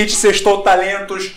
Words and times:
Kit 0.00 0.12
Sextou 0.16 0.62
Talentos 0.62 1.32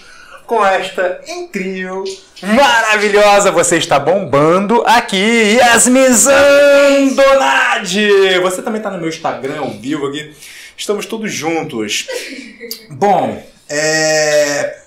com 0.46 0.66
esta 0.66 1.19
incrível, 1.28 2.06
maravilhosa, 2.41 3.51
você 3.51 3.75
está 3.75 4.00
bombando 4.00 4.81
aqui, 4.85 5.57
Yasmin 5.57 6.13
Zandonade! 6.13 8.07
Você 8.41 8.62
também 8.62 8.79
está 8.79 8.90
no 8.90 9.00
meu 9.00 9.09
Instagram 9.09 9.59
ao 9.59 9.72
vivo 9.72 10.07
aqui, 10.07 10.34
estamos 10.78 11.06
todos 11.06 11.29
juntos. 11.29 12.07
Bom, 12.90 13.46
é... 13.68 14.78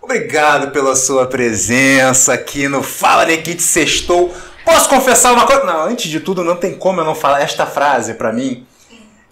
Obrigado 0.00 0.70
pela 0.70 0.94
sua 0.94 1.26
presença 1.26 2.34
aqui 2.34 2.68
no 2.68 2.84
Fala 2.84 3.26
de 3.26 3.36
Kit 3.38 3.60
Sextou. 3.60 4.32
Posso 4.64 4.88
confessar 4.88 5.32
uma 5.32 5.44
coisa? 5.44 5.64
Não, 5.64 5.86
antes 5.86 6.08
de 6.08 6.20
tudo, 6.20 6.44
não 6.44 6.54
tem 6.54 6.72
como 6.74 7.00
eu 7.00 7.04
não 7.04 7.16
falar 7.16 7.42
esta 7.42 7.66
frase 7.66 8.14
pra 8.14 8.32
mim. 8.32 8.64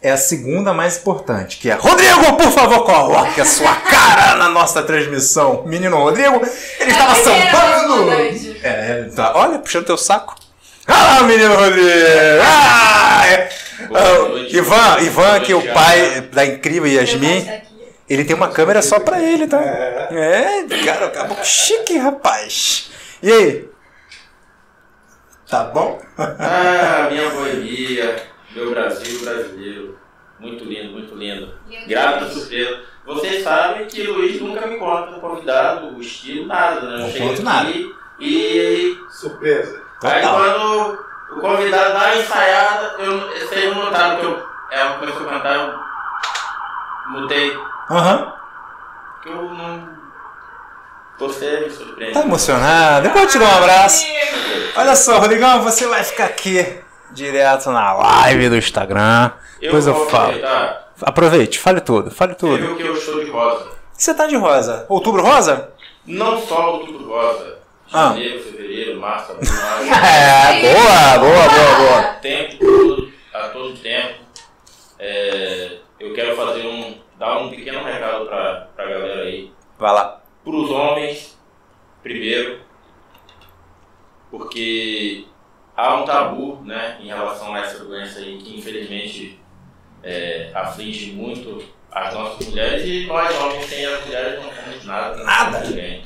É 0.07 0.13
a 0.13 0.17
segunda 0.17 0.73
mais 0.73 0.99
importante, 0.99 1.57
que 1.57 1.69
é 1.69 1.75
Rodrigo, 1.75 2.37
por 2.37 2.53
favor, 2.53 2.85
coloque 2.85 3.41
a 3.41 3.45
sua 3.45 3.75
cara 3.75 4.37
na 4.37 4.49
nossa 4.49 4.81
transmissão. 4.85 5.65
Menino 5.67 5.97
Rodrigo, 5.97 6.37
ele 6.79 6.93
estava 6.93 7.11
a 7.11 7.15
primeira, 7.17 7.51
sambando. 7.51 8.57
É, 8.63 9.11
tá, 9.17 9.33
olha, 9.35 9.59
puxando 9.59 9.87
teu 9.87 9.97
saco. 9.97 10.37
Ah, 10.87 11.25
menino 11.25 11.57
Rodrigo! 11.57 11.89
Ah, 12.41 13.27
é. 13.27 13.49
Ah. 13.81 14.47
Ivan, 14.49 15.01
Ivan, 15.01 15.41
que 15.41 15.51
é 15.51 15.57
o 15.57 15.73
pai 15.75 16.21
da 16.33 16.47
incrível 16.47 16.87
Yasmin, 16.87 17.45
ele 18.09 18.25
tem 18.25 18.37
uma 18.37 18.51
câmera 18.51 18.83
só 18.83 19.01
pra 19.01 19.21
ele, 19.21 19.49
tá? 19.49 19.61
É, 19.61 20.63
cara, 20.85 21.07
acabou 21.07 21.37
chique, 21.43 21.99
rapaz. 21.99 22.93
E 23.21 23.33
aí? 23.33 23.69
Tá 25.51 25.65
bom? 25.65 26.01
Ah, 26.17 27.09
minha 27.11 27.29
boemia, 27.31 28.36
meu 28.57 28.71
Brasil 28.71 29.21
brasileiro. 29.21 29.99
Muito 30.39 30.65
lindo, 30.65 30.93
muito 30.93 31.15
lindo. 31.15 31.55
Grata 31.87 32.29
surpresa. 32.29 32.81
Vocês 33.07 33.43
sabem 33.43 33.87
que 33.87 34.03
o 34.03 34.15
Luiz 34.15 34.41
nunca 34.41 34.67
me 34.67 34.77
conta 34.79 35.13
o 35.17 35.21
convidado, 35.21 35.97
o 35.97 36.01
estilo, 36.01 36.47
nada, 36.47 36.81
né? 36.81 36.95
Eu 36.95 36.99
Não 37.01 37.11
chego 37.11 37.29
conto 37.29 37.43
nada. 37.43 37.69
aqui 37.69 37.95
E 38.21 38.99
Surpresa. 39.11 39.83
aí 40.03 40.21
Total. 40.23 40.37
quando 40.37 40.99
o 41.37 41.41
convidado 41.41 41.93
dá 41.95 41.99
uma 42.07 42.17
ensaiada, 42.17 42.97
eu, 42.99 43.75
não 43.75 43.85
notaram 43.85 44.17
que 44.19 44.27
eu, 44.27 44.47
ela 44.71 44.99
começou 44.99 45.27
a 45.27 45.31
cantar, 45.31 45.55
eu 45.55 47.11
mudei. 47.13 47.57
Aham. 47.91 48.33
Que 49.23 49.29
eu 49.29 49.43
não. 49.55 49.97
Você 51.19 51.61
me 51.61 51.71
surpreende. 51.71 52.13
Tá 52.13 52.21
emocionado? 52.21 53.03
Depois 53.05 53.25
eu 53.25 53.31
te 53.31 53.39
dou 53.39 53.49
um 53.49 53.57
abraço. 53.57 54.05
Olha 54.77 54.95
só, 54.95 55.19
Rodrigão, 55.19 55.63
você 55.63 55.87
vai 55.87 56.05
ficar 56.05 56.27
aqui 56.27 56.83
direto 57.17 57.71
na 57.71 57.95
live 57.95 58.51
do 58.51 58.57
Instagram. 58.57 59.33
Depois 59.61 59.87
eu 59.87 60.07
falo. 60.07 60.27
aproveitar. 60.29 60.93
Aproveite, 61.03 61.59
fale 61.59 61.81
tudo, 61.81 62.11
fale 62.11 62.35
tudo. 62.35 62.59
viu 62.59 62.77
que 62.77 62.83
eu 62.83 62.95
estou 62.95 63.25
de 63.25 63.31
rosa. 63.31 63.67
Você 63.93 64.15
tá 64.15 64.27
de 64.27 64.37
rosa. 64.37 64.87
Outubro 64.89 65.23
rosa? 65.23 65.73
Não 66.07 66.41
só 66.41 66.77
o 66.77 66.87
tudo 66.87 67.09
rosa. 67.09 67.59
Ah. 67.93 68.09
Janeiro, 68.11 68.43
fevereiro, 68.43 69.01
março, 69.01 69.33
abril, 69.33 69.51
maio. 69.51 69.87
É, 70.05 70.61
boa, 70.75 71.19
boa, 71.19 71.49
boa, 71.49 71.77
boa. 71.77 72.03
tempo 72.15 72.59
todo, 72.59 73.13
a 73.33 73.49
todo 73.49 73.77
tempo. 73.79 74.21
É, 74.99 75.79
eu 76.01 76.13
quero 76.15 76.37
fazer 76.37 76.67
um. 76.67 76.99
dar 77.19 77.39
um 77.39 77.51
pequeno 77.51 77.83
recado 77.85 78.27
pra, 78.27 78.69
pra 78.75 78.85
galera 78.85 79.23
aí. 79.23 79.53
Vai 79.79 79.93
lá. 79.93 80.21
Para 80.45 80.55
os 80.55 80.71
homens, 80.71 81.39
primeiro, 82.03 82.61
porque 84.31 85.27
há 85.77 85.97
um 85.97 86.05
tabu 86.05 86.63
né, 86.65 86.99
em 87.01 87.07
relação 87.07 87.55
a 87.55 87.61
essa 87.61 87.85
doença 87.85 88.21
aí 88.21 88.39
que 88.39 88.57
infelizmente 88.57 89.39
é, 90.03 90.51
aflige 90.55 91.13
muito 91.13 91.63
as 91.91 92.15
nossas 92.15 92.49
mulheres 92.49 92.85
e 92.85 93.07
nós 93.07 93.35
homens 93.37 93.67
sem 93.67 93.85
as 93.85 94.05
mulheres 94.05 94.43
não 94.43 94.53
somos 94.53 94.85
nada. 94.85 95.17
não 95.17 95.25
Nada. 95.25 95.61
ninguém. 95.61 96.05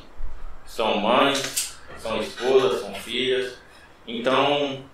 São 0.65 0.99
mães, 0.99 1.79
são 1.97 2.21
esposas, 2.21 2.81
são 2.81 2.95
filhas. 2.95 3.59
Então, 4.07 4.85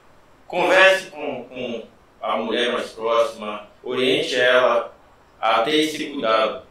converse 0.47 1.11
com, 1.11 1.45
com 1.45 1.83
a 2.21 2.37
mulher 2.39 2.73
mais 2.73 2.91
próxima, 2.91 3.69
oriente 3.83 4.35
ela 4.35 4.95
a 5.41 5.63
ter 5.63 5.77
esse 5.77 6.11
cuidado. 6.11 6.67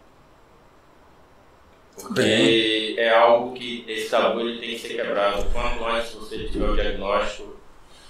Porque 1.96 2.96
é 2.98 3.10
algo 3.10 3.54
que 3.54 3.86
esse 3.88 4.10
tabu 4.10 4.42
ele 4.42 4.60
tem 4.60 4.72
que 4.72 4.80
ser 4.80 4.96
quebrado. 4.96 5.46
Quanto 5.54 5.86
antes 5.86 6.12
você 6.14 6.44
tiver 6.46 6.70
o 6.70 6.76
diagnóstico, 6.76 7.55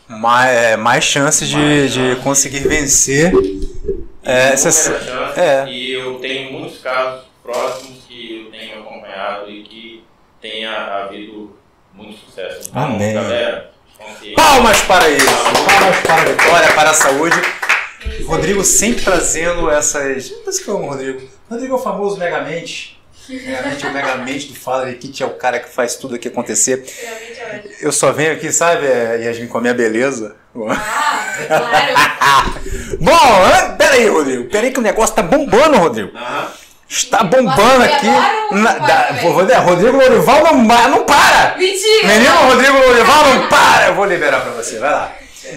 Mais, 0.08 0.52
é, 0.52 0.78
mais 0.78 1.04
chances 1.04 1.50
de, 1.50 1.90
de 1.90 2.16
conseguir 2.22 2.68
vencer. 2.68 3.34
É, 4.24 4.58
chances, 4.58 4.92
é. 5.38 5.68
e 5.68 5.94
eu 5.94 6.16
tenho 6.16 6.52
muitos 6.52 6.80
casos 6.80 7.26
próximos 7.44 8.04
que 8.08 8.46
eu 8.46 8.52
tenho 8.52 8.80
acompanhado 8.80 9.50
e 9.50 9.64
que 9.64 10.04
tenha 10.42 10.72
havido 10.72 11.56
muito 11.94 12.18
sucesso. 12.18 12.70
Então, 12.70 12.84
Amém. 12.84 13.14
galera. 13.14 13.72
Palmas 14.36 14.82
para 14.82 15.10
isso. 15.10 15.26
Palmas 15.26 16.00
para 16.02 16.22
a 16.22 16.26
vitória, 16.26 16.74
para 16.74 16.90
a 16.90 16.94
saúde. 16.94 17.36
Rodrigo 18.26 18.64
sempre 18.64 19.04
trazendo 19.04 19.70
essas. 19.70 20.26
Isso 20.26 20.64
que 20.64 20.70
eu 20.70 20.78
amo 20.78 20.88
o 20.88 20.90
Rodrigo. 20.90 21.28
Rodrigo 21.50 21.74
é 21.74 21.78
o 21.78 21.82
famoso 21.82 22.18
Megamente. 22.18 22.95
Megamente 23.30 23.86
é 23.86 23.90
o 23.90 23.94
Megamente 23.94 24.48
do 24.48 24.56
Fala 24.56 24.92
Kit, 24.94 25.24
é 25.24 25.26
o 25.26 25.32
cara 25.32 25.60
que 25.60 25.70
faz 25.70 25.96
tudo 25.96 26.16
aqui 26.16 26.28
acontecer. 26.28 26.84
Realmente 27.02 27.40
é. 27.40 27.64
Eu 27.82 27.92
só 27.92 28.12
venho 28.12 28.34
aqui, 28.34 28.52
sabe, 28.52 28.86
é, 28.86 29.22
Yasmin, 29.26 29.48
com 29.48 29.58
a 29.58 29.62
minha 29.62 29.74
beleza. 29.74 30.36
Ah, 30.70 31.36
claro. 31.48 32.62
Bom, 33.00 33.12
ah, 33.14 33.76
peraí, 33.78 34.08
Rodrigo. 34.08 34.46
Peraí 34.50 34.72
que 34.72 34.80
o 34.80 34.84
negócio 34.84 35.16
tá 35.16 35.22
bombando, 35.22 35.78
Rodrigo. 35.78 36.16
Aham. 36.18 36.48
Está 36.88 37.24
bombando 37.24 37.84
aqui. 37.84 38.08
Na- 38.52 38.78
da-? 38.78 39.08
Rodrigo, 39.22 39.62
Rodrigo 39.62 39.98
Lorival 39.98 40.44
não, 40.44 40.54
não 40.90 41.04
para! 41.04 41.56
Mentira! 41.58 42.08
Menino 42.08 42.36
Rodrigo 42.48 42.78
Lorival 42.78 43.26
não 43.26 43.48
para! 43.50 43.88
Eu 43.88 43.96
vou 43.96 44.06
liberar 44.06 44.42
pra 44.42 44.52
você, 44.52 44.78
vai 44.78 44.92
lá. 44.92 45.12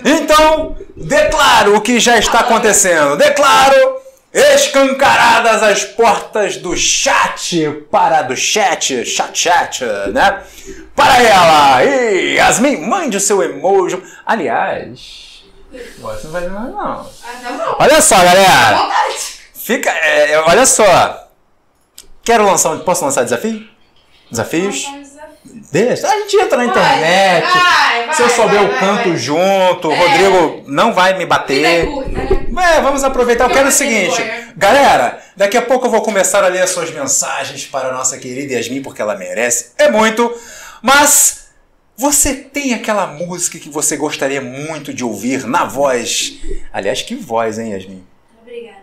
Então, 0.05 0.77
declaro 0.97 1.77
o 1.77 1.81
que 1.83 2.01
já 2.01 2.17
está 2.19 2.41
acontecendo. 2.41 3.17
Declaro 3.17 3.97
escancaradas 4.33 5.63
as 5.63 5.85
portas 5.85 6.57
do 6.57 6.77
chat 6.77 7.71
para 7.91 8.23
do 8.23 8.37
chat, 8.37 9.05
chat 9.05 9.39
chat, 9.39 9.85
né? 10.13 10.43
Para 10.95 11.23
ela! 11.23 11.85
E 11.85 12.35
Yasmin, 12.37 12.87
mande 12.87 13.17
o 13.17 13.21
seu 13.21 13.43
emoji. 13.43 14.01
Aliás, 14.27 15.43
você 15.99 16.25
não 16.25 16.31
vai 16.33 16.43
ver 16.43 16.51
mais 16.51 16.69
não. 16.71 16.81
Ah, 16.81 17.07
tá. 17.43 17.77
Olha 17.79 18.01
só, 18.01 18.17
galera. 18.17 18.89
Fica, 19.55 19.91
é, 19.91 20.33
é, 20.33 20.41
olha 20.41 20.67
só. 20.67 21.29
Quero 22.25 22.45
lançar, 22.45 22.71
um- 22.73 22.81
posso 22.81 23.05
lançar 23.05 23.25
desafio? 23.25 23.67
Desafios? 24.31 24.85
Deixa, 25.73 26.07
a 26.07 26.19
gente 26.21 26.37
entra 26.37 26.59
na 26.59 26.65
internet. 26.67 27.47
Vai, 27.47 28.07
vai, 28.07 28.15
Se 28.15 28.23
eu 28.23 28.29
souber 28.29 28.57
vai, 28.59 28.65
o 28.67 28.71
vai, 28.71 28.79
canto 28.81 29.09
vai. 29.09 29.17
junto, 29.17 29.89
o 29.89 29.93
É. 29.93 29.97
Rodrigo 29.99 30.65
não 30.67 30.93
vai 30.93 31.13
me 31.15 31.21
Vida 31.21 31.27
bater. 31.35 31.87
curta, 31.87 32.11
né? 32.11 32.47
É, 32.61 32.81
vamos 32.81 33.05
aproveitar. 33.05 33.45
Eu 33.45 33.55
quero 33.55 33.69
o 33.69 33.73
seguinte, 33.73 34.17
vergonha. 34.17 34.53
galera, 34.57 35.23
daqui 35.37 35.57
a 35.57 35.63
pouco 35.63 35.87
eu 35.87 35.91
vou 35.91 36.03
começar 36.03 36.43
a 36.45 36.49
ler 36.49 36.63
as 36.63 36.71
suas 36.71 36.91
mensagens 36.91 37.67
para 37.67 37.89
a 37.89 37.93
nossa 37.93 38.19
querida 38.19 38.55
Yasmin, 38.55 38.83
porque 38.83 39.01
ela 39.01 39.17
merece. 39.17 39.73
É 39.79 39.91
muito. 39.91 40.35
Mas 40.83 41.49
você 41.97 42.35
tem 42.35 42.75
aquela 42.75 43.07
música 43.07 43.59
que 43.59 43.69
você 43.69 43.97
gostaria 43.97 44.41
muito 44.41 44.93
de 44.95 45.05
ouvir 45.05 45.45
na 45.47 45.65
voz. 45.65 46.39
Aliás, 46.73 47.03
que 47.03 47.15
voz, 47.15 47.59
hein, 47.59 47.73
Yasmin? 47.73 48.07
Obrigada. 48.43 48.79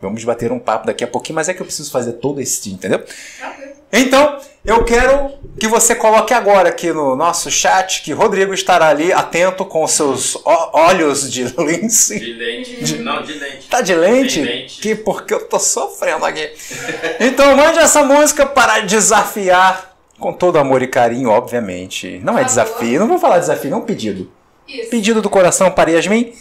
Vamos 0.00 0.24
bater 0.24 0.50
um 0.52 0.58
papo 0.58 0.86
daqui 0.86 1.04
a 1.04 1.06
pouquinho, 1.06 1.36
mas 1.36 1.48
é 1.48 1.54
que 1.54 1.62
eu 1.62 1.66
preciso 1.66 1.90
fazer 1.90 2.14
todo 2.14 2.40
esse 2.40 2.62
dia, 2.62 2.74
entendeu? 2.74 3.04
Tranquilo. 3.38 3.72
Então, 3.92 4.38
eu 4.64 4.84
quero 4.84 5.30
que 5.60 5.68
você 5.68 5.94
coloque 5.94 6.32
agora 6.32 6.70
aqui 6.70 6.92
no 6.92 7.14
nosso 7.14 7.50
chat 7.50 8.02
que 8.02 8.12
Rodrigo 8.12 8.54
estará 8.54 8.88
ali 8.88 9.12
atento 9.12 9.64
com 9.64 9.86
seus 9.86 10.38
olhos 10.44 11.30
de 11.30 11.44
lince. 11.58 12.18
De 12.18 12.32
lente. 12.32 12.96
Não, 12.98 13.22
de 13.22 13.34
lente. 13.34 13.68
Tá 13.68 13.80
de 13.80 13.94
lente? 13.94 14.34
Tem 14.36 14.44
lente. 14.44 14.80
Que 14.80 14.94
porque 14.94 15.34
eu 15.34 15.46
tô 15.46 15.58
sofrendo 15.58 16.24
aqui. 16.24 16.50
Então 17.20 17.54
mande 17.56 17.78
essa 17.78 18.02
música 18.02 18.46
para 18.46 18.80
desafiar 18.80 19.94
com 20.18 20.32
todo 20.32 20.58
amor 20.58 20.82
e 20.82 20.86
carinho, 20.86 21.28
obviamente. 21.30 22.20
Não 22.24 22.38
é 22.38 22.44
desafio, 22.44 23.00
não 23.00 23.08
vou 23.08 23.18
falar 23.18 23.38
desafio, 23.38 23.70
não 23.70 23.82
pedido. 23.82 24.30
Isso. 24.66 24.90
Pedido 24.90 25.20
do 25.20 25.28
coração 25.28 25.70
para 25.70 25.90
Yasmin. 25.90 26.32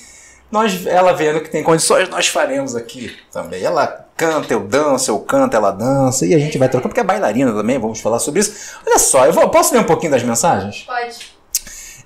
Nós, 0.52 0.86
ela 0.86 1.14
vendo 1.14 1.40
que 1.40 1.50
tem 1.50 1.64
condições, 1.64 2.10
nós 2.10 2.28
faremos 2.28 2.76
aqui 2.76 3.18
também. 3.32 3.64
Ela 3.64 4.06
canta, 4.18 4.54
eu 4.54 4.60
danço, 4.60 5.10
eu 5.10 5.20
canto, 5.20 5.56
ela 5.56 5.72
dança. 5.72 6.26
E 6.26 6.36
a 6.36 6.40
gente 6.40 6.58
vai 6.58 6.68
trocando, 6.68 6.90
porque 6.90 7.00
é 7.00 7.04
bailarina 7.04 7.54
também, 7.54 7.80
vamos 7.80 8.02
falar 8.02 8.20
sobre 8.20 8.42
isso. 8.42 8.78
Olha 8.86 9.00
só, 9.00 9.26
eu 9.26 9.34
vou, 9.34 9.48
posso 9.50 9.74
ler 9.74 9.80
um 9.80 9.86
pouquinho 9.86 10.12
das 10.12 10.24
mensagens? 10.24 10.84
Pode. 10.84 11.32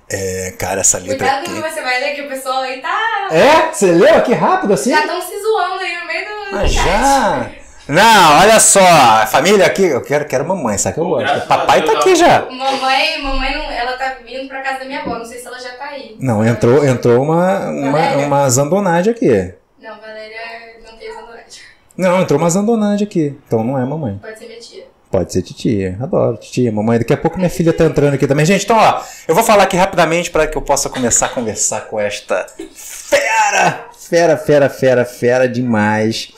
É, 0.08 0.54
cara, 0.56 0.82
essa 0.82 0.98
letra 0.98 1.16
Cuidado 1.16 1.38
aqui. 1.40 1.50
quando 1.50 1.72
você 1.72 1.82
vai 1.82 2.00
ler 2.00 2.14
que 2.14 2.22
o 2.22 2.28
pessoal 2.28 2.62
aí 2.62 2.80
tá. 2.80 3.28
É? 3.32 3.72
Você 3.72 3.90
leu 3.90 4.14
aqui 4.14 4.32
rápido 4.32 4.72
assim? 4.72 4.90
Já 4.90 5.00
estão 5.00 5.20
se 5.20 5.42
zoando 5.42 5.80
aí 5.80 6.00
no 6.00 6.06
meio 6.06 6.26
do. 6.26 6.56
Ah, 6.56 6.66
já? 6.66 7.50
Não, 7.88 8.40
olha 8.40 8.58
só, 8.58 8.80
a 8.80 9.26
família 9.26 9.64
aqui, 9.64 9.84
eu 9.84 10.02
quero, 10.02 10.24
quero 10.24 10.46
mamãe, 10.46 10.76
sabe 10.76 10.94
que 10.94 11.00
eu 11.00 11.06
gosto. 11.06 11.46
Papai 11.46 11.84
tá 11.84 11.92
aqui 11.92 12.16
já. 12.16 12.40
Mamãe, 12.50 13.22
mamãe 13.22 13.54
não, 13.54 13.70
ela 13.70 13.92
tá 13.92 14.16
vindo 14.24 14.48
pra 14.48 14.60
casa 14.60 14.80
da 14.80 14.84
minha 14.86 15.00
avó. 15.02 15.18
Não 15.18 15.24
sei 15.24 15.38
se 15.38 15.46
ela 15.46 15.58
já 15.58 15.70
tá 15.70 15.84
aí. 15.86 16.16
Não, 16.18 16.44
entrou, 16.44 16.84
entrou 16.84 17.22
uma, 17.22 17.70
uma, 17.70 18.16
uma 18.16 18.50
zandonade 18.50 19.10
aqui. 19.10 19.54
Não, 19.80 20.00
Valéria 20.00 20.36
não 20.84 20.98
tem 20.98 21.08
exatamente. 21.08 21.62
Não, 21.96 22.20
entrou 22.20 22.40
uma 22.40 22.50
zandonade 22.50 23.04
aqui. 23.04 23.38
Então 23.46 23.62
não 23.62 23.78
é 23.78 23.84
mamãe. 23.84 24.18
Pode 24.20 24.36
ser 24.36 24.46
minha 24.46 24.58
tia. 24.58 24.84
Pode 25.08 25.32
ser 25.32 25.42
titia. 25.42 25.96
Adoro 26.02 26.36
titia, 26.36 26.72
mamãe. 26.72 26.98
Daqui 26.98 27.12
a 27.12 27.16
pouco 27.16 27.38
minha 27.38 27.48
filha 27.48 27.72
tá 27.72 27.84
entrando 27.84 28.14
aqui 28.14 28.26
também. 28.26 28.44
Gente, 28.44 28.64
então 28.64 28.76
ó, 28.76 29.00
eu 29.28 29.34
vou 29.34 29.44
falar 29.44 29.62
aqui 29.62 29.76
rapidamente 29.76 30.30
para 30.32 30.48
que 30.48 30.58
eu 30.58 30.62
possa 30.62 30.90
começar 30.90 31.26
a 31.26 31.28
conversar 31.28 31.82
com 31.82 32.00
esta 32.00 32.44
fera. 32.74 33.86
Fera, 33.96 34.36
fera, 34.36 34.68
fera, 34.68 35.04
fera 35.04 35.48
demais. 35.48 36.32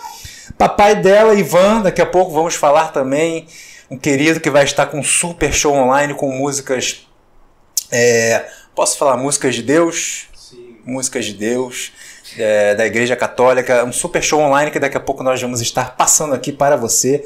Papai 0.59 0.97
dela, 0.97 1.35
Ivan, 1.35 1.83
daqui 1.83 2.03
a 2.03 2.07
pouco 2.07 2.33
vamos 2.33 2.57
falar 2.57 2.89
também. 2.89 3.47
Um 3.89 3.97
querido 3.97 4.41
que 4.41 4.51
vai 4.51 4.65
estar 4.65 4.87
com 4.87 4.99
um 4.99 5.05
super 5.05 5.53
show 5.53 5.73
online 5.73 6.13
com 6.15 6.31
músicas. 6.31 7.07
é, 7.93 8.45
posso 8.75 8.99
falar 8.99 9.17
músicas 9.17 9.55
de 9.55 9.63
Deus? 9.63 10.27
Sim. 10.35 10.77
músicas 10.85 11.27
de 11.27 11.35
Deus, 11.35 11.93
é, 12.37 12.75
da 12.75 12.87
Igreja 12.87 13.15
Católica, 13.15 13.85
um 13.85 13.93
super 13.93 14.23
show 14.23 14.41
online 14.41 14.71
que 14.71 14.81
daqui 14.81 14.97
a 14.97 15.01
pouco 15.01 15.23
nós 15.23 15.41
vamos 15.41 15.61
estar 15.61 15.97
passando 15.97 16.35
aqui 16.35 16.51
para 16.51 16.77
você, 16.77 17.25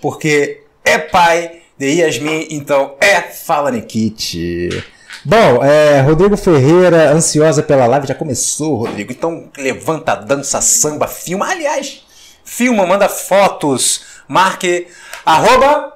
porque 0.00 0.62
é 0.84 0.98
pai 0.98 1.60
de 1.78 2.00
Yasmin, 2.00 2.48
então 2.50 2.96
é 3.00 3.20
Fala 3.20 3.70
Nikit. 3.70 4.84
Bom, 5.24 5.62
é, 5.62 6.00
Rodrigo 6.00 6.36
Ferreira, 6.36 7.12
ansiosa 7.12 7.62
pela 7.62 7.86
live, 7.86 8.08
já 8.08 8.14
começou, 8.14 8.76
Rodrigo. 8.76 9.12
Então 9.12 9.50
levanta, 9.56 10.16
dança, 10.16 10.60
samba, 10.60 11.06
filma. 11.06 11.48
Aliás, 11.48 12.02
filma, 12.52 12.84
manda 12.86 13.08
fotos, 13.08 14.02
marque 14.28 14.86
arroba 15.24 15.92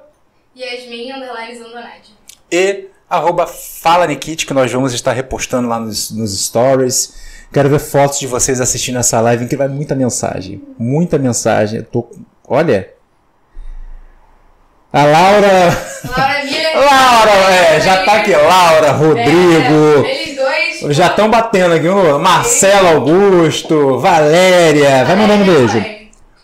Yasmin 0.55 1.11
Zandonade. 1.57 2.15
e 2.51 2.85
arroba 3.09 3.45
Fala 3.45 4.07
Nikit, 4.07 4.45
que 4.45 4.53
nós 4.53 4.71
vamos 4.71 4.91
estar 4.93 5.13
repostando 5.13 5.67
lá 5.67 5.79
nos, 5.79 6.09
nos 6.11 6.37
stories. 6.45 7.13
Quero 7.53 7.69
ver 7.69 7.79
fotos 7.79 8.19
de 8.19 8.27
vocês 8.27 8.59
assistindo 8.59 8.97
essa 8.97 9.21
live, 9.21 9.47
que 9.47 9.55
vai 9.55 9.67
muita 9.67 9.93
mensagem. 9.95 10.61
Muita 10.77 11.17
mensagem. 11.17 11.79
Eu 11.79 11.85
tô. 11.85 12.09
Olha. 12.47 12.89
A 14.91 15.03
Laura. 15.05 15.77
Laura 16.17 16.43
Miller. 16.43 16.75
Laura, 16.75 17.31
é, 17.53 17.79
já 17.81 18.03
tá 18.03 18.13
aqui. 18.13 18.31
Laura, 18.35 18.87
É, 18.87 18.91
Rodrigo. 18.91 20.05
eles 20.05 20.35
dois. 20.35 20.95
Já 20.95 21.07
estão 21.07 21.29
batendo 21.29 21.73
aqui. 21.75 21.87
Marcelo 22.19 22.87
Augusto, 22.89 23.99
Valéria. 23.99 25.05
Vai 25.05 25.15
mandando 25.15 25.45
beijo. 25.45 25.96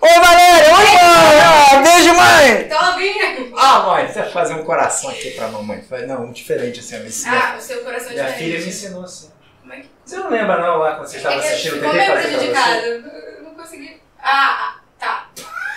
Ô, 0.03 0.19
Valéria! 0.21 0.69
Oi, 0.75 0.83
mãe! 0.85 1.39
Ah, 1.41 1.81
beijo, 1.81 2.13
mãe! 2.13 2.67
Tô 2.67 2.85
ouvindo. 2.87 3.53
Ah, 3.57 3.79
mãe, 3.87 4.07
você 4.07 4.19
vai 4.21 4.29
fazer 4.31 4.53
um 4.55 4.63
coração 4.65 5.09
aqui 5.09 5.31
pra 5.31 5.47
mamãe. 5.47 5.81
Não, 6.05 6.29
diferente 6.31 6.81
assim, 6.81 6.97
a 6.97 6.99
minha, 6.99 7.11
Ah, 7.41 7.55
o 7.57 7.61
seu 7.61 7.81
coração 7.85 8.09
é 8.09 8.13
minha 8.13 8.25
diferente. 8.25 8.37
filha 8.51 8.59
me 8.59 8.67
ensinou 8.67 9.03
assim. 9.03 9.29
Como 9.61 9.73
é 9.73 9.77
que- 9.77 9.89
Você 10.03 10.17
não 10.17 10.29
lembra 10.29 10.57
não 10.59 10.77
lá 10.79 10.95
quando 10.95 11.07
você 11.07 11.17
estava 11.17 11.35
É 11.35 11.39
assistindo? 11.39 11.75
eu 11.75 11.79
ficou 11.79 11.91
tentei 11.91 12.07
meio 12.09 12.21
pra 12.21 12.29
prejudicado. 12.29 12.85
Eu 12.85 13.43
não 13.43 13.55
consegui. 13.55 14.01
Ah, 14.21 14.75
tá. 14.99 15.27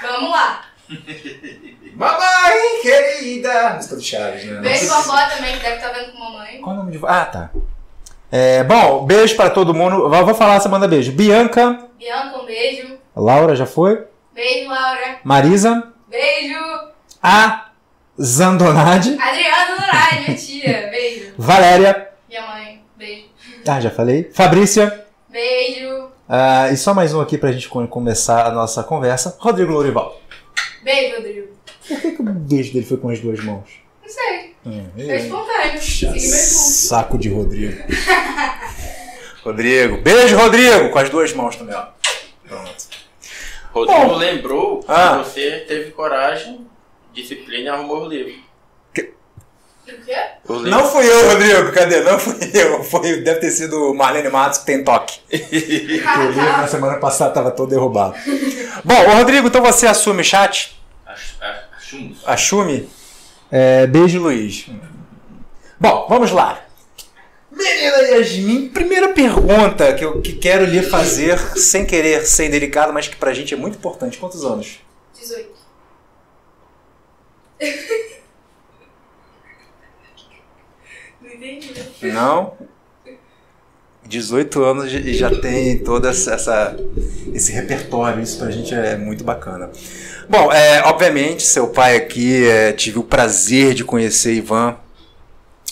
Vamos 0.02 0.30
lá. 0.30 0.62
Mamãe 1.94 2.82
querida! 2.82 3.70
Música 3.74 3.94
do 3.96 4.02
Chaves, 4.02 4.44
né? 4.44 4.60
Beijo 4.60 4.86
Nossa. 4.88 5.02
vovó 5.02 5.26
também, 5.30 5.56
que 5.56 5.62
deve 5.62 5.76
estar 5.76 5.88
vendo 5.92 6.12
com 6.12 6.18
mamãe. 6.18 6.60
Qual 6.60 6.74
o 6.74 6.78
nome 6.80 6.92
de... 6.92 7.00
Ah, 7.06 7.24
tá. 7.24 7.50
É, 8.30 8.64
bom, 8.64 9.04
beijo 9.06 9.36
pra 9.36 9.48
todo 9.50 9.72
mundo. 9.72 10.12
Eu 10.12 10.24
Vou 10.26 10.34
falar, 10.34 10.60
você 10.60 10.68
manda 10.68 10.88
beijo. 10.88 11.12
Bianca, 11.12 11.78
Bianca, 11.96 12.38
um 12.38 12.44
beijo. 12.44 12.98
Laura 13.14 13.54
já 13.56 13.64
foi? 13.64 14.04
Beijo, 14.36 14.68
Laura. 14.68 15.18
Marisa, 15.24 15.92
Beijo. 16.08 16.58
a 17.22 17.70
Zandonade, 18.20 19.16
Adriana 19.20 19.66
Zandonade, 19.76 20.20
minha 20.26 20.36
tia. 20.36 20.88
Beijo. 20.92 21.32
Valéria, 21.38 22.08
Minha 22.28 22.46
mãe. 22.46 22.82
Beijo. 22.96 23.24
ah, 23.66 23.80
já 23.80 23.90
falei. 23.90 24.30
Fabrícia, 24.32 25.04
Beijo. 25.28 26.08
ah, 26.28 26.68
e 26.70 26.76
só 26.76 26.92
mais 26.94 27.12
um 27.14 27.20
aqui 27.20 27.36
pra 27.38 27.50
gente 27.52 27.68
co- 27.68 27.86
começar 27.88 28.46
a 28.46 28.50
nossa 28.52 28.82
conversa. 28.84 29.36
Rodrigo 29.40 29.72
Lourival. 29.72 30.20
Beijo, 30.82 31.16
Rodrigo. 31.16 31.48
Por 31.88 32.00
que, 32.00 32.10
que 32.12 32.20
o 32.22 32.24
beijo 32.24 32.72
dele 32.72 32.84
foi 32.86 32.96
com 32.98 33.08
as 33.08 33.20
duas 33.20 33.42
mãos? 33.42 33.68
Não 34.02 34.08
sei. 34.08 34.54
Hum, 34.66 34.86
É 34.98 35.16
espontâneo. 35.16 35.80
Saco 35.80 37.16
de 37.18 37.28
Rodrigo. 37.28 37.82
Rodrigo. 39.44 39.98
Beijo, 39.98 40.36
Rodrigo! 40.36 40.90
Com 40.90 40.98
as 40.98 41.08
duas 41.08 41.32
mãos 41.32 41.54
também, 41.56 41.74
ó. 41.76 41.86
Pronto. 42.48 42.95
Rodrigo 43.76 44.06
Bom. 44.08 44.16
lembrou 44.16 44.84
Ah. 44.88 45.18
que 45.22 45.30
você 45.30 45.64
teve 45.68 45.90
coragem, 45.90 46.66
disciplina 47.12 47.64
e 47.64 47.68
arrumou 47.68 48.04
o 48.04 48.08
livro. 48.08 48.32
O 48.32 48.92
quê? 48.94 49.12
O 50.48 50.54
livro. 50.54 50.70
Não 50.70 50.84
fui 50.84 51.06
eu, 51.06 51.28
Rodrigo. 51.30 51.72
Cadê? 51.72 52.00
Não 52.00 52.18
fui 52.18 52.34
eu. 52.54 52.82
Foi, 52.82 53.20
deve 53.20 53.40
ter 53.40 53.50
sido 53.50 53.90
o 53.90 53.94
Marlene 53.94 54.28
Matos 54.30 54.58
que 54.60 54.66
tem 54.66 54.82
toque. 54.82 55.20
O 55.30 56.28
livro 56.30 56.42
na 56.56 56.66
semana 56.66 56.96
passada 56.98 57.30
estava 57.30 57.50
todo 57.50 57.68
derrubado. 57.70 58.14
Bom, 58.84 58.94
Rodrigo, 59.16 59.46
então 59.48 59.62
você 59.62 59.86
assume 59.86 60.22
o 60.22 60.24
chat? 60.24 60.76
Ach- 61.06 61.36
a- 61.40 61.64
Achamos. 61.76 62.18
Assume? 62.26 62.88
É, 63.52 63.86
beijo, 63.86 64.20
Luiz. 64.20 64.66
Bom, 65.78 66.06
vamos 66.08 66.32
lá. 66.32 66.60
Menina 67.56 67.96
Yasmin, 68.18 68.68
primeira 68.68 69.14
pergunta 69.14 69.94
que 69.94 70.04
eu 70.04 70.20
que 70.20 70.34
quero 70.34 70.66
lhe 70.66 70.82
fazer, 70.82 71.38
sem 71.56 71.86
querer 71.86 72.26
ser 72.26 72.50
delicado, 72.50 72.92
mas 72.92 73.08
que 73.08 73.16
pra 73.16 73.32
gente 73.32 73.54
é 73.54 73.56
muito 73.56 73.78
importante. 73.78 74.18
Quantos 74.18 74.44
anos? 74.44 74.80
18. 75.18 75.56
Não 81.22 81.30
entendi. 81.32 81.72
Não? 82.12 82.52
18 84.04 84.62
anos 84.62 84.92
e 84.92 85.14
já 85.14 85.30
tem 85.40 85.78
todo 85.78 86.06
essa, 86.06 86.76
esse 87.32 87.50
repertório, 87.52 88.22
isso 88.22 88.38
pra 88.38 88.50
gente 88.50 88.74
é 88.74 88.96
muito 88.96 89.24
bacana. 89.24 89.70
Bom, 90.28 90.52
é, 90.52 90.82
obviamente, 90.82 91.42
seu 91.42 91.68
pai 91.68 91.96
aqui, 91.96 92.46
é, 92.46 92.72
tive 92.72 92.98
o 92.98 93.02
prazer 93.02 93.74
de 93.74 93.82
conhecer 93.84 94.34
Ivan. 94.34 94.76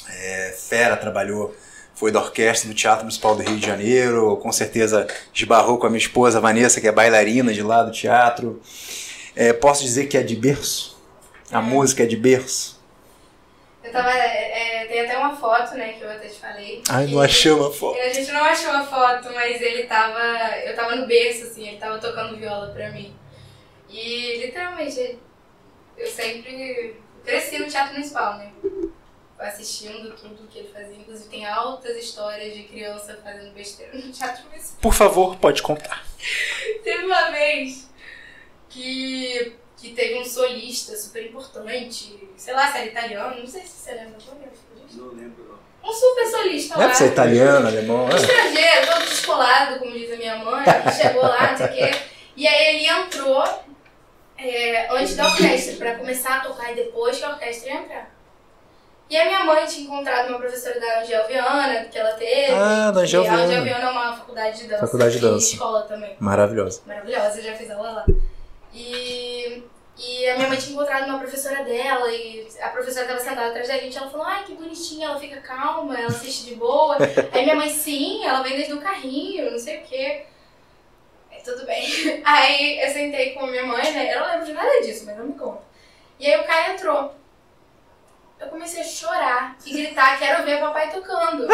É, 0.09 0.55
fera, 0.57 0.97
trabalhou, 0.97 1.55
foi 1.95 2.11
da 2.11 2.21
orquestra 2.21 2.69
do 2.69 2.75
Teatro 2.75 3.05
Municipal 3.05 3.37
do 3.37 3.43
Rio 3.43 3.57
de 3.57 3.67
Janeiro, 3.67 4.37
com 4.39 4.51
certeza 4.51 5.07
esbarrou 5.33 5.79
com 5.79 5.87
a 5.87 5.91
minha 5.91 5.99
esposa 5.99 6.41
Vanessa, 6.41 6.81
que 6.81 6.89
é 6.89 6.93
bailarina 6.93 7.53
de 7.53 7.63
lá 7.63 7.83
do 7.83 7.93
teatro. 7.93 8.61
É, 9.37 9.53
posso 9.53 9.83
dizer 9.83 10.07
que 10.07 10.17
é 10.17 10.23
de 10.23 10.37
berço? 10.37 11.01
A 11.51 11.61
música 11.61 12.03
é 12.03 12.07
de 12.07 12.17
berço? 12.17 12.83
Eu 13.83 13.93
tava. 13.93 14.11
é, 14.11 14.87
tem 14.87 15.01
até 15.01 15.19
uma 15.19 15.37
foto, 15.37 15.75
né, 15.75 15.95
que 15.95 16.03
eu 16.03 16.11
até 16.11 16.29
te 16.29 16.39
falei. 16.39 16.83
Ai, 16.89 17.07
não 17.09 17.21
achei 17.21 17.51
uma 17.51 17.71
foto. 17.71 17.99
A 18.01 18.13
gente 18.13 18.31
não 18.33 18.45
achou 18.45 18.71
a 18.71 18.85
foto, 18.85 19.33
mas 19.35 19.61
ele 19.61 19.85
tava. 19.85 20.21
Eu 20.65 20.75
tava 20.75 20.97
no 20.97 21.07
berço, 21.07 21.45
assim, 21.45 21.69
ele 21.69 21.77
tava 21.79 21.99
tocando 21.99 22.37
viola 22.37 22.69
pra 22.69 22.91
mim. 22.91 23.15
E 23.89 24.39
literalmente, 24.47 25.19
eu 25.99 26.07
sempre 26.07 26.97
cresci 27.25 27.59
no 27.59 27.67
Teatro 27.67 27.93
Municipal, 27.95 28.39
né? 28.39 28.51
Assistindo 29.49 30.15
tudo 30.17 30.49
que 30.49 30.59
ele 30.61 30.69
fazia. 30.69 30.97
Inclusive 30.97 31.29
tem 31.29 31.47
altas 31.47 31.97
histórias 31.97 32.55
de 32.55 32.63
criança 32.65 33.19
fazendo 33.23 33.53
besteira 33.53 33.93
no 33.95 34.11
Teatro 34.13 34.45
Municipal. 34.45 34.81
Por 34.81 34.95
favor, 34.95 35.37
pode 35.37 35.63
contar. 35.63 36.05
Teve 36.83 37.05
uma 37.05 37.31
vez 37.31 37.89
que, 38.69 39.55
que 39.77 39.91
teve 39.91 40.19
um 40.21 40.25
solista 40.25 40.97
super 40.97 41.25
importante, 41.25 42.29
sei 42.37 42.55
lá 42.55 42.71
se 42.71 42.79
era 42.79 42.87
italiano, 42.87 43.41
não 43.41 43.47
sei 43.47 43.63
se 43.63 43.69
você 43.69 43.93
lembra. 43.93 44.17
Não 44.93 45.09
lembro. 45.09 45.59
Um 45.83 45.93
super 45.93 46.27
solista 46.27 46.79
lá. 46.79 46.87
Deve 46.87 46.97
ser 46.97 47.07
italiano, 47.09 47.67
alemão. 47.69 48.09
é. 48.09 48.17
estrangeiro, 48.17 48.87
todo 48.87 49.05
descolado, 49.09 49.79
como 49.79 49.93
diz 49.93 50.13
a 50.13 50.17
minha 50.17 50.37
mãe, 50.37 50.65
que 50.65 50.93
chegou 51.03 51.23
lá, 51.23 51.51
não 51.51 51.57
sei 51.59 51.67
o 51.67 51.73
quê. 51.73 52.01
E 52.37 52.49
aí 52.49 52.77
ele 52.77 52.87
entrou 52.89 53.45
é, 54.39 54.89
antes 54.91 55.15
da 55.15 55.27
orquestra, 55.29 55.77
pra 55.77 55.95
começar 55.97 56.39
a 56.39 56.41
tocar 56.41 56.73
e 56.73 56.75
depois 56.75 57.19
que 57.19 57.25
a 57.25 57.31
orquestra 57.31 57.71
ia 57.71 57.79
entrar. 57.81 58.14
E 59.09 59.17
a 59.17 59.25
minha 59.27 59.45
mãe 59.45 59.67
tinha 59.67 59.85
encontrado 59.87 60.29
uma 60.29 60.39
professora 60.39 60.81
da 60.81 61.01
Angel 61.01 61.27
Viana, 61.27 61.85
que 61.85 61.99
ela 61.99 62.13
teve. 62.13 62.53
Ah, 62.53 62.91
da 62.91 63.01
Angel 63.01 63.23
e 63.23 63.27
a 63.29 63.35
Angel 63.35 63.49
Viana. 63.49 63.65
Viana 63.65 63.85
é 63.85 63.91
uma 63.91 64.17
faculdade 64.17 64.59
de 64.59 64.67
dança. 64.67 64.81
Faculdade 64.81 65.13
de 65.13 65.19
e 65.19 65.21
dança. 65.21 65.53
escola 65.53 65.83
também. 65.83 66.17
Maravilhosa. 66.19 66.81
Maravilhosa, 66.87 67.39
eu 67.39 67.45
já 67.45 67.55
fiz 67.55 67.71
aula 67.71 67.91
lá. 67.91 68.07
E, 68.73 69.63
e 69.97 70.29
a 70.29 70.37
minha 70.37 70.49
mãe 70.49 70.59
tinha 70.59 70.73
encontrado 70.75 71.07
uma 71.09 71.19
professora 71.19 71.63
dela 71.63 72.11
e 72.11 72.49
a 72.61 72.69
professora 72.71 73.03
estava 73.05 73.21
sentada 73.21 73.51
atrás 73.51 73.69
da 73.69 73.79
gente. 73.79 73.97
Ela 73.97 74.11
falou: 74.11 74.27
Ai, 74.27 74.43
que 74.45 74.55
bonitinha, 74.55 75.07
ela 75.07 75.21
fica 75.21 75.41
calma, 75.41 75.97
ela 75.97 76.09
assiste 76.09 76.47
de 76.47 76.55
boa. 76.55 76.97
Aí 77.33 77.43
minha 77.45 77.57
mãe, 77.57 77.69
sim, 77.69 78.25
ela 78.25 78.43
vem 78.43 78.57
desde 78.57 78.73
o 78.73 78.81
carrinho, 78.81 79.51
não 79.51 79.59
sei 79.59 79.79
o 79.79 79.83
quê. 79.83 80.25
Aí, 81.31 81.43
tudo 81.45 81.67
bem. 81.67 81.85
Aí 82.25 82.81
eu 82.81 82.91
sentei 82.91 83.35
com 83.35 83.45
a 83.45 83.47
minha 83.47 83.67
mãe, 83.67 83.93
né? 83.93 84.15
Eu 84.15 84.21
não 84.21 84.27
lembro 84.29 84.47
de 84.47 84.53
nada 84.55 84.81
disso, 84.81 85.05
mas 85.05 85.19
não 85.19 85.27
me 85.27 85.35
conta. 85.35 85.63
E 86.19 86.27
aí 86.27 86.41
o 86.41 86.45
cara 86.45 86.73
entrou. 86.73 87.13
Eu 88.45 88.51
comecei 88.51 88.83
a 88.83 88.85
chorar 88.85 89.57
e 89.65 89.73
gritar: 89.73 90.19
Quero 90.19 90.45
ver 90.45 90.61
papai 90.61 90.91
tocando. 90.91 91.47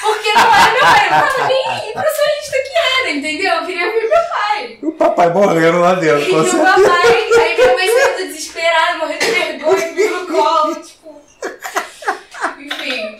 Porque 0.00 0.32
não 0.32 0.54
era 0.54 0.72
meu 0.72 0.80
pai, 0.80 1.06
eu 1.06 1.10
não 1.10 1.28
tava 1.28 1.48
nem 1.48 1.64
solista 1.92 2.56
que 2.62 2.78
era, 3.00 3.10
entendeu? 3.10 3.54
Eu 3.56 3.66
queria 3.66 3.92
ver 3.92 4.08
meu 4.08 4.28
pai. 4.30 4.78
O 4.82 4.92
papai 4.92 5.28
morrendo 5.32 5.80
lá 5.80 5.94
dentro, 5.94 6.20
E 6.20 6.32
o 6.50 6.62
papai, 6.62 7.06
aí 7.12 7.56
minha 7.56 7.74
mãe 7.74 7.88
saiu 7.88 8.16
desesperada, 8.28 8.98
morrendo 8.98 9.18
de 9.18 9.30
vergonha, 9.32 9.88
comigo 9.88 10.14
no 10.20 10.26
colo, 10.28 10.76
tipo. 10.76 11.20
Enfim. 12.58 13.18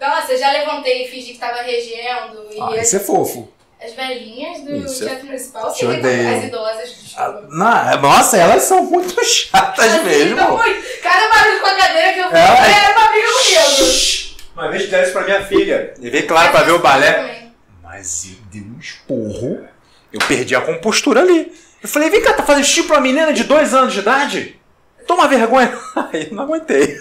Nossa, 0.00 0.32
eu 0.32 0.38
já 0.38 0.50
levantei 0.50 1.04
e 1.04 1.08
fingi 1.08 1.34
que 1.34 1.38
tava 1.38 1.62
regendo. 1.62 2.46
E 2.50 2.60
Ah, 2.60 2.82
isso 2.82 2.96
é 2.96 3.00
fofo. 3.00 3.52
As 3.86 3.92
velhinhas 3.94 4.60
do 4.62 4.76
Isso 4.76 5.04
é- 5.04 5.06
Teatro 5.08 5.26
Municipal, 5.26 5.74
sim, 5.74 5.86
odeio. 5.86 6.36
as 6.38 6.44
idosas, 6.44 7.14
Ah, 7.16 7.28
desculpa. 7.28 7.48
na- 7.56 7.96
nossa, 7.96 8.36
elas 8.36 8.62
são 8.62 8.82
muito 8.84 9.14
chatas 9.24 9.84
Assim, 9.84 10.04
mesmo. 10.04 10.32
então, 10.34 10.56
muito. 10.56 11.00
Cada 11.02 11.28
barulho 11.28 11.60
com 11.60 11.66
a 11.66 11.74
cadeira 11.76 12.12
que 12.12 12.18
eu 12.20 12.24
fiz 12.28 12.34
É, 12.38 12.84
era 12.84 12.98
uma 12.98 13.08
briga 13.08 13.28
comigo. 13.28 14.36
Uma 14.54 14.68
vez 14.70 14.82
fizeram 14.84 15.04
isso 15.04 15.12
pra 15.12 15.22
minha 15.24 15.44
filha. 15.44 15.94
Levei 15.98 16.22
claro 16.22 16.50
pra 16.50 16.62
ver 16.62 16.72
o 16.72 16.78
balé. 16.78 17.12
Também. 17.12 17.52
Mas 17.82 18.24
eu 18.26 18.36
dei 18.50 18.62
um 18.62 18.78
esporro. 18.78 19.68
Eu 20.12 20.20
perdi 20.26 20.54
a 20.56 20.60
compostura 20.62 21.20
ali. 21.20 21.52
Eu 21.82 21.88
falei, 21.88 22.08
vem 22.10 22.22
cá, 22.22 22.32
tá 22.32 22.42
fazendo 22.42 22.64
xixi 22.64 22.84
pra 22.84 22.96
uma 22.96 23.02
menina 23.02 23.32
de 23.32 23.44
dois 23.44 23.74
anos 23.74 23.92
de 23.92 24.00
idade? 24.00 24.58
Toma 25.06 25.28
vergonha. 25.28 25.76
Aí 26.12 26.28
eu 26.28 26.34
não 26.34 26.44
aguentei. 26.44 26.96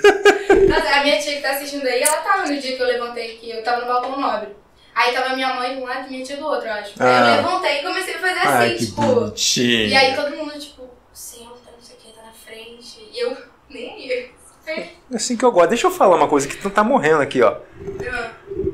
Nossa, 0.68 0.90
a 0.90 1.04
minha 1.04 1.18
tia 1.18 1.36
que 1.38 1.42
tá 1.42 1.52
assistindo 1.52 1.88
aí, 1.88 2.02
ela 2.04 2.18
tava 2.18 2.46
no 2.46 2.58
dia 2.60 2.76
que 2.76 2.82
eu 2.82 2.86
levantei, 2.88 3.38
que 3.38 3.50
eu 3.50 3.64
tava 3.64 3.82
no 3.82 3.88
balcão 3.88 4.20
nobre. 4.20 4.50
Aí 4.96 5.14
tava 5.14 5.36
minha 5.36 5.54
mãe 5.56 5.76
de 5.76 5.82
um 5.82 5.86
lado 5.86 6.08
e 6.08 6.10
minha 6.12 6.24
tia 6.26 6.38
do 6.38 6.46
outro, 6.46 6.68
eu 6.68 6.74
acho. 6.74 6.94
Aí 6.98 7.08
Ah. 7.08 7.20
eu 7.20 7.36
levantei 7.44 7.80
e 7.80 7.84
comecei 7.84 8.16
a 8.16 8.20
fazer 8.20 8.40
assim, 8.40 8.48
Ai, 8.48 8.74
que 8.76 8.86
tipo. 8.86 9.02
bonitinho. 9.02 9.88
E 9.90 9.96
aí 9.96 10.16
todo 10.16 10.36
mundo, 10.38 10.58
tipo, 10.58 10.90
senta, 11.12 11.50
não 11.50 11.82
sei 11.82 11.96
o 11.98 12.00
que, 12.00 12.14
tá 12.14 12.22
na 12.24 12.32
frente. 12.32 13.10
E 13.14 13.20
eu 13.20 13.36
nem 13.70 13.90
aí. 13.94 14.32
É 14.68 15.16
assim 15.16 15.36
que 15.38 15.44
eu 15.46 15.52
gosto. 15.52 15.70
Deixa 15.70 15.86
eu 15.88 15.92
falar 15.92 16.16
uma 16.16 16.28
coisa 16.28 16.48
que 16.48 16.56
tu 16.58 16.70
tá 16.70 16.84
morrendo 16.84 17.22
aqui, 17.22 17.42
ó. 17.42 17.58
Eu- 18.02 18.74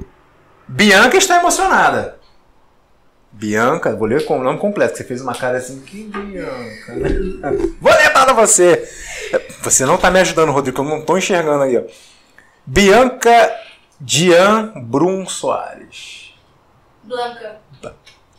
Bianca 0.67 1.17
está 1.17 1.37
emocionada. 1.37 2.17
Bianca, 3.33 3.95
vou 3.95 4.07
ler 4.07 4.25
com 4.25 4.39
o 4.39 4.43
nome 4.43 4.59
completo, 4.59 4.91
que 4.93 4.97
você 4.99 5.03
fez 5.05 5.21
uma 5.21 5.33
cara 5.33 5.57
assim, 5.57 5.81
que 5.81 6.03
Bianca? 6.03 6.93
Vou 7.81 7.91
ler 7.93 8.11
para 8.13 8.33
você. 8.33 8.87
Você 9.61 9.85
não 9.85 9.97
tá 9.97 10.11
me 10.11 10.19
ajudando, 10.19 10.51
Rodrigo, 10.51 10.81
eu 10.81 10.85
não 10.85 11.01
tô 11.03 11.17
enxergando 11.17 11.63
aí, 11.63 11.77
ó. 11.77 11.81
Bianca 12.65 13.51
Dian 14.03 14.73
Brum 14.75 15.27
Soares. 15.27 16.33
Blanca. 17.03 17.61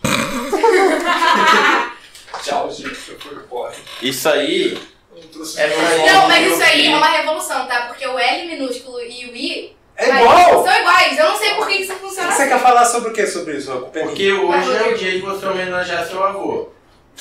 Tchau, 2.42 2.69
gente, 2.71 2.88
eu 2.88 3.21
fui 3.21 3.37
embora. 3.37 3.75
Isso 4.02 4.28
aí 4.28 4.76
é 5.57 6.07
Não, 6.12 6.28
mas 6.28 6.52
isso 6.52 6.62
aí 6.62 6.87
é 6.87 6.97
uma 6.97 7.07
revolução, 7.09 7.66
tá? 7.66 7.83
Porque 7.87 8.04
o 8.07 8.19
L 8.19 8.47
minúsculo 8.49 9.00
e 9.00 9.26
o 9.31 9.37
I 9.37 9.76
É 9.97 10.09
igual! 10.09 10.64
são 10.64 10.75
iguais. 10.75 11.16
Eu 11.19 11.28
não 11.28 11.38
sei 11.38 11.54
por 11.54 11.69
que 11.69 11.76
que 11.76 11.83
isso 11.83 11.95
funciona 11.95 12.33
Você 12.33 12.42
assim. 12.42 12.50
quer 12.52 12.61
falar 12.61 12.85
sobre 12.85 13.11
o 13.11 13.12
que 13.12 13.25
sobre 13.26 13.57
isso? 13.57 13.71
Porque 13.92 14.33
hoje 14.33 14.76
é 14.76 14.88
o 14.88 14.99
dia 14.99 15.12
de 15.12 15.21
você 15.21 15.47
homenagear 15.47 16.04
seu 16.09 16.25
avô. 16.25 16.71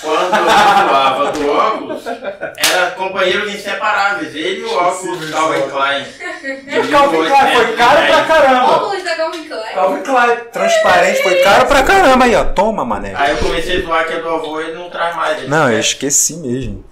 Quando 0.02 0.36
eu 0.36 0.44
voava 0.88 1.32
do 1.32 1.52
óculos, 1.52 2.04
era 2.08 2.92
companheiros 2.92 3.54
inseparáveis. 3.54 4.34
Ele 4.36 4.62
e 4.62 4.64
o 4.64 4.74
óculos 4.76 5.30
Calvin 5.30 5.70
Klein. 5.70 6.04
O 6.04 6.92
Calvin 6.92 7.18
Klein 7.28 7.54
foi 7.56 7.76
caro 7.76 8.08
pra 8.08 8.24
caramba. 8.26 8.72
Óculos 8.72 9.04
da 9.04 9.16
Calvin 9.16 9.48
Klein. 9.48 9.74
Calvin 9.74 10.02
Klein, 10.04 10.38
transparente, 10.52 11.24
foi 11.24 11.36
caro 11.44 11.66
pra 11.68 11.84
caramba 11.84 12.26
aí, 12.26 12.36
ó. 12.36 12.44
Toma, 12.46 12.84
mané. 12.84 13.14
Aí 13.16 13.32
eu 13.32 13.38
comecei 13.38 13.78
a 13.78 13.86
zoar 13.86 14.08
que 14.08 14.14
é 14.14 14.20
do 14.22 14.30
avô 14.30 14.60
e 14.60 14.64
ele 14.66 14.74
não 14.74 14.90
traz 14.90 15.16
mais. 15.16 15.38
Ele 15.38 15.48
Não, 15.48 15.72
eu 15.72 15.80
esqueci 15.80 16.38
mesmo. 16.38 16.84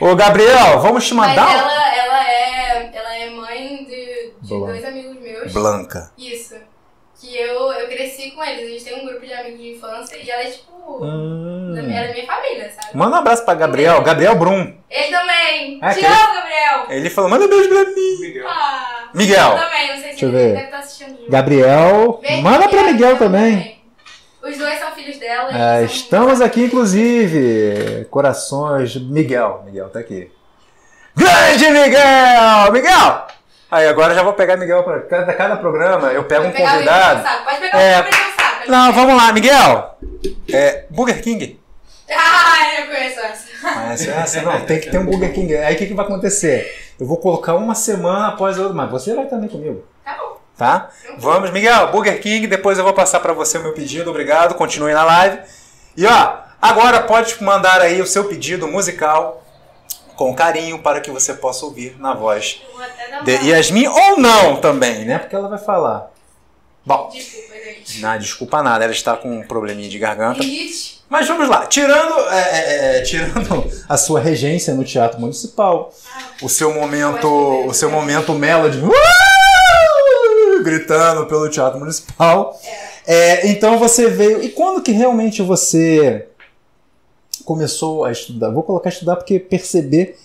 Ô, 0.00 0.14
Gabriel, 0.14 0.78
vamos 0.80 1.06
te 1.06 1.12
Mas 1.14 1.28
mandar 1.30 1.48
um- 1.48 1.50
ela, 1.58 1.94
ela, 1.96 2.24
é, 2.30 2.90
ela 2.94 3.16
é 3.16 3.30
mãe 3.30 3.84
de, 3.84 4.32
de 4.40 4.48
dois 4.48 4.84
amigos 4.84 5.20
meus. 5.20 5.52
Blanca. 5.52 6.10
Isso. 6.16 6.54
Que 7.20 7.36
eu, 7.36 7.72
eu 7.72 7.88
cresci 7.88 8.30
com 8.30 8.44
eles. 8.44 8.64
A 8.64 8.68
gente 8.70 8.84
tem 8.84 9.02
um 9.02 9.06
grupo 9.06 9.26
de 9.26 9.32
amigos 9.32 9.60
de 9.60 9.70
infância 9.74 10.16
e 10.16 10.30
ela 10.30 10.42
é 10.42 10.50
tipo. 10.50 10.68
Hum. 11.04 11.72
da- 11.74 11.82
Ela 11.82 12.06
é 12.06 12.12
minha 12.14 12.26
família, 12.26 12.70
sabe? 12.70 12.96
Manda 12.96 13.16
um 13.16 13.18
abraço 13.18 13.44
pra 13.44 13.54
Gabriel, 13.54 14.00
Gabriel 14.02 14.34
Brum. 14.36 14.74
Ele 14.88 15.10
também. 15.16 15.78
Ah, 15.82 15.92
Te 15.94 16.04
amo, 16.04 16.34
Gabriel. 16.34 16.86
Ele 16.90 17.10
falou, 17.10 17.28
manda 17.30 17.44
um 17.44 17.48
beijo 17.48 17.68
pra 17.68 17.84
mim. 17.84 18.40
Ah, 18.46 19.08
Miguel. 19.12 19.50
Eu 19.50 19.58
também, 19.58 19.88
não 19.88 19.94
sei 19.94 20.02
se 20.02 20.08
Deixa 20.08 20.24
ele 20.26 20.32
ver. 20.32 20.52
deve 20.54 20.64
estar 20.64 20.78
assistindo. 20.78 21.08
junto. 21.18 21.30
Gabriel, 21.30 22.20
manda 22.42 22.68
pra 22.68 22.82
Miguel 22.84 23.18
também. 23.18 23.78
Os 24.42 24.56
dois 24.56 24.78
são 24.78 24.92
filhos 24.92 25.18
dela. 25.18 25.50
É, 25.80 25.84
estamos 25.84 26.40
aqui, 26.40 26.62
inclusive. 26.64 28.06
Corações. 28.10 28.94
Miguel. 28.96 29.62
Miguel 29.66 29.90
tá 29.90 29.98
aqui. 29.98 30.30
Grande 31.16 31.68
Miguel! 31.70 32.72
Miguel! 32.72 33.26
Aí, 33.70 33.86
agora 33.86 34.14
já 34.14 34.22
vou 34.22 34.32
pegar 34.32 34.56
Miguel 34.56 34.82
pra 34.82 35.00
cada, 35.00 35.32
cada 35.34 35.56
programa. 35.56 36.08
Eu 36.12 36.24
pego 36.24 36.46
um 36.46 36.50
Pode 36.50 36.62
pra 36.62 36.72
convidado. 36.72 37.44
Pode 37.44 37.60
pegar 37.60 37.78
É. 37.80 38.02
dançar. 38.02 38.58
pode 38.58 38.70
Não, 38.70 38.92
vamos 38.92 39.16
lá, 39.16 39.32
Miguel. 39.32 39.98
É, 40.52 40.84
Burger 40.88 41.22
King. 41.22 41.60
Ah, 42.10 42.80
eu 42.80 42.86
conheço 42.86 43.20
essa. 43.20 43.48
Mas 43.62 44.08
essa 44.08 44.42
não, 44.42 44.60
tem 44.62 44.80
que 44.80 44.90
ter 44.90 44.98
um 44.98 45.04
Burger 45.04 45.32
King. 45.34 45.54
Aí 45.56 45.74
o 45.74 45.78
que, 45.78 45.86
que 45.86 45.94
vai 45.94 46.06
acontecer? 46.06 46.92
Eu 46.98 47.06
vou 47.06 47.18
colocar 47.18 47.54
uma 47.54 47.74
semana 47.74 48.28
após 48.28 48.56
a 48.58 48.62
outra, 48.62 48.74
mas 48.76 48.90
você 48.90 49.14
vai 49.14 49.26
também 49.26 49.48
comigo, 49.48 49.84
Tá 50.04 50.16
bom. 50.18 50.38
tá? 50.56 50.88
Vamos, 51.18 51.50
Miguel, 51.50 51.88
Burger 51.92 52.20
King, 52.20 52.46
depois 52.46 52.78
eu 52.78 52.84
vou 52.84 52.92
passar 52.94 53.20
pra 53.20 53.32
você 53.34 53.58
o 53.58 53.62
meu 53.62 53.72
pedido, 53.74 54.10
obrigado, 54.10 54.54
continue 54.54 54.92
na 54.94 55.04
live. 55.04 55.38
E 55.96 56.06
ó, 56.06 56.38
agora 56.60 57.02
pode 57.02 57.40
mandar 57.44 57.80
aí 57.82 58.00
o 58.00 58.06
seu 58.06 58.24
pedido 58.24 58.66
musical 58.66 59.44
com 60.18 60.34
carinho 60.34 60.80
para 60.80 61.00
que 61.00 61.12
você 61.12 61.32
possa 61.32 61.64
ouvir 61.64 61.96
na 62.00 62.12
voz 62.12 62.60
de 63.24 63.50
Yasmin 63.50 63.86
ou 63.86 64.18
não 64.18 64.56
também, 64.56 65.04
né? 65.04 65.16
Porque 65.16 65.36
ela 65.36 65.48
vai 65.48 65.60
falar. 65.60 66.10
Bom, 66.84 67.08
Desculpa, 67.12 67.54
gente. 67.54 68.00
não, 68.00 68.18
desculpa 68.18 68.62
nada, 68.62 68.82
ela 68.82 68.92
está 68.92 69.16
com 69.16 69.30
um 69.30 69.46
probleminha 69.46 69.88
de 69.88 69.96
garganta. 69.96 70.40
Mas 71.08 71.28
vamos 71.28 71.48
lá, 71.48 71.66
tirando, 71.66 72.18
é, 72.30 72.40
é, 72.40 72.98
é, 72.98 73.02
tirando 73.02 73.64
a 73.88 73.96
sua 73.96 74.18
regência 74.20 74.74
no 74.74 74.84
Teatro 74.84 75.20
Municipal, 75.20 75.94
o 76.42 76.48
seu 76.48 76.74
momento, 76.74 77.28
o 77.66 77.72
seu 77.72 77.88
momento 77.88 78.34
melody, 78.34 78.78
uh, 78.78 78.92
gritando 80.64 81.26
pelo 81.26 81.48
Teatro 81.48 81.78
Municipal. 81.78 82.60
É, 83.06 83.46
então 83.46 83.78
você 83.78 84.08
veio. 84.10 84.42
E 84.42 84.48
quando 84.48 84.82
que 84.82 84.90
realmente 84.90 85.42
você 85.42 86.26
começou 87.48 88.04
a 88.04 88.12
estudar? 88.12 88.50
Vou 88.50 88.62
colocar 88.62 88.90
estudar 88.90 89.16
porque 89.16 89.38
perceber. 89.38 90.18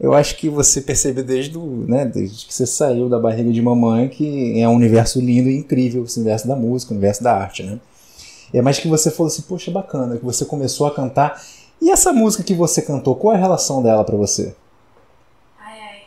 Eu 0.00 0.12
acho 0.12 0.36
que 0.36 0.48
você 0.48 0.80
percebeu 0.80 1.22
desde, 1.22 1.56
né, 1.56 2.04
desde 2.04 2.46
que 2.46 2.52
você 2.52 2.66
saiu 2.66 3.08
da 3.08 3.16
barriga 3.16 3.52
de 3.52 3.62
mamãe 3.62 4.08
que 4.08 4.60
é 4.60 4.68
um 4.68 4.74
universo 4.74 5.20
lindo 5.20 5.48
e 5.48 5.56
incrível, 5.56 6.02
esse 6.02 6.18
universo 6.18 6.48
da 6.48 6.56
música, 6.56 6.92
o 6.92 6.96
universo 6.96 7.22
da 7.22 7.32
arte, 7.32 7.62
né? 7.62 7.78
É 8.52 8.60
mais 8.60 8.80
que 8.80 8.88
você 8.88 9.08
falou 9.08 9.28
assim, 9.28 9.42
poxa, 9.42 9.70
bacana, 9.70 10.16
que 10.16 10.24
você 10.24 10.44
começou 10.44 10.88
a 10.88 10.90
cantar. 10.92 11.40
E 11.80 11.90
essa 11.90 12.12
música 12.12 12.42
que 12.42 12.54
você 12.54 12.82
cantou, 12.82 13.14
qual 13.14 13.34
é 13.34 13.36
a 13.36 13.40
relação 13.40 13.80
dela 13.80 14.04
pra 14.04 14.16
você? 14.16 14.56
Ai, 15.58 15.80
ai. 15.80 16.02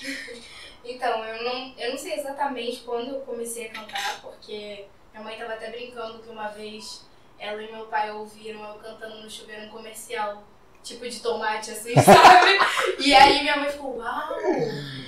Então, 0.84 1.24
eu 1.24 1.44
não, 1.44 1.72
eu 1.78 1.90
não 1.90 1.98
sei 1.98 2.14
exatamente 2.14 2.82
quando 2.86 3.08
eu 3.08 3.20
comecei 3.20 3.66
a 3.66 3.70
cantar, 3.70 4.20
porque 4.22 4.84
minha 5.12 5.24
mãe 5.24 5.36
tava 5.36 5.54
até 5.54 5.68
brincando 5.70 6.20
que 6.20 6.30
uma 6.30 6.48
vez 6.48 7.02
ela 7.42 7.60
e 7.60 7.72
meu 7.72 7.86
pai 7.86 8.10
ouviram 8.12 8.64
eu 8.64 8.74
cantando 8.76 9.20
no 9.20 9.28
chuveiro 9.28 9.64
um 9.64 9.68
comercial, 9.68 10.44
tipo 10.82 11.08
de 11.08 11.20
tomate, 11.20 11.72
assim, 11.72 11.92
sabe? 12.00 12.58
e 13.00 13.12
aí 13.12 13.42
minha 13.42 13.56
mãe 13.56 13.68
ficou, 13.68 13.96
uau, 13.98 14.40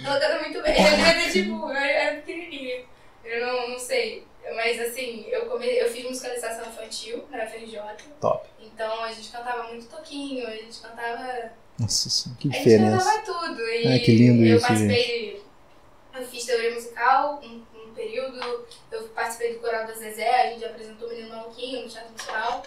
ela 0.05 0.21
canta 0.21 0.41
muito 0.41 0.61
bem. 0.61 0.85
Eu 0.85 0.91
devia 0.97 1.15
ter, 1.15 1.33
tipo, 1.33 1.71
eu 1.71 1.77
era 1.77 2.17
pequenininha. 2.17 2.85
Eu 3.25 3.47
não, 3.47 3.69
não 3.71 3.79
sei. 3.79 4.27
Mas 4.57 4.79
assim, 4.81 5.25
eu, 5.29 5.47
come... 5.47 5.67
eu 5.67 5.89
fiz 5.89 6.05
musicalização 6.05 6.67
infantil 6.69 7.25
na 7.31 7.47
FRJ. 7.47 7.81
Top. 8.21 8.47
Então 8.61 9.03
a 9.05 9.13
gente 9.13 9.31
cantava 9.31 9.69
muito 9.69 9.87
toquinho, 9.87 10.47
a 10.47 10.51
gente 10.51 10.81
cantava 10.81 11.53
Nossa, 11.79 12.35
que 12.39 12.49
a 12.49 12.53
gente 12.53 12.59
diferença. 12.65 12.99
cantava 12.99 13.47
tudo. 13.47 13.63
E 13.63 13.87
Ai, 13.87 13.99
que 14.01 14.13
lindo 14.13 14.45
eu 14.45 14.57
isso, 14.57 14.67
participei, 14.67 15.43
eu 16.15 16.27
fiz 16.27 16.45
teoria 16.45 16.75
musical 16.75 17.41
um 17.43 17.65
período, 17.95 18.67
eu 18.91 19.03
participei 19.09 19.55
do 19.55 19.61
coral 19.61 19.87
da 19.87 19.93
Zezé, 19.95 20.43
a 20.43 20.51
gente 20.51 20.65
apresentou 20.65 21.09
o 21.09 21.11
Menino 21.11 21.35
Maluquinho 21.37 21.83
no 21.83 21.89
Teatro 21.89 22.13
Musical. 22.13 22.63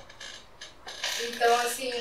Então, 1.29 1.55
assim, 1.61 1.91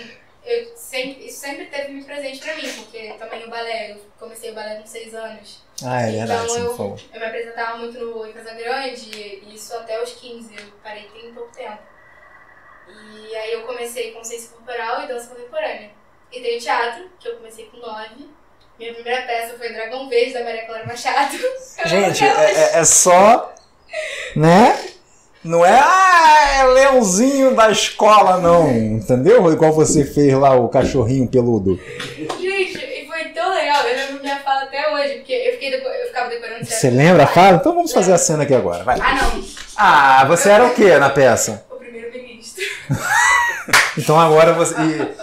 eu 0.45 0.77
sempre, 0.77 1.27
isso 1.27 1.41
sempre 1.41 1.67
teve 1.67 1.93
muito 1.93 2.07
presente 2.07 2.39
pra 2.41 2.55
mim, 2.55 2.71
porque 2.73 3.13
também 3.15 3.45
o 3.45 3.51
balé, 3.51 3.93
eu 3.93 4.01
comecei 4.19 4.51
o 4.51 4.55
balé 4.55 4.77
com 4.77 4.87
seis 4.87 5.15
anos. 5.15 5.63
Ah, 5.85 6.03
é 6.03 6.13
verdade, 6.13 6.45
Então 6.45 6.55
me 6.55 6.65
eu, 6.67 6.77
falou. 6.77 6.99
eu 7.13 7.21
me 7.21 7.27
apresentava 7.27 7.77
muito 7.79 7.99
no 7.99 8.27
em 8.27 8.33
Casa 8.33 8.55
Grande, 8.55 9.11
e 9.19 9.55
isso 9.55 9.75
até 9.77 10.03
os 10.03 10.13
15, 10.15 10.55
eu 10.55 10.73
parei 10.83 11.05
tem 11.09 11.35
pouco 11.35 11.53
tempo. 11.53 11.83
E 12.89 13.35
aí 13.35 13.53
eu 13.53 13.63
comecei 13.67 14.13
com 14.13 14.23
ciência 14.23 14.51
corporal 14.51 15.03
e 15.03 15.09
dança 15.09 15.35
contemporânea. 15.35 15.91
E 16.31 16.41
tem 16.41 16.57
o 16.57 16.61
teatro, 16.61 17.11
que 17.19 17.29
eu 17.29 17.37
comecei 17.37 17.67
com 17.67 17.79
9. 17.79 18.29
Minha 18.79 18.93
primeira 18.95 19.23
peça 19.23 19.55
foi 19.59 19.73
Dragão 19.73 20.09
Verde, 20.09 20.35
da 20.35 20.45
Maria 20.45 20.67
Clara 20.67 20.85
Machado. 20.87 21.37
Gente, 21.87 22.25
é, 22.25 22.79
é- 22.79 22.85
só. 22.85 23.53
Né? 24.35 24.79
Não 25.43 25.65
é, 25.65 25.79
ah, 25.79 26.57
é 26.59 26.65
leãozinho 26.65 27.55
da 27.55 27.71
escola, 27.71 28.39
não. 28.39 28.69
Entendeu? 28.71 29.51
Igual 29.53 29.73
você 29.73 30.05
fez 30.05 30.35
lá, 30.35 30.55
o 30.55 30.69
cachorrinho 30.69 31.29
peludo. 31.29 31.81
Gente, 32.39 32.79
e 32.79 33.07
foi 33.07 33.25
tão 33.29 33.55
legal, 33.55 33.87
eu 33.87 33.97
lembro 33.97 34.23
minha 34.23 34.37
fala 34.41 34.63
até 34.65 34.93
hoje, 34.93 35.15
porque 35.19 35.33
eu, 35.33 35.53
fiquei 35.53 35.71
deco- 35.71 35.89
eu 35.89 36.07
ficava 36.09 36.29
decorando 36.29 36.65
Você 36.67 36.91
lembra 36.91 37.23
a 37.25 37.27
fala? 37.29 37.57
Então 37.57 37.75
vamos 37.75 37.93
fazer 37.93 38.13
a 38.13 38.19
cena 38.19 38.43
aqui 38.43 38.55
agora, 38.55 38.83
vai. 38.83 38.99
Ah, 39.01 39.15
não. 39.15 39.45
Ah, 39.77 40.25
você 40.27 40.51
era 40.51 40.65
o 40.67 40.75
que 40.75 40.97
na 40.99 41.11
peça? 41.11 41.65
O 41.71 41.77
primeiro-ministro. 41.77 42.65
Então 43.99 44.19
agora 44.21 44.53
você. 44.53 44.75
e- 44.81 45.15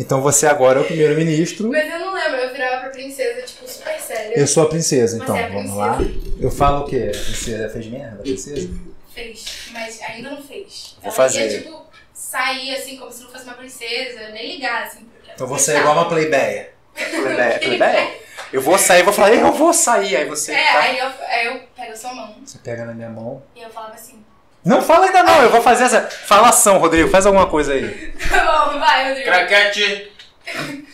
Então 0.00 0.20
você 0.20 0.46
agora 0.46 0.80
é 0.80 0.82
o 0.82 0.84
primeiro-ministro. 0.86 1.70
Mas 1.70 1.90
eu 1.90 1.98
não 2.00 2.12
lembro, 2.12 2.45
pra 2.86 2.90
princesa, 2.90 3.42
tipo, 3.42 3.68
super 3.68 4.00
séria. 4.00 4.38
Eu 4.38 4.46
sou 4.46 4.62
a 4.62 4.68
princesa, 4.68 5.16
então. 5.16 5.36
é 5.36 5.44
a 5.44 5.48
Vamos 5.48 5.74
lá. 5.76 5.98
Eu 6.40 6.50
falo 6.50 6.84
o 6.84 6.88
quê? 6.88 7.10
A 7.14 7.18
princesa 7.24 7.68
fez 7.70 7.86
merda, 7.86 8.16
a 8.16 8.22
princesa? 8.22 8.68
Fez, 9.14 9.44
mas 9.72 10.00
ainda 10.02 10.30
não 10.30 10.42
fez. 10.42 10.94
Vou 11.00 11.04
Ela 11.06 11.12
fazer. 11.12 11.50
ia, 11.50 11.58
tipo, 11.62 11.86
sair 12.12 12.74
assim, 12.76 12.96
como 12.96 13.10
se 13.10 13.22
não 13.22 13.30
fosse 13.30 13.44
uma 13.44 13.54
princesa, 13.54 14.28
nem 14.30 14.56
ligar, 14.56 14.84
assim. 14.84 15.00
Porque 15.04 15.30
Então 15.34 15.46
você 15.46 15.72
é 15.72 15.78
igual 15.80 15.94
uma 15.94 16.08
plebeia. 16.08 16.70
Plebeia, 16.94 17.58
plebeia? 17.58 18.26
Eu 18.52 18.60
vou 18.60 18.78
sair, 18.78 19.02
vou 19.02 19.12
falar, 19.12 19.32
eu 19.34 19.52
vou 19.52 19.72
sair. 19.72 20.16
Aí 20.16 20.24
você. 20.26 20.52
É, 20.52 20.72
tá- 20.72 20.78
aí 20.80 20.98
eu, 20.98 21.06
aí 21.28 21.46
eu 21.46 21.60
pego 21.74 21.92
a 21.92 21.96
sua 21.96 22.14
mão 22.14 22.36
Você 22.44 22.58
pega 22.58 22.84
na 22.84 22.94
minha 22.94 23.08
mão. 23.08 23.42
e 23.54 23.60
eu 23.62 23.68
falava 23.70 23.94
assim, 23.94 24.22
Não 24.64 24.80
fala 24.82 25.06
ainda 25.06 25.22
não, 25.22 25.42
eu 25.42 25.50
vou 25.50 25.62
fazer 25.62 25.84
essa. 25.84 26.02
Falação, 26.02 26.78
Rodrigo, 26.78 27.08
faz 27.10 27.26
alguma 27.26 27.48
coisa 27.48 27.72
aí. 27.72 28.12
tá 28.28 28.68
bom, 28.68 28.78
vai, 28.78 29.08
Rodrigo. 29.08 29.28
Craquete! 29.28 30.12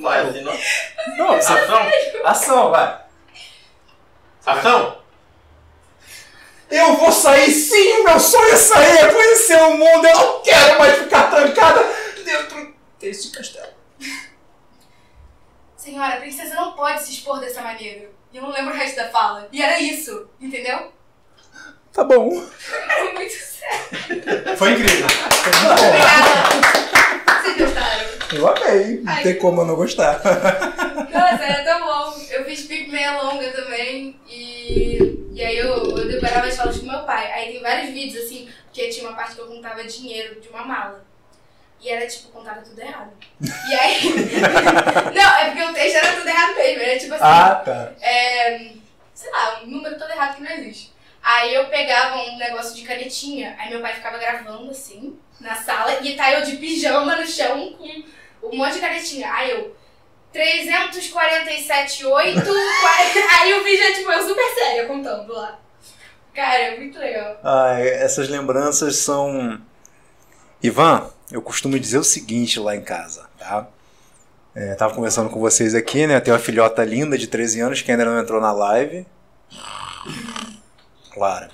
Vai, 0.00 0.20
assim, 0.20 0.42
não? 0.42 0.58
Não. 1.16 1.34
Ação! 1.34 1.90
Ação, 2.24 2.70
vai. 2.70 3.00
Ação! 4.46 4.98
Eu 6.70 6.96
vou 6.96 7.10
sair 7.10 7.50
sim, 7.50 8.04
meu 8.04 8.20
sonho 8.20 8.52
é 8.52 8.56
sair, 8.56 8.98
é 8.98 9.12
conhecer 9.12 9.56
o 9.62 9.70
mundo, 9.78 10.06
eu 10.06 10.14
não 10.14 10.42
quero 10.42 10.78
mais 10.78 10.98
ficar 10.98 11.30
trancada 11.30 11.82
dentro 12.22 12.74
desse 13.00 13.32
castelo. 13.32 13.72
Senhora, 15.76 16.16
a 16.16 16.20
princesa 16.20 16.54
não 16.54 16.72
pode 16.72 17.02
se 17.02 17.12
expor 17.12 17.40
dessa 17.40 17.62
maneira. 17.62 18.10
Eu 18.34 18.42
não 18.42 18.50
lembro 18.50 18.74
o 18.74 18.76
resto 18.76 18.96
da 18.96 19.08
fala. 19.08 19.48
E 19.50 19.62
era 19.62 19.80
isso, 19.80 20.28
entendeu? 20.38 20.92
Tá 21.90 22.04
bom. 22.04 22.46
Era 22.90 23.14
muito 23.14 23.32
sério. 23.32 24.56
Foi 24.58 24.72
incrível. 24.72 25.06
Obrigada. 25.72 27.42
Vocês 27.42 27.56
gostaram? 27.56 28.17
Eu 28.32 28.46
amei, 28.46 29.00
não 29.00 29.12
Ai. 29.12 29.22
tem 29.22 29.38
como 29.38 29.62
eu 29.62 29.66
não 29.66 29.76
gostar. 29.76 30.20
Nossa, 30.22 31.44
era 31.44 31.64
tão 31.64 31.80
bom. 31.80 32.20
Eu 32.30 32.44
fiz 32.44 32.62
pique 32.62 32.90
meia 32.90 33.22
longa 33.22 33.50
também. 33.52 34.18
E, 34.28 35.28
e 35.32 35.42
aí 35.42 35.56
eu, 35.56 35.96
eu 35.96 36.08
decorava 36.08 36.46
as 36.46 36.56
falas 36.56 36.78
com 36.78 36.86
meu 36.86 37.04
pai. 37.04 37.32
Aí 37.32 37.52
tem 37.52 37.62
vários 37.62 37.90
vídeos 37.90 38.24
assim, 38.24 38.48
porque 38.64 38.88
tinha 38.88 39.08
uma 39.08 39.16
parte 39.16 39.34
que 39.34 39.40
eu 39.40 39.46
contava 39.46 39.82
dinheiro 39.84 40.40
de 40.40 40.48
uma 40.48 40.64
mala. 40.64 41.04
E 41.80 41.88
era 41.88 42.06
tipo, 42.06 42.28
contava 42.28 42.60
tudo 42.60 42.80
errado. 42.80 43.12
E 43.40 43.74
aí. 43.74 44.02
não, 45.14 45.36
é 45.36 45.44
porque 45.46 45.62
o 45.62 45.74
texto 45.74 45.96
era 45.96 46.16
tudo 46.16 46.28
errado 46.28 46.56
mesmo. 46.56 46.82
Era 46.82 46.98
tipo 46.98 47.14
assim. 47.14 47.24
Ah, 47.24 47.54
tá. 47.64 47.92
é, 48.00 48.72
sei 49.14 49.30
lá, 49.30 49.60
um 49.62 49.66
número 49.68 49.98
todo 49.98 50.10
errado 50.10 50.36
que 50.36 50.42
não 50.42 50.50
existe. 50.50 50.92
Aí 51.28 51.54
eu 51.54 51.66
pegava 51.66 52.16
um 52.16 52.38
negócio 52.38 52.74
de 52.74 52.80
canetinha, 52.84 53.54
aí 53.58 53.68
meu 53.68 53.82
pai 53.82 53.92
ficava 53.92 54.16
gravando 54.16 54.70
assim, 54.70 55.14
na 55.38 55.54
sala, 55.54 56.00
e 56.00 56.16
tá 56.16 56.32
eu 56.32 56.42
de 56.42 56.56
pijama 56.56 57.16
no 57.16 57.26
chão 57.26 57.74
com 57.76 58.48
um 58.50 58.56
monte 58.56 58.72
de 58.76 58.80
canetinha. 58.80 59.30
Aí 59.30 59.50
eu. 59.50 59.76
347, 60.32 62.06
8, 62.06 62.40
40. 62.40 62.50
Aí 63.40 63.60
o 63.60 63.62
vídeo 63.62 63.84
é 63.84 63.92
tipo 63.92 64.10
eu 64.10 64.26
super 64.26 64.54
séria 64.54 64.86
contando 64.86 65.30
lá. 65.34 65.58
Cara, 66.32 66.58
é 66.58 66.76
muito 66.78 66.98
legal. 66.98 67.38
Ah, 67.44 67.78
essas 67.78 68.30
lembranças 68.30 68.96
são. 68.96 69.60
Ivan, 70.62 71.10
eu 71.30 71.42
costumo 71.42 71.78
dizer 71.78 71.98
o 71.98 72.04
seguinte 72.04 72.58
lá 72.58 72.74
em 72.74 72.82
casa, 72.82 73.28
tá? 73.38 73.68
É, 74.54 74.74
tava 74.76 74.94
conversando 74.94 75.28
com 75.28 75.40
vocês 75.40 75.74
aqui, 75.74 76.06
né? 76.06 76.16
Eu 76.16 76.20
tenho 76.22 76.36
uma 76.36 76.42
filhota 76.42 76.82
linda 76.84 77.18
de 77.18 77.26
13 77.26 77.60
anos 77.60 77.82
que 77.82 77.90
ainda 77.90 78.06
não 78.06 78.18
entrou 78.18 78.40
na 78.40 78.50
live. 78.50 79.06
Claro. 81.18 81.48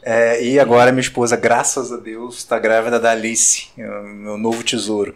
É, 0.00 0.40
e 0.42 0.60
agora 0.60 0.92
minha 0.92 1.02
esposa, 1.02 1.36
graças 1.36 1.92
a 1.92 1.96
Deus, 1.96 2.36
está 2.38 2.56
grávida 2.58 3.00
da 3.00 3.10
Alice, 3.10 3.66
é 3.76 3.82
meu 4.02 4.38
novo 4.38 4.62
tesouro. 4.62 5.14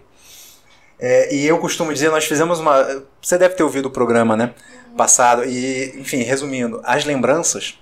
É, 0.99 1.35
e 1.35 1.47
eu 1.47 1.59
costumo 1.59 1.93
dizer, 1.93 2.11
nós 2.11 2.25
fizemos 2.25 2.59
uma. 2.59 3.05
Você 3.21 3.39
deve 3.39 3.55
ter 3.55 3.63
ouvido 3.63 3.87
o 3.87 3.91
programa, 3.91 4.37
né? 4.37 4.55
Passado. 4.97 5.45
E, 5.45 5.95
enfim, 5.99 6.23
resumindo, 6.23 6.81
as 6.85 7.05
lembranças 7.05 7.79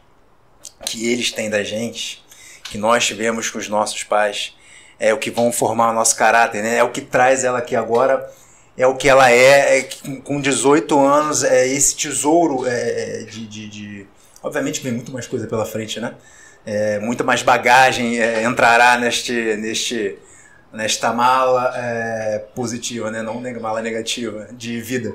que 0.84 1.10
eles 1.10 1.32
têm 1.32 1.48
da 1.50 1.62
gente, 1.64 2.22
que 2.64 2.76
nós 2.78 3.06
tivemos 3.06 3.50
com 3.50 3.58
os 3.58 3.68
nossos 3.68 4.02
pais, 4.04 4.54
é 4.98 5.12
o 5.12 5.18
que 5.18 5.30
vão 5.30 5.50
formar 5.50 5.90
o 5.90 5.94
nosso 5.94 6.14
caráter, 6.16 6.62
né? 6.62 6.76
É 6.76 6.84
o 6.84 6.90
que 6.90 7.00
traz 7.00 7.44
ela 7.44 7.58
aqui 7.58 7.74
agora, 7.74 8.30
é 8.76 8.86
o 8.86 8.94
que 8.94 9.08
ela 9.08 9.30
é, 9.30 9.78
é 9.80 9.82
com 10.22 10.40
18 10.40 10.98
anos, 11.00 11.42
é 11.44 11.66
esse 11.66 11.96
tesouro 11.96 12.66
é, 12.66 13.24
de, 13.24 13.46
de, 13.46 13.68
de- 13.68 14.06
Obviamente 14.42 14.80
vem 14.80 14.92
muito 14.92 15.12
mais 15.12 15.26
coisa 15.26 15.46
pela 15.46 15.66
frente, 15.66 16.00
né? 16.00 16.14
É, 16.64 16.98
muita 16.98 17.24
mais 17.24 17.42
bagagem 17.42 18.20
é, 18.20 18.42
entrará 18.44 18.98
neste, 18.98 19.32
neste, 19.56 20.18
nesta 20.72 21.12
mala 21.12 21.72
é, 21.76 22.38
positiva, 22.54 23.10
né? 23.10 23.22
Não 23.22 23.40
mala 23.60 23.80
negativa, 23.80 24.48
de 24.52 24.80
vida. 24.80 25.14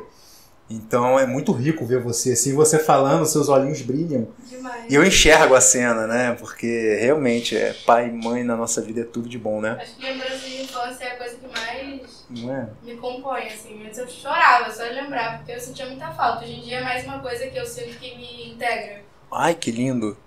Então 0.67 1.19
é 1.19 1.27
muito 1.27 1.51
rico 1.51 1.85
ver 1.85 1.99
você 1.99 2.31
assim, 2.31 2.55
você 2.55 2.79
falando, 2.79 3.25
seus 3.25 3.49
olhinhos 3.49 3.81
brilham. 3.81 4.27
Demais. 4.49 4.91
E 4.91 4.95
eu 4.95 5.05
enxergo 5.05 5.53
a 5.53 5.61
cena, 5.61 6.07
né? 6.07 6.35
Porque 6.39 6.97
realmente 6.99 7.55
é 7.55 7.73
pai 7.85 8.07
e 8.07 8.11
mãe 8.11 8.43
na 8.43 8.55
nossa 8.55 8.81
vida 8.81 9.01
é 9.01 9.03
tudo 9.03 9.29
de 9.29 9.37
bom, 9.37 9.61
né? 9.61 9.77
Acho 9.79 9.95
que 9.95 10.01
lembrança 10.01 10.37
de 10.37 10.63
infância 10.63 11.03
é 11.03 11.11
a 11.11 11.17
coisa 11.17 11.35
que 11.35 11.47
mais 11.47 12.25
é? 12.49 12.67
me 12.81 12.97
compõe, 12.97 13.47
assim. 13.47 13.85
Antes 13.85 13.99
eu 13.99 14.07
chorava 14.07 14.71
só 14.71 14.87
de 14.87 14.95
lembrar, 14.95 15.37
porque 15.37 15.51
eu 15.51 15.59
sentia 15.59 15.85
muita 15.85 16.11
falta. 16.11 16.43
Hoje 16.43 16.53
em 16.53 16.61
dia 16.61 16.77
é 16.79 16.83
mais 16.83 17.03
uma 17.03 17.19
coisa 17.19 17.45
que 17.45 17.57
eu 17.57 17.65
sinto 17.65 17.99
que 17.99 18.15
me 18.15 18.51
integra. 18.53 19.03
Ai, 19.37 19.53
que 19.53 19.69
lindo. 19.71 20.17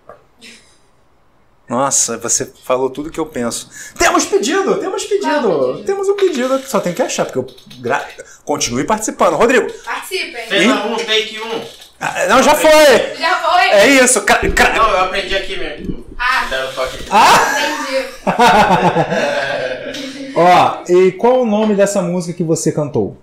Nossa, 1.69 2.17
você 2.19 2.51
falou 2.65 2.89
tudo 2.89 3.11
que 3.11 3.21
eu 3.21 3.27
penso. 3.27 3.69
Temos 3.99 4.25
pedido, 4.25 4.77
temos 4.77 5.05
pedido. 5.05 5.29
Pedido? 5.31 5.85
Temos 5.85 6.09
um 6.09 6.17
pedido, 6.17 6.59
só 6.67 6.81
tem 6.81 6.95
que 6.95 7.03
achar, 7.03 7.27
porque 7.27 7.39
eu 7.39 7.47
gra... 7.81 8.07
continue 8.45 8.85
participando. 8.85 9.35
Rodrigo, 9.37 9.71
Participem. 9.85 10.49
Cena 10.49 10.87
1, 10.87 10.97
take 10.97 11.39
1. 11.41 11.65
ah, 12.01 12.27
não, 12.29 12.43
já 12.43 12.55
foi. 12.55 13.17
Já 13.19 13.37
foi? 13.37 13.69
É 13.69 13.87
isso. 13.87 14.23
cra- 14.23 14.49
cra- 14.51 14.73
Não, 14.75 14.89
eu 14.91 15.01
aprendi 15.05 15.37
aqui 15.37 15.59
mesmo. 15.59 16.07
Ah. 16.19 16.47
Deram 16.49 16.73
toque. 16.73 16.97
Entendi. 16.97 18.09
Ó, 20.37 20.83
e 20.89 21.13
qual 21.13 21.43
o 21.43 21.47
nome 21.47 21.75
dessa 21.75 22.01
música 22.01 22.35
que 22.37 22.45
você 22.45 22.73
cantou? 22.73 23.17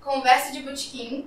Conversa 0.00 0.52
de 0.52 0.60
botequim. 0.60 1.26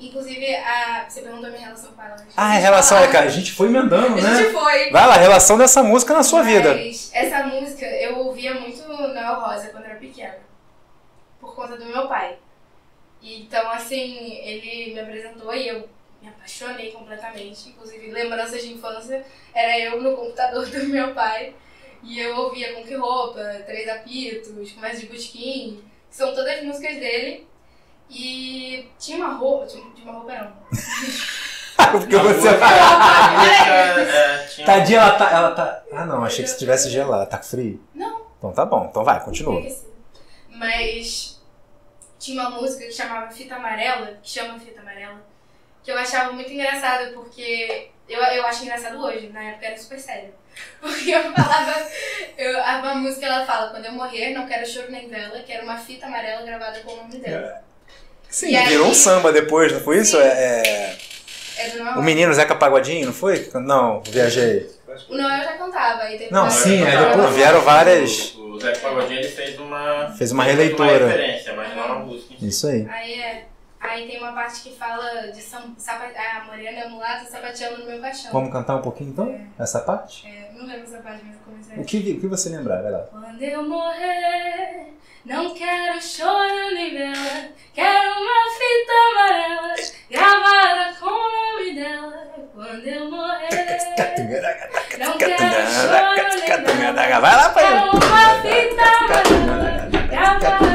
Inclusive, 0.00 0.54
a... 0.56 1.04
você 1.08 1.20
perguntou 1.20 1.46
a 1.46 1.50
minha 1.50 1.62
relação 1.66 1.92
com 1.92 2.02
ela. 2.02 2.16
né? 2.16 2.26
Ah, 2.36 2.56
é 2.56 2.58
relação, 2.58 2.98
é, 2.98 3.08
cara. 3.08 3.26
A 3.26 3.30
gente 3.30 3.52
foi 3.52 3.68
emendando, 3.68 4.18
A 4.18 4.20
né? 4.22 4.36
gente 4.36 4.52
foi. 4.52 4.90
Vai 4.90 5.06
lá, 5.06 5.14
relação 5.14 5.58
dessa 5.58 5.82
música 5.82 6.14
na 6.14 6.22
sua 6.22 6.42
vida. 6.42 6.74
Mas 6.74 7.10
essa 7.12 7.42
música 7.44 7.84
eu 7.84 8.18
ouvia 8.18 8.54
muito 8.54 8.82
Noel 8.88 9.40
Rosa 9.40 9.68
quando 9.68 9.84
era 9.84 9.96
pequena. 9.96 10.38
Por 11.40 11.54
conta 11.54 11.76
do 11.76 11.84
meu 11.84 12.08
pai. 12.08 12.36
Então, 13.22 13.70
assim, 13.70 14.38
ele 14.42 14.94
me 14.94 15.00
apresentou 15.00 15.54
e 15.54 15.68
eu 15.68 15.88
me 16.22 16.28
apaixonei 16.28 16.90
completamente. 16.92 17.68
Inclusive, 17.68 18.10
lembranças 18.10 18.62
de 18.62 18.72
infância 18.72 19.24
era 19.54 19.78
eu 19.78 20.00
no 20.00 20.16
computador 20.16 20.64
do 20.70 20.84
meu 20.86 21.12
pai. 21.14 21.54
E 22.02 22.18
eu 22.18 22.34
ouvia 22.34 22.72
Com 22.72 22.82
Que 22.82 22.94
Roupa, 22.94 23.42
Três 23.66 23.86
Apitos, 23.86 24.72
Conversa 24.72 25.00
de 25.00 25.06
Busquim. 25.06 25.84
Que 26.08 26.16
são 26.16 26.34
todas 26.34 26.64
músicas 26.64 26.96
dele. 26.98 27.46
E 28.10 28.90
tinha 28.98 29.18
uma 29.24 29.34
roupa. 29.34 29.66
Tinha 29.66 29.84
uma 30.04 30.12
roupa 30.12 30.32
não. 30.34 30.52
Porque 31.92 32.14
A 32.14 32.22
você 32.22 32.50
música, 32.50 32.66
é, 33.66 34.46
tinha- 34.46 34.66
Tadinha, 34.66 35.00
ela 35.00 35.12
tá, 35.16 35.30
ela 35.30 35.50
tá. 35.52 35.82
Ah, 35.92 36.04
não, 36.04 36.24
achei 36.24 36.44
que 36.44 36.50
se 36.50 36.58
tivesse 36.58 36.90
gelado. 36.90 37.28
Tá 37.30 37.38
frio? 37.38 37.82
Não. 37.94 38.26
Então 38.38 38.52
tá 38.52 38.64
bom, 38.66 38.86
então 38.90 39.02
vai, 39.04 39.18
continua. 39.24 39.62
Mas 40.50 41.40
tinha 42.18 42.40
uma 42.42 42.50
música 42.60 42.84
que 42.84 42.92
chamava 42.92 43.30
Fita 43.30 43.54
Amarela, 43.56 44.18
que 44.22 44.28
chama 44.30 44.58
Fita 44.58 44.80
Amarela, 44.80 45.20
que 45.82 45.90
eu 45.90 45.98
achava 45.98 46.32
muito 46.32 46.52
engraçada, 46.52 47.12
porque 47.12 47.90
eu, 48.08 48.20
eu 48.22 48.46
acho 48.46 48.62
engraçado 48.64 48.98
hoje, 49.02 49.28
na 49.30 49.42
época 49.42 49.66
era 49.66 49.76
super 49.78 49.98
sério. 49.98 50.34
Porque 50.80 51.10
eu 51.12 51.32
falava, 51.32 51.74
eu, 52.36 52.58
a, 52.60 52.72
a 52.90 52.94
música 52.96 53.24
ela 53.24 53.46
fala, 53.46 53.70
quando 53.70 53.84
eu 53.86 53.92
morrer, 53.92 54.34
não 54.34 54.46
quero 54.48 54.66
choro 54.66 54.90
nem 54.90 55.08
vela, 55.08 55.38
quero 55.44 55.62
uma 55.64 55.78
fita 55.78 56.06
amarela 56.06 56.42
gravada 56.44 56.80
com 56.80 56.92
o 56.92 56.96
nome 56.96 57.18
dela. 57.18 57.62
Sim, 58.30 58.50
E 58.50 58.56
aí- 58.56 58.68
virou 58.68 58.86
um 58.88 58.94
samba 58.94 59.32
depois, 59.32 59.72
não 59.72 59.80
foi 59.80 59.98
isso? 59.98 60.16
Sim. 60.16 60.22
É, 60.22 60.26
é, 60.28 60.96
É 61.58 61.68
do 61.70 61.82
O 61.98 62.02
menino 62.02 62.32
Zeca 62.32 62.54
Pagodinho, 62.54 63.06
não 63.06 63.12
foi? 63.12 63.50
Não, 63.54 64.00
viajei. 64.02 64.66
O 65.08 65.14
Noel 65.16 65.44
já 65.44 65.52
cantava. 65.58 66.02
Aí 66.02 66.28
Não, 66.30 66.42
uma- 66.42 66.50
sim, 66.50 66.82
aí 66.82 66.96
uma- 66.96 67.10
depois 67.16 67.34
vieram 67.36 67.60
várias. 67.60 68.34
O, 68.34 68.52
o 68.54 68.60
Zé 68.60 68.72
Pagodinho 68.76 69.20
ele 69.20 69.28
fez 69.28 69.58
uma. 69.58 70.14
Fez 70.16 70.32
uma 70.32 70.42
Uma 70.42 70.50
releitura. 70.50 71.06
referência, 71.08 71.52
mas 71.54 71.76
não 71.76 71.84
uma 71.86 71.94
música. 71.96 72.34
Isso 72.40 72.66
aí. 72.66 72.86
Aí 72.90 73.12
é. 73.20 73.44
Aí 74.00 74.06
tem 74.06 74.18
uma 74.18 74.32
parte 74.32 74.62
que 74.62 74.74
fala 74.74 75.30
de 75.30 75.42
São, 75.42 75.74
sapa, 75.76 76.06
a 76.06 76.44
morena 76.44 76.88
mulata 76.88 77.26
sapateando 77.26 77.80
no 77.80 77.86
meu 77.86 78.00
caixão. 78.00 78.32
Vamos 78.32 78.50
cantar 78.50 78.76
um 78.76 78.80
pouquinho 78.80 79.10
então? 79.10 79.38
Essa 79.58 79.80
parte? 79.80 80.26
É, 80.26 80.50
não 80.54 80.64
lembro 80.64 80.84
essa 80.84 81.02
parte, 81.02 81.22
mas 81.22 81.34
eu 81.34 81.42
comecei. 81.44 81.76
O 81.76 81.84
que, 81.84 82.12
o 82.12 82.20
que 82.20 82.26
você 82.26 82.48
lembrar, 82.48 82.80
vai 82.80 82.92
lá. 82.92 83.00
Quando 83.00 83.42
eu 83.42 83.68
morrer, 83.68 84.94
não 85.26 85.52
quero 85.52 86.00
choro 86.00 86.74
nem 86.74 86.94
vela. 86.94 87.48
Quero 87.74 88.10
uma 88.10 88.40
fita 88.56 88.92
amarela 89.12 89.74
gravada 90.10 90.94
com 90.98 91.06
o 91.06 91.58
nome 91.58 91.74
dela. 91.74 92.48
Quando 92.54 92.86
eu 92.86 93.10
morrer, 93.10 93.78
não 94.98 95.18
quero 95.18 95.70
choro 95.70 96.14
nem 96.16 96.94
vela. 96.94 97.20
Vai 97.20 97.36
lá, 97.36 97.48
pai. 97.50 97.64
Quero 97.66 97.90
uma 97.90 98.40
fita 98.40 98.82
amarela 98.82 99.90
gravada 100.08 100.69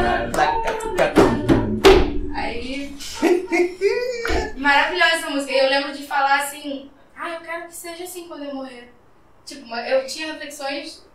Maravilhosa 4.65 5.15
essa 5.17 5.29
música. 5.29 5.53
Eu 5.53 5.69
lembro 5.69 5.93
de 5.93 6.01
falar 6.07 6.39
assim: 6.39 6.89
ah, 7.15 7.29
eu 7.29 7.41
quero 7.41 7.67
que 7.67 7.75
seja 7.75 8.03
assim 8.03 8.27
quando 8.27 8.45
eu 8.45 8.55
morrer. 8.55 8.91
Tipo, 9.45 9.75
eu 9.75 10.07
tinha 10.07 10.33
reflexões 10.33 11.05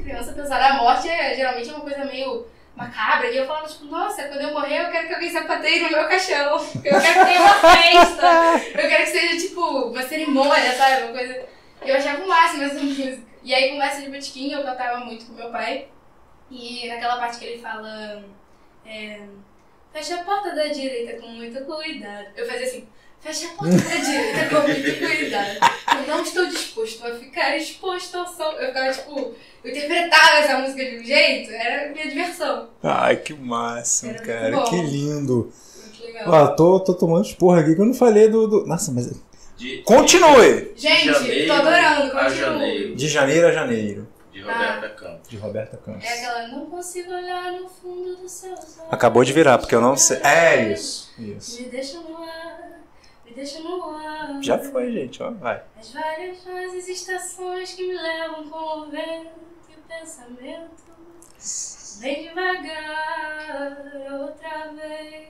criança 0.00 0.32
pensar 0.32 0.60
na 0.60 0.82
morte 0.82 1.08
é 1.08 1.34
geralmente 1.34 1.68
é 1.68 1.72
uma 1.72 1.80
coisa 1.80 2.04
meio 2.04 2.46
macabra. 2.76 3.28
E 3.28 3.36
eu 3.36 3.46
falava, 3.46 3.66
tipo, 3.66 3.86
nossa, 3.86 4.22
quando 4.28 4.42
eu 4.42 4.52
morrer, 4.52 4.84
eu 4.84 4.90
quero 4.92 5.08
que 5.08 5.14
alguém 5.14 5.30
sapateie 5.30 5.80
no 5.80 5.90
meu 5.90 6.06
caixão. 6.06 6.64
Eu 6.84 7.00
quero 7.00 7.18
que 7.18 7.24
tenha 7.24 7.40
uma 7.40 7.54
festa. 7.54 8.80
Eu 8.80 8.88
quero 8.88 9.04
que 9.04 9.10
seja, 9.10 9.48
tipo, 9.48 9.60
uma 9.60 10.02
cerimônia, 10.04 10.72
sabe? 10.76 11.02
Uma 11.02 11.12
coisa. 11.12 11.46
Eu 11.82 11.96
achava 11.96 12.22
o 12.22 12.28
máximo 12.28 12.62
essa 12.62 12.78
música. 12.78 13.20
E 13.42 13.52
aí, 13.52 13.70
conversa 13.72 14.00
de 14.00 14.10
botiquim, 14.10 14.52
eu 14.52 14.62
cantava 14.62 15.04
muito 15.04 15.26
com 15.26 15.32
meu 15.32 15.50
pai. 15.50 15.88
E 16.48 16.86
naquela 16.86 17.16
parte 17.16 17.38
que 17.38 17.46
ele 17.46 17.60
fala. 17.60 18.22
é, 18.86 19.26
Fecha 19.92 20.14
a 20.16 20.24
porta 20.24 20.54
da 20.54 20.66
direita 20.68 21.20
com 21.20 21.28
muito 21.28 21.60
cuidado. 21.64 22.26
Eu 22.36 22.46
fazia 22.46 22.66
assim. 22.66 22.84
Fecha 23.20 23.46
a 23.46 23.50
porta 23.50 23.76
da 23.76 23.96
direita 23.96 24.48
com 24.48 24.66
muito 24.68 24.98
cuidado. 24.98 25.58
Eu 26.00 26.06
não 26.16 26.22
estou 26.22 26.46
disposto 26.46 27.06
a 27.06 27.14
ficar 27.14 27.56
exposto 27.56 28.16
ao 28.16 28.26
sol. 28.26 28.52
Eu 28.54 28.68
ficava, 28.68 28.90
tipo, 28.92 29.34
eu 29.62 29.70
interpretava 29.70 30.38
essa 30.38 30.58
música 30.58 30.84
de 30.84 30.98
um 30.98 31.04
jeito, 31.04 31.50
era 31.52 31.92
minha 31.92 32.08
diversão. 32.08 32.68
Ai, 32.82 33.16
que 33.16 33.32
máximo, 33.34 34.10
Era 34.12 34.22
cara. 34.22 34.62
Que 34.64 34.76
lindo. 34.76 35.52
Muito 35.84 36.02
legal. 36.04 36.24
Ó, 36.28 36.46
tô, 36.48 36.80
tô 36.80 36.94
tomando 36.94 37.24
esporra 37.26 37.60
aqui 37.60 37.74
que 37.74 37.80
eu 37.80 37.84
não 37.86 37.94
falei 37.94 38.28
do. 38.28 38.46
do- 38.48 38.66
Nossa, 38.66 38.90
mas. 38.90 39.08
De- 39.56 39.82
Continue! 39.84 40.72
Gente, 40.74 41.04
janeiro 41.12 41.46
tô 41.46 41.52
adorando, 41.52 42.10
continua. 42.10 42.96
De 42.96 43.08
janeiro 43.08 43.46
a 43.46 43.52
janeiro. 43.52 44.08
De 44.42 44.50
Roberta 44.50 44.88
Campos. 44.90 45.28
De 45.28 45.36
Roberta 45.36 45.76
Campos. 45.76 46.04
É 46.04 46.12
aquela, 46.18 46.48
não 46.48 46.66
consigo 46.66 47.12
olhar 47.12 47.52
no 47.52 47.68
fundo 47.68 48.16
dos 48.16 48.32
seus 48.32 48.58
olhos. 48.78 48.92
Acabou 48.92 49.24
de 49.24 49.32
virar, 49.32 49.58
porque 49.58 49.74
eu 49.74 49.80
não 49.80 49.96
sei. 49.96 50.18
É 50.22 50.72
isso. 50.72 51.12
Isso. 51.18 51.62
Me 51.62 51.68
deixa 51.68 52.00
no 52.00 52.16
ar, 52.22 52.80
me 53.24 53.32
deixa 53.32 53.60
no 53.60 53.96
ar. 53.96 54.42
Já 54.42 54.58
foi, 54.58 54.92
gente, 54.92 55.22
ó. 55.22 55.30
Vai. 55.30 55.62
As 55.78 55.92
várias 55.92 56.42
fases 56.42 56.88
e 56.88 56.92
estações 56.92 57.72
que 57.74 57.86
me 57.86 57.94
levam 57.94 58.48
com 58.48 58.80
o 58.80 58.90
vento 58.90 59.30
e 59.70 59.74
o 59.74 59.82
pensamento. 59.88 60.82
Vem 62.00 62.28
devagar, 62.28 63.76
outra 64.20 64.72
vez. 64.72 65.28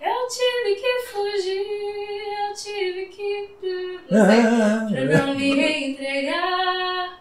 Eu 0.00 0.28
tive 0.28 0.80
que 0.80 0.98
fugir, 1.08 2.48
eu 2.48 2.54
tive 2.54 3.06
que. 3.06 3.50
Não 4.08 4.26
sei. 4.26 5.08
Pra 5.08 5.26
não 5.26 5.34
me 5.34 5.90
entregar. 5.90 7.18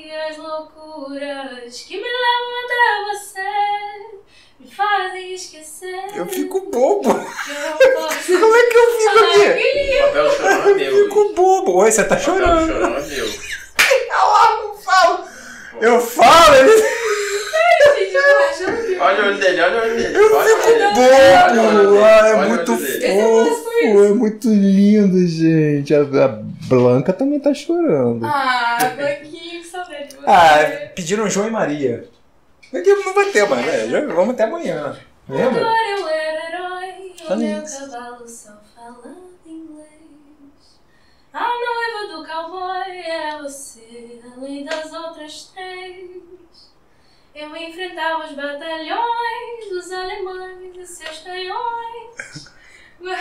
E 0.00 0.12
as 0.12 0.36
loucuras 0.36 1.80
que 1.82 1.96
me 1.96 2.04
levam 2.04 2.64
até 2.64 3.04
você 3.10 3.42
me 4.60 4.70
fazem 4.70 5.34
esquecer. 5.34 6.04
Eu 6.14 6.24
fico 6.26 6.70
bobo. 6.70 7.10
eu 7.10 7.92
posso. 7.94 8.26
Como 8.38 8.56
é 8.56 8.62
que 8.62 8.76
eu 8.76 8.98
fico 9.00 9.18
aqui? 9.18 9.40
O 9.40 10.70
é 10.70 10.74
meu. 10.74 10.96
Eu 10.96 11.04
fico 11.04 11.34
bobo. 11.34 11.78
Oi, 11.78 11.90
você 11.90 12.04
tá 12.04 12.14
O 12.14 12.18
papel 12.18 12.34
chorando. 12.34 12.66
chorão 12.68 12.96
é 12.96 13.00
meu. 13.00 13.26
Eu 14.08 14.74
falo. 14.76 15.24
Eu 15.80 16.00
falo, 16.00 16.54
ele. 16.54 16.82
Olha 19.00 19.22
o 19.22 19.26
olho 19.26 19.38
dele, 19.38 19.60
olha 19.60 19.78
o 19.78 19.82
olho 19.82 19.96
dele. 19.96 20.16
Eu 20.16 20.36
olha 20.36 20.56
fico 20.56 20.94
bobo. 20.94 21.98
é 22.04 22.46
muito 22.46 22.76
dele. 22.76 23.20
fofo. 23.20 23.68
É 23.82 24.08
muito 24.10 24.48
lindo, 24.48 25.26
gente. 25.26 25.92
Blanca 26.68 27.12
também 27.12 27.40
tá 27.40 27.54
chorando. 27.54 28.24
Ah, 28.26 28.78
Blanquinho, 28.94 29.62
que 29.62 29.68
saudade 29.68 30.08
de 30.08 30.16
você. 30.16 30.26
Ah, 30.26 30.90
pediram 30.94 31.30
João 31.30 31.48
e 31.48 31.50
Maria. 31.50 32.08
Aqui 32.72 32.94
não 32.94 33.14
vai 33.14 33.30
ter 33.30 33.48
mais, 33.48 33.90
né? 33.90 34.00
Vamos 34.02 34.34
até 34.34 34.44
amanhã. 34.44 34.94
Lembra? 35.26 35.60
Agora 35.60 35.98
eu 35.98 36.08
era 36.08 36.48
herói, 36.48 37.14
o 37.30 37.36
meu 37.36 37.62
cavalo 37.62 38.28
só 38.28 38.60
falando 38.76 39.38
inglês. 39.46 40.80
A 41.32 41.40
noiva 41.40 42.16
do 42.16 42.26
cowboy 42.28 42.98
era 42.98 43.42
você, 43.42 44.20
além 44.36 44.64
das 44.64 44.92
outras 44.92 45.50
três. 45.54 46.18
Eu 47.34 47.56
enfrentava 47.56 48.26
os 48.26 48.32
batalhões 48.32 49.68
dos 49.70 49.90
alemães 49.92 50.76
e 50.76 50.86
seus 50.86 51.18
canhões. 51.20 52.57
Gua- 52.98 53.16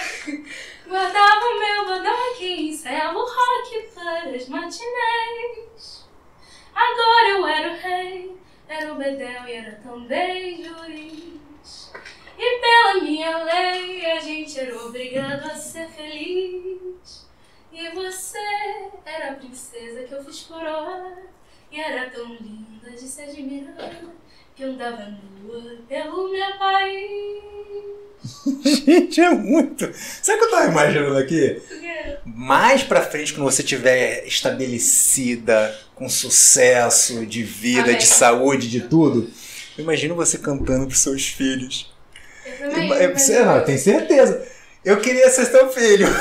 Guardava 0.87 1.45
o 1.45 1.59
meu 1.59 1.85
bodoque, 1.85 2.69
ensaiava 2.69 3.17
o 3.17 3.21
rock 3.25 3.87
para 3.93 4.29
as 4.35 4.47
matinês. 4.47 6.07
Agora 6.73 7.29
eu 7.29 7.47
era 7.47 7.71
o 7.73 7.75
rei, 7.77 8.37
era 8.67 8.93
o 8.93 8.95
bedel 8.95 9.47
e 9.47 9.53
era 9.53 9.71
também 9.83 10.63
juiz. 10.63 11.91
E 12.37 12.59
pela 12.59 13.03
minha 13.03 13.43
lei 13.43 14.05
a 14.11 14.19
gente 14.19 14.59
era 14.59 14.77
obrigado 14.85 15.45
a 15.49 15.55
ser 15.55 15.87
feliz. 15.89 17.27
E 17.71 17.89
você 17.89 18.89
era 19.05 19.31
a 19.31 19.35
princesa 19.35 20.03
que 20.03 20.13
eu 20.13 20.23
fiz 20.23 20.43
coroa. 20.43 21.17
E 21.71 21.79
era 21.81 22.09
tão 22.09 22.25
linda 22.35 22.89
de 22.91 22.99
se 23.01 23.21
admirar. 23.21 23.91
que 24.55 24.63
andava 24.63 25.05
nua 25.43 25.77
pelo 25.87 26.29
meu 26.29 26.57
país. 26.57 27.96
Gente, 28.63 29.21
é 29.21 29.29
muito. 29.29 29.89
Sabe 30.21 30.37
o 30.37 30.39
que 30.39 30.45
eu 30.45 30.51
tava 30.51 30.71
imaginando 30.71 31.17
aqui? 31.17 31.61
Mais 32.25 32.83
pra 32.83 33.01
frente, 33.01 33.33
quando 33.33 33.49
você 33.49 33.63
tiver 33.63 34.25
estabelecida, 34.25 35.75
com 35.95 36.09
sucesso 36.09 37.25
de 37.25 37.43
vida, 37.43 37.83
Amém. 37.83 37.97
de 37.97 38.05
saúde, 38.05 38.69
de 38.69 38.81
tudo, 38.81 39.29
eu 39.77 39.83
imagino 39.83 40.15
você 40.15 40.37
cantando 40.37 40.85
pros 40.87 40.99
seus 40.99 41.27
filhos. 41.27 41.91
Eu 42.45 42.69
também. 42.69 42.89
Eu, 42.91 43.13
eu, 43.15 43.45
não, 43.45 43.55
eu 43.57 43.65
tenho 43.65 43.79
certeza. 43.79 44.45
Eu 44.85 44.97
queria 45.01 45.29
ser 45.29 45.45
seu 45.45 45.69
filho. 45.69 46.07
eu 46.07 46.13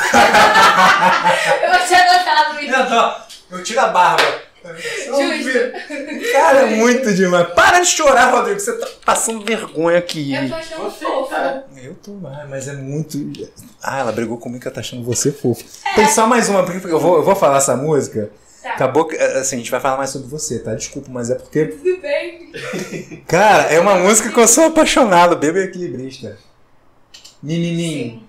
tinha 1.87 2.19
notado 2.19 2.61
isso. 2.65 2.75
Eu, 2.75 2.87
tô- 2.89 3.15
eu 3.57 3.63
tiro 3.63 3.81
a 3.81 3.89
barba. 3.89 4.43
Justo. 4.75 6.33
Cara, 6.33 6.63
é 6.63 6.67
muito 6.77 7.15
demais. 7.15 7.47
Para 7.55 7.79
de 7.81 7.87
chorar, 7.87 8.33
Rodrigo. 8.33 8.59
Você 8.59 8.73
tá 8.73 8.89
passando 9.05 9.45
vergonha 9.45 9.99
aqui. 9.99 10.35
Eu 10.35 10.49
tô 10.49 10.55
achando 10.57 10.91
fofo. 10.91 11.31
cara. 11.31 11.65
Eu 11.87 11.95
tô 11.95 12.15
mais, 12.15 12.49
mas 12.51 12.67
é 12.67 12.73
muito. 12.73 13.17
Ah, 13.81 14.01
ela 14.01 14.11
brigou 14.11 14.39
comigo 14.39 14.61
que 14.61 14.67
ela 14.67 14.75
tá 14.75 14.81
achando 14.81 15.05
você 15.05 15.31
fofo. 15.31 15.63
Tem 15.95 16.09
só 16.09 16.27
mais 16.27 16.49
uma, 16.49 16.65
porque 16.65 16.85
eu 16.85 16.99
vou, 16.99 17.17
eu 17.17 17.23
vou 17.23 17.37
falar 17.37 17.59
essa 17.59 17.77
música. 17.77 18.29
Tá. 18.61 18.71
Acabou 18.73 19.05
que. 19.05 19.15
Assim, 19.17 19.55
a 19.55 19.59
gente 19.61 19.71
vai 19.71 19.79
falar 19.79 19.97
mais 19.97 20.11
sobre 20.11 20.27
você, 20.27 20.59
tá? 20.59 20.75
Desculpa, 20.75 21.09
mas 21.13 21.31
é 21.31 21.37
porque. 21.37 21.67
Tudo 21.67 22.01
bem. 22.01 22.51
Cara, 23.29 23.73
é 23.73 23.79
uma 23.79 23.95
música 23.95 24.33
que 24.33 24.41
eu 24.41 24.49
sou 24.49 24.65
apaixonado. 24.65 25.37
Bebê 25.37 25.67
equilibrista. 25.67 26.37
Mimiminho. 27.41 28.11
Sim. 28.11 28.23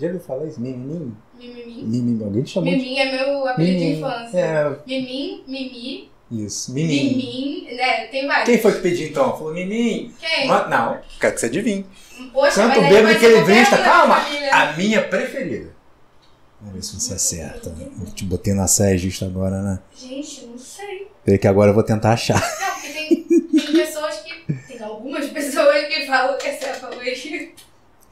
Já 0.00 0.06
ouviu 0.08 0.20
falar 0.20 0.46
isso? 0.46 0.60
Mimiminho? 0.60 1.16
Mimimi. 1.38 1.82
Mimiminho. 1.84 2.24
Alguém 2.24 2.42
te 2.42 2.50
chamou 2.50 2.68
de. 2.68 2.76
Mimim 2.76 2.98
é 2.98 3.12
meu 3.12 3.46
apelido 3.46 3.78
de 3.78 3.84
Mimim. 3.84 3.98
infância. 3.98 4.38
É, 4.38 4.76
Mimim, 4.84 5.44
Mimi, 5.46 6.10
isso. 6.32 6.72
Miminho. 6.72 7.16
Mimim, 7.16 7.76
né? 7.76 8.06
Tem 8.06 8.26
vários. 8.26 8.48
Quem 8.48 8.58
foi 8.58 8.72
que 8.72 8.80
pediu 8.80 9.06
então? 9.06 9.36
Falou 9.36 9.54
Miminho. 9.54 10.12
Quem? 10.18 10.48
Não, 10.48 10.98
quero 11.20 11.34
que 11.34 11.40
você 11.40 11.46
adivinhe. 11.46 11.86
Poxa, 12.32 12.54
Canto 12.54 12.80
mas 12.80 12.88
bêbado 12.88 13.14
qualquer 13.18 13.42
um 13.42 13.70
da 13.70 13.78
Calma. 13.84 14.16
A 14.52 14.72
minha 14.72 15.02
preferida. 15.08 15.74
Vamos 16.60 16.74
ver 16.74 16.82
se 16.82 16.94
você 17.00 17.14
acerta. 17.14 17.74
Eu 18.00 18.06
te 18.12 18.24
botei 18.24 18.54
na 18.54 18.66
saia 18.66 18.96
justa 18.96 19.24
agora, 19.26 19.60
né? 19.62 19.78
Gente, 19.94 20.46
não 20.46 20.58
sei. 20.58 21.08
Peraí 21.24 21.38
que 21.38 21.46
agora 21.46 21.70
eu 21.70 21.74
vou 21.74 21.82
tentar 21.82 22.12
achar. 22.12 22.40
Não, 22.40 22.74
porque 22.74 22.88
tem, 22.88 23.22
tem 23.24 23.72
pessoas 23.72 24.16
que. 24.20 24.52
Tem 24.68 24.82
algumas 24.82 25.26
pessoas 25.26 25.86
que 25.86 26.06
falam 26.06 26.38
que 26.38 26.46
essa 26.48 26.66
é 26.66 26.70
a 26.70 26.74
favorita. 26.74 27.48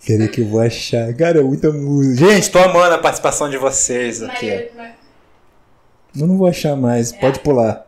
Peraí 0.07 0.29
que 0.29 0.41
eu 0.43 0.47
vou 0.49 0.61
achar. 0.61 1.15
Cara, 1.15 1.41
é 1.41 1.43
muita 1.43 1.71
música. 1.73 2.27
Gente, 2.31 2.51
tô 2.51 2.59
amando 2.59 2.95
a 2.95 2.99
participação 2.99 3.49
de 3.49 3.57
vocês 3.57 4.23
aqui. 4.23 4.47
Maria, 4.51 4.71
Ma- 4.77 4.91
Eu 6.21 6.27
não 6.27 6.37
vou 6.37 6.47
achar 6.47 6.77
mais. 6.77 7.11
Pode 7.13 7.41
pular. 7.41 7.87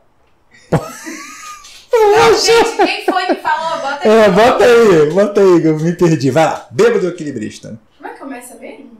Não, 2.16 2.34
gente, 2.38 2.76
quem 2.76 3.04
foi 3.04 3.26
que 3.26 3.34
falou? 3.36 3.78
Bota 3.80 4.08
É, 4.08 4.24
aí. 4.24 4.30
bota 4.30 4.64
aí. 4.64 5.10
Bota 5.12 5.40
aí 5.40 5.60
que 5.60 5.66
eu 5.68 5.78
me 5.78 5.92
perdi. 5.94 6.30
Vai 6.30 6.44
lá. 6.46 6.66
Bêbado 6.70 7.08
equilibrista. 7.08 7.78
Como 7.96 8.08
é 8.08 8.12
que 8.12 8.18
começa 8.18 8.54
mesmo? 8.56 8.96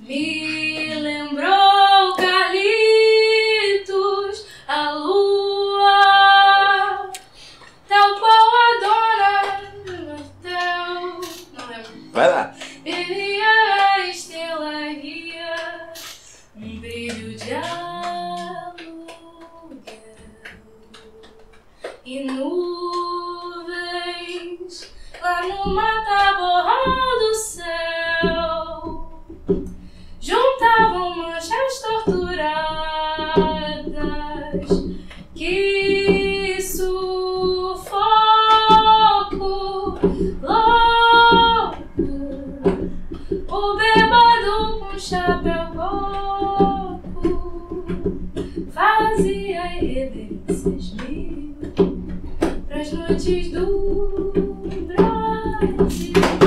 Me 0.00 0.94
lembrou 1.00 2.14
Carlitos, 2.16 3.16
a 4.68 4.90
lua 4.92 5.33
Vai 12.14 12.30
lá. 12.30 12.54
Brilha 12.84 13.44
a 13.94 14.06
estrela 14.06 14.94
guia, 14.94 15.92
um 16.54 16.78
brilho 16.78 17.34
de 17.34 17.52
aluguel 17.54 18.84
e 22.06 22.22
nuvens 22.22 22.54
lá 25.20 25.42
no 25.42 25.74
mata-borral 25.74 27.18
do 27.18 27.34
céu 27.34 29.10
juntavam 30.20 31.16
manchas 31.16 31.82
torturadas 31.82 32.44
que 35.34 36.62
sufoco 36.62 38.14
louco 40.40 40.83
o 43.64 43.76
bêbado 43.76 44.78
com 44.78 44.98
chapéu 44.98 45.66
coco 45.74 47.00
fazia 48.72 49.82
irreverências 49.82 50.92
mil 51.08 51.56
pras 52.68 52.92
noites 52.92 53.50
do 53.52 54.32
Brasil 54.86 56.43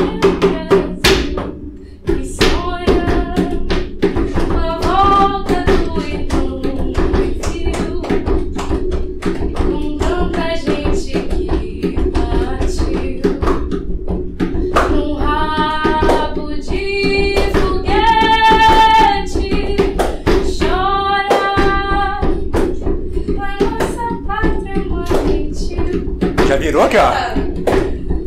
Já 26.47 26.55
virou 26.55 26.81
aqui, 26.83 26.95
ó. 26.95 27.11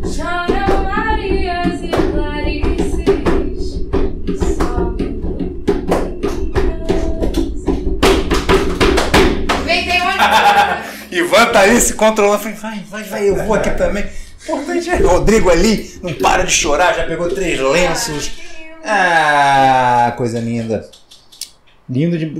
choram 0.07 0.83
Marias 0.83 1.81
e 1.81 1.89
Clarices 2.11 3.71
sobe 4.55 5.03
Inventei 9.59 10.01
uma 10.01 10.13
coisa. 10.13 10.83
Ivan 11.11 11.45
tá 11.47 11.61
aí 11.61 11.81
se 11.81 11.95
controlando. 11.95 12.43
Falei, 12.43 12.57
vai, 12.57 12.83
vai, 12.87 13.03
vai, 13.05 13.29
eu 13.29 13.35
vou 13.43 13.55
aqui 13.55 13.71
também. 13.71 14.05
Importante 14.43 14.89
é. 14.91 14.95
Rodrigo 14.97 15.49
ali, 15.49 15.99
não 16.03 16.13
para 16.13 16.43
de 16.43 16.51
chorar, 16.51 16.93
já 16.93 17.05
pegou 17.07 17.27
três 17.27 17.59
lenços. 17.59 18.33
Ah, 18.85 20.13
coisa 20.15 20.39
linda. 20.39 20.87
Lindo 21.89 22.19
de. 22.19 22.39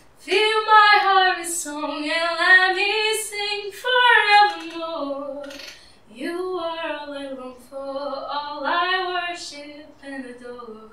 Feel 0.21 0.37
my 0.67 0.99
heart 1.01 1.47
song 1.47 2.03
and 2.03 2.37
let 2.39 2.75
me 2.75 2.93
sing 3.17 3.71
forevermore. 3.81 5.43
You 6.13 6.59
are 6.61 6.93
all 6.99 7.11
I 7.11 7.29
long 7.31 7.55
for, 7.67 7.75
all 7.75 8.63
I 8.63 9.27
worship 9.31 9.89
and 10.03 10.23
adore. 10.25 10.91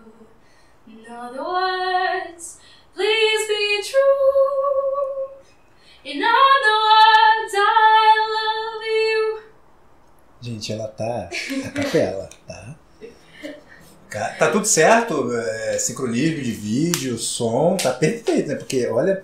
In 0.86 1.04
other 1.12 1.44
words, 1.44 2.58
please 2.94 3.48
be 3.48 3.82
true. 3.84 5.28
In 6.04 6.22
other 6.22 6.76
words, 6.88 7.52
I 7.54 8.16
love 8.38 8.82
you. 8.82 9.42
Gente, 10.40 10.72
ela 10.72 10.88
tá. 10.88 11.28
É 11.30 11.70
capela, 11.70 12.30
tá? 12.46 12.78
Tá 14.10 14.50
tudo 14.50 14.66
certo, 14.66 15.30
é, 15.34 15.78
sincronismo 15.78 16.42
de 16.42 16.52
vídeo, 16.52 17.18
som, 17.18 17.76
tá 17.76 17.92
perfeito, 17.92 18.48
né? 18.48 18.54
Porque, 18.54 18.86
olha. 18.86 19.22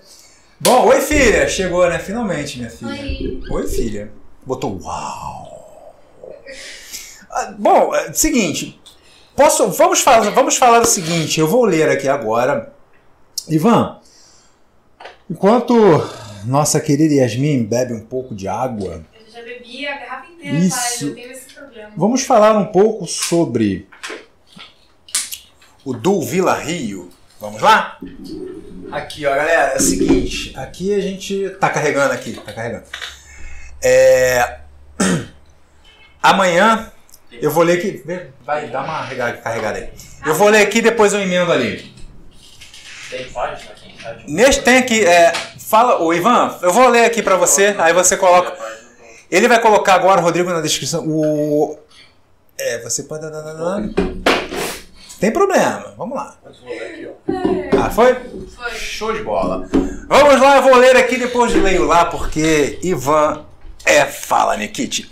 Bom, 0.60 0.86
oi 0.88 1.00
filha, 1.00 1.48
chegou, 1.48 1.88
né? 1.88 1.98
Finalmente, 1.98 2.58
minha 2.58 2.70
filha. 2.70 2.90
Oi. 2.92 3.42
Oi, 3.50 3.66
filha. 3.66 4.12
Botou 4.44 4.78
uau. 4.82 5.94
Ah, 7.30 7.54
bom, 7.58 7.94
é, 7.94 8.12
seguinte. 8.12 8.80
Posso, 9.34 9.68
vamos, 9.68 10.00
falar, 10.00 10.30
vamos 10.30 10.56
falar 10.56 10.82
o 10.82 10.86
seguinte. 10.86 11.40
Eu 11.40 11.48
vou 11.48 11.64
ler 11.64 11.88
aqui 11.88 12.06
agora. 12.06 12.72
Ivan, 13.48 13.98
enquanto 15.28 15.74
nossa 16.44 16.78
querida 16.80 17.14
Yasmin 17.14 17.64
bebe 17.64 17.92
um 17.92 18.04
pouco 18.04 18.34
de 18.34 18.46
água, 18.46 19.02
Eu 19.14 19.32
já 19.32 19.42
bebi 19.42 19.86
a 19.86 19.98
garrafa 19.98 20.30
inteira, 20.30 20.58
Isso. 20.58 21.00
pai. 21.00 21.08
Eu 21.08 21.14
tenho 21.14 21.32
esse 21.32 21.54
problema. 21.54 21.90
vamos 21.96 22.22
falar 22.22 22.56
um 22.56 22.66
pouco 22.66 23.06
sobre 23.06 23.88
o 25.84 25.92
do 25.92 26.20
Vila 26.22 26.54
Rio. 26.54 27.10
Vamos 27.40 27.60
lá? 27.60 27.98
Aqui, 28.90 29.26
ó, 29.26 29.34
galera, 29.34 29.72
é 29.72 29.76
o 29.76 29.80
seguinte. 29.80 30.52
Aqui 30.56 30.94
a 30.94 31.00
gente 31.00 31.50
tá 31.60 31.68
carregando 31.68 32.12
aqui, 32.12 32.32
tá 32.32 32.52
carregando. 32.52 32.84
É... 33.82 34.60
Amanhã 36.22 36.90
eu 37.32 37.50
vou 37.50 37.62
ler 37.62 37.78
aqui. 37.78 38.02
Vai, 38.44 38.68
dá 38.68 38.82
uma 38.82 39.06
carregada 39.42 39.78
aí. 39.78 39.90
Eu 40.24 40.34
vou 40.34 40.48
ler 40.48 40.62
aqui 40.62 40.80
depois 40.80 41.12
eu 41.12 41.20
emendo 41.20 41.52
ali. 41.52 41.92
Tem 43.10 43.28
página 43.30 43.70
aqui? 43.70 43.84
Neste 44.26 44.62
tem 44.62 44.78
aqui, 44.78 45.04
é, 45.04 45.32
fala, 45.58 46.02
o 46.02 46.12
Ivan, 46.12 46.58
eu 46.60 46.72
vou 46.72 46.88
ler 46.88 47.04
aqui 47.04 47.22
pra 47.22 47.36
você, 47.36 47.74
aí 47.78 47.92
você 47.92 48.16
coloca. 48.16 48.54
Ele 49.30 49.48
vai 49.48 49.60
colocar 49.60 49.94
agora, 49.94 50.20
Rodrigo, 50.20 50.50
na 50.50 50.60
descrição. 50.60 51.06
O. 51.06 51.78
É, 52.58 52.78
você 52.82 53.02
pode. 53.04 53.24
Tem 55.24 55.32
problema, 55.32 55.94
vamos 55.96 56.16
lá. 56.16 56.36
Ah, 57.82 57.88
foi? 57.88 58.14
Foi. 58.14 58.70
Show 58.72 59.10
de 59.10 59.22
bola. 59.22 59.66
Vamos 60.06 60.38
lá, 60.38 60.56
eu 60.56 60.62
vou 60.62 60.76
ler 60.76 60.94
aqui, 60.96 61.16
depois 61.16 61.50
leio 61.54 61.86
lá, 61.86 62.04
porque 62.04 62.78
Ivan 62.82 63.42
é 63.86 64.04
Fala 64.04 64.54
Nikit. 64.54 65.10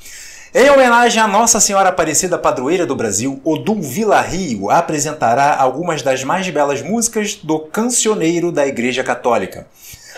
Em 0.55 0.69
homenagem 0.69 1.23
à 1.23 1.27
Nossa 1.27 1.61
Senhora 1.61 1.89
Aparecida 1.89 2.37
Padroeira 2.37 2.85
do 2.85 2.95
Brasil, 2.95 3.41
Odum 3.43 3.81
Vila 3.81 4.21
Rio 4.21 4.69
apresentará 4.69 5.57
algumas 5.57 6.03
das 6.03 6.23
mais 6.23 6.47
belas 6.51 6.83
músicas 6.83 7.37
do 7.37 7.61
cancioneiro 7.61 8.53
da 8.53 8.67
Igreja 8.67 9.03
Católica, 9.03 9.67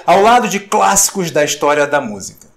ao 0.05 0.21
lado 0.21 0.49
de 0.49 0.59
clássicos 0.59 1.31
da 1.31 1.45
história 1.45 1.87
da 1.87 2.01
música. 2.01 2.49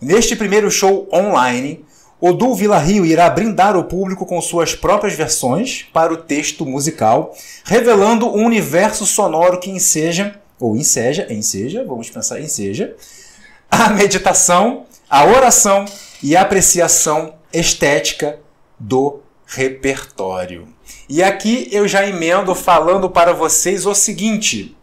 Neste 0.00 0.34
primeiro 0.34 0.70
show 0.70 1.06
online, 1.12 1.84
Odum 2.20 2.52
Vila 2.54 2.78
Rio 2.78 3.06
irá 3.06 3.30
brindar 3.30 3.76
o 3.76 3.84
público 3.84 4.26
com 4.26 4.40
suas 4.40 4.74
próprias 4.74 5.14
versões 5.14 5.86
para 5.92 6.12
o 6.12 6.16
texto 6.16 6.66
musical, 6.66 7.34
revelando 7.64 8.26
um 8.26 8.44
universo 8.44 9.06
sonoro 9.06 9.60
que 9.60 9.70
enseja, 9.70 10.40
ou 10.58 10.76
enseja, 10.76 11.26
enseja, 11.30 11.84
vamos 11.84 12.10
pensar 12.10 12.40
enseja, 12.40 12.96
a 13.70 13.90
meditação, 13.90 14.84
a 15.08 15.24
oração 15.24 15.84
e 16.22 16.36
a 16.36 16.42
apreciação 16.42 17.34
estética 17.52 18.40
do 18.78 19.20
repertório. 19.46 20.68
E 21.08 21.22
aqui 21.22 21.68
eu 21.70 21.86
já 21.86 22.06
emendo 22.06 22.54
falando 22.54 23.08
para 23.08 23.32
vocês 23.32 23.86
o 23.86 23.94
seguinte: 23.94 24.76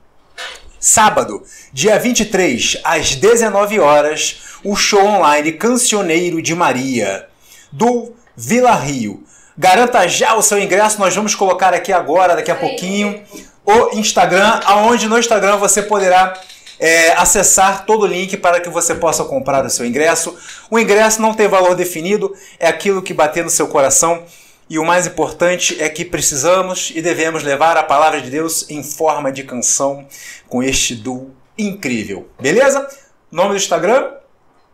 sábado, 0.85 1.41
dia 1.73 1.97
23, 1.97 2.77
às 2.83 3.15
19 3.15 3.79
horas, 3.79 4.41
o 4.63 4.75
show 4.75 5.03
online 5.03 5.53
Cancioneiro 5.53 6.43
de 6.43 6.53
Maria, 6.53 7.27
do 7.71 8.13
Vila 8.37 8.75
Rio. 8.75 9.23
Garanta 9.57 10.07
já 10.07 10.35
o 10.35 10.43
seu 10.43 10.59
ingresso, 10.59 10.99
nós 10.99 11.15
vamos 11.15 11.33
colocar 11.33 11.73
aqui 11.73 11.91
agora, 11.91 12.35
daqui 12.35 12.51
a 12.51 12.55
pouquinho, 12.55 13.19
o 13.65 13.97
Instagram, 13.97 14.59
aonde 14.63 15.07
no 15.07 15.17
Instagram 15.17 15.57
você 15.57 15.81
poderá 15.81 16.39
é, 16.79 17.13
acessar 17.13 17.83
todo 17.87 18.03
o 18.03 18.07
link 18.07 18.37
para 18.37 18.59
que 18.59 18.69
você 18.69 18.93
possa 18.93 19.23
comprar 19.23 19.65
o 19.65 19.69
seu 19.71 19.87
ingresso. 19.87 20.37
O 20.69 20.77
ingresso 20.77 21.19
não 21.19 21.33
tem 21.33 21.47
valor 21.47 21.73
definido, 21.73 22.31
é 22.59 22.67
aquilo 22.67 23.01
que 23.01 23.11
bater 23.11 23.43
no 23.43 23.49
seu 23.49 23.67
coração. 23.67 24.23
E 24.67 24.79
o 24.79 24.85
mais 24.85 25.05
importante 25.05 25.81
é 25.81 25.87
que 25.87 26.03
precisamos 26.03 26.91
e 26.95 27.01
devemos 27.01 27.43
levar 27.43 27.77
a 27.77 27.83
palavra 27.83 28.19
de 28.19 28.31
Deus 28.31 28.67
em 28.69 28.83
forma 28.83 29.31
de 29.31 29.43
canção 29.43 30.07
com 30.49 30.63
este 30.63 30.95
duo 30.95 31.35
incrível. 31.57 32.27
Beleza? 32.39 32.87
Nome 33.31 33.49
do 33.51 33.57
Instagram? 33.57 34.11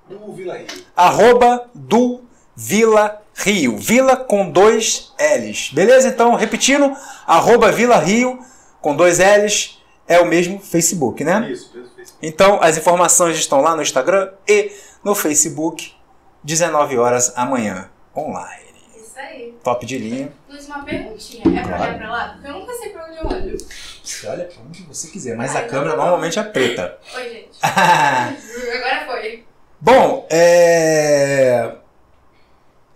Do 0.07 0.33
Vila 0.33 0.57
Rio. 0.57 0.67
Arroba 0.95 1.69
do 1.73 2.21
Vila 2.55 3.21
Rio. 3.35 3.77
Vila 3.77 4.15
com 4.15 4.49
dois 4.49 5.13
L's. 5.19 5.71
Beleza? 5.73 6.07
Então, 6.07 6.35
repetindo, 6.35 6.95
arroba 7.27 7.71
Vila 7.71 7.97
Rio 7.97 8.39
com 8.81 8.95
dois 8.95 9.19
L's 9.19 9.81
é 10.07 10.19
o 10.19 10.25
mesmo 10.25 10.59
Facebook, 10.59 11.23
né? 11.23 11.49
Isso, 11.51 11.69
mesmo 11.73 11.89
Facebook. 11.95 12.25
Então, 12.25 12.59
as 12.61 12.77
informações 12.77 13.37
estão 13.37 13.61
lá 13.61 13.75
no 13.75 13.81
Instagram 13.81 14.31
e 14.47 14.71
no 15.03 15.15
Facebook, 15.15 15.93
19 16.43 16.97
horas 16.97 17.33
amanhã, 17.35 17.89
online. 18.15 18.60
Aí. 19.21 19.53
Top 19.63 19.85
de 19.85 19.97
linha. 19.97 20.31
Luiz, 20.49 20.65
uma 20.67 20.83
perguntinha. 20.83 21.43
É 21.45 21.61
pra 21.63 21.77
Claro. 21.77 21.83
olhar 21.83 21.97
pra 21.97 22.11
lá? 22.11 22.29
Porque 22.33 22.47
eu 22.47 22.53
nunca 22.53 22.73
sei 22.73 22.89
pra 22.89 23.05
onde 23.05 23.17
eu 23.17 23.25
olho. 23.27 23.57
Você 24.03 24.27
olha 24.27 24.45
pra 24.45 24.61
onde 24.67 24.83
você 24.83 25.07
quiser, 25.09 25.35
mas 25.37 25.55
a 25.55 25.61
câmera 25.63 25.95
normalmente 25.95 26.39
é 26.39 26.43
preta. 26.43 26.97
Oi, 27.15 27.23
gente. 27.29 27.49
Agora 27.61 29.05
foi. 29.05 29.43
Bom, 29.79 30.27
é. 30.29 31.75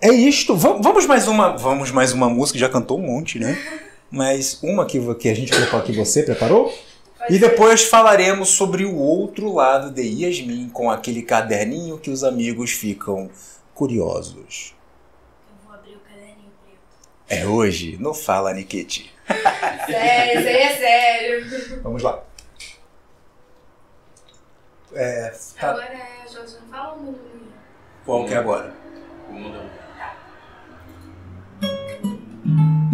É 0.01 0.09
isto. 0.09 0.55
Va- 0.55 0.77
Vamos 0.81 1.05
mais 1.05 1.27
uma. 1.27 1.55
Vamos 1.57 1.91
mais 1.91 2.11
uma 2.11 2.29
música, 2.29 2.59
já 2.59 2.69
cantou 2.69 2.99
um 2.99 3.03
monte, 3.03 3.39
né? 3.39 3.57
Mas 4.11 4.61
uma 4.63 4.85
que, 4.85 4.99
que 5.15 5.27
a 5.29 5.33
gente 5.35 5.51
preparou, 5.51 5.85
que 5.85 5.91
você 5.91 6.23
preparou. 6.23 6.73
E 7.27 7.39
depois 7.39 7.83
falaremos 7.85 8.49
sobre 8.49 8.85
o 8.85 8.95
outro 8.95 9.51
lado 9.51 9.89
de 9.89 10.03
Yasmin, 10.03 10.69
com 10.69 10.91
aquele 10.91 11.23
caderninho 11.23 11.97
que 11.97 12.11
os 12.11 12.23
amigos 12.23 12.71
ficam 12.71 13.29
curiosos. 13.73 14.75
Eu 15.49 15.55
vou 15.65 15.73
abrir 15.75 15.95
o 15.95 15.99
caderninho 15.99 16.51
preto. 16.63 16.77
É 17.27 17.45
hoje, 17.45 17.97
no 17.97 18.13
Fala 18.13 18.53
Nikete. 18.53 19.11
Sério, 19.85 20.39
isso 20.39 20.47
aí 20.49 20.57
é 20.57 20.75
sério. 20.77 21.81
Vamos 21.81 22.03
lá. 22.03 22.23
É, 24.93 25.33
tá, 25.59 25.71
Agora 25.71 25.85
é, 25.93 26.27
Jorge, 26.31 26.55
não 26.61 26.67
fala 26.69 26.93
o 26.93 26.97
nome 27.03 27.17
do 27.17 27.23
menino. 27.23 27.51
qual 28.05 28.25
que 28.25 28.33
é 28.33 28.37
agora? 28.37 28.73
O 29.29 29.33
mundo 29.33 29.59
Ainda 32.45 32.84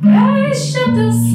Preste 0.00 0.78
atenção, 0.78 1.33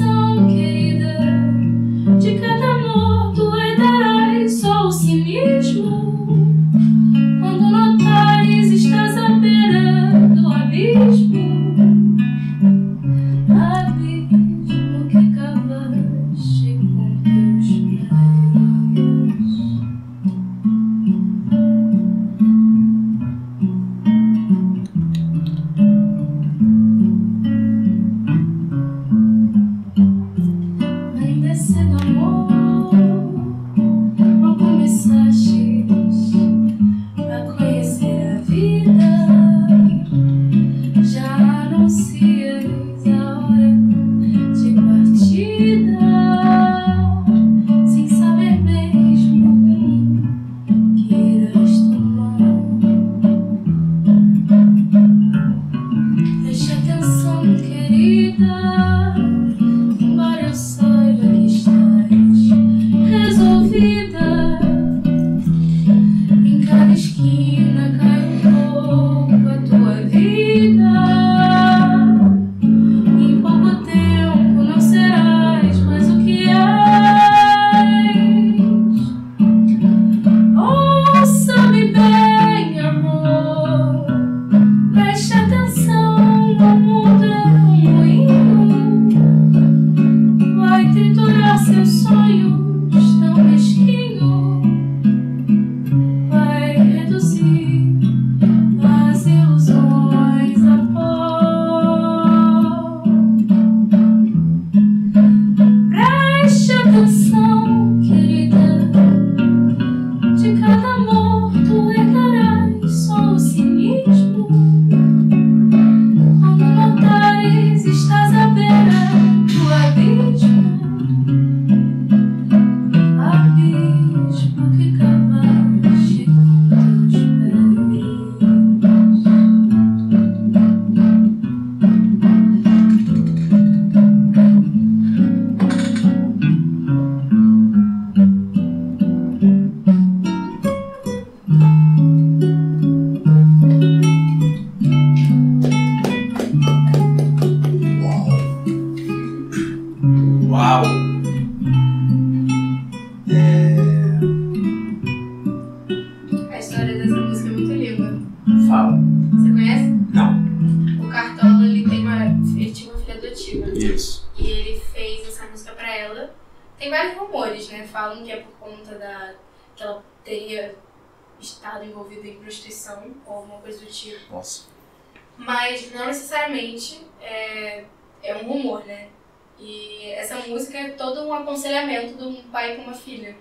todo 181.00 181.26
um 181.26 181.34
aconselhamento 181.34 182.18
de 182.18 182.24
um 182.26 182.44
pai 182.52 182.76
com 182.76 182.82
uma 182.84 182.94
filha. 182.94 183.34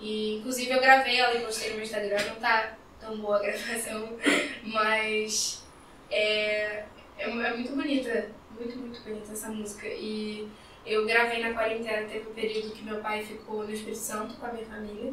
E 0.00 0.38
inclusive 0.38 0.72
eu 0.72 0.80
gravei 0.80 1.20
ela 1.20 1.32
e 1.36 1.44
postei 1.44 1.70
no 1.70 1.76
meu 1.76 1.84
Instagram, 1.84 2.18
não 2.26 2.34
tá 2.34 2.76
tão 3.00 3.16
boa 3.18 3.36
a 3.36 3.38
gravação, 3.46 4.18
mas 4.64 5.64
é, 6.10 6.84
é, 7.16 7.30
é 7.30 7.56
muito 7.56 7.76
bonita, 7.76 8.30
muito, 8.58 8.76
muito 8.76 9.00
bonita 9.00 9.32
essa 9.32 9.48
música. 9.48 9.86
E 9.86 10.48
eu 10.84 11.06
gravei 11.06 11.40
na 11.40 11.54
quarentena, 11.54 12.08
teve 12.08 12.28
um 12.28 12.34
período 12.34 12.72
que 12.72 12.82
meu 12.82 13.00
pai 13.00 13.22
ficou 13.22 13.62
no 13.62 13.70
Espírito 13.70 13.98
Santo 13.98 14.34
com 14.34 14.46
a 14.46 14.52
minha 14.52 14.66
família. 14.66 15.12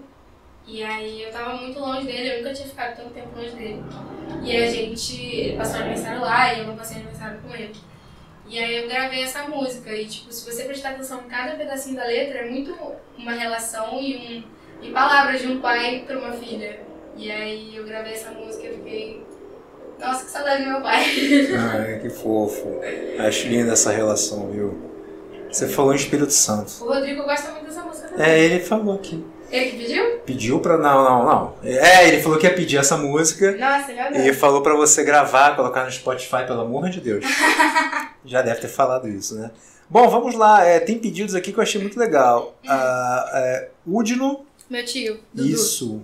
E 0.65 0.83
aí 0.83 1.21
eu 1.21 1.31
tava 1.31 1.55
muito 1.55 1.79
longe 1.79 2.05
dele, 2.05 2.31
eu 2.31 2.37
nunca 2.39 2.53
tinha 2.53 2.67
ficado 2.67 2.97
tanto 2.97 3.13
tempo 3.13 3.35
longe 3.35 3.55
dele. 3.55 3.83
E 4.43 4.55
a 4.55 4.67
gente, 4.67 5.23
ele 5.23 5.57
passou 5.57 5.81
aniversário 5.81 6.21
lá 6.21 6.53
e 6.53 6.59
eu 6.59 6.67
não 6.67 6.75
passei 6.75 6.97
aniversário 6.97 7.39
com 7.41 7.55
ele. 7.55 7.73
E 8.49 8.57
aí 8.57 8.77
eu 8.83 8.89
gravei 8.89 9.23
essa 9.23 9.43
música 9.43 9.91
e 9.93 10.07
tipo, 10.07 10.33
se 10.33 10.51
você 10.51 10.63
prestar 10.63 10.89
atenção 10.89 11.21
em 11.21 11.29
cada 11.29 11.55
pedacinho 11.55 11.95
da 11.95 12.05
letra, 12.05 12.39
é 12.39 12.49
muito 12.49 12.75
uma 13.17 13.33
relação 13.33 13.99
e 14.01 14.43
um 14.43 14.59
e 14.81 14.91
palavras 14.91 15.41
de 15.41 15.47
um 15.47 15.59
pai 15.59 16.03
para 16.07 16.17
uma 16.17 16.31
filha. 16.33 16.79
E 17.15 17.31
aí 17.31 17.75
eu 17.75 17.85
gravei 17.85 18.13
essa 18.13 18.31
música 18.31 18.65
e 18.67 18.73
fiquei 18.77 19.23
nossa, 19.99 20.23
que 20.23 20.31
saudade 20.31 20.63
do 20.63 20.69
meu 20.69 20.81
pai. 20.81 21.03
Ai, 21.57 21.99
que 22.01 22.09
fofo. 22.09 22.79
Acho 23.19 23.47
linda 23.49 23.73
essa 23.73 23.91
relação, 23.91 24.49
viu? 24.49 24.77
Você 25.51 25.67
falou 25.67 25.91
em 25.91 25.97
Espírito 25.97 26.31
Santo. 26.31 26.71
O 26.81 26.87
Rodrigo 26.87 27.23
gosta 27.23 27.51
muito 27.51 27.65
dessa 27.65 27.81
música 27.81 28.07
também. 28.07 28.25
É, 28.25 28.39
ele 28.39 28.59
falou 28.61 28.95
aqui. 28.95 29.23
Ele 29.51 29.71
que 29.71 29.77
pediu? 29.77 30.03
Pediu 30.25 30.59
pra. 30.59 30.77
Não, 30.77 31.03
não, 31.03 31.25
não. 31.25 31.53
É, 31.63 32.07
ele 32.07 32.21
falou 32.21 32.37
que 32.37 32.45
ia 32.45 32.53
pedir 32.53 32.77
essa 32.77 32.95
música. 32.95 33.51
Nossa, 33.57 33.91
ele 33.91 33.99
adora. 33.99 34.27
E 34.27 34.33
falou 34.33 34.61
pra 34.61 34.75
você 34.75 35.03
gravar, 35.03 35.55
colocar 35.55 35.83
no 35.83 35.91
Spotify, 35.91 36.45
pelo 36.47 36.61
amor 36.61 36.89
de 36.89 37.01
Deus. 37.01 37.25
Já 38.25 38.41
deve 38.41 38.59
ter 38.61 38.67
falado 38.67 39.07
isso, 39.07 39.35
né? 39.35 39.51
Bom, 39.89 40.07
vamos 40.09 40.35
lá. 40.35 40.63
É, 40.65 40.79
tem 40.79 40.99
pedidos 40.99 41.33
aqui 41.35 41.51
que 41.51 41.57
eu 41.59 41.63
achei 41.63 41.81
muito 41.81 41.99
legal. 41.99 42.55
Ah, 42.67 43.29
é, 43.33 43.69
Udino, 43.87 44.45
Meu 44.69 44.85
tio, 44.85 45.19
Dudu. 45.33 45.47
isso. 45.49 46.01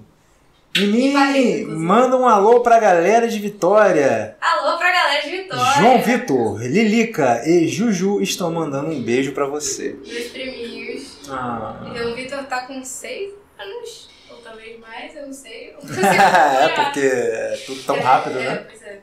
Mimi, 0.77 1.63
manda 1.65 2.17
um 2.17 2.27
alô 2.27 2.59
pra 2.59 2.79
galera 2.79 3.27
de 3.29 3.39
Vitória. 3.39 4.35
Alô 4.41 4.77
pra 4.77 4.91
galera 4.91 5.21
de 5.23 5.31
Vitória. 5.31 5.81
João 5.81 6.01
Vitor, 6.01 6.61
Lilica 6.61 7.43
e 7.47 7.65
Juju 7.67 8.21
estão 8.21 8.51
mandando 8.51 8.89
um 8.91 9.01
beijo 9.01 9.31
pra 9.31 9.45
você. 9.47 9.95
Meus 10.05 10.27
priminhos. 10.27 11.17
Ah. 11.29 11.81
Então, 11.89 12.11
o 12.11 12.15
Vitor 12.15 12.43
tá 12.45 12.65
com 12.67 12.83
seis 12.83 13.31
anos, 13.57 14.09
ou 14.29 14.35
talvez 14.37 14.77
mais, 14.79 15.15
eu 15.15 15.25
não 15.27 15.33
sei. 15.33 15.69
Eu 15.69 15.77
não 15.81 15.95
é 16.09 16.69
porque 16.83 16.99
é 16.99 17.63
tudo 17.65 17.81
tão 17.83 17.95
É, 17.95 17.99
rápido, 18.01 18.39
é, 18.39 18.43
né? 18.43 18.65
Pois 18.67 18.81
é. 18.81 18.99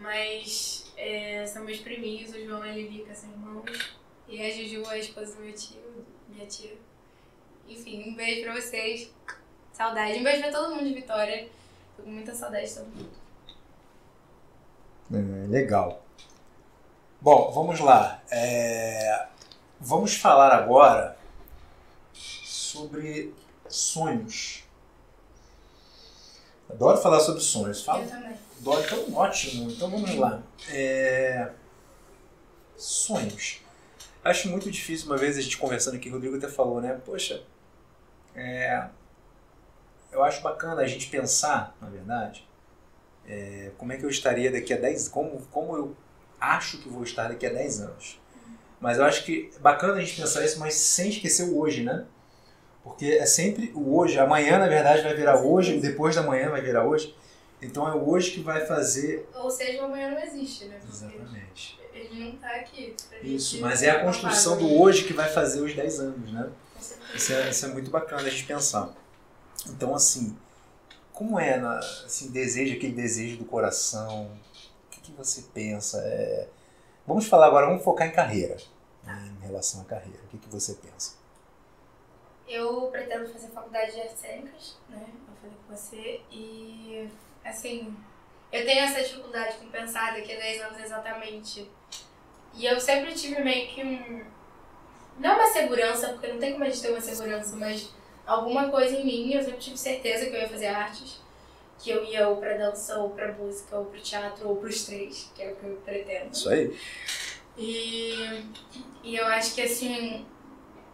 Mas 0.00 0.85
é, 0.96 1.46
são 1.46 1.64
meus 1.64 1.78
priminhos, 1.80 2.32
o 2.34 2.44
João 2.44 2.64
e 2.64 2.70
a 2.70 2.74
Lilica 2.74 3.14
são 3.14 3.30
irmãos. 3.30 3.96
E 4.28 4.42
a 4.42 4.50
Juju, 4.50 4.88
a 4.88 4.98
esposa 4.98 5.36
do 5.36 5.42
meu 5.42 5.54
tio, 5.54 6.04
minha 6.28 6.46
tia. 6.46 6.76
Enfim, 7.68 8.10
um 8.10 8.14
beijo 8.14 8.42
pra 8.42 8.54
vocês. 8.54 9.10
Saudade. 9.72 10.18
Um 10.18 10.24
beijo 10.24 10.42
pra 10.42 10.50
todo 10.50 10.74
mundo 10.74 10.88
de 10.88 10.94
Vitória. 10.94 11.48
Tô 11.96 12.02
com 12.02 12.10
muita 12.10 12.34
saudade 12.34 12.68
de 12.68 12.74
todo 12.74 12.86
mundo. 12.86 13.10
É, 15.12 15.46
legal. 15.48 16.02
Bom, 17.20 17.50
vamos 17.52 17.80
lá. 17.80 18.22
É, 18.30 19.26
Vamos 19.80 20.16
falar 20.16 20.52
agora 20.52 21.16
sobre 22.12 23.34
sonhos. 23.68 24.64
Adoro 26.68 26.96
falar 26.98 27.20
sobre 27.20 27.42
sonhos. 27.42 27.84
Fala. 27.84 28.02
Eu 28.02 28.08
também. 28.08 28.36
Adoro, 28.66 28.82
então 28.84 29.14
ótimo. 29.14 29.70
Então 29.70 29.88
vamos 29.88 30.14
lá. 30.16 30.42
É, 30.70 31.50
Sonhos. 32.76 33.62
Acho 34.24 34.48
muito 34.48 34.68
difícil, 34.68 35.06
uma 35.06 35.16
vez 35.16 35.38
a 35.38 35.40
gente 35.40 35.56
conversando 35.56 35.94
aqui, 35.94 36.08
o 36.08 36.12
Rodrigo 36.12 36.36
até 36.36 36.48
falou, 36.48 36.80
né? 36.80 37.00
Poxa, 37.04 37.44
é, 38.34 38.88
eu 40.10 40.24
acho 40.24 40.42
bacana 40.42 40.82
a 40.82 40.86
gente 40.86 41.06
pensar, 41.06 41.76
na 41.80 41.88
verdade, 41.88 42.46
é, 43.24 43.70
como 43.78 43.92
é 43.92 43.96
que 43.96 44.04
eu 44.04 44.10
estaria 44.10 44.50
daqui 44.50 44.74
a 44.74 44.76
10 44.76 45.08
como 45.08 45.40
como 45.52 45.76
eu 45.76 45.96
acho 46.40 46.78
que 46.78 46.88
vou 46.88 47.04
estar 47.04 47.28
daqui 47.28 47.46
a 47.46 47.50
10 47.50 47.82
anos. 47.82 48.20
Mas 48.80 48.98
eu 48.98 49.04
acho 49.04 49.24
que 49.24 49.50
é 49.54 49.58
bacana 49.60 49.94
a 49.94 50.00
gente 50.00 50.20
pensar 50.20 50.44
isso, 50.44 50.58
mas 50.58 50.74
sem 50.74 51.08
esquecer 51.08 51.44
o 51.44 51.56
hoje, 51.56 51.84
né? 51.84 52.04
Porque 52.82 53.06
é 53.06 53.26
sempre 53.26 53.70
o 53.74 53.96
hoje. 53.96 54.18
Amanhã, 54.18 54.58
na 54.58 54.66
verdade, 54.66 55.02
vai 55.02 55.14
virar 55.14 55.40
hoje, 55.40 55.78
depois 55.78 56.16
da 56.16 56.22
manhã 56.22 56.50
vai 56.50 56.60
virar 56.60 56.84
hoje. 56.84 57.16
Então 57.66 57.88
é 57.88 57.94
hoje 57.94 58.30
que 58.32 58.40
vai 58.40 58.64
fazer. 58.66 59.28
Ou 59.34 59.50
seja, 59.50 59.82
o 59.82 59.84
amanhã 59.86 60.10
não 60.10 60.20
existe, 60.20 60.66
né? 60.66 60.78
Porque 60.80 60.92
Exatamente. 60.92 61.80
Ele 61.92 62.24
não 62.24 62.36
tá 62.36 62.50
aqui. 62.56 62.94
Isso, 63.22 63.60
mas 63.60 63.82
é 63.82 63.90
a 63.90 64.04
construção 64.04 64.58
do 64.58 64.80
hoje 64.80 65.04
que 65.04 65.12
vai 65.12 65.28
fazer 65.30 65.60
os 65.62 65.74
10 65.74 66.00
anos, 66.00 66.32
né? 66.32 66.50
Isso 67.14 67.32
é, 67.32 67.50
isso 67.50 67.64
é 67.64 67.68
muito 67.68 67.90
bacana 67.90 68.22
a 68.22 68.30
gente 68.30 68.44
pensar. 68.44 68.92
Então, 69.68 69.94
assim, 69.94 70.36
como 71.12 71.40
é 71.40 71.56
na, 71.56 71.78
assim, 71.78 72.30
desejo, 72.30 72.76
aquele 72.76 72.92
desejo 72.92 73.38
do 73.38 73.44
coração? 73.46 74.26
O 74.26 74.90
que, 74.90 75.00
que 75.00 75.12
você 75.12 75.42
pensa? 75.54 75.98
É, 76.04 76.48
Vamos 77.06 77.26
falar 77.28 77.46
agora, 77.46 77.66
vamos 77.66 77.84
focar 77.84 78.08
em 78.08 78.12
carreira. 78.12 78.56
né, 79.04 79.32
Em 79.40 79.46
relação 79.46 79.80
à 79.80 79.84
carreira. 79.84 80.18
O 80.24 80.28
que, 80.28 80.38
que 80.38 80.48
você 80.48 80.74
pensa? 80.74 81.14
Eu 82.48 82.88
pretendo 82.92 83.28
fazer 83.28 83.48
faculdade 83.48 83.92
de 83.92 84.00
artes 84.00 84.18
cênicas, 84.18 84.76
né? 84.88 85.06
Eu 85.08 85.34
falei 85.40 85.56
com 85.66 85.74
você. 85.76 86.20
E, 86.30 87.08
assim, 87.48 87.94
eu 88.52 88.64
tenho 88.64 88.80
essa 88.80 89.02
dificuldade 89.02 89.56
com 89.56 89.68
pensar 89.68 90.14
daqui 90.14 90.32
a 90.32 90.38
10 90.38 90.62
anos 90.62 90.80
exatamente. 90.80 91.70
E 92.54 92.64
eu 92.64 92.80
sempre 92.80 93.12
tive 93.12 93.42
meio 93.42 93.68
que 93.68 93.82
um. 93.82 94.24
Não 95.18 95.34
uma 95.34 95.46
segurança, 95.46 96.08
porque 96.08 96.28
não 96.28 96.38
tem 96.38 96.52
como 96.52 96.64
a 96.64 96.68
gente 96.68 96.82
ter 96.82 96.90
uma 96.90 97.00
segurança, 97.00 97.56
mas 97.56 97.90
alguma 98.26 98.68
coisa 98.68 98.96
em 98.96 99.04
mim, 99.04 99.32
eu 99.32 99.42
sempre 99.42 99.58
tive 99.58 99.76
certeza 99.78 100.26
que 100.26 100.36
eu 100.36 100.40
ia 100.40 100.48
fazer 100.48 100.66
artes. 100.66 101.20
Que 101.78 101.90
eu 101.90 102.04
ia 102.04 102.28
ou 102.28 102.38
pra 102.38 102.56
dança, 102.56 102.98
ou 102.98 103.10
pra 103.10 103.32
música, 103.32 103.76
ou 103.76 103.84
pro 103.84 104.00
teatro, 104.00 104.48
ou 104.48 104.56
pros 104.56 104.86
três, 104.86 105.30
que 105.34 105.42
é 105.42 105.52
o 105.52 105.56
que 105.56 105.64
eu 105.64 105.76
pretendo. 105.84 106.32
Isso 106.32 106.48
aí. 106.48 106.74
E, 107.58 108.44
e 109.02 109.16
eu 109.16 109.26
acho 109.26 109.54
que 109.54 109.62
assim, 109.62 110.26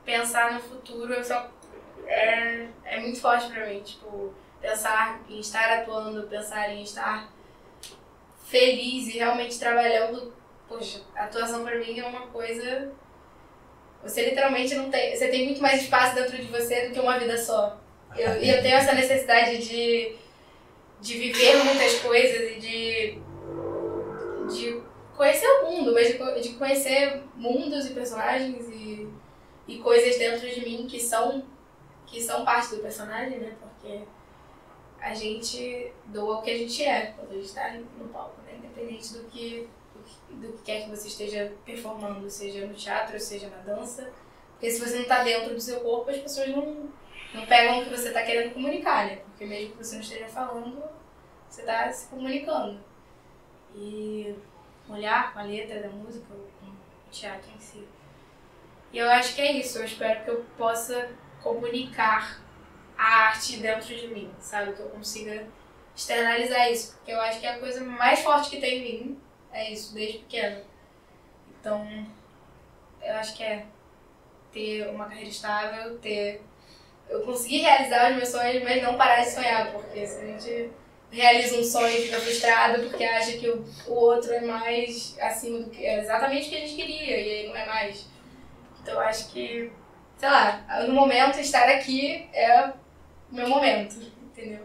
pensar 0.05 0.55
no 0.55 0.61
futuro 0.61 1.13
eu 1.13 1.23
só, 1.23 1.51
é, 2.07 2.67
é 2.85 3.01
muito 3.01 3.21
forte 3.21 3.49
pra 3.49 3.67
mim. 3.67 3.81
Tipo, 3.81 4.35
pensar 4.63 5.21
em 5.29 5.41
estar 5.41 5.81
atuando, 5.81 6.29
pensar 6.29 6.71
em 6.71 6.85
estar 6.85 7.29
feliz 8.45 9.09
e 9.09 9.19
realmente 9.19 9.59
trabalhando. 9.59 10.33
Poxa, 10.69 11.03
atuação 11.15 11.65
pra 11.65 11.77
mim 11.77 11.99
é 11.99 12.07
uma 12.07 12.29
coisa. 12.29 12.93
Você 14.03 14.25
literalmente 14.25 14.75
não 14.75 14.91
tem. 14.91 15.15
Você 15.15 15.29
tem 15.29 15.47
muito 15.47 15.61
mais 15.61 15.83
espaço 15.83 16.15
dentro 16.15 16.37
de 16.37 16.47
você 16.47 16.89
do 16.89 16.95
que 16.95 17.01
uma 17.01 17.19
vida 17.19 17.37
só. 17.37 17.79
Eu, 18.17 18.41
e 18.43 18.49
eu 18.49 18.63
tenho 18.63 18.77
essa 18.77 18.95
necessidade 18.95 19.59
de, 19.59 20.17
de 21.01 21.19
viver 21.19 21.57
muitas 21.65 21.99
coisas 22.01 22.53
e 22.53 22.61
de, 22.61 23.19
de 24.55 24.83
conhecer 25.17 25.47
o 25.47 25.71
mundo, 25.71 25.93
mas 25.95 26.09
de, 26.09 26.41
de 26.41 26.55
conhecer 26.55 27.23
mundos 27.35 27.87
e 27.87 27.95
personagens 27.95 28.69
e, 28.69 29.09
e 29.67 29.79
coisas 29.79 30.19
dentro 30.19 30.49
de 30.49 30.61
mim 30.61 30.87
que 30.87 31.01
são, 31.01 31.45
que 32.07 32.21
são 32.21 32.45
parte 32.45 32.75
do 32.75 32.83
personagem, 32.83 33.39
né? 33.39 33.55
Porque 33.61 34.03
a 35.03 35.13
gente 35.13 35.93
doa 36.07 36.39
o 36.39 36.43
que 36.43 36.51
a 36.51 36.57
gente 36.57 36.85
é 36.85 37.07
quando 37.07 37.33
a 37.33 37.35
gente 37.35 37.47
está 37.47 37.73
no 37.73 38.09
palco, 38.09 38.41
né? 38.43 38.55
Independente 38.57 39.15
do 39.15 39.25
que, 39.25 39.69
do 40.31 40.53
que, 40.53 40.63
quer 40.63 40.85
que 40.85 40.91
você 40.91 41.09
esteja 41.09 41.53
performando, 41.65 42.31
seja 42.31 42.65
no 42.65 42.73
teatro, 42.73 43.19
seja 43.19 43.49
na 43.49 43.59
dança. 43.59 44.13
Porque 44.53 44.71
se 44.71 44.79
você 44.79 44.95
não 44.95 45.03
está 45.03 45.25
dentro 45.25 45.55
do 45.55 45.61
seu 45.61 45.81
corpo, 45.81 46.09
as 46.09 46.19
pessoas 46.19 46.51
não, 46.51 46.89
não 47.35 47.47
pegam 47.47 47.81
o 47.81 47.85
que 47.85 47.91
você 47.91 48.09
está 48.09 48.23
querendo 48.23 48.55
comunicar, 48.55 49.07
né? 49.07 49.17
Porque 49.17 49.45
mesmo 49.45 49.73
que 49.73 49.85
você 49.85 49.97
não 49.97 50.03
esteja 50.03 50.29
falando, 50.29 50.81
você 51.49 51.63
está 51.63 51.93
se 51.93 52.07
comunicando. 52.07 52.79
E 53.75 54.37
olhar 54.89 55.33
com 55.33 55.41
a 55.41 55.43
letra 55.43 55.81
da 55.81 55.89
música, 55.89 56.27
com 56.61 56.67
o 56.67 57.11
teatro 57.11 57.51
em 57.57 57.59
si. 57.59 57.85
E 58.93 58.99
eu 58.99 59.11
acho 59.11 59.35
que 59.35 59.41
é 59.41 59.51
isso, 59.51 59.79
eu 59.79 59.85
espero 59.85 60.23
que 60.23 60.31
eu 60.31 60.45
possa 60.57 61.11
comunicar 61.43 62.41
a 62.97 63.27
arte 63.27 63.59
dentro 63.59 63.95
de 63.95 64.09
mim, 64.09 64.31
sabe? 64.41 64.73
Que 64.73 64.81
eu 64.81 64.89
consiga 64.91 65.47
externalizar 65.95 66.71
isso, 66.71 66.95
porque 66.95 67.13
eu 67.13 67.21
acho 67.21 67.41
que 67.41 67.47
é 67.47 67.55
a 67.55 67.59
coisa 67.59 67.85
mais 67.85 68.21
forte 68.21 68.51
que 68.51 68.61
tem 68.61 68.79
em 68.79 68.83
mim 68.83 69.23
é 69.53 69.71
isso, 69.71 69.95
desde 69.95 70.19
pequeno. 70.19 70.63
Então, 71.61 71.87
eu 73.03 73.15
acho 73.15 73.37
que 73.37 73.43
é 73.43 73.67
ter 74.53 74.89
uma 74.89 75.07
carreira 75.07 75.29
estável, 75.29 75.99
ter. 75.99 76.43
Eu 77.09 77.23
conseguir 77.25 77.59
realizar 77.59 78.11
os 78.11 78.17
meus 78.17 78.29
sonhos, 78.31 78.65
mas 78.65 78.83
não 78.83 78.97
parar 78.97 79.23
de 79.23 79.31
sonhar, 79.31 79.71
porque 79.73 80.07
se 80.07 80.23
a 80.23 80.27
gente 80.27 80.71
realiza 81.11 81.59
um 81.59 81.65
sonho 81.65 81.95
e 81.99 82.03
fica 82.03 82.19
frustrado 82.19 82.83
porque 82.85 83.05
acha 83.05 83.37
que 83.37 83.47
o, 83.47 83.63
o 83.87 83.93
outro 83.93 84.33
é 84.33 84.41
mais 84.41 85.17
acima 85.21 85.59
do 85.59 85.71
que. 85.71 85.85
É 85.85 86.01
exatamente 86.01 86.47
o 86.47 86.51
que 86.51 86.57
a 86.57 86.61
gente 86.61 86.75
queria, 86.75 87.21
e 87.21 87.31
aí 87.31 87.49
não 87.49 87.57
é 87.57 87.67
mais. 87.67 88.07
Então 88.81 88.95
eu 88.95 89.01
acho 89.01 89.31
que, 89.31 89.71
sei 90.17 90.31
lá, 90.31 90.65
no 90.89 90.95
momento 90.95 91.39
estar 91.39 91.69
aqui 91.69 92.29
é 92.33 92.73
meu 93.33 93.49
momento, 93.49 93.97
entendeu? 94.23 94.61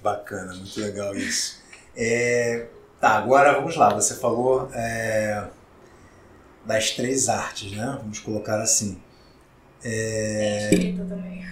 Bacana, 0.00 0.54
muito 0.54 0.80
legal 0.80 1.14
isso. 1.14 1.62
É, 1.96 2.66
tá, 3.00 3.10
agora 3.10 3.54
vamos 3.54 3.76
lá. 3.76 3.92
Você 3.94 4.14
falou 4.16 4.68
é, 4.72 5.44
das 6.64 6.90
três 6.90 7.28
artes, 7.28 7.72
né? 7.72 7.98
Vamos 8.00 8.18
colocar 8.18 8.60
assim. 8.60 9.00
É... 9.84 10.68
Tem 10.70 10.78
escrita 10.78 11.04
também. 11.04 11.46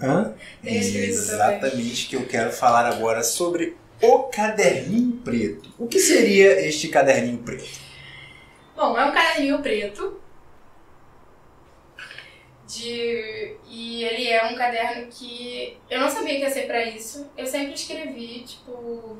Hã? 0.00 0.34
Tem 0.62 0.76
escrita 0.76 1.08
Exatamente 1.08 2.08
que 2.08 2.16
eu 2.16 2.26
quero 2.26 2.52
falar 2.52 2.86
agora 2.86 3.22
sobre 3.22 3.76
o 4.00 4.24
caderninho 4.24 5.18
preto. 5.18 5.72
O 5.78 5.86
que 5.86 5.98
seria 5.98 6.66
este 6.66 6.88
caderninho 6.88 7.38
preto? 7.38 7.80
Bom, 8.76 8.96
é 8.98 9.04
um 9.04 9.12
caderninho 9.12 9.60
preto. 9.62 10.21
De... 12.72 13.56
E 13.66 14.02
ele 14.02 14.28
é 14.28 14.46
um 14.46 14.54
caderno 14.54 15.06
que 15.10 15.78
eu 15.90 16.00
não 16.00 16.08
sabia 16.08 16.36
que 16.36 16.40
ia 16.40 16.50
ser 16.50 16.66
pra 16.66 16.82
isso. 16.82 17.30
Eu 17.36 17.46
sempre 17.46 17.74
escrevi, 17.74 18.44
tipo. 18.46 19.18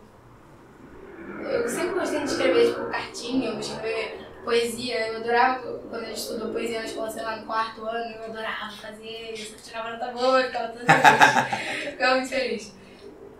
Eu 1.43 1.69
sempre 1.69 1.95
gostei 1.99 2.21
de 2.21 2.31
escrever, 2.31 2.69
tipo, 2.69 2.87
cartinha, 2.87 3.59
escrever 3.59 4.19
poesia. 4.43 5.09
Eu 5.09 5.17
adorava 5.17 5.79
quando 5.91 6.03
a 6.03 6.07
gente 6.07 6.19
estudou 6.19 6.51
poesia 6.51 6.79
na 6.79 6.87
escola, 6.87 7.11
sei 7.11 7.23
lá, 7.23 7.37
no 7.37 7.47
quarto 7.47 7.85
ano, 7.85 8.15
eu 8.15 8.25
adorava 8.25 8.73
fazer 8.73 9.33
isso. 9.33 9.57
Tirava 9.63 9.91
nota 9.91 10.13
boa 10.13 10.45
ficava 10.45 10.69
toda 10.69 10.87
feliz. 10.87 11.85
ficava 11.93 12.15
muito 12.17 12.31
feliz. 12.31 12.75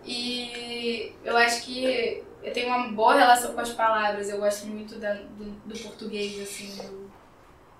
E 0.05 1.15
eu 1.23 1.35
acho 1.37 1.63
que 1.63 2.23
eu 2.43 2.53
tenho 2.53 2.67
uma 2.67 2.89
boa 2.89 3.15
relação 3.15 3.53
com 3.53 3.61
as 3.61 3.71
palavras. 3.71 4.29
Eu 4.29 4.37
gosto 4.37 4.67
muito 4.67 4.99
da, 4.99 5.13
do, 5.13 5.45
do 5.65 5.79
português, 5.79 6.39
assim. 6.39 7.09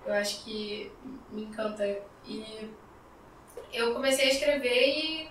Eu 0.04 0.14
acho 0.14 0.44
que 0.44 0.90
me 1.30 1.44
encanta. 1.44 1.84
E 2.26 2.70
eu 3.72 3.92
comecei 3.92 4.26
a 4.26 4.32
escrever 4.32 4.88
e, 4.88 5.28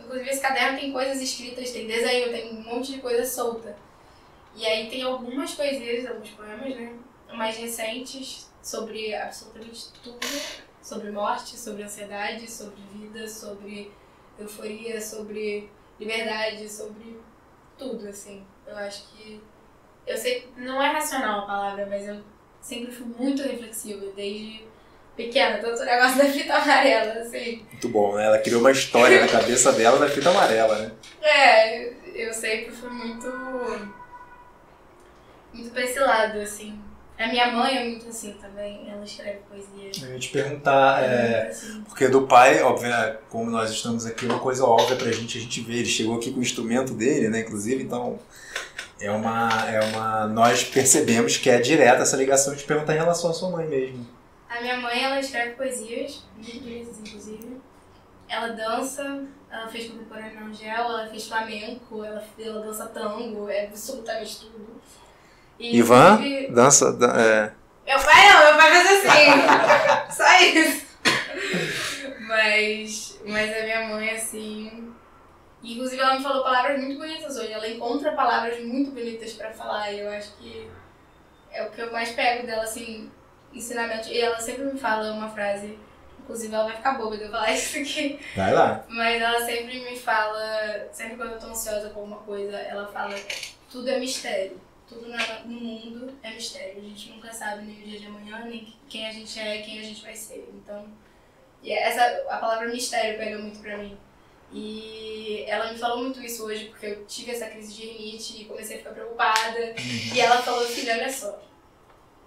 inclusive, 0.00 0.30
esse 0.30 0.40
caderno 0.40 0.78
tem 0.78 0.92
coisas 0.92 1.20
escritas, 1.20 1.70
tem 1.70 1.86
desenho, 1.86 2.30
tem 2.30 2.54
um 2.54 2.62
monte 2.62 2.92
de 2.92 3.00
coisa 3.00 3.24
solta. 3.24 3.76
E 4.54 4.64
aí 4.66 4.88
tem 4.88 5.02
algumas 5.02 5.54
poesias, 5.54 6.06
alguns 6.06 6.30
poemas, 6.30 6.74
né? 6.74 6.96
Mais 7.34 7.56
recentes, 7.56 8.50
sobre 8.62 9.14
absolutamente 9.14 9.92
tudo. 10.02 10.18
Sobre 10.80 11.10
morte, 11.10 11.58
sobre 11.58 11.82
ansiedade, 11.82 12.50
sobre 12.50 12.80
vida, 12.92 13.28
sobre 13.28 13.92
euforia, 14.38 15.00
sobre 15.00 15.68
liberdade, 15.98 16.68
sobre 16.70 17.18
tudo, 17.76 18.08
assim. 18.08 18.46
Eu 18.66 18.76
acho 18.76 19.08
que. 19.08 19.42
Eu 20.06 20.16
sei, 20.16 20.48
não 20.56 20.80
é 20.80 20.90
racional 20.90 21.40
a 21.40 21.46
palavra, 21.46 21.86
mas 21.86 22.06
eu 22.06 22.22
sempre 22.60 22.92
fui 22.92 23.06
muito 23.06 23.42
reflexiva, 23.42 24.06
desde 24.14 24.65
pequena, 25.16 25.58
tanto 25.58 25.80
o 25.80 25.84
negócio 25.84 26.18
da 26.22 26.24
fita 26.26 26.54
amarela, 26.54 27.12
assim. 27.14 27.64
Muito 27.70 27.88
bom, 27.88 28.14
né? 28.14 28.26
Ela 28.26 28.38
criou 28.38 28.60
uma 28.60 28.70
história 28.70 29.20
na 29.20 29.28
cabeça 29.28 29.72
dela 29.72 29.98
da 29.98 30.08
fita 30.08 30.30
amarela, 30.30 30.78
né? 30.78 30.92
É, 31.22 31.92
eu 32.14 32.32
sempre 32.32 32.70
fui 32.70 32.90
muito. 32.90 33.26
muito 35.52 35.70
pra 35.70 35.82
esse 35.82 35.98
lado, 35.98 36.38
assim. 36.38 36.78
A 37.18 37.28
minha 37.28 37.50
mãe 37.50 37.78
é 37.78 37.84
muito 37.88 38.06
assim 38.10 38.34
também, 38.34 38.90
ela 38.90 39.02
escreve 39.02 39.38
poesia. 39.48 40.06
Eu 40.06 40.12
ia 40.12 40.18
te 40.18 40.28
perguntar, 40.28 41.02
é, 41.02 41.48
assim. 41.48 41.82
porque 41.88 42.08
do 42.08 42.26
pai, 42.26 42.60
óbvio, 42.62 42.90
né, 42.90 43.16
como 43.30 43.50
nós 43.50 43.70
estamos 43.70 44.04
aqui, 44.04 44.26
é 44.26 44.28
uma 44.28 44.38
coisa 44.38 44.66
óbvia 44.66 44.96
pra 44.96 45.10
gente, 45.10 45.38
a 45.38 45.40
gente 45.40 45.62
vê, 45.62 45.76
ele 45.76 45.86
chegou 45.86 46.16
aqui 46.16 46.30
com 46.30 46.40
o 46.40 46.42
instrumento 46.42 46.92
dele, 46.92 47.30
né, 47.30 47.40
inclusive, 47.40 47.82
então 47.82 48.18
é 49.00 49.10
uma, 49.10 49.48
é 49.66 49.80
uma, 49.86 50.26
nós 50.26 50.62
percebemos 50.64 51.38
que 51.38 51.48
é 51.48 51.58
direta 51.58 52.02
essa 52.02 52.18
ligação 52.18 52.54
de 52.54 52.64
perguntar 52.64 52.94
em 52.94 52.98
relação 52.98 53.30
à 53.30 53.32
sua 53.32 53.48
mãe 53.48 53.66
mesmo. 53.66 54.06
A 54.48 54.60
minha 54.60 54.76
mãe, 54.76 55.02
ela 55.04 55.18
escreve 55.18 55.56
poesias, 55.56 56.22
muito 56.36 56.60
bonitas, 56.60 56.98
inclusive. 57.00 57.60
Ela 58.28 58.48
dança, 58.48 59.24
ela 59.50 59.68
fez 59.68 59.90
contemporâneo 59.90 60.34
na 60.40 60.46
Angel, 60.46 60.74
ela 60.74 61.06
fez 61.08 61.26
flamenco, 61.28 62.04
ela, 62.04 62.24
ela 62.38 62.60
dança 62.62 62.86
tango, 62.86 63.48
é 63.48 63.66
absolutamente 63.66 64.40
tudo. 64.40 64.80
E, 65.58 65.78
Ivan, 65.78 66.14
inclusive, 66.14 66.48
dança, 66.52 66.92
dan- 66.92 67.14
é, 67.16 67.52
Meu 67.86 67.98
pai 68.00 68.28
não, 68.32 68.44
meu 68.46 68.56
pai 68.56 68.70
faz 68.84 69.06
assim. 69.06 70.10
Só 70.22 70.40
isso. 70.44 70.86
Mas, 72.20 73.20
mas 73.24 73.56
a 73.56 73.62
minha 73.62 73.88
mãe, 73.88 74.10
assim. 74.10 74.92
Inclusive, 75.62 76.00
ela 76.00 76.16
me 76.16 76.22
falou 76.22 76.42
palavras 76.42 76.80
muito 76.80 76.98
bonitas 76.98 77.36
hoje. 77.36 77.52
Ela 77.52 77.68
encontra 77.68 78.12
palavras 78.12 78.62
muito 78.64 78.90
bonitas 78.90 79.32
pra 79.32 79.50
falar. 79.52 79.90
E 79.92 80.00
eu 80.00 80.10
acho 80.10 80.36
que 80.36 80.68
é 81.52 81.64
o 81.64 81.70
que 81.70 81.80
eu 81.80 81.92
mais 81.92 82.10
pego 82.10 82.46
dela, 82.46 82.62
assim, 82.64 83.10
ensinamento. 83.56 84.08
E 84.08 84.20
ela 84.20 84.38
sempre 84.40 84.64
me 84.64 84.78
fala 84.78 85.12
uma 85.12 85.28
frase. 85.28 85.78
Inclusive, 86.20 86.52
ela 86.54 86.64
vai 86.64 86.76
ficar 86.76 86.94
boba 86.98 87.16
de 87.16 87.24
eu 87.24 87.30
falar 87.30 87.50
isso 87.54 87.78
aqui. 87.78 88.18
vai 88.34 88.52
lá. 88.52 88.84
Mas 88.88 89.22
ela 89.22 89.44
sempre 89.46 89.80
me 89.80 89.96
fala, 89.96 90.88
sempre 90.92 91.16
quando 91.16 91.32
eu 91.32 91.38
tô 91.38 91.46
ansiosa 91.46 91.90
com 91.90 92.00
alguma 92.00 92.18
coisa, 92.18 92.56
ela 92.58 92.86
fala: 92.88 93.14
tudo 93.70 93.88
é 93.88 93.98
mistério. 93.98 94.60
Tudo 94.88 95.08
na- 95.08 95.40
no 95.44 95.52
mundo 95.60 96.14
é 96.22 96.30
mistério. 96.30 96.78
A 96.78 96.80
gente 96.80 97.10
nunca 97.10 97.32
sabe 97.32 97.64
nem 97.64 97.82
o 97.82 97.86
dia 97.88 97.98
de 98.00 98.06
amanhã, 98.06 98.44
nem 98.44 98.72
quem 98.88 99.06
a 99.06 99.12
gente 99.12 99.38
é, 99.38 99.62
quem 99.62 99.80
a 99.80 99.82
gente 99.82 100.02
vai 100.02 100.14
ser. 100.14 100.48
Então, 100.54 100.86
e 101.62 101.72
essa, 101.72 102.04
a 102.30 102.36
palavra 102.38 102.68
mistério 102.68 103.18
pega 103.18 103.38
muito 103.38 103.58
pra 103.60 103.76
mim. 103.78 103.96
E 104.52 105.44
ela 105.48 105.72
me 105.72 105.78
falou 105.78 105.98
muito 106.04 106.22
isso 106.22 106.44
hoje, 106.44 106.66
porque 106.66 106.86
eu 106.86 107.04
tive 107.06 107.32
essa 107.32 107.46
crise 107.46 107.74
de 107.74 107.84
rinite 107.84 108.42
e 108.42 108.44
comecei 108.44 108.76
a 108.76 108.78
ficar 108.78 108.90
preocupada. 108.92 109.74
E 110.14 110.20
ela 110.20 110.40
falou: 110.40 110.64
filha, 110.66 110.94
olha 110.94 111.12
só, 111.12 111.42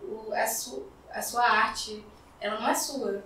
o, 0.02 0.34
a, 0.34 0.46
su, 0.46 0.92
a 1.14 1.22
sua 1.22 1.43
arte, 1.43 2.03
ela 2.39 2.60
não 2.60 2.70
é 2.70 2.74
sua. 2.76 3.24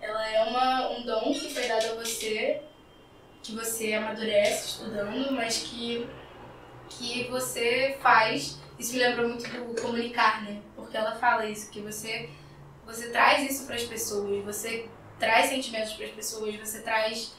Ela 0.00 0.28
é 0.28 0.42
uma, 0.44 0.90
um 0.90 1.02
dom 1.04 1.32
que 1.32 1.52
foi 1.52 1.66
dado 1.68 1.84
a 1.92 1.94
você, 1.94 2.62
que 3.42 3.52
você 3.54 3.92
amadurece 3.94 4.66
estudando, 4.68 5.32
mas 5.32 5.58
que, 5.58 6.08
que 6.88 7.24
você 7.28 7.98
faz. 8.02 8.58
Isso 8.78 8.94
me 8.94 8.98
lembra 9.00 9.28
muito 9.28 9.46
do 9.48 9.80
comunicar, 9.80 10.42
né? 10.42 10.62
Porque 10.74 10.96
ela 10.96 11.14
fala 11.16 11.44
isso, 11.46 11.70
que 11.70 11.80
você, 11.82 12.30
você 12.86 13.10
traz 13.10 13.50
isso 13.50 13.66
para 13.66 13.76
as 13.76 13.82
pessoas, 13.84 14.42
você 14.44 14.88
traz 15.18 15.50
sentimentos 15.50 15.92
para 15.92 16.06
as 16.06 16.12
pessoas, 16.12 16.54
você 16.56 16.80
traz. 16.80 17.34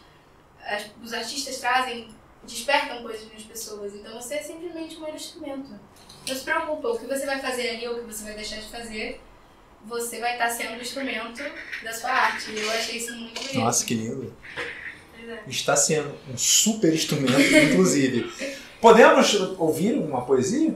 as- 0.64 0.92
os 1.02 1.12
artistas 1.14 1.58
trazem, 1.58 2.08
despertam 2.44 3.02
coisas 3.02 3.32
nas 3.34 3.42
pessoas. 3.42 3.96
Então 3.96 4.14
você 4.22 4.36
é 4.36 4.44
simplesmente 4.44 4.96
um 4.98 5.08
instrumento. 5.08 5.70
Não 6.28 6.36
se 6.36 6.44
preocupa, 6.44 6.90
o 6.90 7.00
que 7.00 7.08
você 7.08 7.26
vai 7.26 7.40
fazer 7.40 7.72
ali 7.72 7.88
ou 7.88 7.96
o 7.96 8.00
que 8.02 8.14
você 8.14 8.24
vai 8.24 8.36
deixar 8.36 8.58
de 8.58 8.70
fazer, 8.70 9.20
você 9.86 10.20
vai 10.20 10.34
estar 10.34 10.50
sendo 10.50 10.78
o 10.78 10.82
instrumento 10.82 11.44
da 11.84 11.94
sua 11.94 12.12
arte. 12.12 12.52
E 12.52 12.60
eu 12.60 12.72
achei 12.72 12.98
isso 12.98 13.14
muito 13.16 13.42
bonito. 13.42 13.60
Nossa, 13.60 13.86
que 13.86 13.94
lindo. 13.94 14.36
É. 15.28 15.40
Está 15.48 15.76
sendo 15.76 16.18
um 16.30 16.38
super 16.38 16.94
instrumento, 16.94 17.40
inclusive. 17.40 18.32
Podemos 18.80 19.34
ouvir 19.58 19.94
uma 19.94 20.26
poesia? 20.26 20.74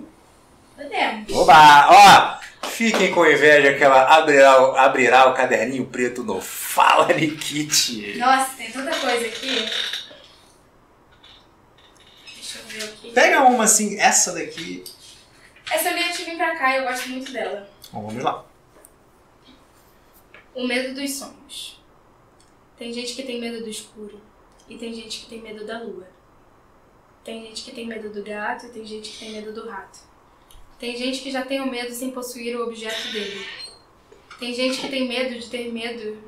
Podemos. 0.75 1.33
Oba! 1.33 1.87
Ó, 1.89 2.67
fiquem 2.67 3.11
com 3.11 3.25
inveja 3.25 3.73
que 3.73 3.83
ela 3.83 4.15
abrirá, 4.15 4.85
abrirá 4.85 5.29
o 5.29 5.33
caderninho 5.33 5.85
preto 5.87 6.23
no 6.23 6.39
Fala 6.39 7.07
Nikit. 7.13 8.17
Nossa, 8.17 8.53
tem 8.55 8.71
tanta 8.71 8.95
coisa 8.95 9.25
aqui. 9.25 9.69
Deixa 12.35 12.59
eu 12.59 12.65
ver 12.67 12.83
aqui. 12.83 13.11
Pega 13.11 13.41
uma 13.43 13.63
assim, 13.63 13.99
essa 13.99 14.33
daqui. 14.33 14.83
Essa 15.71 15.89
eu 15.89 15.97
li 15.97 16.03
antes 16.03 16.17
de 16.17 16.25
vir 16.25 16.37
pra 16.37 16.55
cá 16.57 16.75
e 16.75 16.77
eu 16.77 16.83
gosto 16.83 17.09
muito 17.09 17.31
dela. 17.31 17.67
Bom, 17.91 18.05
vamos 18.05 18.23
lá. 18.23 18.45
O 20.55 20.65
medo 20.65 20.95
dos 20.95 21.11
sonhos. 21.11 21.83
Tem 22.77 22.93
gente 22.93 23.13
que 23.13 23.23
tem 23.23 23.41
medo 23.41 23.61
do 23.61 23.69
escuro 23.69 24.21
e 24.69 24.77
tem 24.77 24.93
gente 24.93 25.19
que 25.19 25.25
tem 25.25 25.41
medo 25.41 25.65
da 25.65 25.83
lua. 25.83 26.07
Tem 27.25 27.45
gente 27.45 27.65
que 27.65 27.71
tem 27.75 27.85
medo 27.85 28.09
do 28.09 28.23
gato 28.23 28.67
e 28.67 28.69
tem 28.69 28.85
gente 28.85 29.11
que 29.11 29.19
tem 29.19 29.33
medo 29.33 29.51
do 29.51 29.67
rato. 29.67 29.99
Tem 30.79 30.95
gente 30.95 31.21
que 31.21 31.29
já 31.29 31.43
tem 31.43 31.59
o 31.59 31.69
medo 31.69 31.91
sem 31.93 32.11
possuir 32.11 32.55
o 32.55 32.63
objeto 32.63 33.11
dele. 33.11 33.45
Tem 34.39 34.53
gente 34.53 34.79
que 34.79 34.87
tem 34.87 35.05
medo 35.05 35.37
de 35.37 35.49
ter 35.49 35.73
medo 35.73 36.23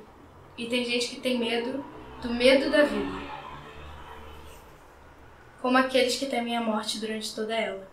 e 0.58 0.66
tem 0.66 0.84
gente 0.84 1.08
que 1.08 1.22
tem 1.22 1.40
medo 1.40 1.86
do 2.22 2.34
medo 2.34 2.70
da 2.70 2.84
vida. 2.84 3.22
Como 5.62 5.78
aqueles 5.78 6.18
que 6.18 6.26
temem 6.26 6.58
a 6.58 6.62
morte 6.62 7.00
durante 7.00 7.34
toda 7.34 7.56
ela. 7.56 7.90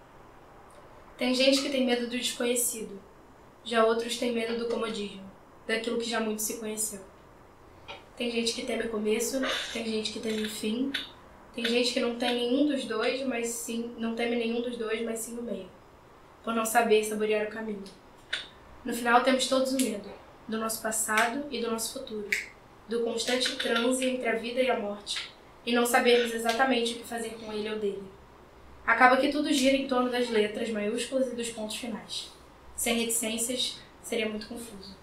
Tem 1.17 1.33
gente 1.33 1.63
que 1.63 1.71
tem 1.71 1.87
medo 1.87 2.09
do 2.09 2.19
desconhecido, 2.19 3.01
já 3.63 3.85
outros 3.85 4.19
têm 4.19 4.33
medo 4.33 4.59
do 4.59 4.69
comodismo 4.69 5.24
daquilo 5.67 5.99
que 5.99 6.09
já 6.09 6.21
muito 6.21 6.43
se 6.43 6.59
conheceu. 6.59 7.01
Tem 8.17 8.31
gente 8.31 8.53
que 8.53 8.65
teme 8.65 8.85
o 8.85 8.91
começo, 8.91 9.41
tem 9.73 9.85
gente 9.85 10.13
que 10.13 10.21
teme 10.21 10.43
o 10.43 10.51
fim, 10.51 10.93
tem 11.55 11.65
gente 11.65 11.93
que 11.93 12.01
não 12.01 12.17
tem 12.17 12.35
nenhum 12.35 12.67
dos 12.67 12.85
dois, 12.85 13.27
mas 13.27 13.49
sim, 13.49 13.95
não 13.99 14.15
teme 14.15 14.37
nenhum 14.37 14.61
dos 14.61 14.77
dois, 14.77 15.03
mas 15.03 15.21
sim 15.21 15.39
o 15.39 15.43
meio, 15.43 15.69
por 16.43 16.55
não 16.55 16.65
saber 16.65 17.05
saborear 17.05 17.47
o 17.47 17.51
caminho. 17.51 17.85
No 18.85 18.93
final 18.93 19.23
temos 19.23 19.49
todos 19.49 19.73
o 19.73 19.77
medo, 19.77 20.09
do 20.47 20.59
nosso 20.59 20.83
passado 20.83 21.45
e 21.51 21.61
do 21.61 21.71
nosso 21.71 21.99
futuro, 21.99 22.29
do 22.89 23.03
constante 23.03 23.57
transe 23.57 24.07
entre 24.07 24.29
a 24.29 24.37
vida 24.37 24.61
e 24.61 24.71
a 24.71 24.79
morte, 24.79 25.33
e 25.65 25.73
não 25.73 25.87
sabermos 25.87 26.33
exatamente 26.33 26.95
o 26.95 26.97
que 26.99 27.05
fazer 27.05 27.31
com 27.31 27.53
ele 27.53 27.71
ou 27.71 27.79
dele. 27.79 28.03
Acaba 28.87 29.17
que 29.17 29.33
tudo 29.33 29.53
gira 29.53 29.77
em 29.77 29.89
torno 29.89 30.11
das 30.11 30.29
letras 30.29 30.69
maiúsculas 30.71 31.33
e 31.33 31.35
dos 31.35 31.49
pontos 31.49 31.77
finais. 31.77 32.31
Sem 32.77 32.99
reticências, 32.99 33.79
seria 34.03 34.29
muito 34.29 34.47
confuso. 34.47 34.95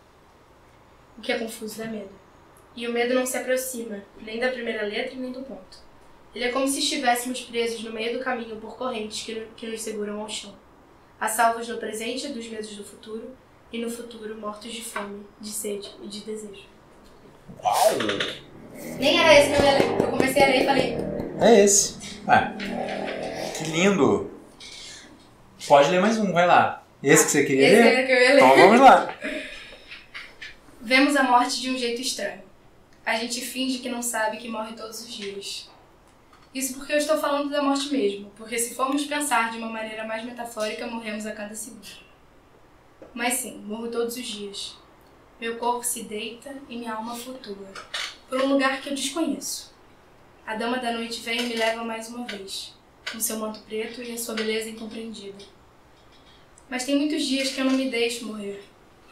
O 1.18 1.22
que 1.22 1.32
é 1.32 1.40
confuso 1.40 1.82
é 1.82 1.88
medo. 1.88 2.10
E 2.76 2.88
o 2.88 2.94
medo 2.94 3.14
não 3.14 3.26
se 3.26 3.38
aproxima 3.38 4.02
nem 4.22 4.40
da 4.40 4.50
primeira 4.50 4.84
letra 4.84 5.16
nem 5.18 5.32
do 5.32 5.42
ponto. 5.42 5.78
Ele 6.34 6.46
é 6.46 6.50
como 6.50 6.68
se 6.68 6.80
estivéssemos 6.80 7.42
presos 7.42 7.84
no 7.84 7.92
meio 7.92 8.18
do 8.18 8.24
caminho 8.24 8.56
por 8.56 8.78
correntes 8.78 9.24
que, 9.26 9.48
que 9.58 9.68
nos 9.68 9.82
seguram 9.82 10.22
ao 10.22 10.30
chão. 10.30 10.54
A 11.20 11.28
salvos 11.28 11.68
no 11.68 11.78
presente 11.78 12.30
dos 12.30 12.48
medos 12.48 12.76
do 12.76 12.84
futuro 12.84 13.36
e 13.72 13.78
no 13.80 13.90
futuro 13.90 14.36
mortos 14.40 14.72
de 14.72 14.82
fome, 14.82 15.26
de 15.40 15.50
sede 15.50 15.92
e 16.02 16.08
de 16.08 16.22
desejo. 16.22 16.64
Uau! 17.62 17.76
Nem 18.98 19.20
era 19.20 19.34
esse 19.40 19.50
que 19.52 19.62
eu 19.62 19.66
ia 19.66 19.74
ler. 19.74 20.02
Eu 20.02 20.08
comecei 20.10 20.44
a 20.44 20.46
ler 20.48 20.62
e 20.62 20.66
falei, 20.66 20.98
É 21.42 21.64
esse. 21.64 21.98
Ah, 22.28 22.54
que 23.58 23.66
lindo. 23.70 24.32
Pode 25.68 25.92
ler 25.92 26.00
mais 26.02 26.18
um, 26.18 26.32
vai 26.32 26.48
lá. 26.48 26.84
Esse 27.04 27.26
que 27.26 27.32
você 27.32 27.44
queria 27.44 27.68
esse 27.68 27.76
ler? 27.76 27.94
era 27.94 28.06
que 28.06 28.12
eu 28.12 28.22
ia 28.22 28.30
ler. 28.30 28.38
Então 28.38 28.58
vamos 28.58 28.80
lá. 28.80 29.14
Vemos 30.84 31.16
a 31.16 31.22
morte 31.22 31.62
de 31.62 31.70
um 31.70 31.78
jeito 31.78 32.02
estranho. 32.02 32.42
A 33.06 33.16
gente 33.16 33.40
finge 33.40 33.78
que 33.78 33.88
não 33.88 34.02
sabe 34.02 34.38
que 34.38 34.50
morre 34.50 34.74
todos 34.74 35.00
os 35.02 35.14
dias. 35.14 35.70
Isso 36.56 36.74
porque 36.74 36.94
eu 36.94 36.98
estou 36.98 37.20
falando 37.20 37.52
da 37.52 37.62
morte 37.62 37.90
mesmo, 37.92 38.32
porque 38.36 38.58
se 38.58 38.74
formos 38.74 39.06
pensar 39.06 39.52
de 39.52 39.60
uma 39.60 39.70
maneira 39.70 40.08
mais 40.08 40.26
metafórica, 40.26 40.88
morremos 40.88 41.28
a 41.28 41.34
cada 41.34 41.54
segundo. 41.54 41.88
Mas 43.14 43.36
sim, 43.36 43.60
morro 43.60 43.90
todos 43.90 44.18
os 44.18 44.26
dias. 44.26 44.76
Meu 45.40 45.60
corpo 45.60 45.84
se 45.84 46.02
deita 46.02 46.52
e 46.68 46.78
minha 46.78 46.96
alma 46.96 47.16
flutua, 47.16 47.72
por 48.28 48.42
um 48.42 48.54
lugar 48.54 48.82
que 48.82 48.90
eu 48.90 48.96
desconheço. 48.96 49.72
A 50.48 50.56
dama 50.56 50.80
da 50.80 50.94
noite 50.94 51.22
vem 51.22 51.42
e 51.42 51.44
me 51.44 51.56
leva 51.58 51.84
mais 51.84 52.10
uma 52.10 52.26
vez, 52.26 52.74
com 53.12 53.20
seu 53.20 53.38
manto 53.38 53.60
preto 53.60 54.02
e 54.02 54.14
a 54.14 54.18
sua 54.18 54.34
beleza 54.34 54.70
incompreendida. 54.70 55.46
Mas 56.68 56.86
tem 56.86 56.98
muitos 56.98 57.24
dias 57.24 57.50
que 57.50 57.62
eu 57.62 57.66
não 57.66 57.74
me 57.74 57.92
deixo 57.92 58.26
morrer, 58.26 58.64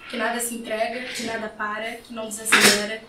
que 0.10 0.18
nada 0.18 0.40
se 0.40 0.56
entrega, 0.56 1.06
que 1.14 1.24
nada 1.24 1.48
para, 1.50 1.98
que 1.98 2.14
não 2.14 2.28
desacelera, 2.28 3.04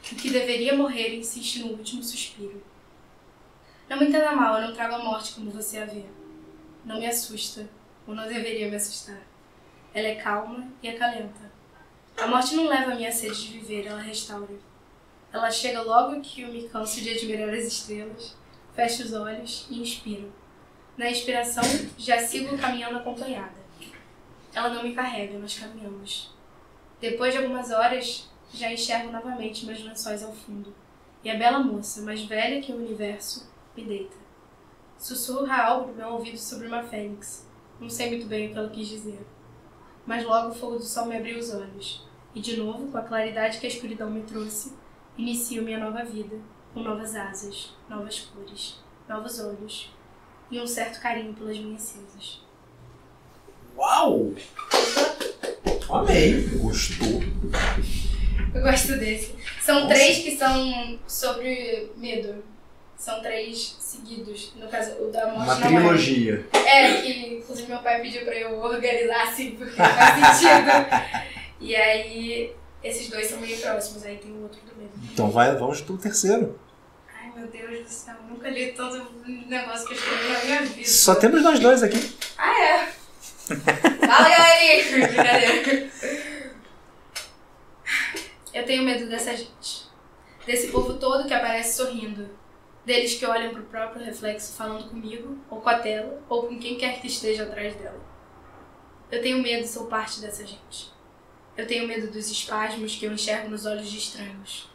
o 0.00 0.14
que 0.16 0.30
deveria 0.30 0.74
morrer 0.74 1.14
insiste 1.14 1.60
no 1.60 1.68
último 1.68 2.02
suspiro. 2.02 2.60
Não 3.88 3.98
me 3.98 4.06
entenda 4.06 4.32
mal, 4.32 4.56
eu 4.56 4.68
não 4.68 4.74
trago 4.74 4.96
a 4.96 5.04
morte 5.04 5.34
como 5.34 5.50
você 5.50 5.78
a 5.78 5.84
vê. 5.84 6.04
Não 6.84 6.98
me 6.98 7.06
assusta, 7.06 7.68
ou 8.06 8.14
não 8.14 8.26
deveria 8.26 8.68
me 8.68 8.74
assustar. 8.74 9.20
Ela 9.94 10.08
é 10.08 10.14
calma 10.16 10.66
e 10.82 10.88
acalenta. 10.88 11.50
A 12.16 12.26
morte 12.26 12.56
não 12.56 12.66
leva 12.66 12.92
a 12.92 12.94
minha 12.96 13.12
sede 13.12 13.46
de 13.46 13.58
viver, 13.58 13.86
ela 13.86 14.00
restaura. 14.00 14.54
Ela 15.32 15.50
chega 15.50 15.82
logo 15.82 16.20
que 16.20 16.42
eu 16.42 16.48
me 16.48 16.68
canso 16.68 17.00
de 17.00 17.10
admirar 17.10 17.50
as 17.50 17.64
estrelas, 17.64 18.36
fecho 18.74 19.04
os 19.04 19.12
olhos 19.12 19.68
e 19.70 19.80
inspiro. 19.80 20.32
Na 20.96 21.08
inspiração, 21.08 21.62
já 21.96 22.18
sigo 22.18 22.58
caminhando 22.58 22.98
acompanhada. 22.98 23.60
Ela 24.52 24.70
não 24.70 24.82
me 24.82 24.94
carrega, 24.94 25.38
nós 25.38 25.56
caminhamos. 25.56 26.39
Depois 27.00 27.32
de 27.32 27.38
algumas 27.38 27.70
horas, 27.70 28.28
já 28.52 28.70
enxergo 28.72 29.10
novamente 29.10 29.64
meus 29.64 29.82
lençóis 29.82 30.22
ao 30.22 30.32
fundo. 30.32 30.74
E 31.24 31.30
a 31.30 31.36
bela 31.36 31.58
moça, 31.58 32.02
mais 32.02 32.22
velha 32.24 32.60
que 32.60 32.72
o 32.72 32.76
universo, 32.76 33.50
me 33.76 33.84
deita. 33.84 34.16
Sussurra 34.98 35.62
algo 35.62 35.88
no 35.88 35.96
meu 35.96 36.08
ouvido 36.10 36.38
sobre 36.38 36.66
uma 36.66 36.82
fênix. 36.82 37.48
Não 37.80 37.88
sei 37.88 38.10
muito 38.10 38.26
bem 38.26 38.48
o 38.48 38.52
que 38.52 38.58
ela 38.58 38.68
quis 38.68 38.88
dizer. 38.88 39.26
Mas 40.06 40.24
logo 40.24 40.48
o 40.48 40.54
fogo 40.54 40.76
do 40.76 40.84
sol 40.84 41.06
me 41.06 41.16
abriu 41.16 41.38
os 41.38 41.54
olhos. 41.54 42.06
E 42.34 42.40
de 42.40 42.56
novo, 42.56 42.90
com 42.92 42.98
a 42.98 43.02
claridade 43.02 43.58
que 43.58 43.66
a 43.66 43.68
escuridão 43.68 44.10
me 44.10 44.22
trouxe, 44.22 44.74
inicio 45.16 45.62
minha 45.62 45.78
nova 45.78 46.04
vida, 46.04 46.36
com 46.74 46.80
novas 46.80 47.16
asas, 47.16 47.74
novas 47.88 48.20
cores, 48.20 48.78
novos 49.08 49.40
olhos 49.40 49.90
e 50.50 50.60
um 50.60 50.66
certo 50.66 51.00
carinho 51.00 51.32
pelas 51.34 51.58
minhas 51.58 51.82
cinzas. 51.82 52.42
Uau! 53.76 54.34
Amei. 55.92 56.48
Gostou. 56.54 57.22
Eu 58.54 58.62
gosto 58.62 58.96
desse. 58.96 59.34
São 59.60 59.80
Nossa. 59.82 59.94
três 59.94 60.18
que 60.18 60.36
são 60.36 60.98
sobre 61.06 61.90
medo. 61.96 62.42
São 62.96 63.20
três 63.22 63.76
seguidos. 63.78 64.52
No 64.56 64.68
caso, 64.68 64.92
o 65.00 65.10
da 65.10 65.26
morte 65.26 65.44
Uma 65.44 65.54
não 65.56 65.66
trilogia. 65.68 66.46
é. 66.52 66.84
É, 66.96 67.00
que 67.02 67.34
inclusive 67.36 67.68
meu 67.68 67.78
pai 67.78 68.00
pediu 68.02 68.24
pra 68.24 68.34
eu 68.34 68.58
organizar 68.60 69.22
assim, 69.28 69.52
porque 69.52 69.72
faz 69.76 70.36
sentido. 70.36 71.24
e 71.60 71.74
aí, 71.74 72.52
esses 72.84 73.08
dois 73.08 73.26
são 73.28 73.40
meio 73.40 73.58
próximos, 73.58 74.04
aí 74.04 74.16
tem 74.16 74.30
o 74.32 74.42
outro 74.42 74.60
do 74.60 74.76
medo. 74.76 74.90
Então 75.12 75.30
vai, 75.30 75.54
vamos 75.56 75.80
pro 75.80 75.96
terceiro. 75.96 76.58
Ai 77.18 77.32
meu 77.34 77.48
Deus 77.48 77.84
do 77.84 77.88
céu, 77.90 78.14
nunca 78.28 78.50
li 78.50 78.72
tanto 78.72 78.96
negócio 79.48 79.86
que 79.86 79.94
eu 79.94 79.98
escrevi 79.98 80.28
na 80.32 80.44
minha 80.44 80.62
vida. 80.62 80.88
Só 80.88 81.14
temos 81.14 81.42
nós 81.42 81.58
dois 81.58 81.82
aqui. 81.82 82.14
Ah, 82.36 82.60
é? 82.62 82.88
Fala, 83.56 84.28
galerinha! 84.28 85.06
Brincadeira. 85.06 85.90
Eu 88.52 88.64
tenho 88.64 88.82
medo 88.82 89.08
dessa 89.08 89.36
gente. 89.36 89.88
Desse 90.46 90.68
povo 90.68 90.94
todo 90.94 91.26
que 91.26 91.34
aparece 91.34 91.76
sorrindo. 91.76 92.28
Deles 92.84 93.14
que 93.14 93.26
olham 93.26 93.52
pro 93.52 93.62
próprio 93.64 94.04
reflexo 94.04 94.56
falando 94.56 94.88
comigo, 94.88 95.38
ou 95.48 95.60
com 95.60 95.68
a 95.68 95.78
tela, 95.78 96.22
ou 96.28 96.46
com 96.46 96.58
quem 96.58 96.76
quer 96.76 97.00
que 97.00 97.06
esteja 97.06 97.44
atrás 97.44 97.74
dela. 97.76 98.00
Eu 99.10 99.20
tenho 99.22 99.42
medo, 99.42 99.66
sou 99.66 99.86
parte 99.86 100.20
dessa 100.20 100.46
gente. 100.46 100.92
Eu 101.56 101.66
tenho 101.66 101.86
medo 101.86 102.10
dos 102.10 102.30
espasmos 102.30 102.96
que 102.96 103.04
eu 103.04 103.12
enxergo 103.12 103.50
nos 103.50 103.66
olhos 103.66 103.90
de 103.90 103.98
estranhos. 103.98 104.70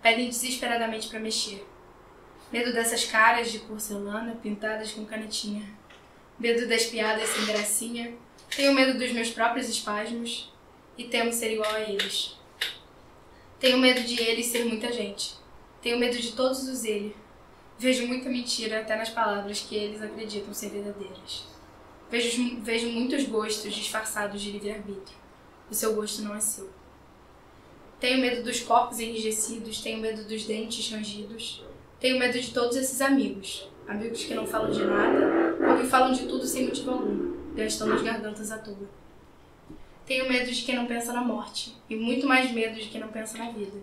Pedem 0.00 0.28
desesperadamente 0.28 1.08
para 1.08 1.18
mexer. 1.18 1.66
Medo 2.52 2.72
dessas 2.72 3.04
caras 3.04 3.50
de 3.50 3.60
porcelana 3.60 4.36
pintadas 4.36 4.92
com 4.92 5.04
canetinha. 5.04 5.79
Medo 6.40 6.66
das 6.66 6.86
piadas 6.86 7.28
sem 7.28 7.44
gracinha. 7.44 8.14
Tenho 8.56 8.72
medo 8.72 8.98
dos 8.98 9.12
meus 9.12 9.30
próprios 9.30 9.68
espasmos. 9.68 10.50
E 10.96 11.04
temo 11.04 11.30
ser 11.30 11.52
igual 11.52 11.70
a 11.70 11.80
eles. 11.80 12.34
Tenho 13.58 13.76
medo 13.76 14.00
de 14.00 14.18
eles 14.22 14.46
ser 14.46 14.64
muita 14.64 14.90
gente. 14.90 15.34
Tenho 15.82 15.98
medo 15.98 16.16
de 16.16 16.32
todos 16.32 16.66
os 16.66 16.82
ele. 16.82 17.14
Vejo 17.78 18.06
muita 18.06 18.30
mentira 18.30 18.80
até 18.80 18.96
nas 18.96 19.10
palavras 19.10 19.60
que 19.60 19.76
eles 19.76 20.00
acreditam 20.00 20.54
ser 20.54 20.70
verdadeiras. 20.70 21.44
Vejo, 22.10 22.60
vejo 22.62 22.88
muitos 22.88 23.24
gostos 23.24 23.74
disfarçados 23.74 24.40
de 24.40 24.52
livre-arbítrio. 24.52 25.18
O 25.70 25.74
seu 25.74 25.94
gosto 25.94 26.22
não 26.22 26.34
é 26.34 26.40
seu. 26.40 26.70
Tenho 28.00 28.18
medo 28.18 28.42
dos 28.42 28.60
corpos 28.60 28.98
enrijecidos, 28.98 29.82
tenho 29.82 30.00
medo 30.00 30.24
dos 30.26 30.44
dentes 30.44 30.90
rangidos. 30.90 31.62
Tenho 32.00 32.18
medo 32.18 32.40
de 32.40 32.50
todos 32.50 32.76
esses 32.76 33.02
amigos. 33.02 33.68
Amigos 33.86 34.24
que 34.24 34.34
não 34.34 34.46
falam 34.46 34.70
de 34.70 34.82
nada 34.84 35.39
que 35.80 35.86
falam 35.86 36.12
de 36.12 36.26
tudo 36.26 36.46
sem 36.46 36.66
motivo 36.66 36.90
algum, 36.90 37.54
gastando 37.54 37.94
as 37.94 38.02
gargantas 38.02 38.50
à 38.50 38.58
toa. 38.58 38.88
Tenho 40.06 40.28
medo 40.28 40.50
de 40.50 40.62
quem 40.62 40.74
não 40.74 40.86
pensa 40.86 41.12
na 41.12 41.22
morte 41.22 41.76
e 41.88 41.94
muito 41.94 42.26
mais 42.26 42.50
medo 42.50 42.74
de 42.74 42.88
quem 42.88 43.00
não 43.00 43.08
pensa 43.08 43.38
na 43.38 43.50
vida. 43.50 43.78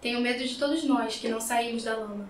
Tenho 0.00 0.20
medo 0.20 0.44
de 0.46 0.58
todos 0.58 0.84
nós 0.84 1.16
que 1.16 1.28
não 1.28 1.40
saímos 1.40 1.84
da 1.84 1.96
lama. 1.96 2.28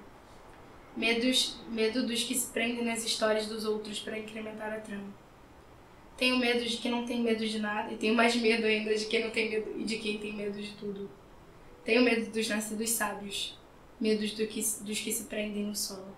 Medos, 0.97 1.57
medo 1.71 2.07
dos 2.07 2.23
que 2.23 2.35
se 2.35 2.53
prendem 2.53 2.85
nas 2.85 3.05
histórias 3.05 3.47
dos 3.47 3.65
outros 3.65 3.99
para 3.99 4.19
incrementar 4.19 4.73
a 4.73 4.81
trama. 4.81 5.13
Tenho 6.17 6.39
medo 6.39 6.65
de 6.65 6.77
quem 6.77 6.91
não 6.91 7.05
tem 7.05 7.21
medo 7.21 7.45
de 7.45 7.59
nada 7.59 7.93
e 7.93 7.97
tenho 7.97 8.15
mais 8.15 8.37
medo 8.37 8.65
ainda 8.65 8.95
de 8.95 9.07
quem 9.07 9.25
não 9.25 9.31
tem 9.31 9.51
medo 9.51 9.73
e 9.77 9.85
de 9.85 9.99
quem 9.99 10.19
tem 10.19 10.33
medo 10.33 10.61
de 10.61 10.73
tudo. 10.75 11.11
Tenho 11.85 12.03
medo 12.03 12.31
dos 12.31 12.49
nascidos 12.49 12.91
sábios, 12.91 13.59
medos 14.01 14.33
do 14.35 14.47
que, 14.47 14.61
dos 14.83 15.01
que 15.01 15.13
se 15.13 15.25
prendem 15.25 15.65
no 15.65 15.75
solo. 15.75 16.17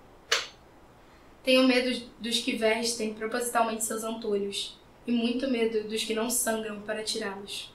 Tenho 1.46 1.62
medo 1.62 2.04
dos 2.18 2.40
que 2.40 2.56
vestem 2.56 3.14
propositalmente 3.14 3.84
seus 3.84 4.02
antolhos 4.02 4.76
e 5.06 5.12
muito 5.12 5.48
medo 5.48 5.88
dos 5.88 6.02
que 6.02 6.12
não 6.12 6.28
sangram 6.28 6.82
para 6.82 7.04
tirá-los. 7.04 7.72